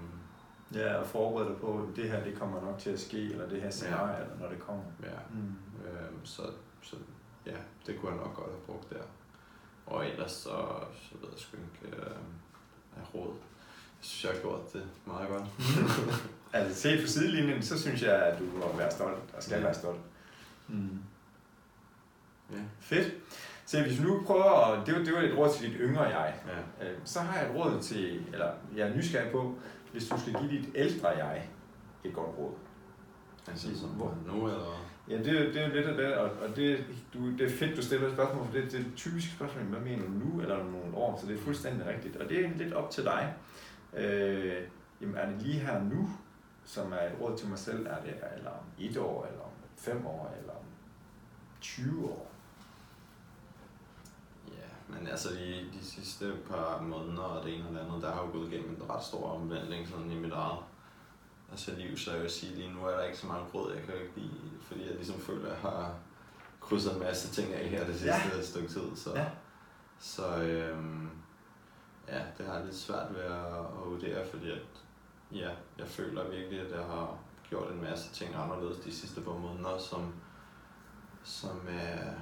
Ja, 0.73 0.93
og 0.95 1.07
forberede 1.07 1.49
dig 1.49 1.57
på, 1.57 1.77
at 1.89 1.95
det 1.95 2.09
her 2.11 2.23
det 2.23 2.39
kommer 2.39 2.61
nok 2.61 2.77
til 2.79 2.89
at 2.89 2.99
ske, 2.99 3.23
eller 3.31 3.49
det 3.49 3.61
her 3.61 3.69
scenarie, 3.69 4.15
ja. 4.17 4.21
eller 4.23 4.35
når 4.39 4.49
det 4.49 4.59
kommer. 4.59 4.83
ja. 5.03 5.09
Mm. 5.33 5.53
Øhm, 5.85 6.25
så, 6.25 6.41
så 6.81 6.95
ja, 7.45 7.51
det 7.85 7.99
kunne 7.99 8.11
jeg 8.11 8.21
nok 8.21 8.35
godt 8.35 8.49
have 8.49 8.61
brugt 8.65 8.89
der. 8.89 9.03
Og 9.85 10.07
ellers 10.07 10.31
så, 10.31 10.49
så 10.93 11.15
ved 11.21 11.29
jeg 11.31 11.39
sgu 11.39 11.57
ikke 11.57 11.97
øh, 11.97 12.11
af 12.97 13.15
råd. 13.15 13.33
Jeg 13.33 14.05
synes, 14.05 14.23
jeg 14.23 14.31
har 14.31 14.39
gjort 14.41 14.73
det 14.73 14.83
meget 15.05 15.29
godt. 15.29 15.43
Altså 16.53 16.81
set 16.81 16.99
fra 17.01 17.07
sidelinjen, 17.07 17.61
så 17.63 17.79
synes 17.81 18.01
jeg, 18.03 18.15
at 18.25 18.39
du 18.39 18.43
må 18.43 18.77
være 18.77 18.91
stolt, 18.91 19.23
og 19.37 19.43
skal 19.43 19.55
Ja. 19.57 19.63
være 19.63 19.73
stolt. 19.73 19.99
Mm. 20.67 20.99
Ja. 22.51 22.57
Fedt. 22.79 23.13
Så 23.65 23.81
hvis 23.81 23.99
vi 23.99 24.03
nu 24.03 24.23
prøver, 24.25 24.71
at, 24.71 24.87
det 24.87 24.95
var, 24.95 25.03
det 25.03 25.13
var 25.13 25.19
et 25.21 25.37
råd 25.37 25.53
til 25.53 25.69
dit 25.71 25.77
yngre 25.79 26.01
jeg, 26.03 26.35
ja. 26.79 26.87
Øh, 26.87 26.97
så 27.05 27.19
har 27.19 27.39
jeg 27.39 27.49
et 27.49 27.55
råd 27.55 27.81
til, 27.81 28.23
eller 28.33 28.51
jeg 28.75 28.89
er 28.89 28.95
nysgerrig 28.95 29.31
på, 29.31 29.55
hvis 29.97 30.09
du 30.09 30.19
skal 30.19 30.33
give 30.33 30.51
dit 30.51 30.69
ældre 30.75 31.07
jeg 31.09 31.49
et 32.03 32.13
godt 32.13 32.37
råd. 32.37 32.53
Altså 33.47 33.79
som 33.79 33.89
Hvor? 33.89 34.17
nu, 34.27 34.45
eller? 34.47 34.83
Ja, 35.09 35.17
det, 35.17 35.27
er- 35.27 35.51
det 35.53 35.61
er 35.63 35.67
lidt 35.67 35.87
af 35.87 35.95
det, 35.97 36.13
og, 36.15 36.31
og 36.31 36.55
det, 36.55 36.85
du, 37.13 37.31
det 37.31 37.41
er 37.41 37.49
fedt, 37.49 37.77
du 37.77 37.81
stiller 37.81 38.07
et 38.07 38.13
spørgsmål, 38.13 38.45
for 38.45 38.53
det, 38.53 38.63
det 38.71 38.73
er 38.73 38.79
et 38.79 38.91
typisk 38.95 39.31
spørgsmål, 39.35 39.63
hvad 39.63 39.79
mener 39.79 40.03
du 40.05 40.11
nu, 40.11 40.41
eller 40.41 40.55
om 40.59 40.65
nogle 40.65 40.95
år, 40.97 41.17
så 41.21 41.27
det 41.27 41.35
er 41.35 41.41
fuldstændig 41.41 41.87
rigtigt. 41.87 42.15
Og 42.15 42.29
det 42.29 42.45
er 42.45 42.49
lidt 42.57 42.73
op 42.73 42.91
til 42.91 43.03
dig. 43.03 43.33
Øh, 43.97 44.53
jamen, 45.01 45.15
er 45.15 45.29
det 45.29 45.41
lige 45.41 45.59
her 45.59 45.83
nu, 45.83 46.09
som 46.65 46.91
er 46.91 46.97
et 46.97 47.11
råd 47.21 47.37
til 47.37 47.47
mig 47.49 47.59
selv, 47.59 47.85
er 47.87 48.01
det 48.01 48.13
eller 48.37 48.49
om 48.51 48.65
et 48.79 48.97
år, 48.97 49.25
eller 49.25 49.41
om 49.41 49.51
fem 49.77 50.05
år, 50.05 50.35
eller 50.39 50.51
om 50.53 50.65
20 51.61 52.05
år? 52.09 52.31
Men 54.89 55.07
altså 55.07 55.29
de, 55.29 55.69
de 55.79 55.85
sidste 55.85 56.33
par 56.49 56.81
måneder 56.81 57.23
og 57.23 57.45
det 57.45 57.55
ene 57.55 57.67
og 57.67 57.73
det 57.73 57.79
andet, 57.79 58.01
der 58.01 58.11
har 58.11 58.21
jo 58.21 58.31
gået 58.31 58.53
igennem 58.53 58.69
en 58.81 58.89
ret 58.89 59.03
stor 59.03 59.31
omvending 59.31 59.87
sådan 59.87 60.11
i 60.11 60.15
mit 60.19 60.31
eget 60.31 60.59
altså 61.51 61.71
liv, 61.77 61.97
så 61.97 62.11
jeg 62.11 62.21
vil 62.21 62.29
sige 62.29 62.55
lige 62.55 62.73
nu 62.73 62.85
er 62.85 62.91
der 62.97 63.03
ikke 63.03 63.17
så 63.17 63.27
mange 63.27 63.45
råd, 63.53 63.73
jeg 63.73 63.83
kan 63.83 63.93
give, 64.15 64.31
fordi 64.61 64.87
jeg 64.87 64.95
ligesom 64.95 65.19
føler, 65.19 65.45
at 65.45 65.51
jeg 65.51 65.71
har 65.71 65.95
krydset 66.61 66.93
en 66.93 66.99
masse 66.99 67.41
ting 67.41 67.53
af 67.53 67.67
her 67.69 67.85
det 67.85 67.95
sidste 67.95 68.35
ja. 68.35 68.41
stykke 68.41 68.67
tid, 68.67 68.95
så, 68.95 69.15
Ja. 69.15 69.25
så 69.99 70.43
øhm, 70.43 71.09
ja, 72.07 72.21
det 72.37 72.45
har 72.45 72.53
jeg 72.53 72.65
lidt 72.65 72.75
svært 72.75 73.13
ved 73.15 73.21
at, 73.21 73.55
at 73.55 73.85
vurdere, 73.89 74.25
fordi 74.31 74.51
at, 74.51 74.61
ja, 75.31 75.49
jeg 75.77 75.87
føler 75.87 76.29
virkelig, 76.29 76.59
at 76.59 76.71
jeg 76.71 76.85
har 76.85 77.17
gjort 77.49 77.71
en 77.71 77.81
masse 77.81 78.13
ting 78.13 78.35
anderledes 78.35 78.83
de 78.85 78.91
sidste 78.95 79.21
par 79.21 79.31
måneder, 79.31 79.77
som, 79.77 80.13
som 81.23 81.67
øh, 81.67 82.13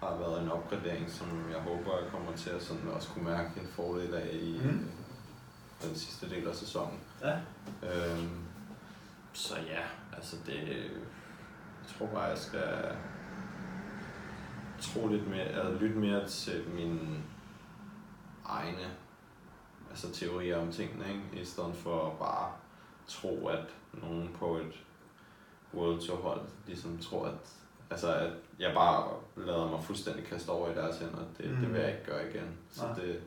har 0.00 0.16
været 0.16 0.42
en 0.42 0.50
opgradering, 0.50 1.10
som 1.10 1.28
jeg 1.50 1.60
håber, 1.60 1.98
jeg 1.98 2.10
kommer 2.10 2.36
til 2.36 2.50
at 2.50 2.62
sådan 2.62 2.88
også 2.88 3.08
kunne 3.08 3.24
mærke 3.24 3.60
en 3.60 3.68
fordel 3.68 4.14
af 4.14 4.28
i 4.32 4.60
mm. 4.64 4.90
den 5.82 5.94
sidste 5.94 6.30
del 6.30 6.48
af 6.48 6.54
sæsonen. 6.54 7.00
Ja. 7.22 7.36
Øhm, 7.82 8.40
så 9.32 9.56
ja, 9.56 9.82
altså 10.16 10.36
det, 10.46 10.68
jeg 11.82 11.96
tror 11.98 12.06
bare, 12.06 12.22
jeg 12.22 12.38
skal 12.38 12.96
tro 14.80 15.08
lidt 15.08 15.28
mere, 15.28 15.48
eller 15.48 15.78
lytte 15.80 15.98
mere 15.98 16.28
til 16.28 16.64
mine 16.74 17.22
egne 18.44 18.86
altså 19.90 20.12
teorier 20.12 20.58
om 20.58 20.72
tingene, 20.72 21.04
ikke? 21.08 21.42
i 21.42 21.44
stedet 21.44 21.74
for 21.76 22.16
bare 22.18 22.52
tro, 23.06 23.46
at 23.46 23.64
nogen 23.92 24.30
på 24.38 24.56
et 24.56 24.84
World 25.74 26.00
Tour 26.00 26.16
hold 26.16 26.40
ligesom 26.66 26.98
tror, 26.98 27.26
at, 27.26 27.54
altså, 27.90 28.14
at 28.14 28.30
jeg 28.58 28.74
bare 28.74 29.10
lader 29.36 29.70
mig 29.70 29.84
fuldstændig 29.84 30.24
kaste 30.24 30.48
over 30.50 30.70
i 30.70 30.74
deres 30.74 30.98
hænder. 30.98 31.24
Det, 31.38 31.50
mm. 31.50 31.54
Mm. 31.56 31.60
det 31.60 31.72
vil 31.72 31.80
jeg 31.80 31.90
ikke 31.90 32.04
gøre 32.04 32.30
igen. 32.30 32.56
Så 32.70 32.86
Nej. 32.86 32.94
det, 32.94 33.20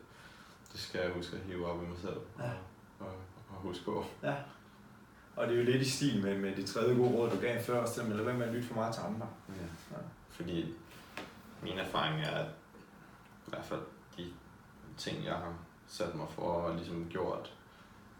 det 0.72 0.80
skal 0.80 1.01
jeg 1.01 1.12
huske 1.12 1.36
at 1.38 1.41
hive 1.43 1.72
op 1.72 1.84
i 1.84 1.86
mig 1.88 1.97
selv 1.97 2.18
Ja. 2.39 2.51
og, 2.99 3.07
og 3.49 3.55
huske 3.55 3.86
på. 3.86 4.05
Ja. 4.24 4.36
Og 5.36 5.47
det 5.47 5.53
er 5.53 5.59
jo 5.59 5.66
lidt 5.66 5.82
i 5.82 5.89
stil 5.89 6.24
med, 6.24 6.38
med 6.38 6.55
det 6.55 6.66
tredje 6.66 6.95
gode 6.95 7.09
råd, 7.12 7.30
du 7.30 7.39
gav 7.39 7.62
før, 7.62 7.82
også, 7.82 8.03
men 8.03 8.14
lad 8.18 8.26
være 8.26 8.38
med 8.38 8.47
at 8.47 8.53
lytte 8.53 8.68
for 8.68 8.76
meget 8.76 8.93
til 8.93 9.01
andre. 9.01 9.28
Ja. 9.49 9.64
Ja. 9.91 10.01
Fordi 10.30 10.74
min 11.64 11.80
erfaring 11.80 12.22
er, 12.22 12.32
at 12.32 12.45
i 13.47 13.49
hvert 13.49 13.66
fald 13.66 13.82
de 14.18 14.26
ting, 14.97 15.26
jeg 15.26 15.34
har 15.34 15.53
sat 15.88 16.16
mig 16.16 16.28
for 16.30 16.41
og 16.41 16.76
ligesom 16.76 17.07
gjort, 17.09 17.53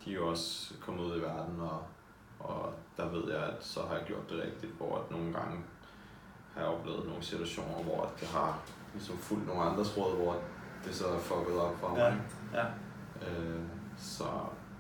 de 0.06 0.12
er 0.12 0.16
jo 0.16 0.28
også 0.28 0.74
kommet 0.80 1.04
ud 1.04 1.18
i 1.18 1.22
verden, 1.22 1.60
og, 1.60 1.84
og 2.40 2.74
der 2.98 3.10
ved 3.10 3.32
jeg, 3.34 3.44
at 3.44 3.64
så 3.64 3.82
har 3.86 3.96
jeg 3.96 4.06
gjort 4.06 4.30
det 4.30 4.44
rigtigt, 4.44 4.72
hvor 4.72 4.98
at 4.98 5.12
nogle 5.12 5.34
gange 5.34 5.60
har 6.54 6.62
jeg 6.62 6.70
oplevet 6.70 7.06
nogle 7.08 7.24
situationer, 7.24 7.84
hvor 7.84 8.12
det 8.20 8.28
har 8.28 8.60
ligesom 8.94 9.18
fulgt 9.18 9.48
nogle 9.48 9.62
andres 9.62 9.98
råd, 9.98 10.16
hvor 10.16 10.42
det 10.86 10.96
så 10.96 11.08
er 11.08 11.20
fucket 11.20 11.56
op 11.60 11.80
for 11.80 11.98
Ja. 12.00 12.10
mig. 12.10 12.22
Ja. 12.54 12.66
Øh, 13.28 13.62
så 13.98 14.24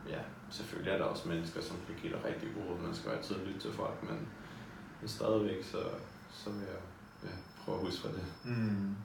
ja, 0.09 0.19
selvfølgelig 0.49 0.91
er 0.93 0.97
der 0.97 1.05
også 1.05 1.27
mennesker, 1.29 1.61
som 1.61 1.77
kan 1.87 1.95
give 2.01 2.13
dig 2.13 2.25
rigtig 2.25 2.49
gode 2.55 2.67
råd. 2.69 2.85
Man 2.85 2.95
skal 2.95 3.09
jo 3.11 3.17
altid 3.17 3.35
lytte 3.45 3.59
til 3.59 3.73
folk, 3.73 4.03
men, 4.09 4.27
men 5.01 5.07
stadigvæk, 5.09 5.63
så, 5.63 5.77
så 6.31 6.49
vil 6.49 6.59
jeg 6.59 6.79
ja, 7.23 7.35
prøve 7.65 7.77
at 7.79 7.85
huske, 7.85 8.07
hvad 8.07 8.13
det 8.19 8.25
Mm. 8.43 8.95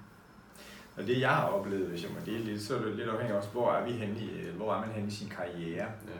Og 0.96 1.02
det 1.06 1.20
jeg 1.20 1.30
har 1.34 1.46
oplevet, 1.48 1.88
hvis 1.88 2.02
jeg 2.02 2.10
må 2.10 2.18
dele 2.26 2.52
det, 2.52 2.62
så 2.62 2.76
er 2.76 2.82
det 2.82 2.96
lidt 2.96 3.08
afhængigt 3.08 3.32
af 3.34 3.38
også, 3.38 3.50
hvor 3.50 3.72
er 3.72 3.84
vi 3.84 3.90
henne 3.92 4.18
i, 4.20 4.50
hvor 4.56 4.74
er 4.74 4.80
man 4.80 4.88
henne 4.90 5.08
i 5.08 5.10
sin 5.10 5.28
karriere. 5.28 5.86
ja. 6.08 6.18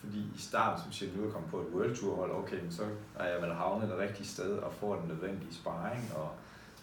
Fordi 0.00 0.18
i 0.18 0.38
starten, 0.38 0.82
som 0.82 0.92
siger, 0.92 1.16
nu 1.16 1.28
er 1.28 1.32
kommet 1.32 1.50
på 1.50 1.60
et 1.60 1.66
World 1.66 1.96
Tour 1.96 2.16
hold, 2.16 2.30
okay, 2.30 2.60
men 2.62 2.72
så 2.72 2.82
er 3.18 3.28
jeg 3.28 3.42
vel 3.42 3.54
havnet 3.54 3.88
det 3.88 3.98
rigtige 3.98 4.26
sted 4.26 4.58
og 4.58 4.72
får 4.72 4.96
den 4.96 5.08
nødvendige 5.08 5.54
sparring, 5.54 6.12
og 6.16 6.30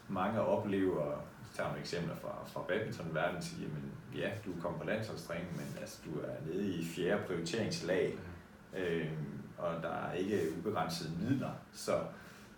mange 0.08 0.42
oplever, 0.42 1.06
jeg 1.06 1.18
tager 1.56 1.68
nogle 1.70 1.82
eksempler 1.82 2.16
fra, 2.16 2.36
fra 2.46 2.62
badmintonverdenen, 2.68 3.42
siger, 3.44 3.70
men 3.70 3.92
ja, 4.22 4.30
du 4.46 4.52
er 4.58 4.62
kommet 4.62 4.82
på 4.82 4.88
landsholdstræning, 4.88 5.52
men 5.52 5.78
altså, 5.82 5.98
du 6.06 6.20
er 6.20 6.54
nede 6.54 6.74
i 6.74 6.86
fjerde 6.86 7.24
prioriteringslag, 7.28 8.18
øh, 8.78 9.08
og 9.58 9.74
der 9.84 9.90
er 9.94 10.14
ikke 10.14 10.42
ubegrænsede 10.58 11.12
midler, 11.22 11.52
så, 11.74 12.00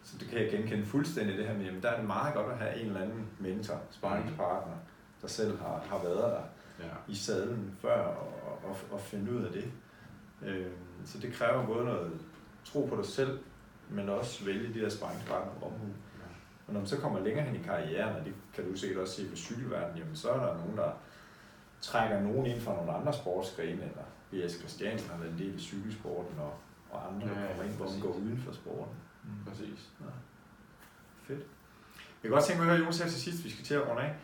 så 0.04 0.18
det 0.20 0.28
kan 0.28 0.40
jeg 0.40 0.52
genkende 0.52 0.86
fuldstændig 0.86 1.38
det 1.38 1.48
her 1.48 1.58
med, 1.58 1.66
jamen, 1.66 1.82
der 1.84 1.90
er 1.90 1.98
det 1.98 2.08
meget 2.08 2.34
godt 2.34 2.52
at 2.52 2.58
have 2.58 2.80
en 2.82 2.88
eller 2.88 3.02
anden 3.02 3.28
mentor, 3.40 3.82
sparringspartner, 3.92 4.76
der 5.22 5.28
selv 5.28 5.60
har, 5.60 5.84
har 5.90 6.04
været 6.04 6.32
der 6.32 6.42
Ja. 6.80 6.84
i 7.08 7.16
sadlen 7.16 7.78
før 7.82 8.04
og, 8.04 8.60
og, 8.64 8.78
og 8.92 9.02
finde 9.02 9.32
ud 9.32 9.44
af 9.44 9.52
det. 9.52 9.72
Øh, 10.46 10.68
så 11.06 11.20
det 11.20 11.34
kræver 11.34 11.66
både 11.66 11.86
noget 11.86 12.12
tro 12.66 12.86
på 12.86 12.96
dig 12.96 13.06
selv, 13.06 13.40
men 13.90 14.10
også 14.10 14.46
vælge 14.46 14.74
de 14.74 14.80
der 14.80 14.90
sparringspartner 14.90 15.52
omhu. 15.62 15.88
Og 16.68 16.74
når 16.74 16.80
man 16.80 16.88
så 16.88 16.98
kommer 16.98 17.20
længere 17.20 17.46
hen 17.46 17.56
i 17.56 17.64
karrieren, 17.64 18.16
og 18.16 18.26
det 18.26 18.34
kan 18.54 18.72
du 18.72 18.78
sikkert 18.78 19.02
også 19.02 19.14
se 19.16 19.30
på 19.30 19.36
cykelverdenen, 19.36 19.98
jamen 19.98 20.16
så 20.16 20.30
er 20.30 20.46
der 20.46 20.58
nogen, 20.58 20.78
der 20.78 20.92
trækker 21.82 22.22
nogen 22.22 22.46
ind 22.46 22.62
fra 22.62 22.76
nogle 22.76 22.92
andre 22.92 23.14
sportsgrene, 23.14 23.82
eller 23.84 24.04
B.S. 24.32 24.54
Christiansen 24.54 25.10
har 25.10 25.18
været 25.18 25.32
en 25.32 25.40
del 25.40 25.56
i 25.56 25.60
cykelsporten, 25.60 26.40
og, 26.40 26.54
og 26.90 27.14
andre, 27.14 27.28
der 27.28 27.42
Ja, 27.42 27.48
kommer 27.48 27.64
ind, 27.64 27.74
hvor 27.74 27.90
man 27.92 28.00
går 28.00 28.14
uden 28.14 28.38
for 28.38 28.54
sporten. 28.54 28.96
Mm. 29.24 29.52
Præcis. 29.52 29.90
Fedt. 31.24 31.40
Jeg 31.40 32.22
kan 32.22 32.32
godt 32.32 32.44
tænke 32.44 32.62
mig 32.62 32.72
at 32.72 32.78
høre, 32.78 32.86
Jonas, 32.86 33.00
her 33.00 33.10
til 33.10 33.22
sidst, 33.22 33.44
vi 33.44 33.50
skal 33.50 33.66
til 33.66 33.74
at 33.74 33.88
runde 33.90 34.02
af. 34.02 34.16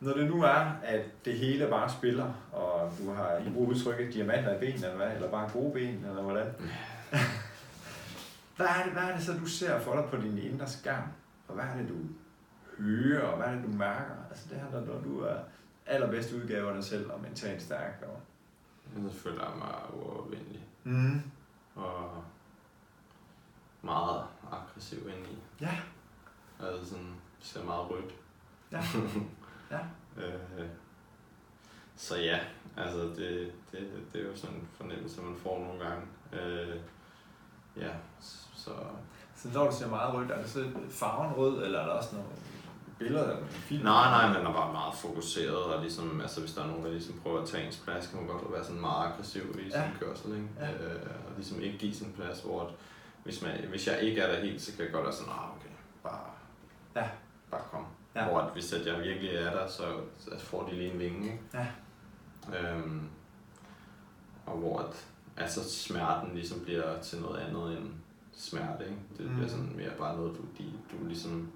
Når 0.00 0.14
det 0.14 0.30
nu 0.30 0.42
er, 0.42 0.72
at 0.82 1.04
det 1.24 1.38
hele 1.38 1.66
bare 1.66 1.90
spiller, 1.90 2.32
og 2.52 2.92
du 2.98 3.12
har 3.12 3.36
i 3.36 3.50
brug 3.52 3.68
udtrykket 3.68 4.14
diamanter 4.14 4.56
i 4.56 4.58
benene, 4.58 4.86
eller 4.86 4.96
hvad, 4.96 5.14
eller 5.14 5.30
bare 5.30 5.50
gode 5.52 5.72
ben, 5.72 6.04
eller 6.04 6.22
hvordan? 6.22 6.46
hvad, 8.56 8.66
er 8.66 8.84
det, 8.84 8.92
hvad 8.92 9.02
er 9.02 9.16
det 9.16 9.24
så, 9.24 9.32
du 9.32 9.46
ser 9.46 9.80
for 9.80 9.94
dig 9.94 10.04
på 10.10 10.16
din 10.16 10.38
indre 10.38 10.68
skærm? 10.68 11.02
Og 11.48 11.54
hvad 11.54 11.64
er 11.64 11.76
det, 11.76 11.88
du 11.88 11.94
hører, 12.82 13.26
og 13.26 13.36
hvad 13.36 13.46
er 13.46 13.54
det, 13.54 13.64
du 13.64 13.72
mærker? 13.72 14.14
Altså 14.30 14.44
det 14.50 14.60
her, 14.60 14.70
når, 14.70 14.94
når 14.94 15.00
du 15.00 15.20
er 15.20 15.36
allerbedste 15.86 16.36
udgave 16.36 16.68
af 16.68 16.74
dig 16.74 16.84
selv, 16.84 17.10
og 17.10 17.20
mentalt 17.20 17.62
stærk. 17.62 18.02
Og... 18.02 18.20
Jeg 19.02 19.12
føler 19.12 19.44
jeg 19.44 19.58
mig 19.58 20.00
uovervindelig. 20.00 20.66
Mm. 20.84 21.22
Og 21.74 22.24
meget 23.82 24.24
aggressiv 24.52 24.98
indeni. 24.98 25.38
Ja. 25.60 25.78
Altså 26.60 26.90
sådan, 26.90 27.14
ser 27.40 27.64
meget 27.64 27.90
rødt. 27.90 28.14
Ja. 28.72 28.82
Ja. 29.70 29.78
øh, 30.24 30.66
så 31.96 32.16
ja, 32.16 32.38
altså 32.76 32.98
det, 32.98 33.52
det, 33.72 33.90
det 34.12 34.20
er 34.22 34.28
jo 34.30 34.36
sådan 34.36 34.56
en 34.56 34.68
fornemmelse, 34.76 35.20
man 35.22 35.36
får 35.42 35.58
nogle 35.58 35.84
gange. 35.84 36.02
Øh, 36.32 36.76
ja, 37.76 37.90
så 38.54 38.70
Så 39.36 39.48
når 39.54 39.70
du 39.70 39.76
ser 39.76 39.88
meget 39.88 40.14
rødt, 40.14 40.30
er 40.30 40.38
det 40.42 40.50
så 40.50 40.70
farven 40.90 41.32
rød, 41.32 41.64
eller 41.64 41.78
er 41.80 41.86
der 41.86 41.92
også 41.92 42.14
nogle 42.16 42.28
billeder 42.98 43.22
eller 43.22 43.46
film? 43.48 43.84
Nej, 43.84 44.10
nej, 44.10 44.38
man 44.38 44.46
er 44.46 44.52
bare 44.52 44.72
meget 44.72 44.94
fokuseret, 44.94 45.56
og 45.64 45.80
ligesom, 45.80 46.20
altså, 46.20 46.40
hvis 46.40 46.52
der 46.54 46.62
er 46.62 46.66
nogen, 46.66 46.84
der 46.84 46.90
ligesom 46.90 47.20
prøver 47.22 47.42
at 47.42 47.48
tage 47.48 47.66
ens 47.66 47.76
plads, 47.84 48.06
kan 48.06 48.16
man 48.18 48.26
godt 48.26 48.52
være 48.52 48.64
sådan 48.64 48.80
meget 48.80 49.06
aggressiv 49.12 49.42
i 49.42 49.62
sin 49.62 49.70
Ja. 49.70 49.90
kørsel, 50.00 50.32
ikke? 50.34 50.48
Ja. 50.60 50.72
Øh, 50.72 51.00
og 51.26 51.32
ligesom 51.36 51.60
ikke 51.60 51.78
give 51.78 51.94
sin 51.94 52.12
plads, 52.12 52.40
hvor 52.40 52.62
at, 52.62 52.68
hvis, 53.24 53.42
man, 53.42 53.60
hvis 53.68 53.86
jeg 53.86 54.00
ikke 54.00 54.20
er 54.20 54.32
der 54.32 54.40
helt, 54.40 54.62
så 54.62 54.72
kan 54.76 54.84
jeg 54.84 54.92
godt 54.92 55.04
være 55.04 55.12
sådan, 55.14 55.32
ah, 55.32 55.56
okay, 55.56 55.70
bare, 56.02 56.30
Ja. 56.96 57.08
bare 57.50 57.62
kom. 57.70 57.86
Ja. 58.18 58.28
Hvor 58.28 58.38
at, 58.40 58.52
hvis 58.52 58.72
at 58.72 58.86
jeg 58.86 58.98
virkelig 59.02 59.30
er 59.34 59.50
der, 59.50 59.66
så, 59.68 59.82
så 60.18 60.38
får 60.38 60.66
de 60.68 60.74
lige 60.74 60.92
en 60.92 60.98
vinge, 60.98 61.24
ikke? 61.32 61.40
Ja. 61.54 61.66
Øhm, 62.74 63.00
og 64.46 64.58
hvor 64.58 64.78
at, 64.78 65.06
altså 65.36 65.70
smerten 65.70 66.34
ligesom 66.34 66.60
bliver 66.60 67.00
til 67.00 67.20
noget 67.20 67.38
andet 67.40 67.78
end 67.78 67.90
smerte, 68.32 68.84
ikke? 68.84 68.96
Det 69.18 69.26
bliver 69.26 69.42
Mm. 69.42 69.48
sådan 69.48 69.72
mere 69.76 69.90
bare 69.98 70.16
noget, 70.16 70.36
du, 70.36 70.42
de, 70.58 70.72
du 70.92 71.06
ligesom 71.06 71.52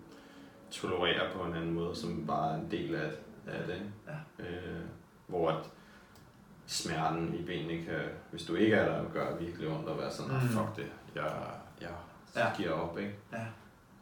tolererer 0.70 1.32
på 1.36 1.42
en 1.44 1.54
anden 1.54 1.72
måde, 1.74 1.96
som 1.96 2.26
bare 2.26 2.50
er 2.52 2.60
en 2.60 2.70
del 2.70 2.94
af, 2.94 3.10
af 3.46 3.66
det. 3.66 3.82
Ja. 4.38 4.44
Øh, 4.44 4.80
hvor 5.26 5.50
at 5.50 5.64
smerten 6.66 7.34
i 7.34 7.42
benene 7.44 7.84
kan, 7.84 8.00
hvis 8.30 8.44
du 8.44 8.54
ikke 8.54 8.76
er 8.76 8.88
der, 9.02 9.10
gør 9.12 9.36
virkelig 9.36 9.68
ondt 9.68 9.88
at 9.88 9.98
være 9.98 10.10
sådan, 10.10 10.32
Mm. 10.34 10.40
fuck 10.48 10.76
det, 10.76 10.86
jeg, 11.14 11.32
jeg 11.80 11.90
ja. 12.36 12.46
giver 12.56 12.72
op, 12.72 12.98
ikke? 12.98 13.14
Ja. 13.32 13.46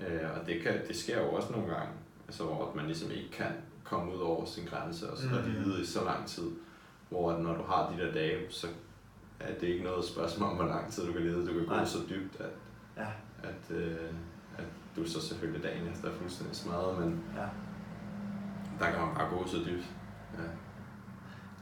Øh, 0.06 0.40
og 0.40 0.46
det, 0.46 0.62
kan, 0.62 0.80
det 0.88 0.96
sker 0.96 1.22
jo 1.22 1.30
også 1.32 1.52
nogle 1.52 1.74
gange, 1.74 1.92
altså, 2.30 2.44
hvor 2.44 2.72
man 2.76 2.86
ligesom 2.86 3.10
ikke 3.10 3.30
kan 3.30 3.52
komme 3.84 4.14
ud 4.14 4.20
over 4.20 4.44
sin 4.46 4.64
grænse 4.64 5.10
og 5.10 5.18
så 5.18 5.26
Mm. 5.28 5.62
lide 5.64 5.82
i 5.82 5.86
så 5.86 6.04
lang 6.04 6.26
tid. 6.26 6.50
Hvor 7.08 7.32
at 7.32 7.40
når 7.40 7.56
du 7.56 7.62
har 7.62 7.92
de 7.92 8.02
der 8.06 8.12
dage, 8.12 8.36
så 8.50 8.66
er 9.40 9.54
det 9.54 9.62
ikke 9.66 9.84
noget 9.84 10.04
spørgsmål 10.04 10.50
om, 10.50 10.56
hvor 10.56 10.64
lang 10.66 10.92
tid 10.92 11.06
du 11.06 11.12
kan 11.12 11.22
lide. 11.22 11.46
Du 11.46 11.52
kan 11.52 11.66
gå 11.66 11.74
Nej. 11.74 11.84
så 11.84 11.98
dybt, 12.10 12.40
at, 12.40 12.50
Ja. 12.96 13.06
at, 13.48 13.76
øh, 13.76 13.96
at 14.58 14.64
du 14.96 15.04
så 15.08 15.20
selvfølgelig 15.20 15.62
dagen 15.62 15.88
efter 15.92 16.08
er 16.08 16.12
fuldstændig 16.14 16.56
smadret, 16.56 16.98
men 16.98 17.20
ja. 17.36 17.46
der 18.84 18.90
kan 18.90 19.00
man 19.06 19.14
bare 19.14 19.28
gå 19.30 19.46
så 19.46 19.56
dybt. 19.56 19.86
Ja. 20.38 20.44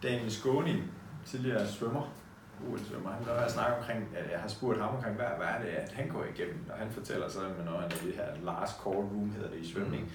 Daniel 0.08 0.30
Skåning, 0.32 0.82
tidligere 1.26 1.66
svømmer, 1.68 2.12
OL-svømmer, 2.68 3.10
han 3.10 3.24
har 3.24 3.48
snakket 3.48 3.78
omkring, 3.78 4.08
at 4.16 4.30
jeg 4.32 4.40
har 4.40 4.48
spurgt 4.48 4.80
ham 4.80 4.94
omkring, 4.94 5.16
hvad, 5.16 5.26
hvad 5.38 5.46
er 5.46 5.58
det, 5.62 5.68
at 5.68 5.92
han 5.92 6.08
går 6.08 6.24
igennem, 6.34 6.64
og 6.72 6.78
han 6.78 6.90
fortæller 6.90 7.28
så, 7.28 7.40
at 7.40 7.64
når 7.64 7.72
han 7.80 7.84
er 7.84 7.88
det 8.04 8.14
her 8.14 8.28
last 8.44 8.82
call 8.82 8.96
room, 8.96 9.30
hedder 9.30 9.50
det 9.50 9.58
i 9.58 9.72
svømning, 9.72 10.02
mm. 10.02 10.10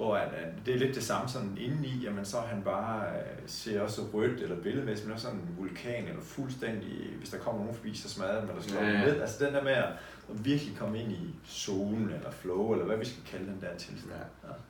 Hvor 0.00 0.16
at, 0.16 0.32
at 0.34 0.48
det 0.66 0.74
er 0.74 0.78
lidt 0.78 0.94
det 0.94 1.02
samme 1.02 1.28
sådan 1.28 1.58
indeni, 1.60 2.00
jamen 2.02 2.24
så 2.24 2.40
han 2.40 2.62
bare 2.62 3.08
øh, 3.08 3.38
ser 3.46 3.80
også 3.80 4.02
rødt 4.14 4.40
eller 4.40 4.62
billedmæssigt, 4.62 5.06
men 5.06 5.14
også 5.14 5.26
sådan 5.26 5.40
en 5.40 5.54
vulkan 5.58 6.08
eller 6.08 6.22
fuldstændig, 6.22 7.14
hvis 7.18 7.30
der 7.30 7.38
kommer 7.38 7.60
nogen 7.60 7.74
forbi, 7.76 7.94
så 7.94 8.08
smadrer 8.08 8.46
man, 8.46 8.56
der 8.56 8.62
slår 8.62 8.80
Ja, 8.80 8.86
ja, 8.86 8.92
ja. 8.98 9.04
ned. 9.04 9.20
Altså 9.20 9.44
den 9.44 9.54
der 9.54 9.62
med 9.62 9.72
at, 9.72 9.84
at 10.30 10.44
virkelig 10.44 10.76
komme 10.76 10.98
ind 11.02 11.12
i 11.12 11.34
zonen 11.48 12.08
eller 12.12 12.30
flow, 12.30 12.72
eller 12.72 12.84
hvad 12.86 12.96
vi 12.96 13.04
skal 13.04 13.22
kalde 13.26 13.46
den 13.46 13.60
der 13.60 13.76
tilstand. 13.76 14.12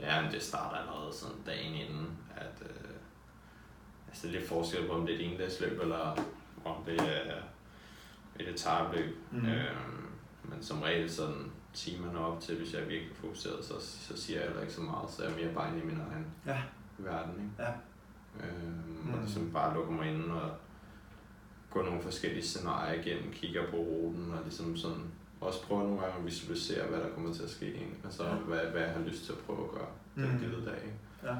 Ja. 0.00 0.06
ja, 0.06 0.22
men 0.22 0.32
det 0.32 0.42
starter 0.42 0.76
allerede 0.76 1.14
sådan 1.14 1.36
dagen 1.46 1.74
inden, 1.74 2.06
at 2.36 2.62
øh, 2.62 2.90
altså 4.08 4.26
det 4.26 4.34
er 4.34 4.38
lidt 4.38 4.48
forskel 4.48 4.86
på, 4.86 4.92
om 4.92 5.06
det 5.06 5.14
er 5.14 5.18
et 5.18 5.32
endagsløb, 5.32 5.80
eller 5.80 6.18
om 6.64 6.84
det 6.86 7.00
er 7.00 7.34
et 8.40 8.48
etabløb. 8.48 9.16
Mm. 9.30 9.46
Øhm, 9.46 10.06
men 10.44 10.62
som 10.62 10.82
regel 10.82 11.10
sådan 11.10 11.52
timerne 11.74 12.18
op 12.18 12.40
til, 12.40 12.56
hvis 12.58 12.72
jeg 12.74 12.80
er 12.82 12.86
virkelig 12.86 13.16
fokuseret, 13.16 13.64
så, 13.64 13.74
så 13.80 14.16
siger 14.22 14.38
jeg 14.38 14.46
heller 14.48 14.62
ikke 14.62 14.74
så 14.74 14.80
meget, 14.80 15.10
så 15.10 15.22
er 15.22 15.28
jeg 15.28 15.36
mere 15.44 15.54
bare 15.54 15.68
inde 15.68 15.82
i 15.82 15.86
min 15.86 16.00
egen 16.12 16.26
Ja. 16.46 16.62
verden. 16.98 17.32
Ikke? 17.34 17.62
Ja. 17.62 17.72
Øhm, 18.46 18.86
Mm. 19.04 19.14
Og 19.14 19.20
ligesom 19.20 19.50
bare 19.52 19.74
lukker 19.74 19.92
mig 19.92 20.14
ind 20.14 20.24
og 20.30 20.50
går 21.70 21.82
nogle 21.82 22.02
forskellige 22.02 22.42
scenarier 22.42 23.02
igennem, 23.02 23.32
kigger 23.32 23.70
på 23.70 23.76
ruten 23.76 24.32
og 24.32 24.38
ligesom 24.42 24.76
sådan 24.76 25.02
også 25.40 25.62
prøver 25.66 25.82
nogle 25.82 26.00
gange 26.00 26.16
at 26.18 26.26
visualisere, 26.26 26.86
hvad 26.86 26.98
der 27.00 27.08
kommer 27.14 27.32
til 27.34 27.42
at 27.42 27.50
ske. 27.50 27.66
Ikke? 27.66 27.96
Altså, 28.04 28.24
ja. 28.26 28.34
hvad, 28.34 28.58
hvad 28.58 28.80
jeg 28.80 28.90
har 28.90 29.00
lyst 29.00 29.24
til 29.24 29.32
at 29.32 29.38
prøve 29.38 29.64
at 29.64 29.70
gøre 29.70 29.86
den 30.16 30.32
Mm. 30.32 30.38
givet 30.38 30.66
dag. 30.66 30.82
Ikke? 30.84 30.96
Ja. 31.24 31.36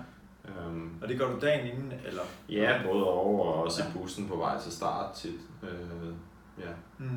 Øhm, 0.64 0.92
Og 1.02 1.08
det 1.08 1.18
gør 1.18 1.30
du 1.32 1.40
dagen 1.40 1.66
inden, 1.76 1.92
eller? 2.04 2.22
ja, 2.48 2.80
både 2.84 3.04
over 3.04 3.44
og 3.46 3.62
også 3.64 3.82
Ja. 3.84 3.88
i 3.90 3.92
bussen 3.92 4.28
på 4.28 4.36
vej 4.36 4.60
til 4.60 4.72
start 4.72 5.14
tit. 5.14 5.40
Øh, 5.62 6.14
ja. 6.58 6.70
Mm. 6.98 7.08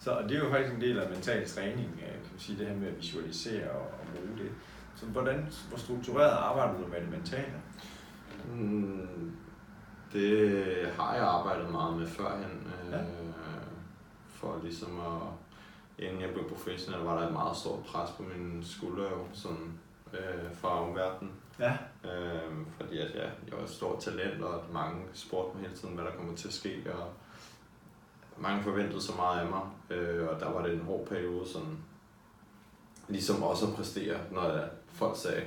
Så 0.00 0.10
og 0.10 0.28
det 0.28 0.36
er 0.36 0.44
jo 0.44 0.50
faktisk 0.50 0.74
en 0.74 0.80
del 0.80 0.98
af 0.98 1.10
mental 1.10 1.48
træning, 1.48 1.90
øh, 1.94 2.12
kan 2.12 2.30
man 2.32 2.38
sige, 2.38 2.58
det 2.58 2.66
her 2.66 2.76
med 2.76 2.88
at 2.88 2.96
visualisere 2.98 3.70
og, 3.70 3.80
og 3.82 4.06
bruge 4.14 4.38
det. 4.38 4.50
Så 4.96 5.06
hvordan, 5.06 5.48
hvor 5.68 5.78
struktureret 5.78 6.30
arbejder 6.38 6.78
du 6.78 6.86
med 6.86 7.00
det 7.00 7.10
mentale? 7.10 7.52
Mm, 8.54 9.32
det 10.12 10.86
har 10.96 11.14
jeg 11.14 11.24
arbejdet 11.24 11.70
meget 11.70 11.96
med 11.96 12.06
førhen. 12.06 12.66
Øh, 12.66 12.92
Ja. 12.92 12.98
For 14.28 14.60
ligesom 14.62 15.00
at, 15.00 15.22
inden 16.06 16.20
jeg 16.22 16.30
blev 16.32 16.48
professionel, 16.48 17.00
var 17.00 17.18
der 17.20 17.26
et 17.26 17.32
meget 17.32 17.56
stort 17.56 17.84
pres 17.84 18.10
på 18.16 18.22
mine 18.22 18.64
skuldre 18.64 19.02
jo, 19.02 19.24
sådan, 19.32 19.72
øh, 20.12 20.54
fra 20.54 20.82
omverdenen. 20.88 21.32
Ja. 21.58 21.72
Øh, 22.04 22.52
fordi 22.80 22.98
at, 22.98 23.14
ja, 23.14 23.22
jeg 23.24 23.56
var 23.58 23.62
et 23.62 23.70
stort 23.70 24.00
talent, 24.00 24.42
og 24.42 24.62
mange 24.72 25.02
spurgte 25.12 25.56
mig 25.56 25.66
hele 25.66 25.76
tiden, 25.78 25.94
hvad 25.94 26.04
der 26.04 26.10
kommer 26.10 26.34
til 26.36 26.48
at 26.48 26.54
ske. 26.54 26.82
Og 26.94 27.08
mange 28.40 28.62
forventede 28.62 29.02
så 29.02 29.12
meget 29.16 29.40
af 29.40 29.46
mig, 29.46 29.60
øh, 29.90 30.28
og 30.28 30.40
der 30.40 30.50
var 30.52 30.62
det 30.66 30.74
en 30.74 30.80
hård 30.80 31.06
periode, 31.06 31.48
sådan, 31.48 31.78
ligesom 33.08 33.42
også 33.42 33.66
at 33.66 33.74
præstere, 33.74 34.16
når 34.32 34.60
folk 34.92 35.16
sagde, 35.16 35.42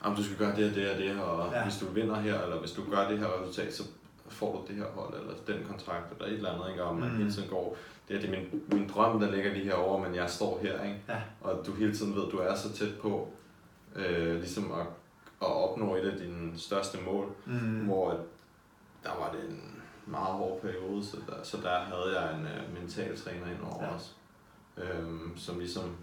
om 0.00 0.14
du 0.16 0.24
skal 0.24 0.36
gøre 0.36 0.56
det 0.56 0.68
og 0.70 0.74
det 0.76 0.90
og 0.90 0.98
det, 0.98 1.20
og 1.22 1.52
Ja. 1.52 1.62
hvis 1.62 1.78
du 1.78 1.86
vinder 1.86 2.16
her, 2.20 2.40
eller 2.42 2.58
hvis 2.58 2.72
du 2.72 2.82
gør 2.90 3.08
det 3.08 3.18
her 3.18 3.26
resultat, 3.42 3.74
så 3.74 3.82
får 4.28 4.52
du 4.56 4.64
det 4.68 4.76
her 4.76 4.86
hold, 4.94 5.14
eller 5.20 5.34
den 5.46 5.66
kontrakt, 5.70 6.12
eller 6.12 6.26
et 6.26 6.32
eller 6.32 6.52
andet, 6.52 6.70
ikke? 6.70 6.84
og 6.84 6.96
man 6.96 7.10
Mm. 7.10 7.16
hele 7.16 7.32
tiden 7.32 7.48
går, 7.48 7.76
det 8.08 8.16
er, 8.16 8.20
det 8.20 8.30
er 8.34 8.38
min, 8.40 8.62
min 8.72 8.88
drøm, 8.88 9.20
der 9.20 9.30
ligger 9.30 9.52
lige 9.52 9.64
herovre, 9.64 10.08
men 10.08 10.14
jeg 10.16 10.30
står 10.30 10.58
her, 10.62 10.84
ikke? 10.84 11.00
Ja. 11.08 11.20
og 11.40 11.62
du 11.66 11.72
hele 11.74 11.96
tiden 11.96 12.14
ved, 12.14 12.30
du 12.30 12.36
er 12.38 12.54
så 12.54 12.72
tæt 12.72 12.94
på, 13.02 13.28
øh, 13.96 14.34
ligesom 14.36 14.72
at, 14.72 14.86
at 15.42 15.46
opnå 15.46 15.94
et 15.96 16.00
af 16.10 16.18
dine 16.18 16.58
største 16.58 16.98
mål, 17.06 17.26
Mm. 17.46 17.84
hvor 17.84 18.10
der 19.04 19.10
var 19.18 19.32
det 19.32 19.50
en 19.50 19.79
meget 20.10 20.34
hård 20.34 20.60
periode, 20.60 21.04
så 21.06 21.16
der, 21.26 21.42
så 21.42 21.56
der 21.56 21.78
havde 21.78 22.20
jeg 22.20 22.34
en 22.34 22.40
uh, 22.44 22.74
mental 22.80 23.16
træner 23.20 23.46
ind 23.46 23.60
over 23.62 23.84
Ja. 23.84 23.88
ja. 23.90 23.94
os, 23.94 24.16
øhm, 24.76 25.32
som 25.36 25.58
ligesom 25.58 25.96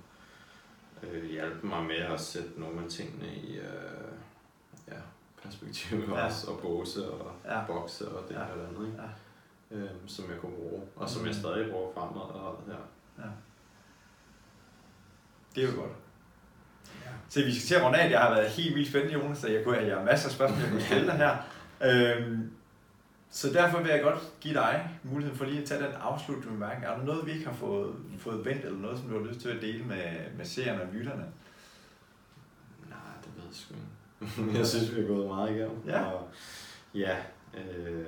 øh, 1.03 1.23
hjalp 1.29 1.63
mig 1.63 1.83
med 1.83 1.95
at 1.95 2.19
sætte 2.19 2.49
nogle 2.59 2.83
af 2.83 2.89
tingene 2.89 3.35
i 3.35 3.57
øh, 3.57 4.11
ja, 4.87 4.97
perspektiv 5.43 5.99
Ja. 5.99 6.15
ja. 6.19 6.25
også, 6.25 6.51
og 6.51 6.59
båse 6.61 7.11
og 7.11 7.31
Ja. 7.45 7.59
ja. 7.59 7.65
bokse 7.67 8.07
og 8.09 8.27
det 8.29 8.35
Ja. 8.35 8.39
ja. 8.39 8.45
her 8.45 8.53
andet, 8.67 8.87
ikke? 8.87 9.01
Ja. 9.01 9.07
Øhm, 9.77 10.07
som 10.07 10.31
jeg 10.31 10.39
kunne 10.41 10.55
bruge, 10.55 10.81
og 10.95 11.09
som 11.09 11.21
Mm. 11.21 11.27
jeg 11.27 11.35
stadig 11.35 11.71
bruger 11.71 11.93
fremadrettet 11.93 12.73
her. 12.73 12.81
Det 15.55 15.63
er 15.63 15.67
jo 15.71 15.79
godt. 15.81 15.91
Så 17.29 17.43
vi 17.43 17.55
skal 17.55 17.67
til 17.67 17.75
at 17.75 17.83
runde 17.83 17.99
af. 17.99 18.09
Det 18.09 18.17
har 18.17 18.29
været 18.29 18.49
helt 18.49 18.75
vildt 18.75 18.89
spændende, 18.89 19.13
Jonas, 19.13 19.37
så 19.37 19.47
jeg, 19.47 19.63
kunne, 19.63 19.77
jeg 19.77 19.97
har 19.97 20.03
masser 20.03 20.27
af 20.29 20.33
spørgsmål, 20.35 20.61
jeg 20.61 20.69
kunne 20.71 20.81
stille 20.81 21.05
dig 21.07 21.13
her. 21.17 21.37
Øhm, 21.89 22.51
Så 23.37 23.53
derfor 23.53 23.81
vil 23.81 23.89
jeg 23.89 24.01
godt 24.01 24.33
give 24.41 24.53
dig 24.53 24.89
muligheden 25.03 25.37
for 25.37 25.45
lige 25.45 25.61
at 25.61 25.67
tage 25.67 25.83
den 25.83 25.91
afsluttende 26.01 26.53
bemærkning. 26.53 26.85
Er 26.85 26.97
der 26.97 27.03
noget, 27.05 27.25
vi 27.25 27.31
ikke 27.31 27.45
har 27.45 27.53
fået, 27.53 27.95
fået 28.19 28.45
vendt, 28.45 28.65
eller 28.65 28.79
noget, 28.79 28.99
som 28.99 29.09
du 29.09 29.19
har 29.19 29.25
lyst 29.25 29.39
til 29.39 29.49
at 29.49 29.61
dele 29.61 29.83
med, 29.83 30.03
med 30.37 30.45
seerne 30.45 30.81
og 30.81 30.87
lytterne? 30.93 31.25
Nej, 32.89 32.99
det 33.23 33.31
ved 33.35 33.43
jeg 33.43 33.53
sgu 33.55 33.73
ikke. 34.43 34.57
jeg 34.59 34.67
synes, 34.67 34.95
vi 34.95 35.01
har 35.01 35.07
gået 35.07 35.27
meget 35.27 35.55
igennem. 35.55 35.77
Ja. 35.87 36.05
Og 36.05 36.29
ja, 36.95 37.15
øh, 37.57 38.05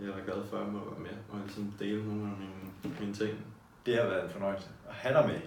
jeg 0.00 0.08
er 0.08 0.24
glad 0.24 0.44
for, 0.50 0.56
at 0.56 0.64
jeg 0.64 0.72
må 0.72 0.78
være 0.78 1.00
med 1.00 1.16
og 1.30 1.38
ligesom 1.44 1.74
dele 1.78 2.06
nogle 2.06 2.22
af 2.22 2.36
mine, 2.38 2.94
mine 3.00 3.14
ting. 3.14 3.38
Det 3.86 3.96
har 3.96 4.04
været 4.04 4.24
en 4.24 4.30
fornøjelse 4.30 4.68
at 4.88 4.94
have 4.94 5.14
dig 5.18 5.26
med. 5.26 5.40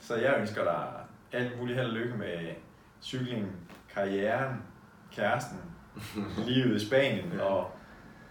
Så 0.00 0.16
jeg 0.16 0.36
ønsker 0.40 0.64
dig 0.64 0.86
alt 1.32 1.58
muligt 1.58 1.78
held 1.78 1.90
og 1.90 1.94
lykke 1.96 2.16
med 2.16 2.54
cyklingen, 3.02 3.52
karrieren, 3.94 4.56
kæresten, 5.12 5.58
livet 6.48 6.82
i 6.82 6.86
Spanien 6.86 7.32
Ja. 7.32 7.42
og 7.42 7.77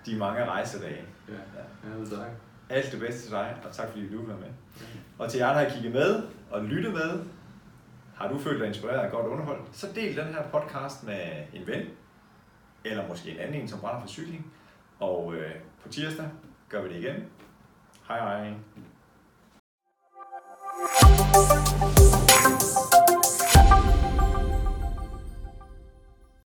de 0.07 0.17
mange 0.17 0.45
rejsedage. 0.45 1.03
Ja, 1.27 1.33
ja 1.89 1.99
det 1.99 2.09
tak. 2.09 2.31
Alt 2.69 2.91
det 2.91 2.99
bedste 2.99 3.21
til 3.21 3.31
dig, 3.31 3.55
og 3.65 3.73
tak 3.73 3.89
fordi 3.89 4.11
du 4.11 4.17
var 4.17 4.37
med. 4.37 4.49
Og 5.17 5.31
til 5.31 5.37
jer, 5.37 5.47
der 5.53 5.63
har 5.63 5.69
kigget 5.69 5.93
med 5.93 6.23
og 6.51 6.63
lyttet 6.63 6.93
med, 6.93 7.25
har 8.15 8.27
du 8.27 8.37
følt 8.37 8.59
dig 8.59 8.67
inspireret 8.67 8.99
af 8.99 9.11
godt 9.11 9.25
underhold, 9.25 9.61
så 9.71 9.87
del 9.95 10.17
den 10.17 10.25
her 10.25 10.43
podcast 10.43 11.03
med 11.03 11.19
en 11.53 11.67
ven, 11.67 11.85
eller 12.85 13.07
måske 13.07 13.31
en 13.31 13.37
anden 13.37 13.61
en, 13.61 13.67
som 13.67 13.79
brænder 13.79 14.01
for 14.01 14.07
cykling. 14.07 14.53
Og 14.99 15.35
øh, 15.35 15.51
på 15.83 15.89
tirsdag 15.89 16.29
gør 16.69 16.81
vi 16.81 16.89
det 16.89 16.95
igen. 16.95 17.23
Hej 18.07 18.19
hej. 18.19 18.53